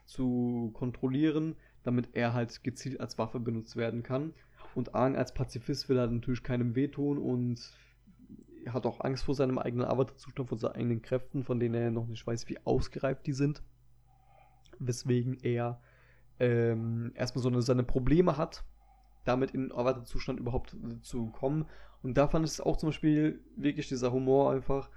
zu 0.07 0.71
kontrollieren, 0.75 1.57
damit 1.83 2.11
er 2.13 2.35
halt 2.35 2.63
gezielt 2.63 3.01
als 3.01 3.19
Waffe 3.19 3.41
benutzt 3.41 3.75
werden 3.75 4.05
kann. 4.05 4.33
Und 4.77 4.95
Aang 4.95 5.17
als 5.17 5.35
Pazifist 5.35 5.89
will 5.89 5.99
halt 5.99 6.13
natürlich 6.13 6.45
keinem 6.45 6.77
wehtun 6.77 7.19
und 7.19 7.59
er 8.65 8.75
hat 8.75 8.87
auch 8.87 9.01
Angst 9.01 9.25
vor 9.25 9.35
seinem 9.35 9.59
eigenen 9.59 9.87
Avatar-Zustand, 9.87 10.49
vor 10.49 10.59
seinen 10.59 10.75
eigenen 10.75 11.03
Kräften, 11.03 11.45
von 11.45 11.61
denen 11.61 11.75
er 11.75 11.91
noch 11.91 12.07
nicht 12.07 12.27
weiß, 12.27 12.49
wie 12.49 12.59
ausgereift 12.65 13.27
die 13.27 13.33
sind. 13.33 13.63
Weswegen 14.79 15.39
er 15.43 15.81
ähm, 16.41 17.13
erstmal 17.15 17.43
so 17.43 17.49
eine, 17.49 17.63
seine 17.63 17.85
Probleme 17.85 18.37
hat, 18.37 18.65
damit 19.25 19.53
in 19.53 19.63
den 19.69 19.73
Avatar-Zustand 19.73 20.41
überhaupt 20.41 20.77
zu 21.03 21.27
kommen. 21.27 21.67
Und 22.03 22.19
da 22.19 22.29
fand 22.29 22.45
ich 22.45 22.53
es 22.53 22.61
auch 22.61 22.77
zum 22.77 22.89
Beispiel 22.91 23.41
wirklich 23.57 23.89
dieser 23.89 24.13
Humor 24.13 24.53
einfach. 24.53 24.91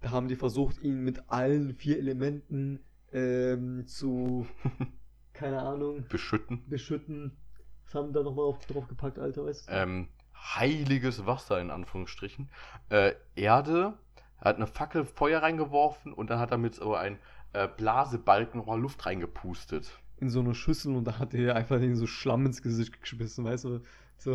Da 0.00 0.10
haben 0.10 0.28
die 0.28 0.36
versucht, 0.36 0.82
ihn 0.82 1.04
mit 1.04 1.30
allen 1.30 1.74
vier 1.74 1.98
Elementen 1.98 2.80
ähm, 3.12 3.86
zu, 3.86 4.46
keine 5.32 5.60
Ahnung, 5.60 6.06
Beschütten. 6.08 6.68
beschütten. 6.68 7.36
Was 7.84 7.94
haben 7.94 8.08
die 8.08 8.14
da 8.14 8.22
nochmal 8.22 8.52
drauf 8.68 8.88
gepackt, 8.88 9.18
Alter, 9.18 9.44
weißt 9.44 9.68
du? 9.68 9.72
Ähm, 9.72 10.08
heiliges 10.42 11.26
Wasser 11.26 11.60
in 11.60 11.70
Anführungsstrichen. 11.70 12.50
Äh, 12.88 13.12
Erde, 13.34 13.94
er 14.38 14.44
hat 14.44 14.56
eine 14.56 14.66
Fackel 14.66 15.04
Feuer 15.04 15.42
reingeworfen 15.42 16.12
und 16.12 16.30
dann 16.30 16.38
hat 16.38 16.50
er 16.50 16.58
mit 16.58 16.74
so 16.74 16.94
ein 16.94 17.18
äh, 17.52 17.68
Blasebalken 17.68 18.58
nochmal 18.58 18.80
Luft 18.80 19.06
reingepustet. 19.06 19.90
In 20.18 20.30
so 20.30 20.40
eine 20.40 20.54
Schüssel 20.54 20.94
und 20.94 21.04
da 21.04 21.18
hat 21.18 21.34
er 21.34 21.56
einfach 21.56 21.78
den 21.78 21.96
so 21.96 22.06
Schlamm 22.06 22.46
ins 22.46 22.62
Gesicht 22.62 23.00
geschmissen, 23.00 23.44
weißt 23.44 23.64
du? 23.64 23.80
So. 24.18 24.32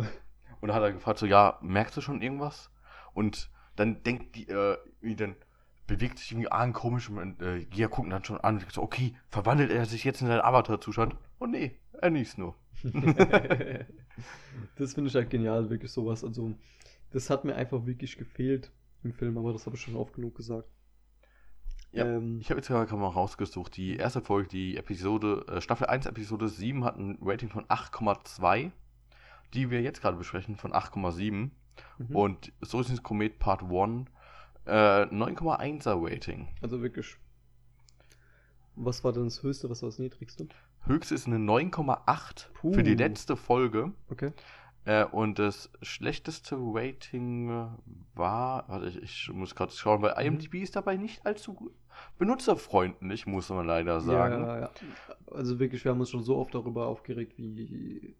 Und 0.60 0.68
dann 0.68 0.74
hat 0.74 0.82
er 0.82 0.92
gefragt, 0.92 1.18
so, 1.18 1.26
ja, 1.26 1.58
merkst 1.62 1.96
du 1.96 2.00
schon 2.00 2.20
irgendwas? 2.20 2.70
Und 3.14 3.50
dann 3.76 4.02
denkt 4.02 4.34
die, 4.34 4.48
äh, 4.48 4.76
wie 5.00 5.14
dann 5.14 5.36
bewegt 5.86 6.18
sich 6.18 6.32
irgendwie 6.32 6.52
Arm 6.52 6.72
komisch 6.72 7.08
und 7.08 7.40
äh, 7.42 7.64
Gia 7.64 7.88
gucken 7.88 8.10
dann 8.10 8.24
schon 8.24 8.38
an 8.38 8.54
und 8.54 8.60
denkt 8.60 8.74
so, 8.74 8.82
okay, 8.82 9.14
verwandelt 9.30 9.70
er 9.70 9.86
sich 9.86 10.04
jetzt 10.04 10.20
in 10.20 10.26
seinen 10.26 10.42
Avatar-Zustand? 10.42 11.16
Oh 11.38 11.46
nee, 11.46 11.78
er 11.92 12.10
niest 12.10 12.38
nur. 12.38 12.54
das 14.76 14.94
finde 14.94 15.08
ich 15.08 15.14
halt 15.14 15.30
genial, 15.30 15.70
wirklich 15.70 15.92
sowas. 15.92 16.24
Also, 16.24 16.54
das 17.10 17.30
hat 17.30 17.44
mir 17.44 17.54
einfach 17.54 17.86
wirklich 17.86 18.16
gefehlt 18.16 18.70
im 19.02 19.12
Film, 19.12 19.38
aber 19.38 19.52
das 19.52 19.66
habe 19.66 19.76
ich 19.76 19.82
schon 19.82 19.96
oft 19.96 20.14
genug 20.14 20.34
gesagt. 20.34 20.68
Ja, 21.92 22.04
Ähm, 22.04 22.38
Ich 22.40 22.50
habe 22.50 22.60
jetzt 22.60 22.68
gerade 22.68 22.94
mal 22.96 23.08
rausgesucht, 23.08 23.76
die 23.76 23.96
erste 23.96 24.20
Folge, 24.20 24.48
die 24.48 24.76
Episode, 24.76 25.44
äh, 25.48 25.60
Staffel 25.60 25.86
1, 25.86 26.06
Episode 26.06 26.48
7 26.48 26.84
hat 26.84 26.98
ein 26.98 27.18
Rating 27.22 27.48
von 27.48 27.64
8,2, 27.66 28.70
die 29.54 29.70
wir 29.70 29.80
jetzt 29.80 30.02
gerade 30.02 30.16
besprechen 30.16 30.56
von 30.56 30.72
8,7 30.72 31.30
mhm. 31.30 31.52
und 32.14 32.52
So 32.60 32.80
ist 32.80 32.90
es 32.90 33.02
Komet 33.02 33.38
Part 33.38 33.62
1 33.62 34.08
äh, 34.66 35.04
9,1er 35.04 35.96
Rating. 36.02 36.48
Also 36.60 36.82
wirklich. 36.82 37.16
Was 38.76 39.02
war 39.02 39.12
denn 39.12 39.24
das 39.24 39.42
höchste, 39.42 39.70
was 39.70 39.82
war 39.82 39.88
das 39.88 39.98
niedrigste? 39.98 40.46
Höchst 40.84 41.12
ist 41.12 41.26
eine 41.26 41.36
9,8 41.38 42.50
Puh. 42.54 42.72
für 42.72 42.82
die 42.82 42.94
letzte 42.94 43.36
Folge. 43.36 43.92
Okay. 44.08 44.32
Äh, 44.84 45.04
und 45.04 45.38
das 45.38 45.70
schlechteste 45.82 46.56
Rating 46.58 47.50
war, 48.14 48.64
warte, 48.68 48.88
ich, 48.88 49.02
ich 49.02 49.30
muss 49.32 49.54
gerade 49.54 49.72
schauen, 49.72 50.00
weil 50.02 50.12
Mhm. 50.14 50.34
IMDb 50.34 50.54
ist 50.62 50.76
dabei 50.76 50.96
nicht 50.96 51.26
allzu 51.26 51.72
benutzerfreundlich, 52.18 53.26
muss 53.26 53.48
man 53.50 53.66
leider 53.66 54.00
sagen. 54.00 54.44
Ja, 54.44 54.60
ja. 54.60 54.70
Also 55.30 55.58
wirklich, 55.58 55.84
wir 55.84 55.90
haben 55.92 56.00
uns 56.00 56.10
schon 56.10 56.22
so 56.22 56.36
oft 56.36 56.54
darüber 56.54 56.86
aufgeregt, 56.86 57.34
wie 57.36 58.16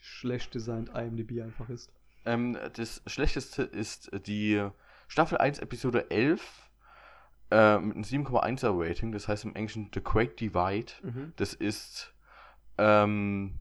schlecht 0.00 0.54
designt 0.54 0.90
IMDb 0.94 1.40
einfach 1.42 1.68
ist. 1.68 1.90
Ähm, 2.26 2.56
das 2.74 3.02
schlechteste 3.06 3.62
ist 3.62 4.10
die 4.26 4.66
Staffel 5.08 5.38
1, 5.38 5.58
Episode 5.60 6.10
11 6.10 6.63
äh, 7.50 7.78
mit 7.78 7.96
einem 7.96 8.04
7,1er 8.04 8.72
Rating, 8.76 9.12
das 9.12 9.28
heißt 9.28 9.44
im 9.44 9.54
Englischen 9.54 9.90
The 9.92 10.02
Great 10.02 10.40
Divide. 10.40 10.92
Das 11.36 11.54
ist, 11.54 12.12
ähm, 12.78 13.58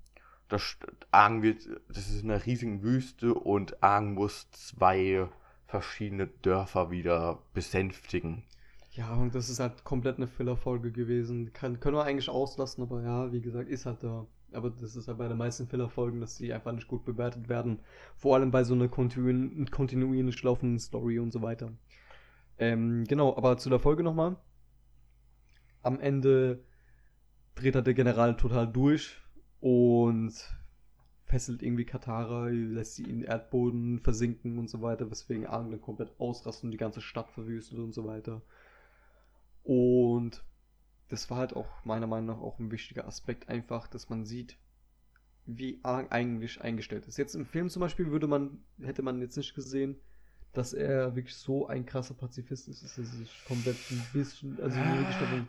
das, 0.49 0.77
Aang 1.11 1.41
wird, 1.41 1.67
das 1.87 2.09
ist 2.09 2.23
in 2.23 2.31
einer 2.31 2.45
riesigen 2.45 2.83
Wüste 2.83 3.33
und 3.33 3.83
Aang 3.83 4.13
muss 4.13 4.49
zwei 4.51 5.27
verschiedene 5.65 6.27
Dörfer 6.27 6.91
wieder 6.91 7.39
besänftigen. 7.53 8.43
Ja, 8.91 9.15
und 9.15 9.33
das 9.33 9.49
ist 9.49 9.59
halt 9.59 9.83
komplett 9.83 10.17
eine 10.17 10.27
Filler-Folge 10.27 10.91
gewesen. 10.91 11.51
Kann, 11.51 11.79
können 11.79 11.95
wir 11.95 12.03
eigentlich 12.03 12.29
auslassen, 12.29 12.83
aber 12.83 13.01
ja, 13.01 13.31
wie 13.31 13.41
gesagt, 13.41 13.67
ist 13.67 13.87
halt 13.87 14.03
da. 14.03 14.27
Aber 14.51 14.69
das 14.69 14.95
ist 14.95 15.07
halt 15.07 15.17
bei 15.17 15.27
den 15.27 15.37
meisten 15.37 15.67
Filler-Folgen, 15.67 16.21
dass 16.21 16.37
die 16.37 16.53
einfach 16.53 16.71
nicht 16.73 16.87
gut 16.87 17.03
bewertet 17.03 17.49
werden. 17.49 17.79
Vor 18.15 18.35
allem 18.35 18.51
bei 18.51 18.63
so 18.63 18.75
einer 18.75 18.87
kontinu 18.87 19.65
kontinuierlich 19.71 20.43
laufenden 20.43 20.77
Story 20.77 21.17
und 21.17 21.33
so 21.33 21.41
weiter. 21.41 21.71
Ähm, 22.63 23.03
genau, 23.03 23.35
aber 23.35 23.57
zu 23.57 23.69
der 23.69 23.79
Folge 23.79 24.03
nochmal. 24.03 24.37
Am 25.81 25.99
Ende 25.99 26.63
dreht 27.55 27.75
halt 27.75 27.87
der 27.87 27.93
General 27.93 28.37
total 28.37 28.71
durch 28.71 29.17
und 29.59 30.33
fesselt 31.25 31.61
irgendwie 31.61 31.83
Katara, 31.83 32.47
lässt 32.47 32.95
sie 32.95 33.03
in 33.03 33.19
den 33.19 33.23
Erdboden 33.23 33.99
versinken 33.99 34.57
und 34.59 34.69
so 34.69 34.81
weiter, 34.81 35.11
weswegen 35.11 35.43
dann 35.43 35.81
komplett 35.81 36.17
ausrastet 36.19 36.63
und 36.63 36.71
die 36.71 36.77
ganze 36.77 37.01
Stadt 37.01 37.29
verwüstet 37.31 37.79
und 37.79 37.91
so 37.91 38.05
weiter. 38.05 38.41
Und 39.63 40.41
das 41.09 41.29
war 41.29 41.39
halt 41.39 41.57
auch 41.57 41.67
meiner 41.83 42.07
Meinung 42.07 42.27
nach 42.27 42.41
auch 42.41 42.59
ein 42.59 42.71
wichtiger 42.71 43.05
Aspekt, 43.05 43.49
einfach, 43.49 43.87
dass 43.87 44.09
man 44.09 44.23
sieht, 44.23 44.57
wie 45.45 45.81
Aang 45.83 46.09
eigentlich 46.11 46.61
eingestellt 46.61 47.07
ist. 47.07 47.17
Jetzt 47.17 47.35
im 47.35 47.45
Film 47.45 47.69
zum 47.69 47.81
Beispiel 47.81 48.09
würde 48.09 48.27
man, 48.27 48.63
hätte 48.79 49.01
man 49.01 49.19
jetzt 49.19 49.35
nicht 49.35 49.53
gesehen, 49.53 49.97
dass 50.53 50.73
er 50.73 51.15
wirklich 51.15 51.35
so 51.35 51.67
ein 51.67 51.85
krasser 51.85 52.13
Pazifist 52.13 52.67
ist, 52.67 52.83
dass 52.83 52.97
er 52.97 53.03
sich 53.05 53.43
komplett 53.43 53.89
ein 53.91 54.05
bisschen, 54.13 54.59
also 54.61 54.75
wirklich 54.77 55.17
davon 55.17 55.47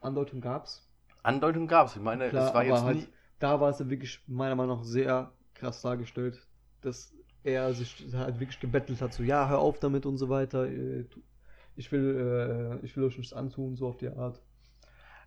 Andeutung 0.00 0.40
gab's. 0.40 0.86
Andeutung 1.22 1.66
gab 1.66 1.88
es. 1.88 1.96
Ich 1.96 2.02
meine, 2.02 2.28
Klar, 2.28 2.48
es 2.48 2.54
war 2.54 2.64
jetzt 2.64 2.82
halt, 2.82 2.96
nicht. 2.96 3.08
da 3.38 3.60
war 3.60 3.70
es 3.70 3.78
dann 3.78 3.90
wirklich 3.90 4.20
meiner 4.26 4.54
Meinung 4.54 4.78
nach 4.78 4.84
sehr 4.84 5.32
krass 5.54 5.80
dargestellt, 5.82 6.46
dass 6.82 7.12
er 7.42 7.72
sich 7.74 8.06
halt 8.14 8.40
wirklich 8.40 8.60
gebettelt 8.60 9.00
hat, 9.00 9.12
so 9.12 9.22
ja, 9.22 9.48
hör 9.48 9.58
auf 9.58 9.78
damit 9.78 10.06
und 10.06 10.16
so 10.18 10.28
weiter. 10.28 10.66
äh, 10.66 11.04
Ich 11.76 11.90
will, 11.92 12.78
äh, 12.82 12.84
ich 12.84 12.96
will 12.96 13.04
euch 13.04 13.18
nichts 13.18 13.32
antun, 13.32 13.76
so 13.76 13.88
auf 13.88 13.96
die 13.96 14.08
Art. 14.08 14.40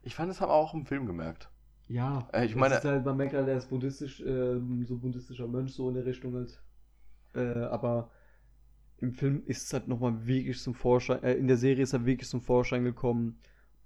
Ich 0.04 0.16
fand, 0.16 0.30
das 0.30 0.40
haben 0.42 0.50
wir 0.50 0.54
auch 0.56 0.74
im 0.74 0.86
Film 0.86 1.06
gemerkt. 1.06 1.50
Ja, 1.88 2.28
Äh, 2.34 2.46
ich 2.46 2.52
das 2.54 2.60
meine- 2.60 2.76
ist 2.76 2.86
halt, 2.86 3.06
man 3.06 3.18
merkt 3.18 3.34
halt, 3.34 3.48
er 3.48 3.58
ist 3.58 3.70
buddhistisch, 3.70 4.22
ähm, 4.22 4.86
so 4.86 4.98
buddhistischer 4.98 5.48
Mönch, 5.48 5.74
so 5.74 5.90
in 5.90 5.96
der 5.96 6.06
Richtung 6.06 6.34
halt. 6.36 6.62
Äh, 7.34 7.64
aber 7.66 8.12
im 9.00 9.14
Film 9.14 9.44
ist 9.46 9.64
es 9.66 9.74
halt 9.74 9.88
nochmal 9.88 10.26
wirklich 10.26 10.60
zum 10.60 10.74
Vorschein, 10.74 11.22
äh, 11.24 11.34
in 11.34 11.48
der 11.48 11.58
Serie 11.58 11.84
ist 11.84 11.94
er 11.94 12.06
wirklich 12.06 12.30
zum 12.30 12.42
Vorschein 12.42 12.84
gekommen 12.84 13.40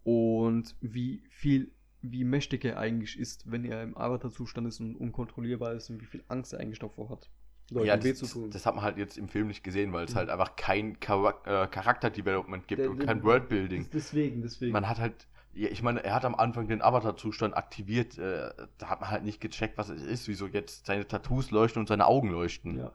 und 0.03 0.75
wie 0.81 1.23
viel, 1.29 1.71
wie 2.01 2.23
mächtig 2.23 2.65
er 2.65 2.77
eigentlich 2.79 3.19
ist, 3.19 3.49
wenn 3.51 3.63
er 3.65 3.83
im 3.83 3.97
Avatar-Zustand 3.97 4.67
ist 4.67 4.79
und 4.79 4.95
unkontrollierbar 4.95 5.73
ist 5.73 5.89
und 5.89 6.01
wie 6.01 6.05
viel 6.05 6.23
Angst 6.27 6.53
er 6.53 6.59
eigentlich 6.59 6.79
davor 6.79 7.09
hat. 7.09 7.29
Leuten 7.69 7.87
ja, 7.87 8.03
weh 8.03 8.09
das, 8.09 8.19
zu 8.19 8.25
tun. 8.27 8.51
das 8.51 8.65
hat 8.65 8.75
man 8.75 8.83
halt 8.83 8.97
jetzt 8.97 9.17
im 9.17 9.29
Film 9.29 9.47
nicht 9.47 9.63
gesehen, 9.63 9.93
weil 9.93 10.05
es 10.05 10.11
Mhm. 10.13 10.17
halt 10.17 10.29
einfach 10.29 10.55
kein 10.55 10.97
Charak 10.99 11.45
äh, 11.47 11.67
Charakter-Development 11.67 12.67
gibt 12.67 12.79
Der- 12.81 12.89
und 12.89 12.99
kein 12.99 13.23
Worldbuilding. 13.23 13.83
das- 13.83 13.89
Deswegen, 13.91 14.41
deswegen. 14.41 14.73
Man 14.73 14.89
hat 14.89 14.99
halt, 14.99 15.27
ja, 15.53 15.69
ich 15.69 15.81
meine, 15.81 16.03
er 16.03 16.15
hat 16.15 16.25
am 16.25 16.35
Anfang 16.35 16.67
den 16.67 16.81
Avatar-Zustand 16.81 17.55
aktiviert, 17.55 18.17
äh, 18.17 18.49
da 18.77 18.89
hat 18.89 18.99
man 18.99 19.09
halt 19.11 19.23
nicht 19.23 19.39
gecheckt, 19.39 19.77
was 19.77 19.87
es 19.89 20.01
ist, 20.03 20.27
wieso 20.27 20.47
jetzt 20.47 20.85
seine 20.85 21.07
Tattoos 21.07 21.51
leuchten 21.51 21.79
und 21.81 21.87
seine 21.87 22.07
Augen 22.07 22.29
leuchten. 22.31 22.77
ja. 22.79 22.91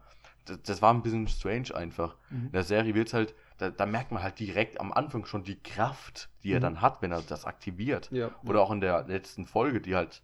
Das, 0.47 0.61
das 0.63 0.81
war 0.81 0.93
ein 0.93 1.01
bisschen 1.03 1.27
strange 1.27 1.75
einfach. 1.75 2.15
Mhm. 2.29 2.45
In 2.47 2.51
der 2.53 2.63
Serie 2.63 2.95
wird's 2.95 3.13
halt, 3.13 3.35
da, 3.57 3.69
da 3.71 3.85
merkt 3.85 4.11
man 4.11 4.23
halt 4.23 4.39
direkt 4.39 4.79
am 4.79 4.91
Anfang 4.93 5.25
schon 5.25 5.43
die 5.43 5.61
Kraft, 5.61 6.29
die 6.43 6.51
er 6.51 6.59
Mhm. 6.59 6.63
dann 6.63 6.81
hat, 6.81 7.01
wenn 7.01 7.11
er 7.11 7.21
das 7.21 7.45
aktiviert. 7.45 8.09
ja. 8.11 8.31
Oder 8.45 8.61
auch 8.61 8.71
in 8.71 8.81
der 8.81 9.05
letzten 9.07 9.45
Folge, 9.45 9.81
die 9.81 9.95
halt 9.95 10.21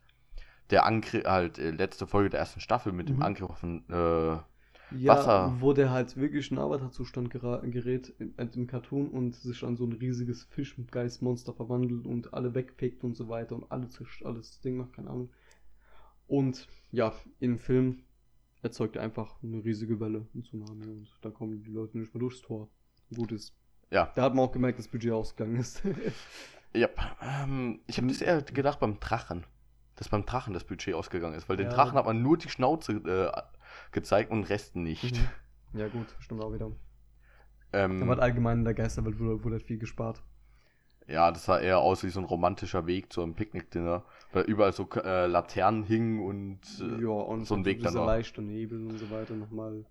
der 0.70 0.86
Angriff, 0.86 1.26
halt 1.26 1.60
äh, 1.60 1.72
letzte 1.72 2.08
Folge 2.08 2.30
der 2.30 2.40
ersten 2.40 2.60
Staffel 2.62 2.94
mit 2.94 3.10
dem 3.10 3.18
Mhm. 3.18 3.22
Angriff 3.24 3.50
auf 3.50 3.60
den, 3.62 3.84
äh, 3.90 4.38
Ja, 4.92 5.08
Wasser. 5.08 5.56
wo 5.60 5.74
der 5.74 5.90
halt 5.92 6.16
wirklich 6.18 6.52
in 6.52 6.58
Avatar-Zustand 6.60 7.30
gerät 7.32 8.14
im, 8.20 8.34
im 8.38 8.68
Cartoon 8.68 9.10
und 9.10 9.36
sich 9.36 9.64
an 9.64 9.76
so 9.76 9.86
ein 9.86 9.94
riesiges 9.94 10.44
Fischgeistmonster 10.44 11.54
verwandelt 11.54 12.06
und 12.06 12.34
alle 12.34 12.54
wegfegt 12.54 13.04
und 13.04 13.16
so 13.16 13.28
weiter 13.28 13.56
und 13.56 13.72
alle 13.72 13.90
zischt, 13.90 14.24
alles 14.24 14.62
Ding 14.62 14.78
macht, 14.78 14.94
keine 14.94 15.10
Ahnung. 15.10 15.30
Und 16.28 16.68
ja, 16.92 17.14
im 17.40 17.58
Film 17.60 18.04
erzeugt 18.64 18.96
er 18.96 19.04
einfach 19.04 19.36
eine 19.44 19.64
riesige 19.64 20.00
Welle, 20.00 20.26
ein 20.34 20.44
Tsunami 20.44 20.88
und 20.88 21.08
da 21.22 21.30
kommen 21.30 21.64
die 21.64 21.72
Leute 21.72 21.98
nicht 21.98 22.14
mehr 22.14 22.20
durchs 22.20 22.42
Tor. 22.42 22.70
Gut 23.16 23.32
ist. 23.32 23.54
ja, 23.92 24.12
Da 24.16 24.24
hat 24.24 24.34
man 24.34 24.46
auch 24.46 24.52
gemerkt, 24.52 24.80
dass 24.80 24.86
das 24.86 24.92
Budget 24.92 25.12
ausgegangen 25.12 25.58
ist. 25.58 25.84
ja. 26.74 26.90
Ähm, 27.22 27.82
ich 27.86 27.98
habe 27.98 28.08
das 28.08 28.22
eher 28.22 28.42
gedacht 28.42 28.80
beim 28.80 29.00
Drachen. 29.00 29.46
Dass 29.96 30.10
beim 30.10 30.26
Drachen 30.26 30.54
das 30.56 30.64
Budget 30.64 30.96
ausgegangen 30.96 31.36
ist, 31.36 31.48
weil 31.48 31.58
den 31.58 31.68
Ja. 31.68 31.74
Drachen 31.74 31.96
hat 31.98 32.06
man 32.06 32.24
nur 32.24 32.38
die 32.38 32.50
Schnauze 32.50 32.94
äh, 32.94 33.32
gezeigt 33.92 34.32
und 34.32 34.42
den 34.42 34.48
Rest 34.48 34.76
nicht. 34.76 35.16
Mhm. 35.74 35.80
ja 35.80 35.88
gut, 35.88 36.08
stimmt 36.20 36.42
auch 36.42 36.52
wieder. 36.52 36.72
Ähm, 37.74 38.02
Aber 38.02 38.22
allgemein 38.22 38.60
in 38.60 38.66
der 38.66 38.74
Geisterwelt 38.74 39.20
wurde, 39.20 39.44
wurde 39.44 39.56
halt 39.58 39.64
viel 39.64 39.78
gespart. 39.78 40.24
Ja, 41.08 41.32
das 41.32 41.46
sah 41.46 41.60
eher 41.60 41.80
aus 41.80 42.04
wie 42.04 42.10
so 42.10 42.20
ein 42.20 42.26
romantischer 42.26 42.88
Weg 42.88 43.12
zu 43.12 43.22
einem 43.22 43.34
Picknickdinner, 43.34 44.06
weil 44.32 44.44
überall 44.46 44.72
so 44.72 44.88
äh, 45.04 45.28
Laternen 45.28 45.84
hingen 45.84 46.24
und 46.26 46.62
äh, 46.80 47.02
ja, 47.02 47.10
und 47.10 47.46
so 47.46 47.56
ein 47.56 47.66
Weg 47.66 47.80
dann 47.80 47.92
dieser 47.92 48.00
noch. 48.02 48.08
leichte 48.08 48.42
Nebel 48.42 48.86
und 48.88 48.98
so 48.98 49.10
weiter 49.12 49.36
nochmal 49.36 49.86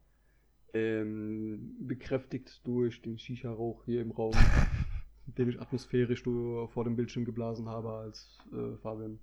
ähm, 0.73 1.77
bekräftigt 1.81 2.67
durch 2.67 3.03
den 3.03 3.19
Shisha-Rauch 3.19 3.85
hier 3.85 4.01
im 4.01 4.11
Raum, 4.11 4.33
den 5.27 5.51
ich 5.51 5.61
atmosphärisch 5.61 6.23
vor 6.23 6.85
dem 6.85 6.97
Bildschirm 6.97 7.27
geblasen 7.27 7.69
habe, 7.69 7.91
als 7.93 8.39
äh, 8.53 8.77
Fabian, 8.79 9.19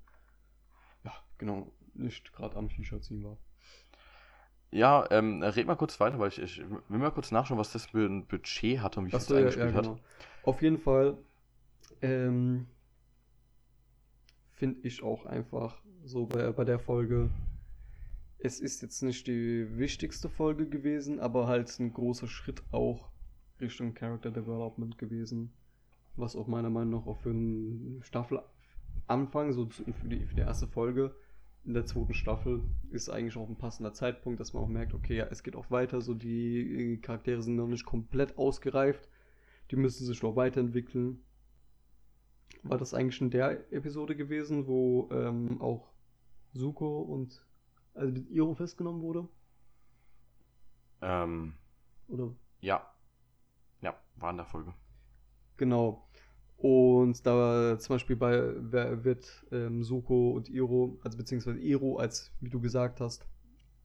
ja, 1.03 1.13
genau, 1.39 1.71
nicht 1.95 2.31
gerade 2.33 2.55
am 2.55 2.69
Shisha 2.69 3.01
ziehen 3.01 3.23
war. 3.23 3.37
Ja, 4.71 5.07
ähm, 5.09 5.41
red 5.41 5.65
mal 5.65 5.75
kurz 5.75 5.99
weiter, 5.99 6.19
weil 6.19 6.27
ich, 6.29 6.39
ich 6.39 6.59
will 6.59 6.99
mal 6.99 7.09
kurz 7.09 7.31
nachschauen, 7.31 7.57
was 7.57 7.71
das 7.71 7.87
für 7.87 8.05
ein 8.05 8.27
Budget 8.27 8.81
hat 8.81 8.97
und 8.97 9.07
wie 9.07 9.09
viel 9.09 9.17
es 9.17 9.23
Achso, 9.23 9.33
ja, 9.33 9.39
ja, 9.39 9.45
eingespielt 9.47 9.75
genau. 9.75 9.95
hat. 9.95 10.01
Auf 10.43 10.61
jeden 10.61 10.77
Fall 10.77 11.17
ähm, 12.01 12.67
finde 14.53 14.79
ich 14.87 15.03
auch 15.03 15.25
einfach 15.25 15.81
so 16.03 16.25
bei, 16.25 16.51
bei 16.51 16.65
der 16.65 16.79
Folge, 16.79 17.29
es 18.39 18.59
ist 18.59 18.81
jetzt 18.81 19.01
nicht 19.03 19.27
die 19.27 19.77
wichtigste 19.77 20.29
Folge 20.29 20.67
gewesen, 20.67 21.19
aber 21.19 21.47
halt 21.47 21.77
ein 21.79 21.93
großer 21.93 22.27
Schritt 22.27 22.63
auch 22.71 23.09
Richtung 23.59 23.93
Character 23.93 24.31
Development 24.31 24.97
gewesen. 24.97 25.51
Was 26.15 26.35
auch 26.35 26.47
meiner 26.47 26.69
Meinung 26.69 27.01
nach 27.01 27.07
auch 27.07 27.17
für 27.17 27.29
einen 27.29 28.01
Staffelanfang, 28.03 29.51
so 29.51 29.67
für 29.69 30.07
die, 30.07 30.25
für 30.25 30.35
die 30.35 30.41
erste 30.41 30.67
Folge 30.67 31.15
in 31.65 31.73
der 31.73 31.85
zweiten 31.85 32.13
Staffel, 32.13 32.63
ist 32.91 33.09
eigentlich 33.09 33.35
auch 33.35 33.49
ein 33.49 33.57
passender 33.57 33.93
Zeitpunkt, 33.93 34.39
dass 34.39 34.53
man 34.53 34.63
auch 34.63 34.67
merkt, 34.67 34.93
okay, 34.93 35.17
ja, 35.17 35.27
es 35.29 35.43
geht 35.43 35.55
auch 35.55 35.69
weiter, 35.69 36.01
so 36.01 36.13
die 36.13 36.93
äh, 36.93 36.97
Charaktere 36.97 37.41
sind 37.41 37.57
noch 37.57 37.67
nicht 37.67 37.85
komplett 37.85 38.37
ausgereift, 38.37 39.09
die 39.71 39.75
müssen 39.75 40.05
sich 40.05 40.23
noch 40.23 40.35
weiterentwickeln. 40.35 41.21
War 42.63 42.77
das 42.77 42.93
eigentlich 42.93 43.21
in 43.21 43.29
der 43.29 43.71
Episode 43.71 44.15
gewesen, 44.15 44.67
wo 44.67 45.09
ähm, 45.11 45.61
auch 45.61 45.89
Suko 46.53 47.01
und 47.01 47.45
also 47.93 48.11
mit 48.11 48.29
Iro 48.29 48.53
festgenommen 48.53 49.01
wurde? 49.01 49.27
Ähm, 51.01 51.53
Oder 52.07 52.33
ja. 52.61 52.85
Ja, 53.81 53.95
war 54.17 54.31
in 54.31 54.37
der 54.37 54.45
Folge. 54.45 54.73
Genau. 55.57 56.05
Und 56.57 57.25
da 57.25 57.79
zum 57.79 57.95
Beispiel 57.95 58.17
bei 58.17 58.41
wird 59.03 59.45
ähm, 59.51 59.81
Suko 59.83 60.31
und 60.31 60.49
Iro, 60.49 60.99
also 61.03 61.17
beziehungsweise 61.17 61.59
Iro, 61.59 61.97
als 61.97 62.33
wie 62.41 62.49
du 62.49 62.59
gesagt 62.59 62.99
hast, 62.99 63.25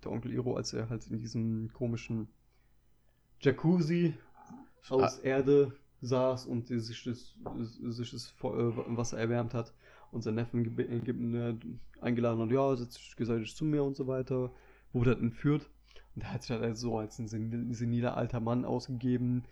der 0.02 0.10
Onkel 0.10 0.32
Iro, 0.32 0.56
als 0.56 0.72
er 0.72 0.88
halt 0.88 1.06
in 1.06 1.18
diesem 1.18 1.72
komischen 1.72 2.28
Jacuzzi 3.40 4.14
aus 4.88 5.18
Erde 5.20 5.72
saß 6.04 6.46
und 6.46 6.68
sich 6.68 7.04
das, 7.04 7.34
sich 7.94 8.10
das 8.10 8.34
äh, 8.42 8.96
Wasser 8.96 9.18
erwärmt 9.18 9.54
hat 9.54 9.74
und 10.10 10.22
sein 10.22 10.34
Neffen 10.34 10.78
äh, 10.78 11.50
äh, 11.50 11.56
eingeladen 12.00 12.40
hat, 12.40 12.50
ja, 12.50 12.76
setz 12.76 12.94
dich 12.94 13.16
gesellschaftlich 13.16 13.56
zu 13.56 13.64
mir 13.64 13.82
und 13.82 13.96
so 13.96 14.06
weiter, 14.06 14.52
wurde 14.92 15.10
halt 15.10 15.20
entführt. 15.20 15.70
Und 16.14 16.22
er 16.22 16.32
hat 16.32 16.42
sich 16.42 16.50
halt 16.50 16.76
so 16.76 16.98
als 16.98 17.18
ein 17.18 17.28
sen- 17.28 17.72
seniler 17.72 18.16
alter 18.16 18.40
Mann 18.40 18.64
ausgegeben, 18.64 19.44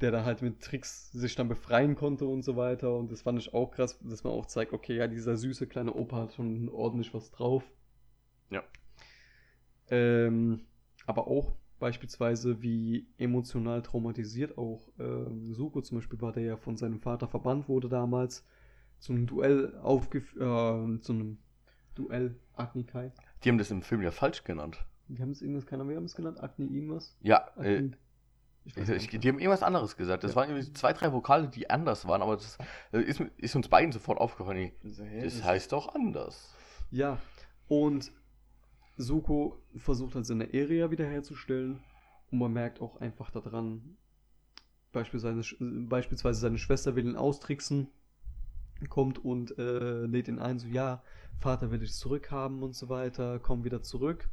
der 0.00 0.12
dann 0.12 0.24
halt 0.24 0.40
mit 0.42 0.60
Tricks 0.62 1.10
sich 1.12 1.34
dann 1.34 1.48
befreien 1.48 1.94
konnte 1.94 2.26
und 2.26 2.42
so 2.42 2.56
weiter. 2.56 2.96
Und 2.96 3.10
das 3.10 3.22
fand 3.22 3.38
ich 3.38 3.52
auch 3.52 3.70
krass, 3.72 3.98
dass 4.02 4.24
man 4.24 4.32
auch 4.32 4.46
zeigt, 4.46 4.72
okay, 4.72 4.96
ja, 4.96 5.08
dieser 5.08 5.36
süße 5.36 5.66
kleine 5.66 5.92
Opa 5.92 6.16
hat 6.22 6.34
schon 6.34 6.68
ordentlich 6.68 7.12
was 7.12 7.30
drauf. 7.32 7.64
Ja. 8.50 8.62
Ähm, 9.88 10.60
aber 11.06 11.26
auch 11.26 11.52
beispielsweise, 11.80 12.62
wie 12.62 13.08
emotional 13.18 13.82
traumatisiert 13.82 14.56
auch 14.56 14.88
ähm, 15.00 15.52
Suko 15.52 15.80
zum 15.80 15.98
Beispiel 15.98 16.20
war, 16.20 16.30
der 16.32 16.44
ja 16.44 16.56
von 16.56 16.76
seinem 16.76 17.00
Vater 17.00 17.26
verbannt 17.26 17.68
wurde 17.68 17.88
damals, 17.88 18.46
zu 19.00 19.12
einem 19.12 19.26
Duell 19.26 19.76
aufgeführt, 19.82 20.36
äh, 20.36 21.00
zu 21.00 21.12
einem 21.12 21.38
Duell 21.96 22.36
Agni-Kai. 22.54 23.12
Die 23.42 23.48
haben 23.48 23.58
das 23.58 23.70
im 23.70 23.82
Film 23.82 24.02
ja 24.02 24.10
falsch 24.12 24.44
genannt. 24.44 24.84
Wir 25.08 25.22
haben 25.22 25.30
es 25.32 25.42
irgendwas, 25.42 25.66
keine 25.66 25.80
Ahnung, 25.82 25.90
wir 25.90 25.96
haben 25.96 26.04
es 26.04 26.14
genannt, 26.14 26.40
Agni 26.40 26.66
irgendwas? 26.66 27.16
Ja, 27.20 27.48
äh, 27.56 27.76
Agni, 27.78 27.96
ich 28.66 28.76
weiß 28.76 28.88
ich, 28.90 29.08
die 29.08 29.16
haben 29.28 29.38
irgendwas 29.38 29.62
anderes 29.62 29.96
gesagt. 29.96 30.22
Das 30.22 30.32
Ja. 30.32 30.36
waren 30.36 30.50
irgendwie 30.50 30.72
zwei, 30.74 30.92
drei 30.92 31.12
Vokale, 31.12 31.48
die 31.48 31.68
anders 31.70 32.06
waren, 32.06 32.20
aber 32.22 32.36
das 32.36 32.58
äh, 32.92 33.00
ist, 33.00 33.20
ist 33.38 33.56
uns 33.56 33.68
beiden 33.68 33.90
sofort 33.90 34.20
aufgefallen. 34.20 34.70
Das- 34.84 35.42
heißt 35.42 35.72
doch 35.72 35.94
anders. 35.94 36.54
Ja, 36.90 37.18
und 37.68 38.12
Suko 39.00 39.62
versucht 39.76 40.14
halt 40.14 40.26
seine 40.26 40.44
Area 40.46 40.90
wiederherzustellen 40.90 41.80
und 42.30 42.38
man 42.38 42.52
merkt 42.52 42.80
auch 42.80 43.00
einfach 43.00 43.30
daran, 43.30 43.96
beispielsweise, 44.92 45.56
beispielsweise 45.58 46.40
seine 46.40 46.58
Schwester 46.58 46.96
will 46.96 47.06
ihn 47.06 47.16
austricksen, 47.16 47.88
kommt 48.88 49.18
und 49.18 49.58
äh, 49.58 50.06
lädt 50.06 50.28
ihn 50.28 50.38
ein, 50.38 50.58
so 50.58 50.68
ja, 50.68 51.02
Vater 51.38 51.70
will 51.70 51.78
dich 51.78 51.94
zurückhaben 51.94 52.62
und 52.62 52.74
so 52.74 52.88
weiter, 52.88 53.38
komm 53.38 53.64
wieder 53.64 53.82
zurück. 53.82 54.28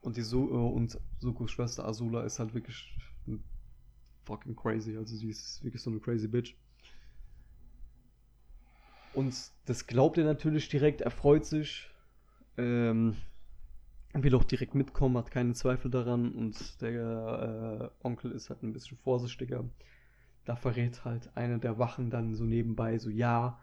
Und, 0.00 0.16
die 0.16 0.22
Su 0.22 0.48
äh, 0.48 0.52
und 0.52 0.98
Sukos 1.20 1.52
Schwester 1.52 1.86
Azula 1.86 2.24
ist 2.24 2.38
halt 2.38 2.54
wirklich 2.54 2.96
fucking 4.24 4.56
crazy, 4.56 4.96
also 4.96 5.16
sie 5.16 5.28
ist 5.28 5.62
wirklich 5.62 5.82
so 5.82 5.90
eine 5.90 6.00
crazy 6.00 6.28
Bitch. 6.28 6.56
Und 9.14 9.34
das 9.66 9.86
glaubt 9.86 10.18
er 10.18 10.24
natürlich 10.24 10.68
direkt, 10.68 11.02
er 11.02 11.10
freut 11.10 11.44
sich, 11.44 11.90
ähm, 12.56 13.16
will 14.14 14.34
auch 14.34 14.44
direkt 14.44 14.74
mitkommen, 14.74 15.16
hat 15.16 15.30
keine 15.30 15.54
Zweifel 15.54 15.90
daran 15.90 16.32
und 16.32 16.80
der 16.82 17.90
äh, 18.02 18.06
Onkel 18.06 18.32
ist 18.32 18.50
halt 18.50 18.62
ein 18.62 18.72
bisschen 18.72 18.98
vorsichtiger. 18.98 19.64
Da 20.44 20.56
verrät 20.56 21.04
halt 21.04 21.34
einer 21.36 21.58
der 21.58 21.78
Wachen 21.78 22.10
dann 22.10 22.34
so 22.34 22.44
nebenbei 22.44 22.98
so, 22.98 23.08
ja, 23.08 23.58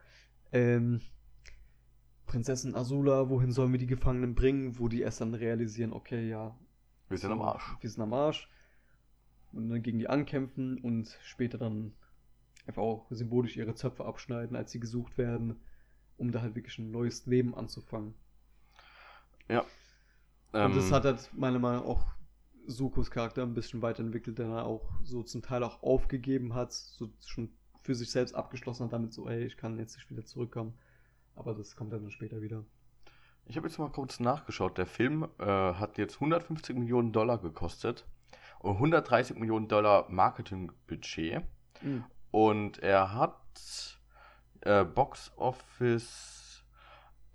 ähm, 0.51 1.01
Prinzessin 2.25 2.75
Azula, 2.75 3.29
wohin 3.29 3.51
sollen 3.51 3.71
wir 3.71 3.79
die 3.79 3.87
Gefangenen 3.87 4.35
bringen? 4.35 4.77
Wo 4.79 4.87
die 4.87 5.01
erst 5.01 5.21
dann 5.21 5.33
realisieren, 5.33 5.93
okay, 5.93 6.29
ja, 6.29 6.55
Wir 7.09 7.17
sind 7.17 7.31
am 7.31 7.41
Arsch. 7.41 7.75
wir 7.81 7.89
sind 7.89 8.01
am 8.03 8.13
Arsch. 8.13 8.49
Und 9.51 9.69
dann 9.69 9.81
gegen 9.81 9.97
die 9.97 10.07
ankämpfen 10.07 10.77
und 10.77 11.17
später 11.23 11.57
dann 11.57 11.93
einfach 12.67 12.83
auch 12.83 13.07
symbolisch 13.09 13.57
ihre 13.57 13.73
Zöpfe 13.73 14.05
abschneiden, 14.05 14.55
als 14.55 14.71
sie 14.71 14.79
gesucht 14.79 15.17
werden, 15.17 15.59
um 16.17 16.31
da 16.31 16.41
halt 16.41 16.55
wirklich 16.55 16.77
ein 16.77 16.91
neues 16.91 17.25
Leben 17.25 17.55
anzufangen. 17.55 18.13
Ja. 19.49 19.65
Und 20.51 20.75
das 20.75 20.87
Ähm, 20.87 20.93
hat 20.93 21.05
halt 21.05 21.29
meiner 21.33 21.59
Meinung 21.59 21.81
nach 21.81 21.87
auch 21.87 22.05
Sukos 22.65 23.09
Charakter 23.11 23.43
ein 23.43 23.53
bisschen 23.53 23.81
weiterentwickelt, 23.81 24.37
der 24.39 24.47
er 24.47 24.65
auch 24.65 24.89
so 25.03 25.23
zum 25.23 25.41
Teil 25.41 25.63
auch 25.63 25.81
aufgegeben 25.81 26.53
hat, 26.53 26.73
so 26.73 27.09
schon 27.25 27.49
für 27.83 27.95
sich 27.95 28.11
selbst 28.11 28.35
abgeschlossen 28.35 28.85
hat, 28.85 28.93
damit 28.93 29.13
so, 29.13 29.27
ey, 29.27 29.45
ich 29.45 29.57
kann 29.57 29.77
jetzt 29.79 29.95
nicht 29.95 30.09
wieder 30.09 30.25
zurückkommen. 30.25 30.73
Aber 31.35 31.53
das 31.53 31.75
kommt 31.75 31.93
dann 31.93 32.09
später 32.11 32.41
wieder. 32.41 32.65
Ich 33.45 33.57
habe 33.57 33.67
jetzt 33.67 33.79
mal 33.79 33.89
kurz 33.89 34.19
nachgeschaut. 34.19 34.77
Der 34.77 34.85
Film 34.85 35.27
äh, 35.39 35.45
hat 35.45 35.97
jetzt 35.97 36.15
150 36.15 36.77
Millionen 36.77 37.11
Dollar 37.11 37.39
gekostet 37.39 38.05
und 38.59 38.73
130 38.73 39.37
Millionen 39.37 39.67
Dollar 39.67 40.05
Marketingbudget. 40.09 41.43
Mhm. 41.81 42.03
Und 42.31 42.77
er 42.79 43.13
hat 43.13 43.99
äh, 44.61 44.83
Box 44.83 45.31
Office 45.37 46.63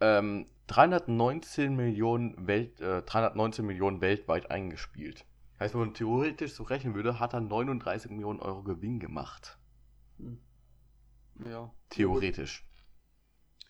ähm, 0.00 0.46
319 0.66 1.76
Millionen 1.76 2.46
Welt, 2.46 2.80
äh, 2.80 3.02
319 3.02 3.66
Millionen 3.66 4.00
weltweit 4.00 4.50
eingespielt. 4.50 5.26
Heißt, 5.60 5.74
wenn 5.74 5.80
man 5.80 5.94
theoretisch 5.94 6.54
so 6.54 6.64
rechnen 6.64 6.94
würde, 6.94 7.20
hat 7.20 7.32
er 7.32 7.40
39 7.40 8.10
Millionen 8.10 8.40
Euro 8.40 8.62
Gewinn 8.62 8.98
gemacht. 8.98 9.58
Mhm. 10.18 10.40
Ja. 11.44 11.72
Theoretisch. 11.90 12.66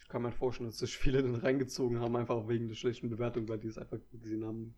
Ich 0.01 0.09
kann 0.09 0.23
mir 0.23 0.33
vorstellen, 0.33 0.71
dass 0.71 0.79
sich 0.79 0.97
viele 0.97 1.23
dann 1.23 1.35
reingezogen 1.35 1.99
haben, 1.99 2.17
einfach 2.17 2.47
wegen 2.47 2.69
der 2.69 2.75
schlechten 2.75 3.11
Bewertung, 3.11 3.49
weil 3.49 3.59
die 3.59 3.69
es 3.69 3.79
einfach 3.79 3.99
gesehen 4.13 4.45
haben 4.45 4.77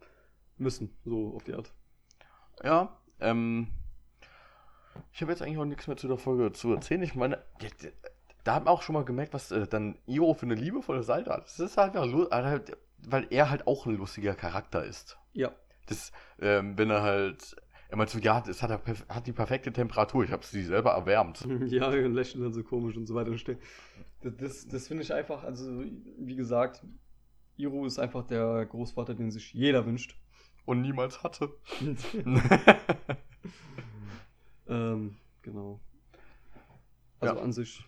müssen, 0.56 0.96
so 1.04 1.34
auf 1.34 1.44
die 1.44 1.54
Art. 1.54 1.72
Ja, 2.62 2.98
ähm. 3.20 3.68
Ich 5.12 5.20
habe 5.20 5.32
jetzt 5.32 5.42
eigentlich 5.42 5.58
auch 5.58 5.66
nichts 5.66 5.86
mehr 5.86 5.96
zu 5.98 6.08
der 6.08 6.16
Folge 6.16 6.52
zu 6.52 6.72
erzählen. 6.72 7.02
Ich 7.02 7.14
meine, 7.14 7.44
da 8.46 8.54
hat 8.54 8.64
man 8.64 8.74
auch 8.74 8.82
schon 8.82 8.94
mal 8.94 9.04
gemerkt, 9.04 9.34
was 9.34 9.50
äh, 9.50 9.66
dann 9.66 9.98
Iro 10.06 10.32
für 10.34 10.46
eine 10.46 10.54
liebevolle 10.54 11.02
Seite 11.02 11.30
hat. 11.30 11.46
Das 11.46 11.58
ist 11.58 11.76
halt, 11.76 11.96
einfach 11.96 12.30
halt, 12.30 12.76
weil 12.98 13.26
er 13.30 13.50
halt 13.50 13.66
auch 13.66 13.86
ein 13.86 13.96
lustiger 13.96 14.34
Charakter 14.34 14.84
ist. 14.84 15.18
Ja. 15.32 15.52
Das, 15.86 16.12
ähm, 16.38 16.78
wenn 16.78 16.90
er 16.90 17.02
halt, 17.02 17.56
er 17.88 17.96
meint 17.96 18.10
so, 18.10 18.20
ja, 18.20 18.40
das 18.40 18.62
hat, 18.62 18.70
er 18.70 18.80
hat 19.08 19.26
die 19.26 19.32
perfekte 19.32 19.72
Temperatur. 19.72 20.22
Ich 20.22 20.30
habe 20.30 20.46
sie 20.46 20.62
selber 20.62 20.92
erwärmt. 20.92 21.44
Ja, 21.66 21.88
und 21.88 22.14
lächeln 22.14 22.42
dann 22.42 22.52
so 22.52 22.62
komisch 22.62 22.96
und 22.96 23.06
so 23.06 23.16
weiter. 23.16 23.32
Das, 23.32 24.36
das, 24.36 24.68
das 24.68 24.88
finde 24.88 25.02
ich 25.02 25.12
einfach, 25.12 25.42
also 25.42 25.82
wie 26.18 26.36
gesagt, 26.36 26.84
Iro 27.56 27.84
ist 27.84 27.98
einfach 27.98 28.24
der 28.24 28.64
Großvater, 28.66 29.14
den 29.14 29.32
sich 29.32 29.52
jeder 29.54 29.84
wünscht. 29.86 30.16
Und 30.66 30.82
niemals 30.82 31.24
hatte. 31.24 31.50
ähm, 34.68 35.16
genau. 35.42 35.80
Also 37.18 37.34
Ja. 37.34 37.42
an 37.42 37.52
sich 37.52 37.84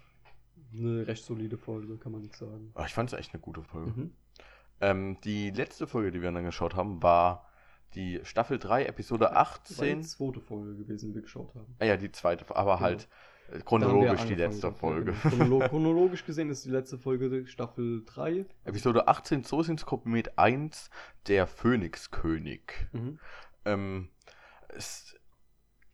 eine 0.72 1.06
recht 1.06 1.24
solide 1.24 1.56
Folge, 1.56 1.96
kann 1.98 2.12
man 2.12 2.20
nichts 2.22 2.38
sagen. 2.38 2.70
Aber 2.74 2.86
ich 2.86 2.94
fand 2.94 3.12
es 3.12 3.18
echt 3.18 3.32
eine 3.34 3.40
gute 3.40 3.62
Folge. 3.62 3.90
Mhm. 3.90 4.12
Ähm, 4.80 5.18
die 5.24 5.50
letzte 5.50 5.86
Folge, 5.86 6.12
die 6.12 6.22
wir 6.22 6.30
dann 6.30 6.44
geschaut 6.44 6.76
haben, 6.76 7.02
war 7.02 7.48
die 7.94 8.20
Staffel 8.22 8.58
3, 8.58 8.84
Episode 8.86 9.24
Das 9.24 9.34
war 9.34 9.40
18. 9.40 10.00
die 10.00 10.06
zweite 10.06 10.40
Folge 10.40 10.76
gewesen, 10.76 11.08
die 11.08 11.14
wir 11.14 11.22
geschaut 11.22 11.54
haben. 11.54 11.74
Ah 11.78 11.84
ja, 11.86 11.96
die 11.96 12.12
zweite, 12.12 12.44
aber 12.54 12.74
Genau. 12.74 12.80
halt 12.80 13.08
äh, 13.50 13.60
chronologisch 13.60 14.24
die 14.26 14.34
letzte 14.34 14.72
Folge. 14.72 15.14
genau. 15.22 15.36
Chronolo 15.36 15.58
chronologisch 15.68 16.24
gesehen 16.26 16.50
ist 16.50 16.64
die 16.64 16.70
letzte 16.70 16.98
Folge 16.98 17.46
Staffel 17.46 18.04
3. 18.04 18.44
Episode 18.64 19.08
18, 19.08 19.42
Sosins 19.44 19.86
Komet 19.86 20.38
1, 20.38 20.90
der 21.26 21.46
Phönixkönig. 21.46 22.88
Mhm. 22.92 23.18
Ähm, 23.64 24.08
es 24.68 25.16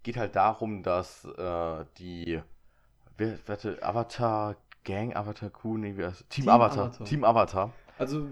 geht 0.03 0.17
halt 0.17 0.37
darum, 0.37 0.83
dass 0.83 1.25
äh, 1.25 1.85
die 1.99 2.43
warte, 3.47 3.81
Avatar 3.83 4.57
Gang, 4.85 5.15
Avatar 5.17 5.51
Crew, 5.51 5.77
nee, 5.79 5.97
wie 5.97 6.05
heißt 6.05 6.29
Team, 6.31 6.45
Team 6.45 6.49
Avatar. 6.53 6.85
Avatar. 6.87 7.07
Team 7.07 7.25
Avatar. 7.25 7.73
Also 7.99 8.27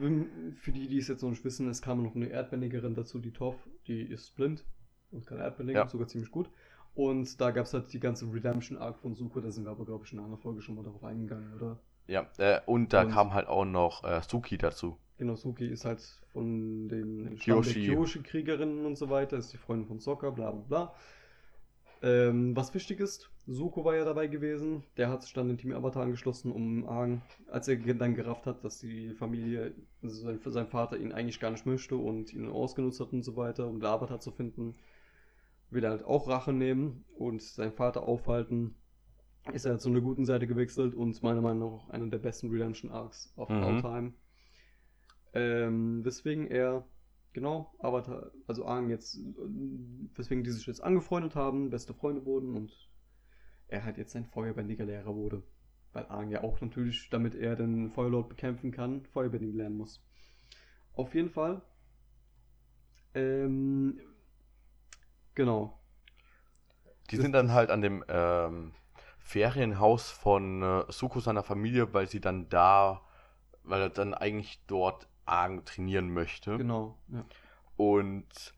für 0.56 0.72
die, 0.72 0.88
die 0.88 0.98
es 0.98 1.08
jetzt 1.08 1.22
noch 1.22 1.30
nicht 1.30 1.44
wissen, 1.44 1.68
es 1.68 1.80
kam 1.82 2.02
noch 2.02 2.14
eine 2.16 2.26
Erdbändigerin 2.26 2.94
dazu, 2.94 3.18
die 3.20 3.32
Toff, 3.32 3.54
die 3.86 4.02
ist 4.02 4.34
blind 4.36 4.64
und 5.12 5.26
kann 5.26 5.38
Erdbändigen, 5.38 5.80
Ja. 5.82 5.88
sogar 5.88 6.08
ziemlich 6.08 6.30
gut. 6.30 6.50
Und 6.94 7.40
da 7.40 7.52
gab 7.52 7.64
es 7.66 7.72
halt 7.72 7.90
die 7.92 8.00
ganze 8.00 8.26
Redemption-Arc 8.32 8.98
von 8.98 9.14
Suko, 9.14 9.40
da 9.40 9.50
sind 9.50 9.64
wir 9.64 9.70
aber, 9.70 9.84
glaube 9.86 10.04
ich, 10.04 10.12
in 10.12 10.18
einer 10.18 10.36
Folge 10.36 10.60
schon 10.60 10.74
mal 10.74 10.84
darauf 10.84 11.02
eingegangen, 11.04 11.54
oder? 11.54 11.78
Ja, 12.08 12.26
äh, 12.38 12.60
und 12.66 12.92
da 12.92 13.02
Und- 13.04 13.12
kam 13.12 13.32
halt 13.32 13.46
auch 13.46 13.64
noch 13.64 14.04
äh, 14.04 14.20
Suki 14.28 14.58
dazu. 14.58 14.98
Genau, 15.18 15.36
Suki 15.36 15.66
ist 15.68 15.84
halt 15.84 16.00
von 16.32 16.88
den 16.88 17.36
Kyoshi. 17.36 17.86
Kyoshi-Kriegerinnen 17.86 18.84
und 18.84 18.96
so 18.98 19.08
weiter, 19.08 19.36
ist 19.38 19.52
die 19.52 19.56
Freundin 19.58 19.86
von 19.86 20.00
Sokka, 20.00 20.30
bla 20.30 20.50
bla 20.50 20.62
bla. 20.66 20.94
Ähm, 22.02 22.56
was 22.56 22.74
wichtig 22.74 22.98
ist, 22.98 23.30
Suko 23.46 23.84
war 23.84 23.96
ja 23.96 24.04
dabei 24.04 24.28
gewesen, 24.28 24.84
der 24.96 25.08
hat 25.08 25.22
sich 25.22 25.32
dann 25.32 25.48
den 25.48 25.58
Team 25.58 25.72
Avatar 25.72 26.04
angeschlossen, 26.04 26.52
um 26.52 26.86
Aang, 26.88 27.22
als 27.48 27.66
er 27.66 27.76
dann 27.76 28.14
gerafft 28.14 28.46
hat, 28.46 28.64
dass 28.64 28.78
die 28.78 29.14
Familie, 29.14 29.74
also 30.00 30.22
sein, 30.22 30.40
sein 30.44 30.68
Vater 30.68 30.96
ihn 30.96 31.12
eigentlich 31.12 31.40
gar 31.40 31.50
nicht 31.50 31.66
möchte 31.66 31.96
und 31.96 32.32
ihn 32.32 32.48
ausgenutzt 32.48 33.00
hat 33.00 33.12
und 33.12 33.22
so 33.24 33.36
weiter, 33.36 33.66
um 33.66 33.80
den 33.80 33.86
Avatar 33.86 34.20
zu 34.20 34.30
finden, 34.30 34.76
will 35.70 35.82
er 35.82 35.90
halt 35.90 36.04
auch 36.04 36.28
Rache 36.28 36.52
nehmen 36.52 37.04
und 37.16 37.42
seinen 37.42 37.72
Vater 37.72 38.04
aufhalten. 38.04 38.76
Ist 39.52 39.66
er 39.66 39.78
zu 39.78 39.88
einer 39.88 40.00
guten 40.00 40.24
Seite 40.24 40.46
gewechselt 40.46 40.94
und 40.94 41.20
meiner 41.24 41.40
Meinung 41.40 41.60
nach 41.60 41.84
auch 41.84 41.90
einer 41.90 42.06
der 42.06 42.18
besten 42.18 42.50
Redemption 42.50 42.92
Arcs 42.92 43.32
of 43.36 43.50
Mhm. 43.50 43.64
all 43.64 43.80
time. 43.80 44.12
Ähm, 45.34 46.04
weswegen 46.04 46.46
er, 46.46 46.86
genau, 47.32 47.74
Avatar, 47.80 48.30
also 48.46 48.66
Aang 48.66 48.88
jetzt, 48.88 49.18
weswegen 50.14 50.44
die 50.44 50.50
sich 50.50 50.66
jetzt 50.66 50.82
angefreundet 50.82 51.34
haben, 51.34 51.70
beste 51.70 51.92
Freunde 51.92 52.24
wurden 52.24 52.54
und 52.54 52.91
er 53.72 53.84
halt 53.84 53.98
jetzt 53.98 54.14
ein 54.14 54.26
feuerbändiger 54.26 54.84
Lehrer 54.84 55.14
wurde. 55.14 55.42
Weil 55.92 56.06
Aang 56.06 56.30
ja 56.30 56.42
auch 56.42 56.60
natürlich, 56.60 57.10
damit 57.10 57.34
er 57.34 57.56
den 57.56 57.90
Feuerlord 57.90 58.28
bekämpfen 58.28 58.70
kann, 58.70 59.04
Feuerbändigen 59.06 59.56
lernen 59.56 59.76
muss. 59.76 60.02
Auf 60.94 61.14
jeden 61.14 61.30
Fall. 61.30 61.62
Ähm, 63.14 64.00
genau. 65.34 65.78
Die 67.10 67.16
sind 67.16 67.32
dann 67.32 67.52
halt 67.52 67.70
an 67.70 67.82
dem 67.82 68.04
ähm, 68.08 68.72
Ferienhaus 69.18 70.10
von 70.10 70.62
äh, 70.62 70.84
Suko 70.88 71.20
seiner 71.20 71.42
Familie, 71.42 71.92
weil 71.92 72.08
sie 72.08 72.20
dann 72.20 72.48
da, 72.48 73.02
weil 73.64 73.82
er 73.82 73.90
dann 73.90 74.14
eigentlich 74.14 74.64
dort 74.66 75.08
Aang 75.26 75.64
trainieren 75.64 76.10
möchte. 76.10 76.56
Genau. 76.56 76.98
Ja. 77.08 77.24
Und 77.76 78.54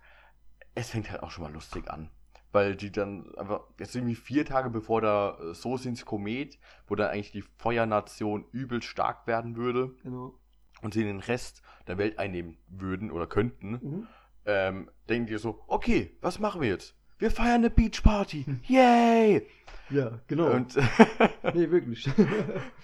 es 0.75 0.91
fängt 0.91 1.11
halt 1.11 1.23
auch 1.23 1.31
schon 1.31 1.45
mal 1.45 1.53
lustig 1.53 1.89
an. 1.91 2.11
Weil 2.55 2.77
die 2.77 2.93
dann 2.93 3.35
einfach, 3.37 3.63
jetzt 3.81 3.97
irgendwie 3.97 4.15
vier 4.15 4.45
Tage 4.47 4.71
bevor 4.71 5.01
der 5.01 5.37
äh, 5.41 5.55
Sosins 5.55 6.05
Komet, 6.05 6.57
wo 6.87 6.95
dann 6.95 7.11
eigentlich 7.11 7.33
die 7.33 7.43
Feuernation 7.59 8.45
übel 8.53 8.81
stark 8.81 9.27
werden 9.27 9.57
würde 9.57 9.91
Genau. 10.05 10.39
und 10.81 10.95
sie 10.95 11.03
den 11.03 11.19
Rest 11.19 11.63
der 11.89 11.99
Welt 11.99 12.19
einnehmen 12.21 12.57
würden 12.69 13.11
oder 13.11 13.27
könnten, 13.27 13.71
Mhm. 13.73 14.07
ähm, 14.47 14.91
denken 15.09 15.27
die 15.27 15.37
so, 15.39 15.65
okay, 15.67 16.17
was 16.21 16.39
machen 16.39 16.61
wir 16.61 16.69
jetzt? 16.69 16.95
Wir 17.19 17.33
feiern 17.33 17.57
eine 17.57 17.71
Beachparty. 17.71 18.47
Yay! 18.69 19.47
Ja, 19.91 20.21
genau. 20.29 20.51
Und, 20.53 20.77
nee, 21.55 21.71
wirklich. 21.73 22.09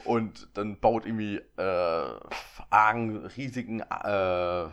und 0.05 0.49
dann 0.55 0.81
baut 0.81 1.07
irgendwie 1.07 1.37
äh, 1.57 2.21
einen 2.71 3.25
riesigen 3.27 3.81
äh, 3.81 4.67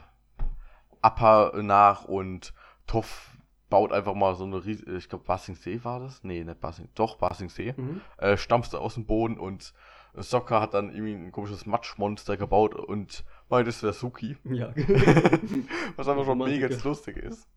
Upper 1.03 1.51
nach 1.61 2.05
und 2.05 2.53
Toff 2.87 3.36
baut 3.69 3.91
einfach 3.91 4.13
mal 4.15 4.35
so 4.35 4.43
eine 4.45 4.63
riesige, 4.65 4.95
ich 4.97 5.09
glaube 5.09 5.25
Basingsee 5.25 5.83
war 5.83 5.99
das? 5.99 6.23
Nee, 6.23 6.43
nicht 6.43 6.59
Basing, 6.61 6.89
doch 6.95 7.17
Basingsee. 7.17 7.73
mhm. 7.77 8.01
Äh, 8.17 8.37
stampft 8.37 8.73
aus 8.75 8.93
dem 8.95 9.05
Boden 9.05 9.37
und 9.37 9.73
Soccer 10.15 10.61
hat 10.61 10.73
dann 10.73 10.89
irgendwie 10.89 11.13
ein 11.13 11.31
komisches 11.31 11.65
Matschmonster 11.65 12.37
gebaut 12.37 12.73
und 12.75 13.23
meint, 13.49 13.67
es 13.67 13.83
wäre 13.83 13.93
Suki. 13.93 14.37
Ja. 14.45 14.73
Was 15.95 16.07
einfach 16.07 16.25
schon 16.25 16.37
mega 16.39 16.67
lustig 16.83 17.17
ist. 17.17 17.47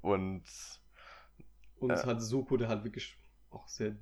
Und 0.00 0.42
Und 1.78 1.90
es 1.90 2.04
Äh. 2.04 2.06
hat 2.06 2.22
Soko, 2.22 2.56
der 2.56 2.68
hat 2.68 2.84
wirklich 2.84 3.16
auch 3.50 3.66
sehr 3.66 3.96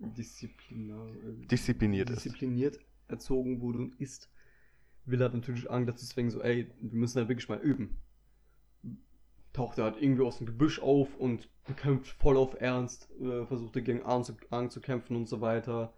disziplinar, 0.00 1.08
äh, 1.08 1.46
diszipliniert 1.46 2.10
ist. 2.10 2.24
diszipliniert 2.24 2.78
erzogen 3.08 3.60
wurde 3.60 3.78
und 3.78 4.00
ist, 4.00 4.30
will 5.04 5.20
er 5.20 5.30
natürlich 5.30 5.70
Angst 5.70 5.88
dazu 5.88 6.06
zwingen, 6.06 6.30
so, 6.30 6.40
ey, 6.42 6.70
wir 6.80 6.98
müssen 6.98 7.18
halt 7.18 7.28
wirklich 7.28 7.48
mal 7.48 7.58
üben. 7.58 7.98
Taucht 9.58 9.78
er 9.78 9.84
halt 9.86 10.00
irgendwie 10.00 10.22
aus 10.22 10.38
dem 10.38 10.46
Gebüsch 10.46 10.80
auf 10.80 11.16
und 11.16 11.48
bekämpft 11.66 12.12
voll 12.22 12.36
auf 12.36 12.60
Ernst, 12.60 13.10
äh, 13.20 13.44
versucht 13.44 13.74
er 13.74 13.82
gegen 13.82 14.04
Arn 14.04 14.22
zu, 14.22 14.36
Arn 14.50 14.70
zu 14.70 14.80
kämpfen 14.80 15.16
und 15.16 15.28
so 15.28 15.40
weiter. 15.40 15.92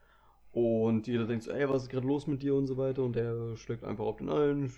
Und 0.50 1.06
jeder 1.06 1.26
denkt 1.26 1.44
so, 1.44 1.50
ey, 1.50 1.68
was 1.68 1.82
ist 1.82 1.90
gerade 1.90 2.06
los 2.06 2.26
mit 2.26 2.42
dir 2.42 2.54
und 2.54 2.66
so 2.66 2.78
weiter. 2.78 3.02
Und 3.02 3.16
der 3.16 3.58
schlägt 3.58 3.84
einfach 3.84 4.06
auf 4.06 4.16
den 4.16 4.30
ein, 4.30 4.70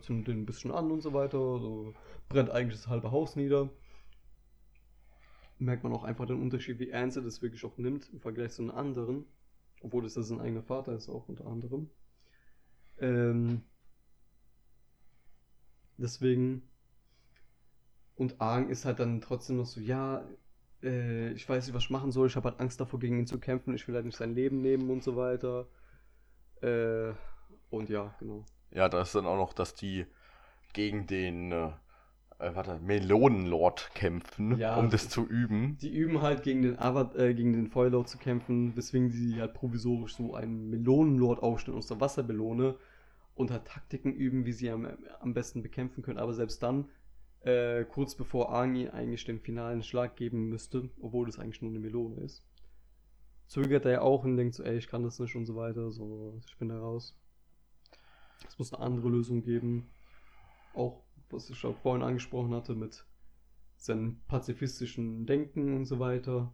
zündet 0.00 0.28
den 0.28 0.42
ein 0.42 0.46
bisschen 0.46 0.70
an 0.70 0.92
und 0.92 1.00
so 1.00 1.12
weiter. 1.12 1.38
So 1.38 1.92
brennt 2.28 2.50
eigentlich 2.50 2.80
das 2.80 2.86
halbe 2.86 3.10
Haus 3.10 3.34
nieder. 3.34 3.68
Merkt 5.58 5.82
man 5.82 5.92
auch 5.92 6.04
einfach 6.04 6.26
den 6.26 6.40
Unterschied, 6.40 6.78
wie 6.78 6.90
ernst 6.90 7.16
er 7.16 7.24
das 7.24 7.42
wirklich 7.42 7.64
auch 7.64 7.78
nimmt 7.78 8.10
im 8.12 8.20
Vergleich 8.20 8.52
zu 8.52 8.62
den 8.62 8.70
anderen. 8.70 9.24
Obwohl 9.82 10.04
es 10.04 10.14
ja 10.14 10.22
sein 10.22 10.40
eigener 10.40 10.62
Vater 10.62 10.94
ist, 10.94 11.08
auch 11.08 11.28
unter 11.28 11.48
anderem. 11.48 11.90
Ähm, 13.00 13.62
deswegen. 15.98 16.62
Und 18.16 18.40
Aang 18.40 18.68
ist 18.68 18.84
halt 18.84 19.00
dann 19.00 19.20
trotzdem 19.20 19.56
noch 19.56 19.66
so, 19.66 19.80
ja, 19.80 20.24
äh, 20.82 21.32
ich 21.32 21.48
weiß 21.48 21.66
nicht, 21.66 21.74
was 21.74 21.84
ich 21.84 21.90
machen 21.90 22.12
soll, 22.12 22.28
ich 22.28 22.36
habe 22.36 22.50
halt 22.50 22.60
Angst 22.60 22.80
davor, 22.80 23.00
gegen 23.00 23.18
ihn 23.18 23.26
zu 23.26 23.38
kämpfen, 23.40 23.74
ich 23.74 23.86
will 23.88 23.94
halt 23.94 24.06
nicht 24.06 24.16
sein 24.16 24.34
Leben 24.34 24.60
nehmen 24.60 24.90
und 24.90 25.02
so 25.02 25.16
weiter. 25.16 25.66
Äh, 26.62 27.12
und 27.70 27.88
ja, 27.90 28.14
genau. 28.18 28.44
Ja, 28.70 28.88
da 28.88 29.02
ist 29.02 29.14
dann 29.14 29.26
auch 29.26 29.36
noch, 29.36 29.52
dass 29.52 29.74
die 29.74 30.06
gegen 30.72 31.06
den 31.06 31.52
äh, 31.52 31.70
äh, 32.38 32.54
warte, 32.54 32.78
Melonenlord 32.80 33.90
kämpfen, 33.94 34.58
Ja. 34.58 34.76
um 34.76 34.90
das 34.90 35.08
zu 35.08 35.26
üben. 35.26 35.78
Die 35.80 35.94
üben 35.94 36.22
halt 36.22 36.42
gegen 36.42 36.62
den, 36.62 36.78
Avat 36.78 37.16
äh, 37.16 37.34
gegen 37.34 37.52
den 37.52 37.68
Feuerlord 37.68 38.08
zu 38.08 38.18
kämpfen, 38.18 38.76
weswegen 38.76 39.10
sie 39.10 39.40
halt 39.40 39.54
provisorisch 39.54 40.16
so 40.16 40.34
einen 40.34 40.70
Melonenlord 40.70 41.42
aufstellen 41.42 41.78
aus 41.78 41.86
der 41.86 42.00
Wassermelone 42.00 42.76
und 43.34 43.50
halt 43.50 43.66
Taktiken 43.66 44.12
üben, 44.12 44.46
wie 44.46 44.52
sie 44.52 44.70
am, 44.70 44.86
am 45.20 45.34
besten 45.34 45.62
bekämpfen 45.62 46.02
können. 46.02 46.18
Aber 46.18 46.34
selbst 46.34 46.62
dann, 46.62 46.88
äh, 47.44 47.84
kurz 47.84 48.14
bevor 48.14 48.54
Angi 48.54 48.88
eigentlich 48.88 49.24
den 49.24 49.40
finalen 49.40 49.82
Schlag 49.82 50.16
geben 50.16 50.48
müsste, 50.48 50.88
obwohl 51.00 51.26
das 51.26 51.38
eigentlich 51.38 51.62
nur 51.62 51.70
eine 51.70 51.80
Melone 51.80 52.16
ist, 52.22 52.44
zögert 53.46 53.84
er 53.84 53.92
ja 53.92 54.00
auch 54.00 54.24
und 54.24 54.36
denkt 54.36 54.54
so, 54.54 54.62
ey, 54.62 54.78
ich 54.78 54.88
kann 54.88 55.02
das 55.02 55.18
nicht 55.18 55.36
und 55.36 55.46
so 55.46 55.54
weiter, 55.54 55.90
so, 55.90 56.40
ich 56.46 56.56
bin 56.56 56.68
da 56.70 56.78
raus. 56.78 57.14
Es 58.48 58.58
muss 58.58 58.72
eine 58.72 58.82
andere 58.82 59.08
Lösung 59.08 59.42
geben. 59.42 59.90
Auch, 60.74 61.02
was 61.30 61.50
ich 61.50 61.64
auch 61.64 61.76
vorhin 61.76 62.02
angesprochen 62.02 62.54
hatte, 62.54 62.74
mit 62.74 63.04
seinem 63.76 64.20
pazifistischen 64.26 65.26
Denken 65.26 65.76
und 65.76 65.84
so 65.84 65.98
weiter. 65.98 66.52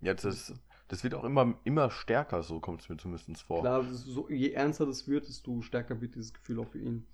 Ja, 0.00 0.14
das, 0.14 0.24
ist, 0.24 0.54
das 0.88 1.02
wird 1.02 1.14
auch 1.14 1.24
immer, 1.24 1.58
immer 1.64 1.90
stärker, 1.90 2.42
so 2.42 2.60
kommt 2.60 2.82
es 2.82 2.88
mir 2.88 2.96
zumindest 2.98 3.42
vor. 3.42 3.60
Klar, 3.60 3.84
so, 3.84 4.28
je 4.28 4.52
ernster 4.52 4.86
das 4.86 5.08
wird, 5.08 5.26
desto 5.28 5.62
stärker 5.62 6.00
wird 6.00 6.14
dieses 6.14 6.34
Gefühl 6.34 6.60
auch 6.60 6.68
für 6.68 6.78
ihn. 6.78 7.06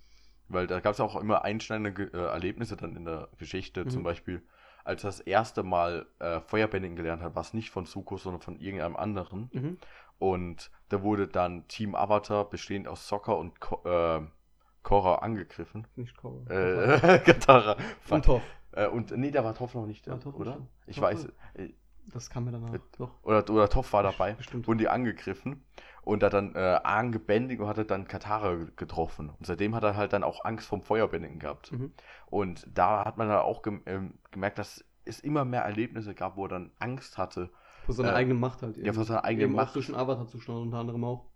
Weil 0.53 0.67
da 0.67 0.81
gab 0.81 0.93
es 0.95 1.01
auch 1.01 1.17
immer 1.17 1.45
einschneidende 1.45 2.11
äh, 2.13 2.17
Erlebnisse 2.27 2.77
dann 2.77 2.95
in 2.97 3.05
der 3.05 3.29
Geschichte. 3.39 3.85
Mhm. 3.85 3.91
Zum 3.91 4.03
Beispiel, 4.03 4.43
als 4.85 5.03
er 5.05 5.09
das 5.09 5.21
erste 5.21 5.63
Mal 5.63 6.07
äh, 6.19 6.41
Feuerbändigen 6.41 6.97
gelernt 6.97 7.23
hat, 7.23 7.35
war 7.35 7.43
es 7.43 7.55
nicht 7.55 7.71
von 7.71 7.87
Suko, 7.87 8.17
sondern 8.19 8.43
von 8.43 8.57
irgendeinem 8.59 8.97
anderen. 8.97 9.51
Mhm. 9.53 9.79
Und 10.19 10.71
da 10.91 11.03
wurde 11.03 11.27
dann 11.27 11.67
Team 11.69 11.95
Avatar, 11.95 12.49
bestehend 12.49 12.87
aus 12.87 13.09
Soccer 13.09 13.39
und 13.39 13.61
Ko 13.61 13.81
äh, 13.89 14.23
Korra, 14.83 15.17
angegriffen. 15.17 15.87
Nicht 15.97 16.17
Korra. 16.17 16.51
Äh, 16.51 17.19
Katara. 17.21 17.77
Und 18.11 18.25
Toff. 18.25 18.43
Äh, 18.73 18.89
und 18.89 19.11
nee, 19.17 19.31
da 19.31 19.45
war 19.45 19.55
Toff 19.55 19.75
noch 19.75 19.87
nicht 19.87 20.07
da, 20.07 20.17
Toph 20.17 20.35
oder? 20.35 20.57
nicht? 20.57 20.69
Ich 20.87 20.97
Toph 20.97 21.05
weiß. 21.05 21.29
war- 21.55 21.61
äh, 21.63 21.73
Das 22.13 22.29
kam 22.31 22.45
mir 22.47 22.53
danach. 22.53 22.75
Doch. 22.99 23.23
Oder, 23.23 23.49
oder 23.49 23.69
Toff 23.69 23.93
war 23.93 24.03
dabei. 24.03 24.33
Bestimmt. 24.33 24.67
Wurden 24.67 24.79
die 24.79 24.89
angegriffen 24.89 25.65
und 26.03 26.23
hat 26.23 26.35
dann 26.35 26.55
äh, 26.55 26.81
Aang 26.83 27.13
gebändigt 27.13 27.61
und 27.61 27.69
hatte 27.69 27.85
dann 27.85 28.07
Katara 28.09 28.55
ge- 28.57 28.69
getroffen. 28.77 29.31
Und 29.31 29.47
seitdem 29.47 29.75
hat 29.75 29.85
er 29.85 29.97
halt 29.97 30.13
dann 30.13 30.25
auch 30.25 30.45
Angst 30.45 30.67
vom 30.67 30.83
Feuerbändigen 30.83 31.39
gehabt. 31.39 31.73
Mhm. 31.73 31.93
Und 32.27 32.67
da 32.73 33.05
hat 33.05 33.17
man 33.19 33.29
dann 33.29 33.39
auch 33.39 33.63
gem 33.63 33.83
ähm, 33.87 34.19
gemerkt, 34.31 34.59
dass 34.59 34.85
es 35.05 35.21
immer 35.21 35.45
mehr 35.45 35.63
Erlebnisse 35.63 36.15
gab, 36.15 36.37
wo 36.37 36.47
er 36.47 36.49
dann 36.49 36.73
Angst 36.79 37.19
hatte. 37.19 37.51
Vor 37.87 37.95
seiner 37.95 38.13
Äh, 38.13 38.17
eigenen 38.17 38.39
Macht 38.41 38.63
halt. 38.63 38.77
ja, 38.77 38.93
vor 38.93 39.05
seiner 39.05 39.25
eigenen 39.25 39.49
Eben 39.51 39.57
Macht. 39.57 39.77
Auch 39.77 39.85
den 39.85 39.95
Avatar-Zustand 39.97 40.59
unter 40.59 40.79
anderem 40.79 41.05
auch. 41.05 41.27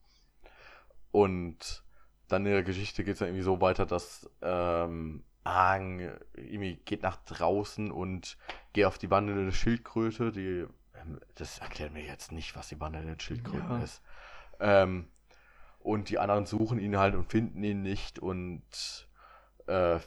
Und 1.11 1.85
dann 2.29 2.45
in 2.47 2.53
der 2.53 2.63
Geschichte 2.63 3.05
geht 3.05 3.15
es 3.15 3.19
dann 3.21 3.29
irgendwie 3.29 3.45
so 3.45 3.61
weiter, 3.61 3.87
dass 3.87 4.29
ähm, 4.43 5.25
Aang 5.45 6.01
irgendwie 6.35 6.77
geht 6.85 7.03
nach 7.03 7.17
draußen 7.25 7.91
und 7.91 8.37
geht 8.73 8.85
auf 8.85 8.99
die 8.99 9.11
wandelnde 9.11 9.53
Schildkröte. 9.53 10.33
Die, 10.33 10.67
ähm, 11.01 11.21
das 11.37 11.59
erklärt 11.59 11.93
mir 11.93 12.05
jetzt 12.05 12.33
nicht, 12.33 12.57
was 12.57 12.69
die 12.69 12.81
wandelnde 12.81 13.17
Schildkröte 13.21 13.65
Ja. 13.69 13.79
ist. 13.79 14.03
Ähm, 14.61 15.07
und 15.81 16.11
die 16.11 16.19
anderen 16.19 16.47
suchen 16.47 16.79
ihn 16.79 16.99
halt 16.99 17.15
und 17.15 17.31
finden 17.31 17.63
ihn 17.63 17.83
nicht 17.83 18.19
und 18.19 19.09
äh, 19.67 19.99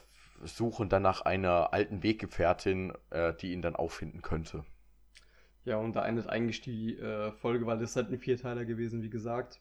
suchen 0.44 0.88
dann 0.88 1.02
nach 1.02 1.22
einer 1.22 1.72
alten 1.72 2.02
Weggefährtin, 2.02 2.92
äh, 3.10 3.34
die 3.34 3.52
ihn 3.52 3.62
dann 3.62 3.76
auffinden 3.76 4.22
könnte. 4.22 4.64
Ja, 5.64 5.76
und 5.76 5.94
da 5.94 6.06
endet 6.06 6.28
eigentlich 6.28 6.60
die 6.60 6.98
äh, 6.98 7.32
Folge, 7.32 7.66
weil 7.66 7.78
das 7.78 7.90
ist 7.90 7.96
halt 7.96 8.10
ein 8.10 8.18
Vierteiler 8.18 8.64
gewesen, 8.64 9.02
wie 9.02 9.10
gesagt. 9.10 9.60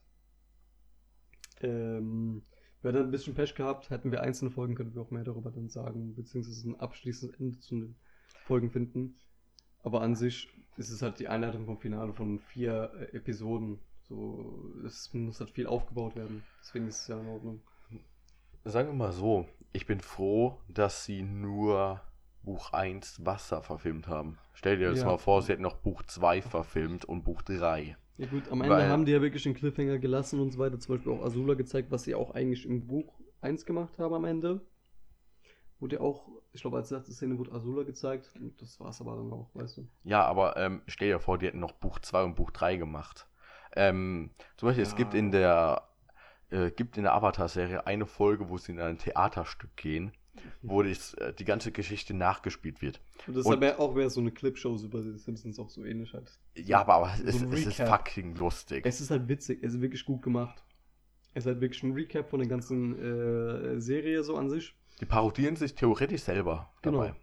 Ähm, 1.61 2.43
wir 2.81 2.91
hätten 2.91 3.03
ein 3.03 3.11
bisschen 3.11 3.35
Pech 3.35 3.55
gehabt, 3.55 3.89
hätten 3.89 4.11
wir 4.11 4.21
einzelne 4.21 4.51
Folgen, 4.51 4.75
könnten 4.75 4.95
wir 4.95 5.01
auch 5.01 5.11
mehr 5.11 5.25
darüber 5.25 5.51
dann 5.51 5.67
sagen, 5.67 6.15
beziehungsweise 6.15 6.69
ein 6.69 6.79
abschließendes 6.79 7.39
Ende 7.39 7.59
zu 7.59 7.75
den 7.75 7.95
Folgen 8.45 8.71
finden. 8.71 9.19
Aber 9.83 10.01
an 10.01 10.15
sich 10.15 10.49
ist 10.77 10.89
es 10.89 11.01
halt 11.01 11.19
die 11.19 11.27
Einleitung 11.27 11.65
vom 11.65 11.77
Finale 11.77 12.13
von 12.13 12.39
vier 12.39 12.91
äh, 12.97 13.17
Episoden. 13.17 13.79
So, 14.09 14.73
es 14.85 15.13
muss 15.13 15.39
halt 15.39 15.51
viel 15.51 15.67
aufgebaut 15.67 16.15
werden. 16.15 16.43
Deswegen 16.61 16.87
ist 16.87 17.01
es 17.03 17.07
ja 17.07 17.19
in 17.19 17.27
Ordnung. 17.27 17.61
Sagen 18.65 18.89
wir 18.89 18.95
mal 18.95 19.11
so, 19.11 19.45
ich 19.71 19.85
bin 19.85 19.99
froh, 20.01 20.59
dass 20.67 21.05
sie 21.05 21.21
nur 21.21 22.01
Buch 22.43 22.73
1 22.73 23.25
Wasser 23.25 23.61
verfilmt 23.61 24.07
haben. 24.07 24.37
Stell 24.53 24.77
dir 24.77 24.89
das 24.89 24.99
Ja. 25.01 25.05
mal 25.05 25.17
vor, 25.17 25.41
sie 25.41 25.51
hätten 25.51 25.61
noch 25.61 25.77
Buch 25.77 26.01
2 26.03 26.41
verfilmt 26.41 27.05
und 27.05 27.23
Buch 27.23 27.41
3. 27.43 27.95
Ja 28.17 28.27
gut, 28.27 28.49
am 28.51 28.61
Ende 28.61 28.75
Weil- 28.75 28.89
haben 28.89 29.05
die 29.05 29.11
ja 29.13 29.21
wirklich 29.21 29.43
den 29.43 29.53
Cliffhanger 29.53 29.99
gelassen 29.99 30.39
und 30.39 30.51
so 30.51 30.59
weiter. 30.59 30.77
Zum 30.79 30.95
Beispiel 30.95 31.13
auch 31.13 31.23
Azula 31.23 31.53
gezeigt, 31.53 31.91
was 31.91 32.03
sie 32.03 32.15
auch 32.15 32.31
eigentlich 32.31 32.65
im 32.65 32.87
Buch 32.87 33.13
1 33.41 33.65
gemacht 33.65 33.97
haben 33.99 34.13
am 34.13 34.25
Ende. 34.25 34.61
Wurde 35.79 35.97
ja 35.97 36.01
auch, 36.01 36.27
ich 36.51 36.59
glaube, 36.61 36.77
als 36.77 36.89
letzte 36.89 37.13
Szene 37.13 37.37
wurde 37.37 37.53
Azula 37.53 37.83
gezeigt. 37.83 38.33
Und 38.35 38.61
das 38.61 38.77
war 38.81 38.89
es 38.89 38.99
aber 38.99 39.15
dann 39.15 39.31
auch, 39.31 39.49
weißt 39.53 39.77
du. 39.77 39.87
Ja, 40.03 40.25
aber 40.25 40.57
ähm, 40.57 40.81
stell 40.87 41.07
dir 41.09 41.19
vor, 41.19 41.37
die 41.37 41.45
hätten 41.45 41.59
noch 41.59 41.71
Buch 41.73 41.99
2 41.99 42.23
und 42.23 42.35
Buch 42.35 42.51
3 42.51 42.75
gemacht. 42.75 43.28
Ähm, 43.75 44.31
zum 44.57 44.67
Beispiel, 44.69 44.83
es 44.83 44.91
Ja. 44.91 44.97
gibt 44.97 45.13
in 45.13 45.31
der 45.31 45.83
äh, 46.51 46.71
gibt 46.71 46.97
in 46.97 47.03
der 47.03 47.13
Avatar-Serie 47.13 47.85
eine 47.85 48.05
Folge, 48.07 48.49
wo 48.49 48.57
sie 48.57 48.71
in 48.71 48.79
ein 48.79 48.97
Theaterstück 48.97 49.75
gehen, 49.77 50.13
wo 50.63 50.81
das, 50.81 51.13
äh, 51.15 51.31
die 51.33 51.45
ganze 51.45 51.71
Geschichte 51.71 52.15
nachgespielt 52.15 52.81
wird. 52.81 52.99
Und 53.27 53.37
das 53.37 53.45
ist 53.45 53.51
aber 53.51 53.79
auch 53.79 53.95
wieder 53.95 54.09
so 54.09 54.19
eine 54.19 54.31
Clipshow 54.31 54.75
über 54.83 55.01
die 55.03 55.17
Simpsons 55.19 55.59
auch 55.59 55.69
so 55.69 55.85
ähnlich 55.85 56.13
halt. 56.13 56.39
Ja, 56.55 56.81
aber, 56.81 56.95
aber 56.95 57.13
es, 57.23 57.39
So 57.39 57.45
es 57.51 57.65
ist 57.67 57.77
fucking 57.77 58.35
lustig. 58.35 58.83
Es 58.85 58.99
ist 58.99 59.11
halt 59.11 59.27
witzig, 59.27 59.59
es 59.61 59.75
ist 59.75 59.81
wirklich 59.81 60.03
gut 60.05 60.23
gemacht. 60.23 60.63
Es 61.35 61.43
ist 61.43 61.47
halt 61.47 61.61
wirklich 61.61 61.83
ein 61.83 61.91
Recap 61.93 62.29
von 62.29 62.39
der 62.39 62.49
ganzen 62.49 62.97
äh, 63.77 63.79
Serie 63.79 64.23
so 64.23 64.35
an 64.35 64.49
sich. 64.49 64.73
Die 64.99 65.05
parodieren 65.05 65.55
sich 65.55 65.75
theoretisch 65.75 66.23
selber 66.23 66.73
Genau. 66.81 67.03
dabei. 67.03 67.15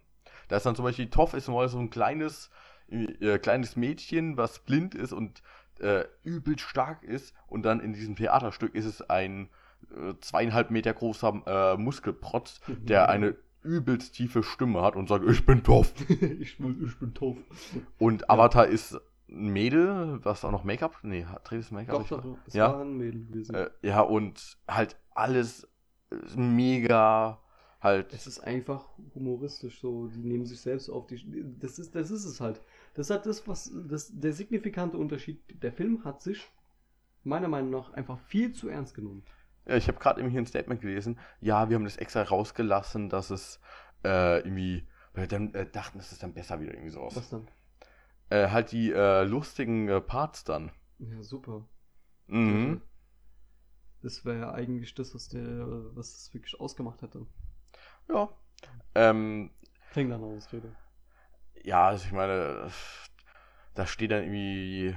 Da 0.47 0.55
ist 0.55 0.65
dann 0.65 0.75
zum 0.77 0.85
Beispiel, 0.85 1.09
Toff 1.09 1.33
ist 1.33 1.49
mal 1.49 1.67
so 1.67 1.77
ein 1.79 1.89
kleines, 1.89 2.49
äh, 2.89 3.37
kleines 3.39 3.75
Mädchen, 3.75 4.37
was 4.37 4.59
blind 4.59 4.95
ist 4.95 5.11
und 5.11 5.43
äh, 5.81 6.05
übel 6.23 6.57
stark 6.59 7.03
ist. 7.03 7.33
Und 7.47 7.63
dann 7.63 7.79
in 7.79 7.93
diesem 7.93 8.15
Theaterstück 8.15 8.75
ist 8.75 8.85
es 8.85 9.01
ein 9.09 9.49
äh, 9.95 10.13
zweieinhalb 10.21 10.71
Meter 10.71 10.93
großer 10.93 11.41
äh, 11.45 11.77
Muskelprotz, 11.77 12.59
der 12.67 13.09
eine 13.09 13.35
übelst 13.63 14.15
tiefe 14.15 14.43
Stimme 14.43 14.81
hat 14.81 14.95
und 14.95 15.09
sagt, 15.09 15.25
ich 15.29 15.45
bin 15.45 15.63
Toff. 15.63 15.93
ich, 16.09 16.57
bin, 16.57 16.83
ich 16.85 16.97
bin 16.97 17.13
doof. 17.13 17.37
Und 17.97 18.29
Avatar 18.29 18.67
ist 18.67 18.99
ein 19.29 19.49
Mädel, 19.49 20.23
was 20.23 20.45
auch 20.45 20.51
noch 20.51 20.63
Make-up, 20.63 20.99
nee, 21.03 21.25
hat 21.25 21.45
trägt 21.45 21.63
das 21.65 21.71
Make-up? 21.71 22.07
Doch, 22.07 22.21
doch. 22.21 22.37
Es 22.47 22.53
Ja. 22.53 22.71
war 22.73 22.81
ein 22.81 22.97
Mädel 22.97 23.25
gewesen. 23.25 23.55
Äh, 23.55 23.69
ja, 23.81 24.01
und 24.01 24.57
halt 24.67 24.95
alles 25.13 25.67
äh, 26.11 26.15
mega 26.37 27.39
halt. 27.81 28.13
Es 28.13 28.25
ist 28.27 28.39
einfach 28.39 28.87
humoristisch 29.15 29.79
so. 29.81 30.07
Die 30.07 30.19
nehmen 30.19 30.45
sich 30.45 30.61
selbst 30.61 30.89
auf 30.89 31.07
die. 31.07 31.19
Das 31.59 31.77
ist, 31.77 31.93
das 31.95 32.09
ist 32.11 32.25
es 32.25 32.39
halt. 32.39 32.61
Das 32.97 33.07
ist 33.07 33.11
halt 33.11 33.27
das, 33.27 33.47
was. 33.47 33.71
Das, 33.87 34.11
der 34.11 34.33
signifikante 34.33 34.97
Unterschied. 34.97 35.43
Der 35.61 35.71
Film 35.71 36.03
hat 36.03 36.23
sich 36.23 36.51
meiner 37.23 37.47
Meinung 37.47 37.69
nach 37.69 37.93
einfach 37.93 38.17
viel 38.21 38.53
zu 38.53 38.69
ernst 38.69 38.95
genommen. 38.95 39.23
Ja, 39.67 39.75
ich 39.75 39.87
habe 39.87 39.99
gerade 39.99 40.19
eben 40.19 40.31
hier 40.31 40.41
ein 40.41 40.47
Statement 40.47 40.81
gelesen. 40.81 41.19
Ja, 41.39 41.69
wir 41.69 41.75
haben 41.75 41.83
das 41.83 41.97
extra 41.97 42.23
rausgelassen, 42.23 43.09
dass 43.09 43.29
es 43.29 43.61
äh, 44.03 44.39
irgendwie. 44.39 44.87
Weil 45.13 45.23
wir 45.23 45.27
dann 45.27 45.53
äh, 45.53 45.69
dachten, 45.69 45.99
es 45.99 46.11
ist 46.11 46.23
dann 46.23 46.33
besser 46.33 46.59
wieder 46.59 46.73
irgendwie 46.73 46.89
so 46.89 47.01
aus. 47.01 47.15
Was 47.15 47.29
dann? 47.29 47.47
Äh, 48.31 48.49
halt 48.49 48.71
die 48.71 48.91
äh, 48.91 49.23
lustigen 49.25 49.87
äh, 49.89 50.01
Parts 50.01 50.43
dann. 50.43 50.71
Ja, 50.97 51.21
super. 51.21 51.69
Mhm. 52.25 52.81
Das 54.01 54.25
wäre 54.25 54.39
ja 54.39 54.51
eigentlich 54.53 54.95
das, 54.95 55.13
was 55.13 55.29
der, 55.29 55.45
was 55.95 56.13
das 56.13 56.33
wirklich 56.33 56.59
ausgemacht 56.59 57.03
hätte. 57.03 57.27
Ja. 58.09 58.29
Ähm, 58.95 59.51
Fängt 59.91 60.11
an 60.11 60.23
Ausrede. 60.23 60.75
Ja, 61.67 61.89
also 61.89 62.05
ich 62.05 62.13
meine, 62.13 62.69
da 63.75 63.85
steht 63.85 64.11
dann 64.11 64.23
irgendwie. 64.23 64.95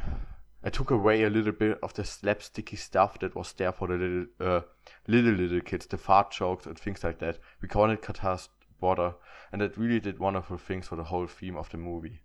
I 0.64 0.70
took 0.70 0.92
away 0.92 1.24
a 1.24 1.28
little 1.28 1.52
bit 1.52 1.82
of 1.82 1.94
the 1.96 2.04
slapsticky 2.04 2.76
stuff 2.76 3.18
that 3.18 3.34
was 3.34 3.56
there 3.56 3.72
for 3.72 3.88
the 3.88 3.94
little, 3.94 4.26
uh, 4.38 4.60
little, 5.06 5.32
little 5.32 5.62
kids, 5.62 5.88
the 5.88 5.96
fart 5.96 6.32
jokes 6.32 6.66
and 6.66 6.78
things 6.78 7.02
like 7.02 7.18
that. 7.18 7.40
We 7.60 7.66
call 7.66 7.90
it 7.90 8.02
Katast 8.02 8.50
Border, 8.78 9.16
and 9.50 9.60
that 9.62 9.76
really 9.78 10.00
did 10.00 10.20
wonderful 10.20 10.58
things 10.58 10.86
for 10.86 10.96
the 10.96 11.10
whole 11.10 11.26
theme 11.26 11.56
of 11.56 11.70
the 11.70 11.78
movie. 11.78 12.20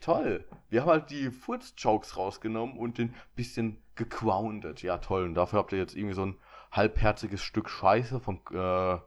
Toll. 0.00 0.44
Wir 0.70 0.80
haben 0.80 0.90
halt 0.90 1.10
die 1.10 1.30
Furz-Jokes 1.30 2.16
rausgenommen 2.16 2.76
und 2.78 2.96
den 2.96 3.14
bisschen 3.36 3.76
gequoundet. 3.94 4.82
Ja, 4.82 4.96
toll. 4.98 5.24
Und 5.24 5.34
dafür 5.34 5.58
habt 5.58 5.72
ihr 5.72 5.78
jetzt 5.78 5.94
irgendwie 5.94 6.14
so 6.14 6.24
ein 6.24 6.38
halbherziges 6.72 7.42
Stück 7.42 7.68
Scheiße 7.68 8.18
vom 8.20 8.40
äh, 8.52 8.98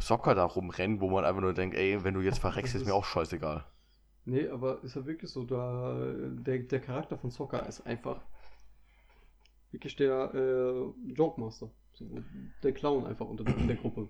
Soccer 0.00 0.34
da 0.34 0.44
rumrennen, 0.44 1.00
wo 1.00 1.08
man 1.08 1.24
einfach 1.24 1.40
nur 1.40 1.54
denkt, 1.54 1.76
ey, 1.76 2.02
wenn 2.02 2.14
du 2.14 2.20
jetzt 2.20 2.40
verreckst, 2.40 2.74
ist 2.74 2.84
mir 2.84 2.94
auch 2.94 3.04
scheißegal. 3.04 3.64
Nee, 4.26 4.48
aber 4.48 4.82
ist 4.82 4.96
ja 4.96 5.04
wirklich 5.04 5.30
so, 5.30 5.44
da 5.44 6.12
der, 6.16 6.60
der 6.60 6.80
Charakter 6.80 7.18
von 7.18 7.30
Soccer 7.30 7.66
ist 7.66 7.82
einfach 7.86 8.22
wirklich 9.70 9.96
der 9.96 10.32
äh, 10.34 11.12
Joke 11.12 11.40
Master. 11.40 11.70
Der 12.62 12.72
Clown 12.72 13.06
einfach 13.06 13.26
unter 13.26 13.44
der, 13.44 13.56
in 13.56 13.68
der 13.68 13.76
Gruppe. 13.76 14.08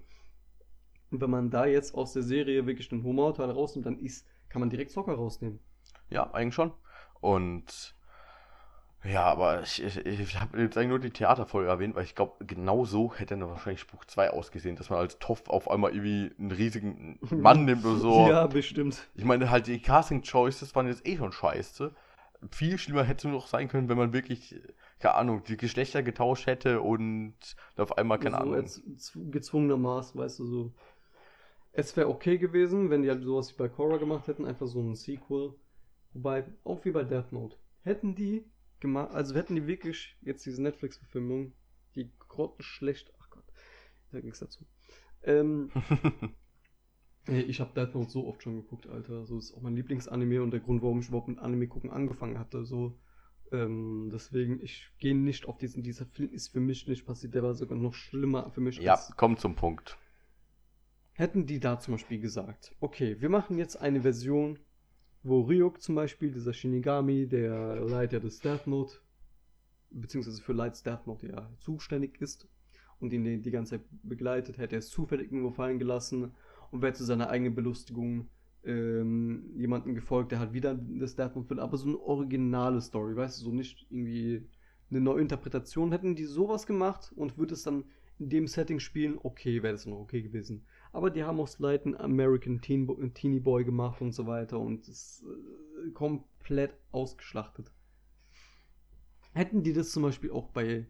Und 1.10 1.20
wenn 1.20 1.30
man 1.30 1.50
da 1.50 1.66
jetzt 1.66 1.94
aus 1.94 2.12
der 2.12 2.22
Serie 2.22 2.66
wirklich 2.66 2.88
den 2.88 3.02
Humorteil 3.02 3.50
rausnimmt, 3.50 3.86
dann 3.86 3.98
ist, 3.98 4.26
kann 4.48 4.60
man 4.60 4.70
direkt 4.70 4.90
Soccer 4.90 5.14
rausnehmen. 5.14 5.58
Ja, 6.10 6.30
eigentlich 6.32 6.54
schon. 6.54 6.72
Und 7.20 7.96
ja, 9.04 9.24
aber 9.24 9.62
ich, 9.62 9.82
ich, 9.82 9.98
ich 10.06 10.40
habe 10.40 10.60
jetzt 10.62 10.78
eigentlich 10.78 10.88
nur 10.88 10.98
die 10.98 11.10
Theaterfolge 11.10 11.68
erwähnt, 11.68 11.94
weil 11.94 12.04
ich 12.04 12.14
glaube, 12.14 12.44
genau 12.44 12.86
so 12.86 13.14
hätte 13.14 13.36
dann 13.36 13.48
wahrscheinlich 13.50 13.80
Spruch 13.80 14.06
2 14.06 14.30
ausgesehen, 14.30 14.76
dass 14.76 14.88
man 14.88 14.98
als 14.98 15.18
Toff 15.18 15.48
auf 15.48 15.70
einmal 15.70 15.94
irgendwie 15.94 16.32
einen 16.38 16.50
riesigen 16.50 17.18
Mann 17.30 17.66
nimmt 17.66 17.84
oder 17.84 17.96
so. 17.96 18.28
Ja, 18.28 18.46
bestimmt. 18.46 19.06
Ich 19.14 19.24
meine, 19.24 19.50
halt 19.50 19.66
die 19.66 19.80
Casting 19.80 20.22
Choices 20.22 20.74
waren 20.74 20.86
jetzt 20.86 21.06
eh 21.06 21.18
schon 21.18 21.32
scheiße. 21.32 21.94
Viel 22.50 22.78
schlimmer 22.78 23.04
hätte 23.04 23.18
es 23.18 23.24
nur 23.24 23.32
noch 23.34 23.46
sein 23.46 23.68
können, 23.68 23.90
wenn 23.90 23.98
man 23.98 24.14
wirklich, 24.14 24.54
keine 24.98 25.14
Ahnung, 25.14 25.44
die 25.44 25.56
Geschlechter 25.58 26.02
getauscht 26.02 26.46
hätte 26.46 26.80
und 26.80 27.34
auf 27.76 27.98
einmal, 27.98 28.18
keine 28.18 28.36
so 28.36 28.42
Ahnung. 28.42 28.54
als 28.54 28.82
gezwungenermaßen, 29.14 30.18
weißt 30.18 30.38
du, 30.38 30.46
so. 30.46 30.72
Es 31.72 31.94
wäre 31.96 32.08
okay 32.08 32.38
gewesen, 32.38 32.88
wenn 32.88 33.02
die 33.02 33.10
halt 33.10 33.22
sowas 33.22 33.52
wie 33.52 33.58
bei 33.58 33.68
Korra 33.68 33.98
gemacht 33.98 34.28
hätten, 34.28 34.46
einfach 34.46 34.66
so 34.66 34.80
ein 34.80 34.94
Sequel. 34.94 35.54
Wobei, 36.14 36.44
auch 36.64 36.84
wie 36.84 36.90
bei 36.90 37.02
Death 37.02 37.32
Note. 37.32 37.56
Hätten 37.82 38.14
die 38.14 38.44
gemacht, 38.84 39.14
also 39.14 39.34
hätten 39.34 39.54
die 39.54 39.66
wirklich 39.66 40.16
jetzt 40.22 40.44
diese 40.46 40.62
Netflix-Verfilmung, 40.62 41.52
die 41.94 42.10
grottenschlecht, 42.18 43.12
ach 43.20 43.30
Gott, 43.30 43.44
ich 44.06 44.12
sag 44.12 44.24
nichts 44.24 44.40
dazu. 44.40 44.66
Ähm, 45.22 45.70
ich 47.26 47.60
habe 47.60 47.72
Death 47.74 47.94
Note 47.94 48.10
so 48.10 48.26
oft 48.26 48.42
schon 48.42 48.56
geguckt, 48.56 48.86
Alter. 48.86 49.24
So 49.24 49.38
ist 49.38 49.54
auch 49.54 49.62
mein 49.62 49.74
Lieblingsanime 49.76 50.42
und 50.42 50.50
der 50.50 50.60
Grund, 50.60 50.82
warum 50.82 51.00
ich 51.00 51.08
überhaupt 51.08 51.28
mit 51.28 51.38
Anime 51.38 51.66
gucken 51.66 51.90
angefangen 51.90 52.38
hatte. 52.38 52.64
So, 52.64 52.98
ähm, 53.52 54.10
deswegen, 54.12 54.62
ich 54.62 54.90
gehe 54.98 55.14
nicht 55.14 55.46
auf 55.46 55.58
diesen, 55.58 55.82
dieser 55.82 56.06
Film 56.06 56.32
ist 56.32 56.48
für 56.48 56.60
mich 56.60 56.86
nicht 56.86 57.06
passiert, 57.06 57.34
der 57.34 57.42
war 57.42 57.54
sogar 57.54 57.78
noch 57.78 57.94
schlimmer 57.94 58.50
für 58.50 58.60
mich 58.60 58.78
ja, 58.78 58.94
als 58.94 59.12
komm 59.16 59.36
zum 59.36 59.54
Punkt. 59.54 59.98
Hätten 61.14 61.46
die 61.46 61.60
da 61.60 61.78
zum 61.78 61.94
Beispiel 61.94 62.20
gesagt, 62.20 62.74
okay, 62.80 63.20
wir 63.20 63.28
machen 63.28 63.56
jetzt 63.56 63.76
eine 63.76 64.02
Version, 64.02 64.58
wo 65.24 65.40
Ryuk 65.40 65.80
zum 65.80 65.94
Beispiel, 65.94 66.30
dieser 66.30 66.52
Shinigami, 66.52 67.26
der 67.26 67.80
Leiter 67.80 68.20
des 68.20 68.40
Death 68.40 68.66
Note, 68.66 68.96
beziehungsweise 69.90 70.42
für 70.42 70.52
Lights 70.52 70.82
Death 70.82 71.06
Note 71.06 71.26
ja 71.26 71.50
zuständig 71.58 72.20
ist 72.20 72.46
und 73.00 73.12
ihn 73.12 73.42
die, 73.42 73.50
ganze 73.50 73.78
Zeit 73.78 73.86
begleitet, 74.02 74.58
hätte 74.58 74.76
er 74.76 74.80
es 74.80 74.90
zufällig 74.90 75.32
irgendwo 75.32 75.50
fallen 75.50 75.78
gelassen 75.78 76.34
und 76.70 76.82
wäre 76.82 76.92
zu 76.92 77.04
seiner 77.04 77.30
eigenen 77.30 77.54
Belustigung 77.54 78.28
ähm, 78.64 79.50
jemanden 79.56 79.94
gefolgt, 79.94 80.30
der 80.32 80.40
halt 80.40 80.52
wieder 80.52 80.74
das 80.74 81.16
Death 81.16 81.36
Note 81.36 81.48
will, 81.48 81.60
aber 81.60 81.78
so 81.78 81.88
eine 81.88 81.98
originale 81.98 82.82
Story, 82.82 83.16
weißt 83.16 83.40
du, 83.40 83.44
so 83.44 83.52
nicht 83.52 83.86
irgendwie 83.90 84.46
eine 84.90 85.00
neue 85.00 85.22
Interpretation. 85.22 85.92
Hätten 85.92 86.14
die 86.14 86.24
sowas 86.24 86.66
gemacht 86.66 87.12
und 87.16 87.38
würde 87.38 87.54
es 87.54 87.62
dann 87.62 87.84
in 88.18 88.28
dem 88.28 88.46
Setting 88.46 88.78
spielen, 88.78 89.18
okay, 89.22 89.62
wäre 89.62 89.72
das 89.72 89.86
noch 89.86 89.98
okay 89.98 90.22
gewesen. 90.22 90.66
Aber 90.94 91.10
die 91.10 91.24
haben 91.24 91.40
aus 91.40 91.58
Light 91.58 91.84
einen 91.84 91.96
American 91.96 92.60
Teen 92.60 93.12
Teenie 93.14 93.40
Boy 93.40 93.64
gemacht 93.64 94.00
und 94.00 94.12
so 94.12 94.28
weiter 94.28 94.60
und 94.60 94.86
es 94.86 95.24
äh, 95.84 95.90
komplett 95.90 96.72
ausgeschlachtet. 96.92 97.72
Hätten 99.32 99.64
die 99.64 99.72
das 99.72 99.90
zum 99.90 100.04
Beispiel 100.04 100.30
auch 100.30 100.50
bei 100.50 100.86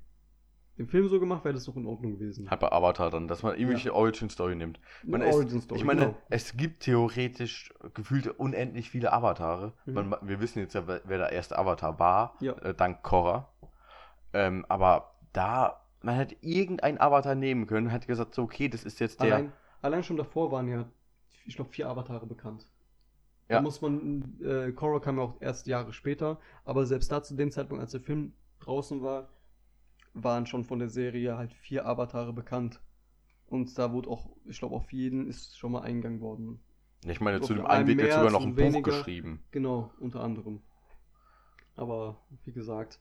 dem 0.77 0.89
Film 0.89 1.09
so 1.09 1.19
gemacht, 1.19 1.45
wäre 1.45 1.55
das 1.55 1.65
doch 1.65 1.77
in 1.77 1.87
Ordnung 1.87 2.19
gewesen. 2.19 2.51
Halt 2.51 2.61
bei 2.61 2.71
Avatar 2.71 3.09
dann, 3.09 3.29
dass 3.29 3.43
man 3.43 3.57
irgendwie 3.57 3.87
Ja. 3.87 3.93
Origin-Story 3.95 4.57
nimmt. 4.57 4.79
Man, 5.05 5.23
es, 5.23 5.35
Origin-Story, 5.35 5.79
ich 5.81 5.87
meine, 5.87 6.01
genau. 6.01 6.17
es 6.29 6.55
gibt 6.55 6.81
theoretisch 6.83 7.73
gefühlt 7.95 8.27
unendlich 8.27 8.91
viele 8.91 9.11
Avatare. 9.11 9.73
Mhm. 9.87 9.95
Man, 9.95 10.17
wir 10.21 10.41
wissen 10.41 10.59
jetzt 10.59 10.75
ja, 10.75 10.87
wer 10.87 11.01
wer 11.07 11.17
der 11.17 11.33
erste 11.33 11.59
Avatar 11.59 11.99
war, 11.99 12.37
Ja. 12.41 12.53
äh, 12.59 12.75
dank 12.75 13.03
Korra. 13.03 13.55
Ähm, 14.35 14.67
aber 14.69 15.15
da, 15.33 15.81
man 16.03 16.17
hätte 16.17 16.37
irgendeinen 16.43 17.01
Avatar 17.01 17.35
nehmen 17.37 17.67
können, 17.67 17.89
hätte 17.89 18.07
gesagt, 18.07 18.35
so, 18.35 18.43
okay, 18.43 18.69
das 18.69 18.85
ist 18.85 19.01
jetzt 19.01 19.23
der. 19.23 19.37
Allein, 19.37 19.53
allein 19.85 20.03
schon 20.03 20.17
davor 20.17 20.51
waren 20.51 20.69
ja, 20.69 20.87
ich 21.45 21.57
glaube, 21.57 21.71
vier 21.71 21.89
Avatare 21.89 22.27
bekannt. 22.27 22.67
Ja. 23.49 23.57
Da 23.57 23.61
muss 23.63 23.83
man, 23.83 24.41
äh, 24.43 24.73
Korra 24.73 24.99
kam 24.99 25.19
ja 25.19 25.25
auch 25.25 25.41
erst 25.41 25.67
Jahre 25.67 25.93
später, 25.93 26.41
aber 26.65 26.87
selbst 26.87 27.13
da 27.13 27.23
zu 27.23 27.35
dem 27.35 27.51
Zeitpunkt, 27.51 27.83
als 27.83 27.93
der 27.93 28.01
Film 28.01 28.33
draußen 28.61 29.03
war, 29.03 29.29
waren 30.15 30.47
schon 30.47 30.65
von 30.65 30.79
der 30.79 30.89
Serie 30.89 31.37
halt 31.37 31.53
vier 31.53 31.87
Avatare 31.87 32.33
bekannt. 32.33 32.81
Und 33.47 33.79
da 33.79 33.93
wurde 33.93 34.09
auch, 34.09 34.31
ich 34.47 34.59
glaube, 34.59 34.75
auf 34.75 34.91
jeden 34.93 35.29
ist 35.29 35.59
schon 35.59 35.73
mal 35.73 35.83
eingegangen 35.83 36.21
worden. 36.21 36.61
ich 37.07 37.21
meine, 37.21 37.43
zu 37.43 37.53
dem 37.53 37.67
einen 37.67 37.87
einen 37.87 37.99
wird 37.99 38.13
sogar 38.13 38.31
noch 38.31 38.43
ein 38.43 38.55
Buch 38.55 38.63
weniger. 38.63 38.91
geschrieben. 38.91 39.45
Genau, 39.51 39.93
unter 40.01 40.21
anderem. 40.21 40.63
Aber 41.77 42.17
wie 42.45 42.53
gesagt, 42.53 43.01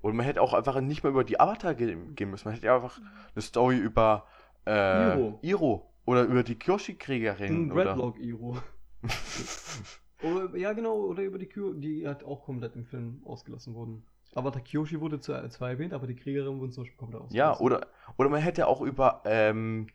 Und 0.00 0.16
man 0.16 0.26
hätte 0.26 0.42
auch 0.42 0.54
einfach 0.54 0.80
nicht 0.80 1.04
mehr 1.04 1.10
über 1.10 1.22
die 1.22 1.38
Avatar 1.38 1.76
ge 1.76 1.96
gehen 2.16 2.30
müssen. 2.30 2.48
Man 2.48 2.54
hätte 2.54 2.66
ja 2.66 2.74
einfach 2.74 2.98
eine 3.34 3.42
Story 3.42 3.76
über 3.76 4.26
äh, 4.66 5.12
Iro. 5.14 5.38
Iro. 5.42 5.88
Oder 6.04 6.22
über 6.24 6.42
die 6.42 6.58
Kyoshi-Kriegerin. 6.58 7.68
den 7.68 7.72
oder- 7.72 7.90
Redlock 7.92 8.18
Iro. 8.20 8.56
oder, 10.22 10.56
ja, 10.56 10.72
genau, 10.72 10.94
oder 10.96 11.22
über 11.22 11.38
die 11.38 11.46
Kyo, 11.46 11.72
die 11.72 12.06
hat 12.06 12.24
auch 12.24 12.44
komplett 12.44 12.76
im 12.76 12.84
Film 12.84 13.22
ausgelassen 13.24 13.74
worden. 13.74 14.04
Aber 14.34 14.50
Kyoshi 14.52 15.00
wurde 15.00 15.20
zwar 15.20 15.48
zwar 15.50 15.70
erwähnt, 15.70 15.92
aber 15.92 16.06
die 16.06 16.16
Kriegerin 16.16 16.58
wurde 16.58 16.72
zum 16.72 16.84
Beispiel 16.84 16.96
komplett 16.98 17.22
ausgelassen. 17.22 17.36
Ja, 17.36 17.58
oder, 17.60 17.86
oder 18.16 18.28
man 18.28 18.40
hätte 18.40 18.66
auch 18.66 18.80
über, 18.80 19.22
ähm, 19.26 19.88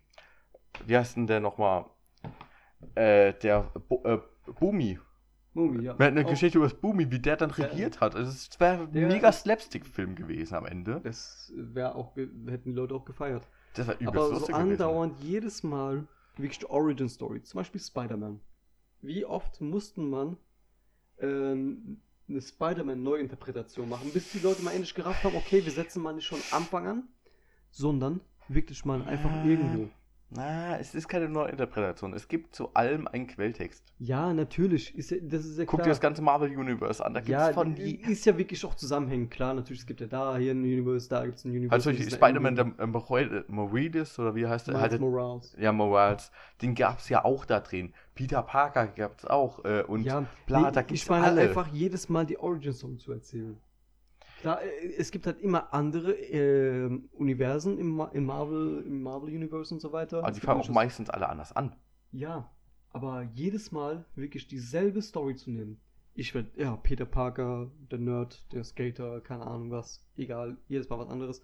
wie 0.86 0.96
heißt 0.96 1.16
denn 1.18 1.28
der 1.28 1.40
nochmal? 1.40 1.86
Äh, 2.96 3.34
der 3.42 3.64
Bo 3.88 4.04
äh, 4.06 4.20
Bumi. 4.60 5.00
Movie, 5.54 5.86
ja. 5.86 5.94
Man 5.94 6.02
hätte 6.10 6.18
eine 6.20 6.26
Auch- 6.26 6.30
Geschichte 6.30 6.60
über 6.60 6.68
das 6.68 6.80
Bumi, 6.80 7.10
wie 7.10 7.18
der 7.20 7.36
dann 7.36 7.50
Ja. 7.58 7.66
regiert 7.66 8.00
hat. 8.00 8.16
Also 8.16 8.30
es 8.30 8.60
wäre 8.60 8.84
ein 8.84 8.92
Der- 8.92 9.08
mega 9.08 9.32
Slapstick-Film 9.32 10.14
gewesen 10.14 10.54
am 10.54 10.68
Ende. 10.68 11.02
Das 11.04 11.52
wäre 11.56 11.96
auch, 11.96 12.16
hätten 12.16 12.62
die 12.66 12.72
Leute 12.74 12.94
auch 12.94 13.06
gefeiert. 13.06 13.48
Das 13.78 13.88
wäre 13.88 13.98
übelst 13.98 14.18
Aber 14.18 14.28
so 14.40 14.46
gewesen. 14.48 14.54
andauernd 14.54 15.20
jedes 15.24 15.64
Mal 15.64 16.08
wirklich 16.38 16.60
die 16.60 16.70
Origin 16.70 17.10
Story. 17.10 17.42
Zum 17.44 17.60
Beispiel 17.60 17.80
Spider-Man. 17.82 18.40
Wie 19.02 19.26
oft 19.26 19.62
mussten 19.62 20.10
man 20.10 20.38
ähm, 21.20 22.02
eine 22.30 22.42
Spider-Man-Neuinterpretation 22.42 23.88
machen, 23.90 24.12
bis 24.12 24.32
die 24.32 24.40
Leute 24.40 24.62
mal 24.64 24.72
endlich 24.72 24.94
gerafft 24.94 25.24
haben, 25.24 25.36
okay, 25.36 25.64
wir 25.64 25.72
setzen 25.72 26.02
mal 26.04 26.14
nicht 26.14 26.26
schon 26.26 26.40
Anfang 26.52 26.88
an, 26.88 27.04
sondern 27.72 28.20
wirklich 28.50 28.84
mal 28.86 29.02
einfach 29.04 29.32
Ah. 29.32 29.46
irgendwo. 29.46 29.90
Na, 30.30 30.78
es 30.78 30.94
ist 30.94 31.08
keine 31.08 31.30
neue 31.30 31.50
Interpretation. 31.50 32.14
Es 32.14 32.28
gibt 32.28 32.54
zu 32.54 32.74
allem 32.74 33.08
einen 33.08 33.28
Quelltext. 33.28 33.82
Ja, 33.98 34.34
natürlich. 34.34 34.94
Ist 34.94 35.10
ja, 35.12 35.18
das 35.22 35.46
ist 35.46 35.58
ja 35.58 35.64
Guck 35.64 35.76
klar. 35.80 35.86
dir 35.86 35.90
das 35.92 36.02
ganze 36.02 36.22
Marvel 36.22 36.56
Universe 36.56 37.04
an. 37.04 37.14
Da 37.14 37.22
gibt 37.22 37.30
es 37.30 37.48
ja, 37.48 37.54
von 37.54 37.76
die, 37.76 38.02
ist 38.02 38.26
ja 38.26 38.38
wirklich 38.38 38.66
auch 38.66 38.76
zusammenhängend. 38.76 39.32
Klar, 39.32 39.54
natürlich, 39.54 39.82
es 39.82 39.86
gibt 39.88 40.02
ja 40.02 40.08
da 40.08 40.36
hier 40.38 40.52
ein 40.52 40.60
Universe, 40.64 41.08
da 41.08 41.26
gibt 41.26 41.38
es 41.38 41.46
ein 41.46 41.52
Universe. 41.52 41.90
Also 41.90 42.04
Spider-Man, 42.04 42.60
eine 42.60 42.74
der 42.74 42.84
äh, 42.84 42.88
Morel- 42.88 43.46
Morales, 43.48 44.20
oder 44.20 44.36
wie 44.36 44.46
heißt 44.46 44.68
der? 44.68 44.74
Miles 44.76 44.92
Halt, 44.92 45.02
Morales. 45.02 45.56
ja, 45.58 45.72
Morales. 45.72 46.32
Den 46.62 46.76
gab 46.76 47.00
es 47.00 47.08
ja 47.08 47.24
auch 47.24 47.46
da 47.46 47.62
drin. 47.62 47.94
Peter 48.14 48.42
Parker 48.44 48.88
gab 48.88 49.18
es 49.20 49.26
auch. 49.26 49.64
Äh, 49.64 49.84
und 49.84 50.04
ja, 50.04 50.26
bla, 50.46 50.64
nee, 50.64 50.72
da 50.74 50.82
gibt's 50.82 51.04
ich 51.04 51.10
meine 51.10 51.26
alle. 51.28 51.42
einfach 51.42 51.68
jedes 51.68 52.10
Mal 52.10 52.26
die 52.26 52.38
Origin 52.38 52.74
Story 52.74 52.98
zu 52.98 53.14
erzählen. 53.14 53.58
Klar, 54.42 54.62
äh, 54.62 54.94
es 54.98 55.12
gibt 55.12 55.26
halt 55.26 55.42
immer 55.42 55.74
andere 55.74 56.14
ähm, 56.14 57.10
Universen 57.14 57.78
im, 57.80 57.96
Ma 57.96 58.06
im 58.14 58.26
Marvel, 58.26 58.84
im 58.86 59.02
Marvel 59.02 59.34
Universe 59.34 59.74
und 59.74 59.80
so 59.80 59.92
weiter. 59.92 60.20
Aber 60.20 60.30
Es 60.30 60.36
die 60.36 60.42
fangen 60.42 60.62
auch 60.62 60.70
meistens 60.70 61.10
alle 61.10 61.30
anders 61.30 61.52
an. 61.56 61.76
Ja, 62.12 62.50
aber 62.92 63.24
jedes 63.34 63.72
Mal 63.72 64.06
wirklich 64.16 64.48
dieselbe 64.48 65.02
Story 65.02 65.36
zu 65.36 65.52
nehmen. 65.52 65.80
Ich 66.14 66.34
werde, 66.34 66.50
ja, 66.56 66.76
Peter 66.78 67.06
Parker, 67.06 67.70
der 67.92 68.00
Nerd, 68.00 68.52
der 68.52 68.64
Skater, 68.64 69.22
keine 69.22 69.46
Ahnung 69.46 69.70
was, 69.70 70.04
egal, 70.16 70.58
jedes 70.68 70.90
Mal 70.90 70.98
was 70.98 71.10
anderes. 71.10 71.42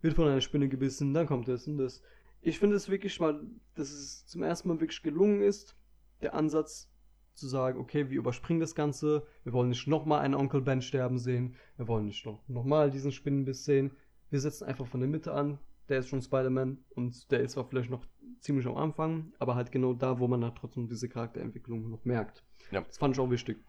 Wird 0.00 0.14
von 0.14 0.26
einer 0.26 0.40
Spinne 0.40 0.68
gebissen, 0.68 1.14
dann 1.14 1.28
kommt 1.28 1.46
das 1.46 1.68
und 1.68 1.78
das. 1.78 2.02
Ich 2.40 2.58
finde 2.58 2.74
es 2.74 2.88
wirklich 2.88 3.20
mal, 3.20 3.40
dass 3.76 3.92
es 3.92 4.26
zum 4.26 4.42
ersten 4.42 4.68
Mal 4.68 4.80
wirklich 4.80 5.02
gelungen 5.02 5.42
ist, 5.42 5.76
der 6.20 6.34
Ansatz 6.34 6.91
zu 7.34 7.48
sagen, 7.48 7.78
okay, 7.78 8.10
wir 8.10 8.18
überspringen 8.18 8.60
das 8.60 8.74
Ganze, 8.74 9.26
wir 9.44 9.52
wollen 9.52 9.70
nicht 9.70 9.86
nochmal 9.86 10.20
einen 10.20 10.34
Onkel 10.34 10.60
Ben 10.60 10.82
sterben 10.82 11.18
sehen, 11.18 11.56
wir 11.76 11.88
wollen 11.88 12.06
nicht 12.06 12.26
noch, 12.26 12.46
nochmal 12.48 12.90
diesen 12.90 13.12
Spinnenbiss 13.12 13.64
sehen. 13.64 13.92
Wir 14.30 14.40
setzen 14.40 14.64
einfach 14.64 14.86
von 14.86 15.00
der 15.00 15.08
Mitte 15.08 15.32
an, 15.32 15.58
der 15.88 15.98
ist 15.98 16.08
schon 16.08 16.22
Spider-Man 16.22 16.78
und 16.94 17.30
der 17.30 17.40
ist 17.40 17.52
zwar 17.52 17.64
vielleicht 17.64 17.90
noch 17.90 18.06
ziemlich 18.40 18.66
am 18.66 18.76
Anfang, 18.76 19.32
aber 19.38 19.54
halt 19.54 19.72
genau 19.72 19.94
da, 19.94 20.18
wo 20.18 20.28
man 20.28 20.44
halt 20.44 20.56
trotzdem 20.56 20.88
diese 20.88 21.08
Charakterentwicklung 21.08 21.90
noch 21.90 22.04
merkt. 22.04 22.44
Ja. 22.70 22.80
Das 22.82 22.98
fand 22.98 23.14
ich 23.14 23.20
auch 23.20 23.30
wichtig. 23.30 23.64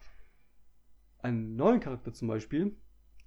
Einen 1.19 1.55
neuen 1.55 1.79
Charakter 1.79 2.13
zum 2.13 2.27
Beispiel, 2.27 2.75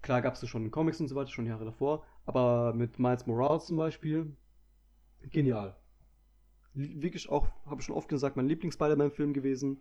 klar 0.03 0.23
gab 0.23 0.35
es 0.35 0.41
das 0.41 0.51
schon 0.51 0.65
in 0.65 0.71
Comics 0.71 1.01
und 1.01 1.09
so 1.09 1.17
weiter, 1.17 1.31
schon 1.31 1.47
Jahre 1.47 1.65
davor, 1.65 2.05
aber 2.25 2.75
mit 2.75 2.99
Miles 2.99 3.27
Morales 3.27 3.67
zum 3.67 3.77
Beispiel, 3.77 4.37
genial. 5.31 5.77
Wirklich 6.75 7.29
auch, 7.31 7.49
habe 7.65 7.81
ich 7.81 7.87
schon 7.87 7.97
oft 7.97 8.09
gesagt, 8.09 8.37
mein 8.37 8.49
Lieblings-Spider-Man-Film 8.49 9.33
gewesen. 9.33 9.81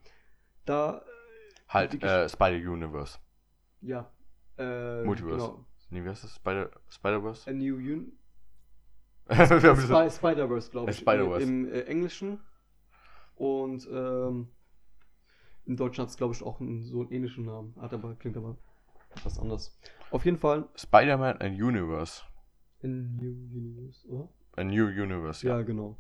Da, 0.66 1.02
Halt, 1.68 1.94
Wirklich- 1.94 2.12
äh, 2.12 2.30
Spider-Universe. 2.30 3.18
ja. 3.82 4.12
Äh, 4.58 5.04
Multiverse. 5.04 5.38
Genau. 5.48 5.66
Nee, 5.90 6.04
wie 6.04 6.10
heißt 6.10 6.24
das? 6.24 6.36
Spider- 6.36 6.72
Spider-Verse? 6.90 7.50
A 7.50 7.54
New 7.54 7.76
Un 7.78 8.12
so- 9.28 10.10
Spider-Verse, 10.10 10.72
glaube 10.72 10.88
Äh, 10.88 10.92
ich. 10.92 10.98
Spider-Verse. 11.00 11.44
Im 11.44 11.68
äh, 11.72 11.82
Englischen. 11.82 12.40
Und 13.36 13.88
ähm, 13.92 14.48
im 15.66 15.76
Deutschen 15.76 16.04
hat 16.04 16.10
es, 16.10 16.18
glaube 16.18 16.34
ich, 16.34 16.44
auch 16.44 16.60
einen, 16.62 16.84
so 16.84 17.02
einen 17.02 17.12
ähnlichen 17.12 17.46
Namen. 17.46 17.76
Hat 17.82 17.94
aber, 17.94 18.16
klingt 18.16 18.38
aber 18.38 18.56
etwas 19.16 19.40
anders. 19.40 19.78
Auf 20.12 20.24
jeden 20.26 20.38
Fall 20.38 20.70
Spider-Man 20.76 21.38
and 21.42 21.60
Universe. 21.62 22.22
in 22.82 23.16
New 23.18 23.58
Universe, 23.58 24.08
oder? 24.08 24.30
A 24.58 24.64
New 24.64 24.86
Universe, 24.86 25.46
Ja, 25.46 25.58
ja. 25.58 25.64
genau. 25.64 25.98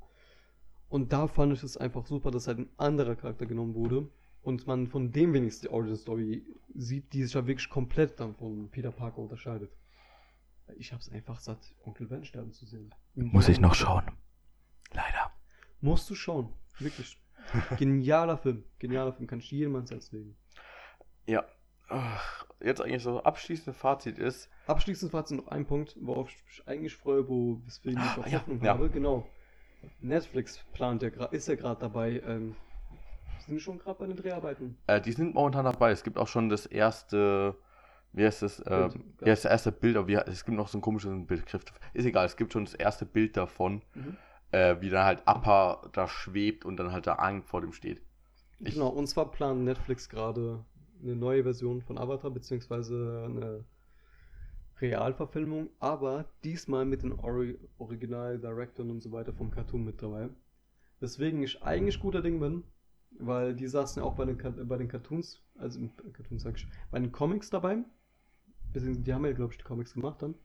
Und 0.88 1.12
da 1.12 1.28
fand 1.28 1.52
ich 1.54 1.64
es 1.64 1.76
einfach 1.78 2.06
super, 2.06 2.32
dass 2.32 2.48
halt 2.48 2.60
ein 2.60 2.70
anderer 2.78 3.16
Charakter 3.16 3.46
genommen 3.48 3.74
wurde 3.74 4.08
und 4.46 4.68
man 4.68 4.88
von 4.88 5.12
dem 5.12 5.34
wenigstens 5.34 5.62
die 5.62 5.70
Origin 5.70 5.96
Story 5.96 6.46
sieht, 6.76 7.12
die 7.14 7.24
sich 7.24 7.34
ja 7.34 7.46
wirklich 7.48 7.70
komplett 7.70 8.20
dann 8.20 8.36
von 8.36 8.70
Peter 8.70 8.92
Parker 8.92 9.20
unterscheidet. 9.20 9.72
Ich 10.78 10.94
hab's 10.94 11.10
einfach 11.10 11.40
satt, 11.40 11.74
Onkel 11.84 12.08
Ben 12.08 12.26
sterben 12.26 12.52
zu 12.52 12.66
sehen. 12.66 12.94
Muss 13.16 13.50
ich 13.50 13.60
noch 13.60 13.76
schauen. 13.76 14.06
Leider. 14.94 15.32
Musst 15.82 16.10
du 16.10 16.16
schauen. 16.16 16.54
Wirklich. 16.80 17.18
Genialer 17.78 18.38
Film. 18.38 18.64
Genialer 18.80 19.14
Film. 19.14 19.28
Kann 19.28 19.40
ich 19.40 19.52
jedem 19.52 19.76
ans 19.76 19.92
Herz 19.92 20.12
legen. 20.12 20.36
Ja. 21.26 21.46
Ach, 21.88 22.46
Jetzt 22.62 22.82
eigentlich 22.82 23.04
so 23.04 23.22
abschließende 23.22 23.74
Fazit 23.78 24.18
ist, 24.18 24.50
Abschließend 24.66 25.12
Fazit 25.12 25.38
noch 25.38 25.48
ein 25.50 25.68
Punkt, 25.68 25.96
worauf 26.02 26.30
ich 26.30 26.44
mich 26.46 26.68
eigentlich 26.68 26.96
freue, 26.96 27.28
wo 27.28 27.62
weswegen 27.66 28.02
ich 28.02 28.24
auch 28.24 28.28
Ja, 28.28 28.40
Hoffnung 28.40 28.64
ja. 28.64 28.74
habe. 28.74 28.90
Genau. 28.90 29.28
Netflix 30.00 30.64
plant 30.74 31.04
ja 31.04 31.10
ist 31.26 31.48
ja 31.48 31.54
gerade 31.54 31.80
dabei, 31.80 32.22
ähm, 32.26 32.56
sind 33.48 33.62
schon 33.62 33.80
gerade 33.80 34.00
bei 34.00 34.08
den 34.08 34.18
Dreharbeiten. 34.18 34.78
äh, 34.88 35.02
die 35.02 35.12
sind 35.12 35.34
momentan 35.34 35.66
dabei. 35.66 35.92
Es 35.92 36.04
gibt 36.04 36.18
auch 36.18 36.28
schon 36.28 36.50
das 36.50 36.66
erste, 36.66 37.56
wie 38.14 38.26
heißt 38.26 38.42
das? 38.42 38.60
Äh, 38.60 38.90
Bild. 38.90 38.96
ja, 39.22 39.28
das 39.28 39.46
erste 39.46 39.72
Bild, 39.72 39.98
aber 39.98 40.08
wie, 40.08 40.16
es 40.16 40.46
gibt 40.46 40.58
noch 40.58 40.68
so 40.68 40.78
ein 40.78 40.82
komisches 40.82 41.12
Begriff. 41.26 41.64
Ist 41.94 42.06
egal, 42.06 42.26
es 42.26 42.38
gibt 42.38 42.54
schon 42.54 42.66
das 42.66 42.74
erste 42.76 43.06
Bild 43.06 43.38
davon, 43.38 43.82
Mhm. 43.96 44.18
äh, 44.52 44.76
wie 44.82 44.90
dann 44.90 45.06
halt 45.06 45.24
Appa 45.28 45.82
da 45.94 46.08
schwebt 46.08 46.66
und 46.66 46.78
dann 46.78 46.92
halt 46.92 47.06
der 47.06 47.20
Aang 47.20 47.44
vor 47.44 47.62
dem 47.62 47.74
steht. 47.74 48.02
Ich- 48.60 48.74
Genau, 48.74 48.90
und 48.90 49.08
zwar 49.08 49.32
plant 49.32 49.64
Netflix 49.64 50.10
gerade 50.10 50.66
eine 51.02 51.16
neue 51.16 51.44
Version 51.44 51.82
von 51.82 51.98
Avatar, 51.98 52.32
beziehungsweise 52.32 53.24
eine 53.26 53.66
Realverfilmung, 54.82 55.70
aber 55.80 56.26
diesmal 56.44 56.86
mit 56.86 57.04
den 57.04 57.14
Ori 57.14 57.58
Original-Directoren 57.78 58.90
und 58.92 59.02
so 59.02 59.12
weiter 59.12 59.34
vom 59.34 59.52
Cartoon 59.52 59.84
mit 59.86 60.02
dabei. 60.02 60.30
Weswegen 61.00 61.44
ich 61.44 61.64
eigentlich 61.64 62.00
guter 62.00 62.22
Ding 62.22 62.40
bin, 62.40 62.64
weil 63.20 63.56
die 63.56 63.68
saßen 63.68 64.02
ja 64.02 64.08
auch 64.08 64.16
bei 64.16 64.26
den, 64.26 64.38
bei 64.68 64.78
den 64.78 64.88
Cartoons, 64.88 65.42
also 65.58 65.80
Cartoons 66.14 66.44
sag 66.44 66.56
ich, 66.56 66.68
bei 66.92 67.00
den 67.00 67.12
Comics 67.12 67.50
dabei. 67.50 67.84
Die 68.74 69.14
haben 69.14 69.26
ja, 69.26 69.32
glaube 69.32 69.54
ich, 69.54 69.58
die 69.58 69.64
Comics 69.64 69.94
gemacht 69.94 70.22
dann. 70.22 70.36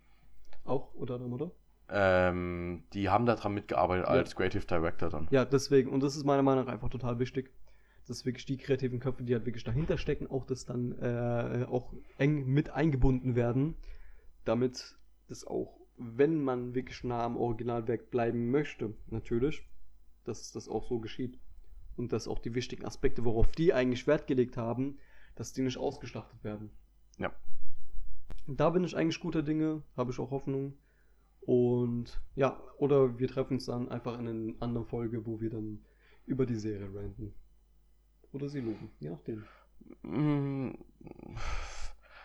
Auch, 0.65 0.95
oder 0.95 1.19
dann, 1.19 1.33
oder? 1.33 1.51
Ähm, 1.89 2.85
die 2.93 3.09
haben 3.09 3.27
daran 3.27 3.55
mitgearbeitet 3.55 4.07
Ja. 4.07 4.13
als 4.13 4.37
Creative 4.37 4.65
Director 4.65 5.11
dann. 5.11 5.27
Ja, 5.31 5.45
deswegen, 5.45 5.91
und 5.91 6.03
das 6.03 6.17
ist 6.17 6.25
meiner 6.25 6.43
Meinung 6.43 6.65
nach 6.67 6.73
einfach 6.73 6.89
total 6.91 7.19
wichtig, 7.19 7.53
dass 8.07 8.25
wirklich 8.25 8.45
die 8.47 8.57
kreativen 8.57 9.01
Köpfe, 9.01 9.25
die 9.25 9.35
halt 9.35 9.47
wirklich 9.47 9.65
dahinter 9.65 9.99
stecken, 9.99 10.29
auch 10.29 10.47
das 10.47 10.65
dann 10.65 10.93
äh, 11.01 11.67
auch 11.69 11.93
eng 12.19 12.47
mit 12.47 12.71
eingebunden 12.71 13.35
werden, 13.35 13.77
damit 14.45 14.97
das 15.29 15.45
auch, 15.47 15.81
wenn 15.97 16.41
man 16.43 16.75
wirklich 16.75 17.03
nah 17.05 17.25
am 17.25 17.37
Originalwerk 17.37 18.11
bleiben 18.11 18.51
möchte, 18.51 18.95
natürlich, 19.09 19.69
dass 20.25 20.53
das 20.53 20.69
auch 20.69 20.87
so 20.89 21.01
geschieht. 21.01 21.39
Und 22.01 22.15
dass 22.15 22.27
auch 22.27 22.39
die 22.39 22.55
wichtigen 22.55 22.87
Aspekte, 22.87 23.27
worauf 23.27 23.47
die 23.49 23.75
eigentlich 23.75 24.07
Wert 24.07 24.27
gelegt 24.27 24.57
haben, 24.57 24.99
dass 25.35 25.53
die 25.53 25.61
nicht 25.61 25.77
ausgeschlachtet 25.77 26.43
werden. 26.43 26.71
Ja. 27.19 27.31
Da 28.47 28.71
bin 28.71 28.85
ich 28.85 28.97
eigentlich 28.97 29.21
guter 29.21 29.43
Dinge, 29.43 29.83
habe 29.99 30.11
ich 30.11 30.19
auch 30.19 30.31
Hoffnung. 30.31 30.79
Und 31.43 32.19
ja, 32.37 32.59
oder 32.79 33.19
wir 33.19 33.29
treffen 33.29 33.55
uns 33.55 33.67
dann 33.67 33.91
einfach 33.91 34.19
in 34.19 34.29
einer 34.29 34.55
anderen 34.61 34.87
Folge, 34.87 35.27
wo 35.27 35.43
wir 35.43 35.51
dann 35.51 35.85
über 36.25 36.47
die 36.47 36.55
Serie 36.55 36.89
ranten. 36.95 37.35
Oder 38.33 38.49
sie 38.49 38.61
loben, 38.61 38.91
je 38.99 39.11
nachdem. 39.11 39.45
Mm, 40.03 40.71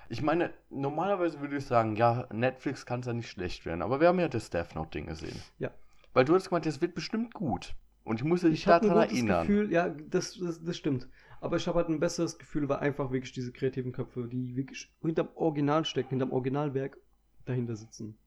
Ich 0.08 0.22
meine, 0.22 0.54
normalerweise 0.70 1.42
würde 1.42 1.58
ich 1.58 1.66
sagen, 1.66 1.98
ja, 1.98 2.28
Netflix 2.32 2.86
kann 2.86 3.02
es 3.02 3.08
ja 3.08 3.14
nicht 3.14 3.30
schlecht 3.30 3.66
werden, 3.66 3.82
aber 3.82 4.00
wir 4.00 4.08
haben 4.08 4.20
ja 4.20 4.30
das 4.30 4.50
Death 4.50 4.76
Note-Ding 4.76 5.08
gesehen. 5.08 5.42
Ja. 5.58 5.72
Weil 6.14 6.24
du 6.24 6.34
hast 6.34 6.48
gemeint, 6.48 6.66
das 6.66 6.80
wird 6.80 6.96
bestimmt 6.96 7.34
gut. 7.34 7.76
Und 8.06 8.22
ich 8.22 8.24
musste 8.24 8.52
dich 8.52 8.64
daran 8.64 8.98
erinnern. 8.98 9.48
Gefühl, 9.48 9.72
ja, 9.72 9.90
das, 9.90 10.38
das, 10.38 10.64
das 10.64 10.78
stimmt. 10.78 11.10
Aber 11.42 11.58
ich 11.58 11.68
habe 11.68 11.80
halt 11.80 11.90
ein 11.90 12.00
besseres 12.00 12.38
Gefühl, 12.38 12.70
weil 12.70 12.78
einfach 12.78 13.12
wirklich 13.12 13.34
diese 13.34 13.52
kreativen 13.52 13.92
Köpfe, 13.92 14.28
die 14.28 14.56
wirklich 14.56 14.94
hinterm 15.02 15.30
Original 15.36 15.86
stecken, 15.86 16.12
hinterm 16.12 16.32
Originalwerk 16.32 16.98
dahinter 17.46 17.76
sitzen. 17.76 18.18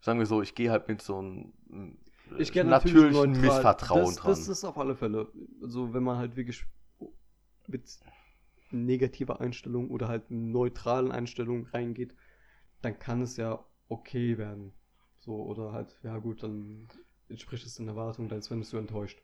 Sagen 0.00 0.18
wir 0.18 0.26
so, 0.26 0.40
ich 0.40 0.54
gehe 0.54 0.70
halt 0.70 0.88
mit 0.88 1.02
so 1.02 1.18
einem 1.18 1.52
äh, 1.70 2.42
Ich 2.42 2.52
kenne 2.52 2.70
natürlichen 2.70 3.10
natürlich 3.10 3.34
neutral. 3.34 3.42
Missvertrauen 3.42 4.04
das, 4.06 4.16
dran. 4.16 4.30
Das 4.30 4.48
ist 4.48 4.64
auf 4.64 4.78
alle 4.78 4.96
Fälle. 4.96 5.28
Also 5.62 5.92
wenn 5.92 6.02
man 6.02 6.16
halt 6.16 6.36
wirklich 6.36 6.64
mit 7.66 7.84
negativer 8.70 9.40
Einstellung 9.42 9.90
oder 9.90 10.08
halt 10.08 10.30
neutralen 10.30 11.12
Einstellungen 11.12 11.66
reingeht, 11.66 12.14
dann 12.80 12.98
kann 12.98 13.20
es 13.20 13.36
ja 13.36 13.62
okay 13.88 14.38
werden. 14.38 14.72
So, 15.18 15.42
oder 15.42 15.72
halt, 15.72 15.98
ja 16.02 16.16
gut, 16.18 16.42
dann 16.42 16.88
entspricht 17.28 17.66
es 17.66 17.76
den 17.76 17.88
Erwartungen, 17.88 18.30
als 18.32 18.50
wenn 18.50 18.60
es 18.60 18.70
so 18.70 18.78
enttäuscht. 18.78 19.20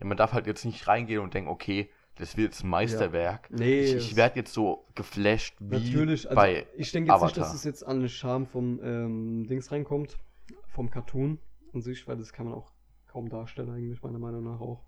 ja, 0.00 0.06
man 0.06 0.16
darf 0.16 0.32
halt 0.32 0.46
jetzt 0.46 0.64
nicht 0.64 0.86
reingehen 0.86 1.20
und 1.20 1.34
denken, 1.34 1.50
okay, 1.50 1.90
das 2.16 2.36
wird 2.36 2.52
jetzt 2.52 2.62
ein 2.64 2.68
Meisterwerk. 2.68 3.50
Nee, 3.50 3.84
ich 3.84 3.94
ich 3.94 4.16
werde 4.16 4.36
jetzt 4.36 4.52
so 4.52 4.86
geflasht 4.94 5.56
wie 5.60 5.78
Natürlich, 5.78 6.28
also 6.28 6.36
bei 6.36 6.66
ich 6.76 6.92
denke 6.92 7.10
jetzt 7.10 7.22
nicht, 7.22 7.32
Avatar. 7.32 7.44
dass 7.44 7.54
es 7.54 7.64
jetzt 7.64 7.82
an 7.86 8.00
den 8.00 8.08
Charme 8.08 8.46
vom 8.46 8.80
ähm, 8.82 9.46
Dings 9.46 9.72
reinkommt, 9.72 10.18
vom 10.66 10.90
Cartoon 10.90 11.38
an 11.72 11.80
sich, 11.80 12.06
weil 12.06 12.18
das 12.18 12.32
kann 12.32 12.46
man 12.46 12.54
auch 12.54 12.72
kaum 13.06 13.28
darstellen 13.28 13.70
eigentlich, 13.70 14.02
meiner 14.02 14.18
Meinung 14.18 14.44
nach 14.44 14.60
auch. 14.60 14.84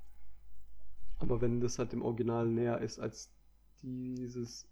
Aber 1.19 1.41
wenn 1.41 1.61
das 1.61 1.78
halt 1.78 1.93
dem 1.93 2.03
Original 2.03 2.47
näher 2.47 2.81
ist 2.81 2.99
als 2.99 3.31
dieses 3.82 4.66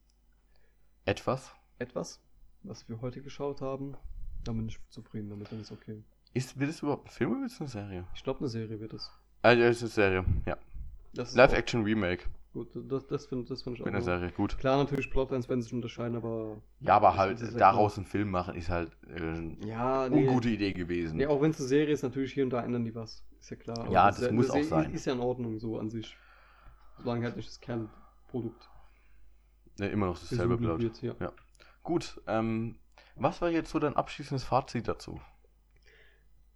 etwas. 1.05 1.55
etwas, 1.79 2.21
was 2.63 2.89
wir 2.89 3.01
heute 3.01 3.23
geschaut 3.23 3.61
haben, 3.61 3.97
dann 4.45 4.57
bin 4.57 4.69
ich 4.69 4.79
zufrieden 4.89 5.31
damit, 5.31 5.51
dann 5.53 5.61
ist 5.61 5.73
okay. 5.73 6.03
Ist, 6.35 6.59
wird 6.59 6.71
es 6.71 6.81
überhaupt 6.83 7.07
ein 7.09 7.11
Film 7.11 7.33
oder 7.33 7.41
wird 7.43 7.51
es 7.51 7.61
eine 7.61 7.69
Serie? 7.69 8.05
Ich 8.15 8.25
glaube, 8.25 8.41
eine 8.41 8.49
Serie 8.49 8.81
wird 8.81 8.93
es. 8.95 9.11
Ah, 9.43 9.53
ja, 9.53 9.67
es 9.67 9.77
ist 9.83 9.99
eine 9.99 10.23
Serie, 10.23 10.25
ja. 10.47 10.57
Das 11.15 11.35
Live-Action-Remake 11.35 12.25
Gut, 12.55 12.69
das, 12.75 13.07
das 13.07 13.27
finde 13.27 13.47
das 13.47 13.63
find 13.63 13.77
ich 13.77 13.83
auch. 13.83 13.87
einer 13.87 13.99
noch- 13.99 14.05
Serie, 14.05 14.31
gut. 14.31 14.59
Klar, 14.59 14.77
natürlich, 14.77 15.11
Plotlines 15.11 15.49
werden 15.49 15.63
sich 15.63 15.73
unterscheiden, 15.73 16.17
aber. 16.17 16.59
Ja, 16.81 16.97
aber 16.97 17.09
Das 17.09 17.17
halt 17.19 17.41
ja 17.41 17.51
daraus 17.59 17.97
einen 17.97 18.05
Film 18.07 18.31
machen, 18.31 18.55
ist 18.57 18.69
halt 18.69 18.91
äh, 19.09 19.15
eine 19.21 19.57
Ja, 19.65 20.07
nee. 20.11 20.27
ungute 20.29 20.51
Idee 20.51 20.73
gewesen. 20.75 21.17
Nee, 21.17 21.27
auch 21.27 21.41
wenn 21.41 21.51
es 21.53 21.59
eine 21.61 21.69
Serie 21.69 21.95
ist, 21.95 22.03
natürlich 22.03 22.35
hier 22.35 22.45
und 22.45 22.51
da 22.51 22.63
ändern 22.63 22.85
die 22.85 22.95
was. 22.95 23.25
Ist 23.41 23.51
ja 23.51 23.57
klar. 23.57 23.91
Ja, 23.91 24.03
Aber 24.05 24.19
das 24.21 24.31
muss 24.33 24.51
auch 24.51 24.57
ist, 24.57 24.69
sein. 24.69 24.93
Ist 24.93 25.07
ja 25.07 25.15
in 25.15 25.21
Ordnung 25.21 25.59
so 25.59 25.79
an 25.79 25.89
sich. 25.91 26.15
Solange 26.99 27.25
halt 27.25 27.37
nicht 27.37 27.49
das 27.49 27.59
Kernprodukt 27.61 28.69
Ne, 29.79 29.89
immer 29.89 30.07
noch 30.07 30.19
dasselbe 30.19 30.59
bleibt. 30.59 30.83
wird. 30.83 31.01
Ja. 31.03 31.15
Ja. 31.21 31.33
Gut, 31.83 32.21
ähm, 32.27 32.77
was 33.17 33.41
war 33.41 33.49
jetzt 33.51 33.71
so 33.71 33.79
dein 33.79 33.97
abschließendes 33.97 34.45
Fazit 34.45 34.87
dazu? 34.89 35.19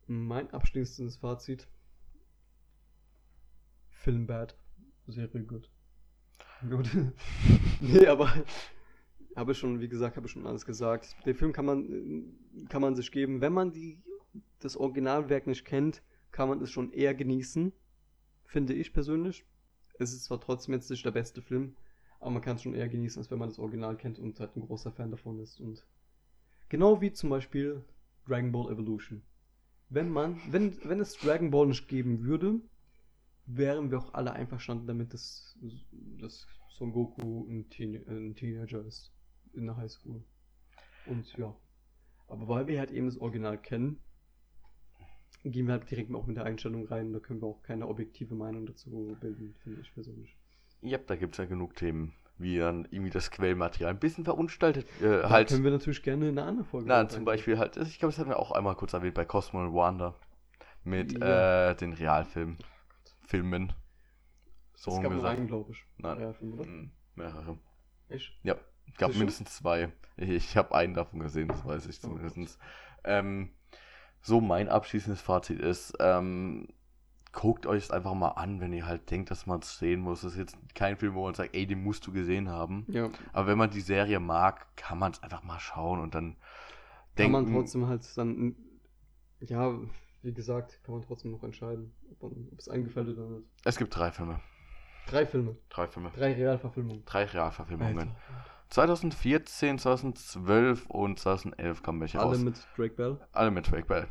Mein 0.07 0.51
abschließendes 0.51 1.17
Fazit: 1.17 1.67
Film 3.91 4.27
bad, 4.27 4.57
Serie 5.07 5.43
gut. 5.43 5.71
Gut. 6.69 6.89
nee, 7.81 8.07
aber 8.07 8.33
habe 9.35 9.53
ich 9.53 9.59
schon, 9.59 9.81
wie 9.81 9.89
gesagt, 9.89 10.17
habe 10.17 10.27
ich 10.27 10.33
schon 10.33 10.47
alles 10.47 10.65
gesagt. 10.65 11.17
Den 11.27 11.35
Film 11.35 11.53
kann 11.53 11.67
man, 11.67 12.67
kann 12.69 12.83
man 12.83 12.95
sich 12.95 13.11
geben. 13.11 13.41
Wenn 13.41 13.53
man 13.53 13.73
die, 13.73 14.03
das 14.61 14.77
Originalwerk 14.77 15.47
nicht 15.47 15.65
kennt, 15.65 16.03
kann 16.31 16.49
man 16.49 16.63
es 16.63 16.71
schon 16.71 16.93
eher 16.93 17.15
genießen. 17.15 17.73
Finde 18.45 18.75
ich 18.75 18.93
persönlich. 18.93 19.45
Es 19.99 20.13
ist 20.13 20.25
zwar 20.25 20.41
trotzdem 20.41 20.75
jetzt 20.75 20.91
nicht 20.91 21.05
der 21.05 21.11
beste 21.11 21.43
Film, 21.43 21.77
aber 22.21 22.31
man 22.31 22.43
kann 22.43 22.57
es 22.57 22.63
schon 22.63 22.75
eher 22.75 22.89
genießen, 22.89 23.21
als 23.21 23.31
wenn 23.31 23.39
man 23.39 23.49
das 23.49 23.59
Original 23.59 23.97
kennt 23.97 24.19
und 24.19 24.39
halt 24.41 24.57
ein 24.57 24.61
großer 24.61 24.93
Fan 24.93 25.11
davon 25.11 25.41
ist. 25.41 25.61
Und 25.61 25.85
genau 26.69 27.01
wie 27.01 27.13
zum 27.13 27.31
Beispiel 27.31 27.85
Dragon 28.27 28.53
Ball 28.53 28.73
Evolution. 28.73 29.23
Wenn 29.89 30.11
man, 30.11 30.41
wenn, 30.51 30.77
wenn 30.85 31.01
es 31.01 31.15
Dragon 31.15 31.51
Ball 31.51 31.67
nicht 31.67 31.89
geben 31.89 32.25
würde, 32.25 32.61
wären 33.47 33.91
wir 33.91 33.99
auch 33.99 34.15
alle 34.15 34.33
einverstanden 34.33 34.87
damit, 34.87 35.15
dass, 35.15 35.57
dass 36.21 36.47
Son 36.69 36.93
Goku 36.93 37.47
ein, 37.49 37.71
Teen 37.71 38.07
ein 38.09 38.35
Teenager 38.35 38.85
ist 38.85 39.13
in 39.53 39.67
der 39.67 39.77
Highschool. 39.77 40.25
Und 41.07 41.33
ja. 41.37 41.55
Aber 42.29 42.49
weil 42.49 42.67
wir 42.67 42.81
halt 42.81 42.91
eben 42.91 43.07
das 43.07 43.19
Original 43.19 43.57
kennen, 43.57 44.01
gehen 45.45 45.67
wir 45.67 45.75
halt 45.75 45.91
direkt 45.91 46.13
auch 46.13 46.27
mit 46.27 46.37
der 46.37 46.45
Einstellung 46.45 46.87
rein. 46.87 47.13
Da 47.13 47.21
können 47.21 47.41
wir 47.41 47.47
auch 47.47 47.63
keine 47.63 47.87
objektive 47.87 48.35
Meinung 48.35 48.67
dazu 48.67 49.17
bilden, 49.21 49.55
finde 49.63 49.81
ich 49.81 49.95
persönlich. 49.95 50.37
Ja, 50.83 50.99
da 50.99 51.17
gibt 51.17 51.35
es 51.35 51.39
ja 51.39 51.45
genug 51.45 51.77
Themen, 51.77 52.13
wie 52.39 52.59
dann 52.59 52.87
irgendwie 52.91 53.11
das 53.11 53.31
Quellmaterial 53.31 53.91
ein 53.91 53.99
bisschen 53.99 54.25
verunstaltet. 54.25 54.87
Äh, 55.01 55.23
Da 55.23 55.31
halt, 55.31 55.49
können 55.49 55.65
wir 55.65 55.71
natürlich 55.71 56.03
gerne 56.03 56.29
in 56.29 56.39
einer 56.39 56.47
anderen 56.49 56.67
Folge. 56.69 56.89
drauf 56.89 57.09
zum. 57.09 57.25
Beispiel 57.25 57.59
halt, 57.59 57.77
ich 57.77 57.99
glaube, 57.99 58.13
das 58.13 58.19
hatten 58.19 58.31
wir 58.31 58.39
auch 58.39 58.53
einmal 58.53 58.75
kurz 58.77 58.93
erwähnt 58.93 59.15
bei 59.15 59.25
Cosmo 59.25 59.61
und 59.63 59.75
Wanda. 59.75 60.15
Mit 60.85 61.19
Ja. 61.19 61.71
äh, 61.71 61.75
den 61.77 61.93
Realfilmen. 61.95 62.59
Filmen. 63.27 63.73
So 64.75 64.93
es 64.93 65.03
gab 65.03 65.13
nur 65.13 65.25
einen, 65.29 65.47
glaube 65.49 65.73
ich. 65.73 65.85
Nein. 65.99 66.21
Ja, 66.21 66.33
Film, 66.35 66.53
oder? 66.53 66.65
Mm, 66.67 66.91
Mehrere. 67.17 67.59
Echt? 68.09 68.33
Ja, 68.45 68.55
gab 68.99 69.09
Sicher? 69.11 69.19
mindestens 69.19 69.57
zwei. 69.57 69.91
Ich, 70.17 70.29
ich 70.31 70.57
habe 70.57 70.75
einen 70.75 70.95
davon 70.95 71.19
gesehen, 71.21 71.49
das 71.49 71.65
weiß 71.65 71.87
ich 71.87 71.97
Oh 72.05 72.09
zumindest. 72.09 72.59
ähm, 73.05 73.51
so, 74.21 74.41
mein 74.41 74.69
abschließendes 74.69 75.21
Fazit 75.21 75.59
ist, 75.61 75.95
ähm, 75.99 76.69
guckt 77.37 77.67
euch 77.67 77.85
es 77.85 77.91
einfach 77.91 78.15
mal 78.15 78.31
an, 78.31 78.61
wenn 78.63 78.73
ihr 78.73 78.87
halt 78.87 79.11
denkt, 79.11 79.31
dass 79.31 79.45
man 79.47 79.61
es 79.61 79.79
sehen 79.79 80.01
muss. 80.01 80.23
Das 80.23 80.33
ist 80.33 80.39
jetzt 80.39 80.57
kein 80.75 80.97
Film, 80.97 81.15
wo 81.15 81.25
man 81.25 81.35
sagt, 81.35 81.55
ey, 81.55 81.67
den 81.67 81.83
musst 81.83 82.07
du 82.07 82.13
gesehen 82.13 82.49
haben. 82.49 82.87
Ja. 82.89 83.11
Aber 83.35 83.47
wenn 83.47 83.59
man 83.59 83.69
die 83.71 83.83
Serie 83.83 84.21
mag, 84.21 84.75
kann 84.75 84.99
man 84.99 85.13
es 85.13 85.23
einfach 85.23 85.43
mal 85.43 85.61
schauen 85.61 86.01
und 86.01 86.15
dann 86.15 86.33
Kann 86.33 86.39
denken. 87.19 87.33
man 87.33 87.53
trotzdem 87.53 87.87
halt 87.89 88.05
dann, 88.17 88.57
ja, 89.41 89.79
wie 90.23 90.33
gesagt, 90.33 90.81
kann 90.83 90.95
man 90.95 91.03
trotzdem 91.03 91.31
noch 91.31 91.43
entscheiden, 91.43 91.95
ob, 92.21 92.33
es 92.57 92.71
eingefällt 92.71 93.11
oder 93.11 93.29
nicht. 93.29 93.47
Es 93.65 93.77
gibt 93.77 93.95
drei 93.95 94.11
Filme. 94.11 94.41
Drei 95.07 95.27
Filme, 95.27 95.57
Drei 95.69 95.87
Filme. 95.89 96.11
drei 96.17 96.33
Realverfilmungen. 96.33 97.05
Drei 97.05 97.25
Realverfilmungen. 97.27 97.99
Alter. 97.99 98.17
2014, 98.71 99.79
2012 99.79 100.87
und 100.87 101.19
2011 101.19 101.83
kamen 101.83 102.01
welche 102.01 102.19
Alle 102.19 102.31
raus. 102.31 102.39
mit 102.39 102.67
Drake 102.77 102.95
Bell. 102.95 103.21
Alle 103.33 103.51
mit 103.51 103.71
Drake 103.71 103.87
Bell. 103.87 104.09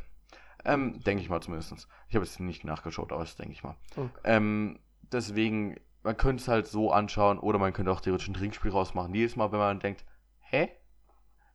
Ähm, 0.65 1.01
denke 1.03 1.21
ich 1.21 1.29
mal 1.29 1.41
zumindest. 1.41 1.87
Ich 2.09 2.15
habe 2.15 2.25
jetzt 2.25 2.39
nicht 2.39 2.63
nachgeschaut, 2.65 3.11
aber 3.11 3.21
das 3.21 3.35
denke 3.35 3.53
ich 3.53 3.63
mal. 3.63 3.75
Okay. 3.95 4.09
Ähm, 4.23 4.79
deswegen, 5.11 5.79
man 6.03 6.17
könnte 6.17 6.41
es 6.41 6.47
halt 6.47 6.67
so 6.67 6.91
anschauen 6.91 7.39
oder 7.39 7.59
man 7.59 7.71
könnte 7.71 7.91
auch 7.91 8.01
theoretisch 8.01 8.27
ein 8.27 8.33
Trinkspiel 8.33 8.71
rausmachen. 8.71 9.13
Jedes 9.13 9.35
Mal, 9.35 9.51
wenn 9.51 9.59
man 9.59 9.79
denkt, 9.79 10.05
hä? 10.39 10.69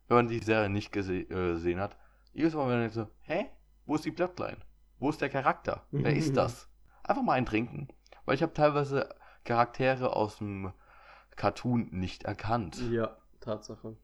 Wenn 0.07 0.15
man 0.17 0.27
die 0.27 0.39
Serie 0.39 0.69
nicht 0.69 0.91
gese 0.91 1.15
äh, 1.19 1.25
gesehen 1.53 1.79
hat, 1.79 1.97
jedes 2.33 2.53
Mal, 2.53 2.61
wenn 2.63 2.79
man 2.79 2.79
denkt 2.79 2.95
so, 2.95 3.07
hä? 3.21 3.49
Wo 3.85 3.95
ist 3.95 4.05
die 4.05 4.11
Bloodline? 4.11 4.57
Wo 4.99 5.09
ist 5.09 5.19
der 5.19 5.29
Charakter? 5.29 5.85
Wer 5.91 6.15
ist 6.15 6.35
das? 6.37 6.69
Einfach 7.03 7.23
mal 7.23 7.33
ein 7.33 7.45
Trinken. 7.45 7.89
Weil 8.25 8.35
ich 8.35 8.43
habe 8.43 8.53
teilweise 8.53 9.13
Charaktere 9.43 10.15
aus 10.15 10.37
dem 10.37 10.71
Cartoon 11.35 11.89
nicht 11.91 12.23
erkannt. 12.23 12.81
Ja, 12.91 13.17
Tatsache. 13.39 13.97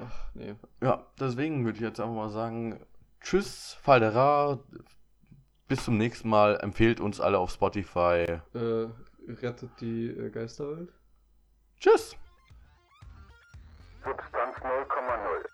Ach, 0.00 0.34
nee. 0.34 0.54
Ja, 0.80 1.06
deswegen 1.18 1.64
würde 1.64 1.76
ich 1.76 1.82
jetzt 1.82 2.00
einfach 2.00 2.14
mal 2.14 2.30
sagen, 2.30 2.80
tschüss, 3.24 3.76
Faldera, 3.82 4.60
bis 5.66 5.84
zum 5.84 5.96
nächsten 5.96 6.28
Mal, 6.28 6.58
empfehlt 6.60 7.00
uns 7.00 7.20
alle 7.20 7.38
auf 7.38 7.50
Spotify. 7.50 8.40
Äh, 8.54 8.86
rettet 9.26 9.70
die 9.80 10.08
äh, 10.08 10.30
Geisterwelt. 10.30 10.92
Tschüss! 11.80 12.16
Substanz 14.04 14.56
0,0. 14.58 15.53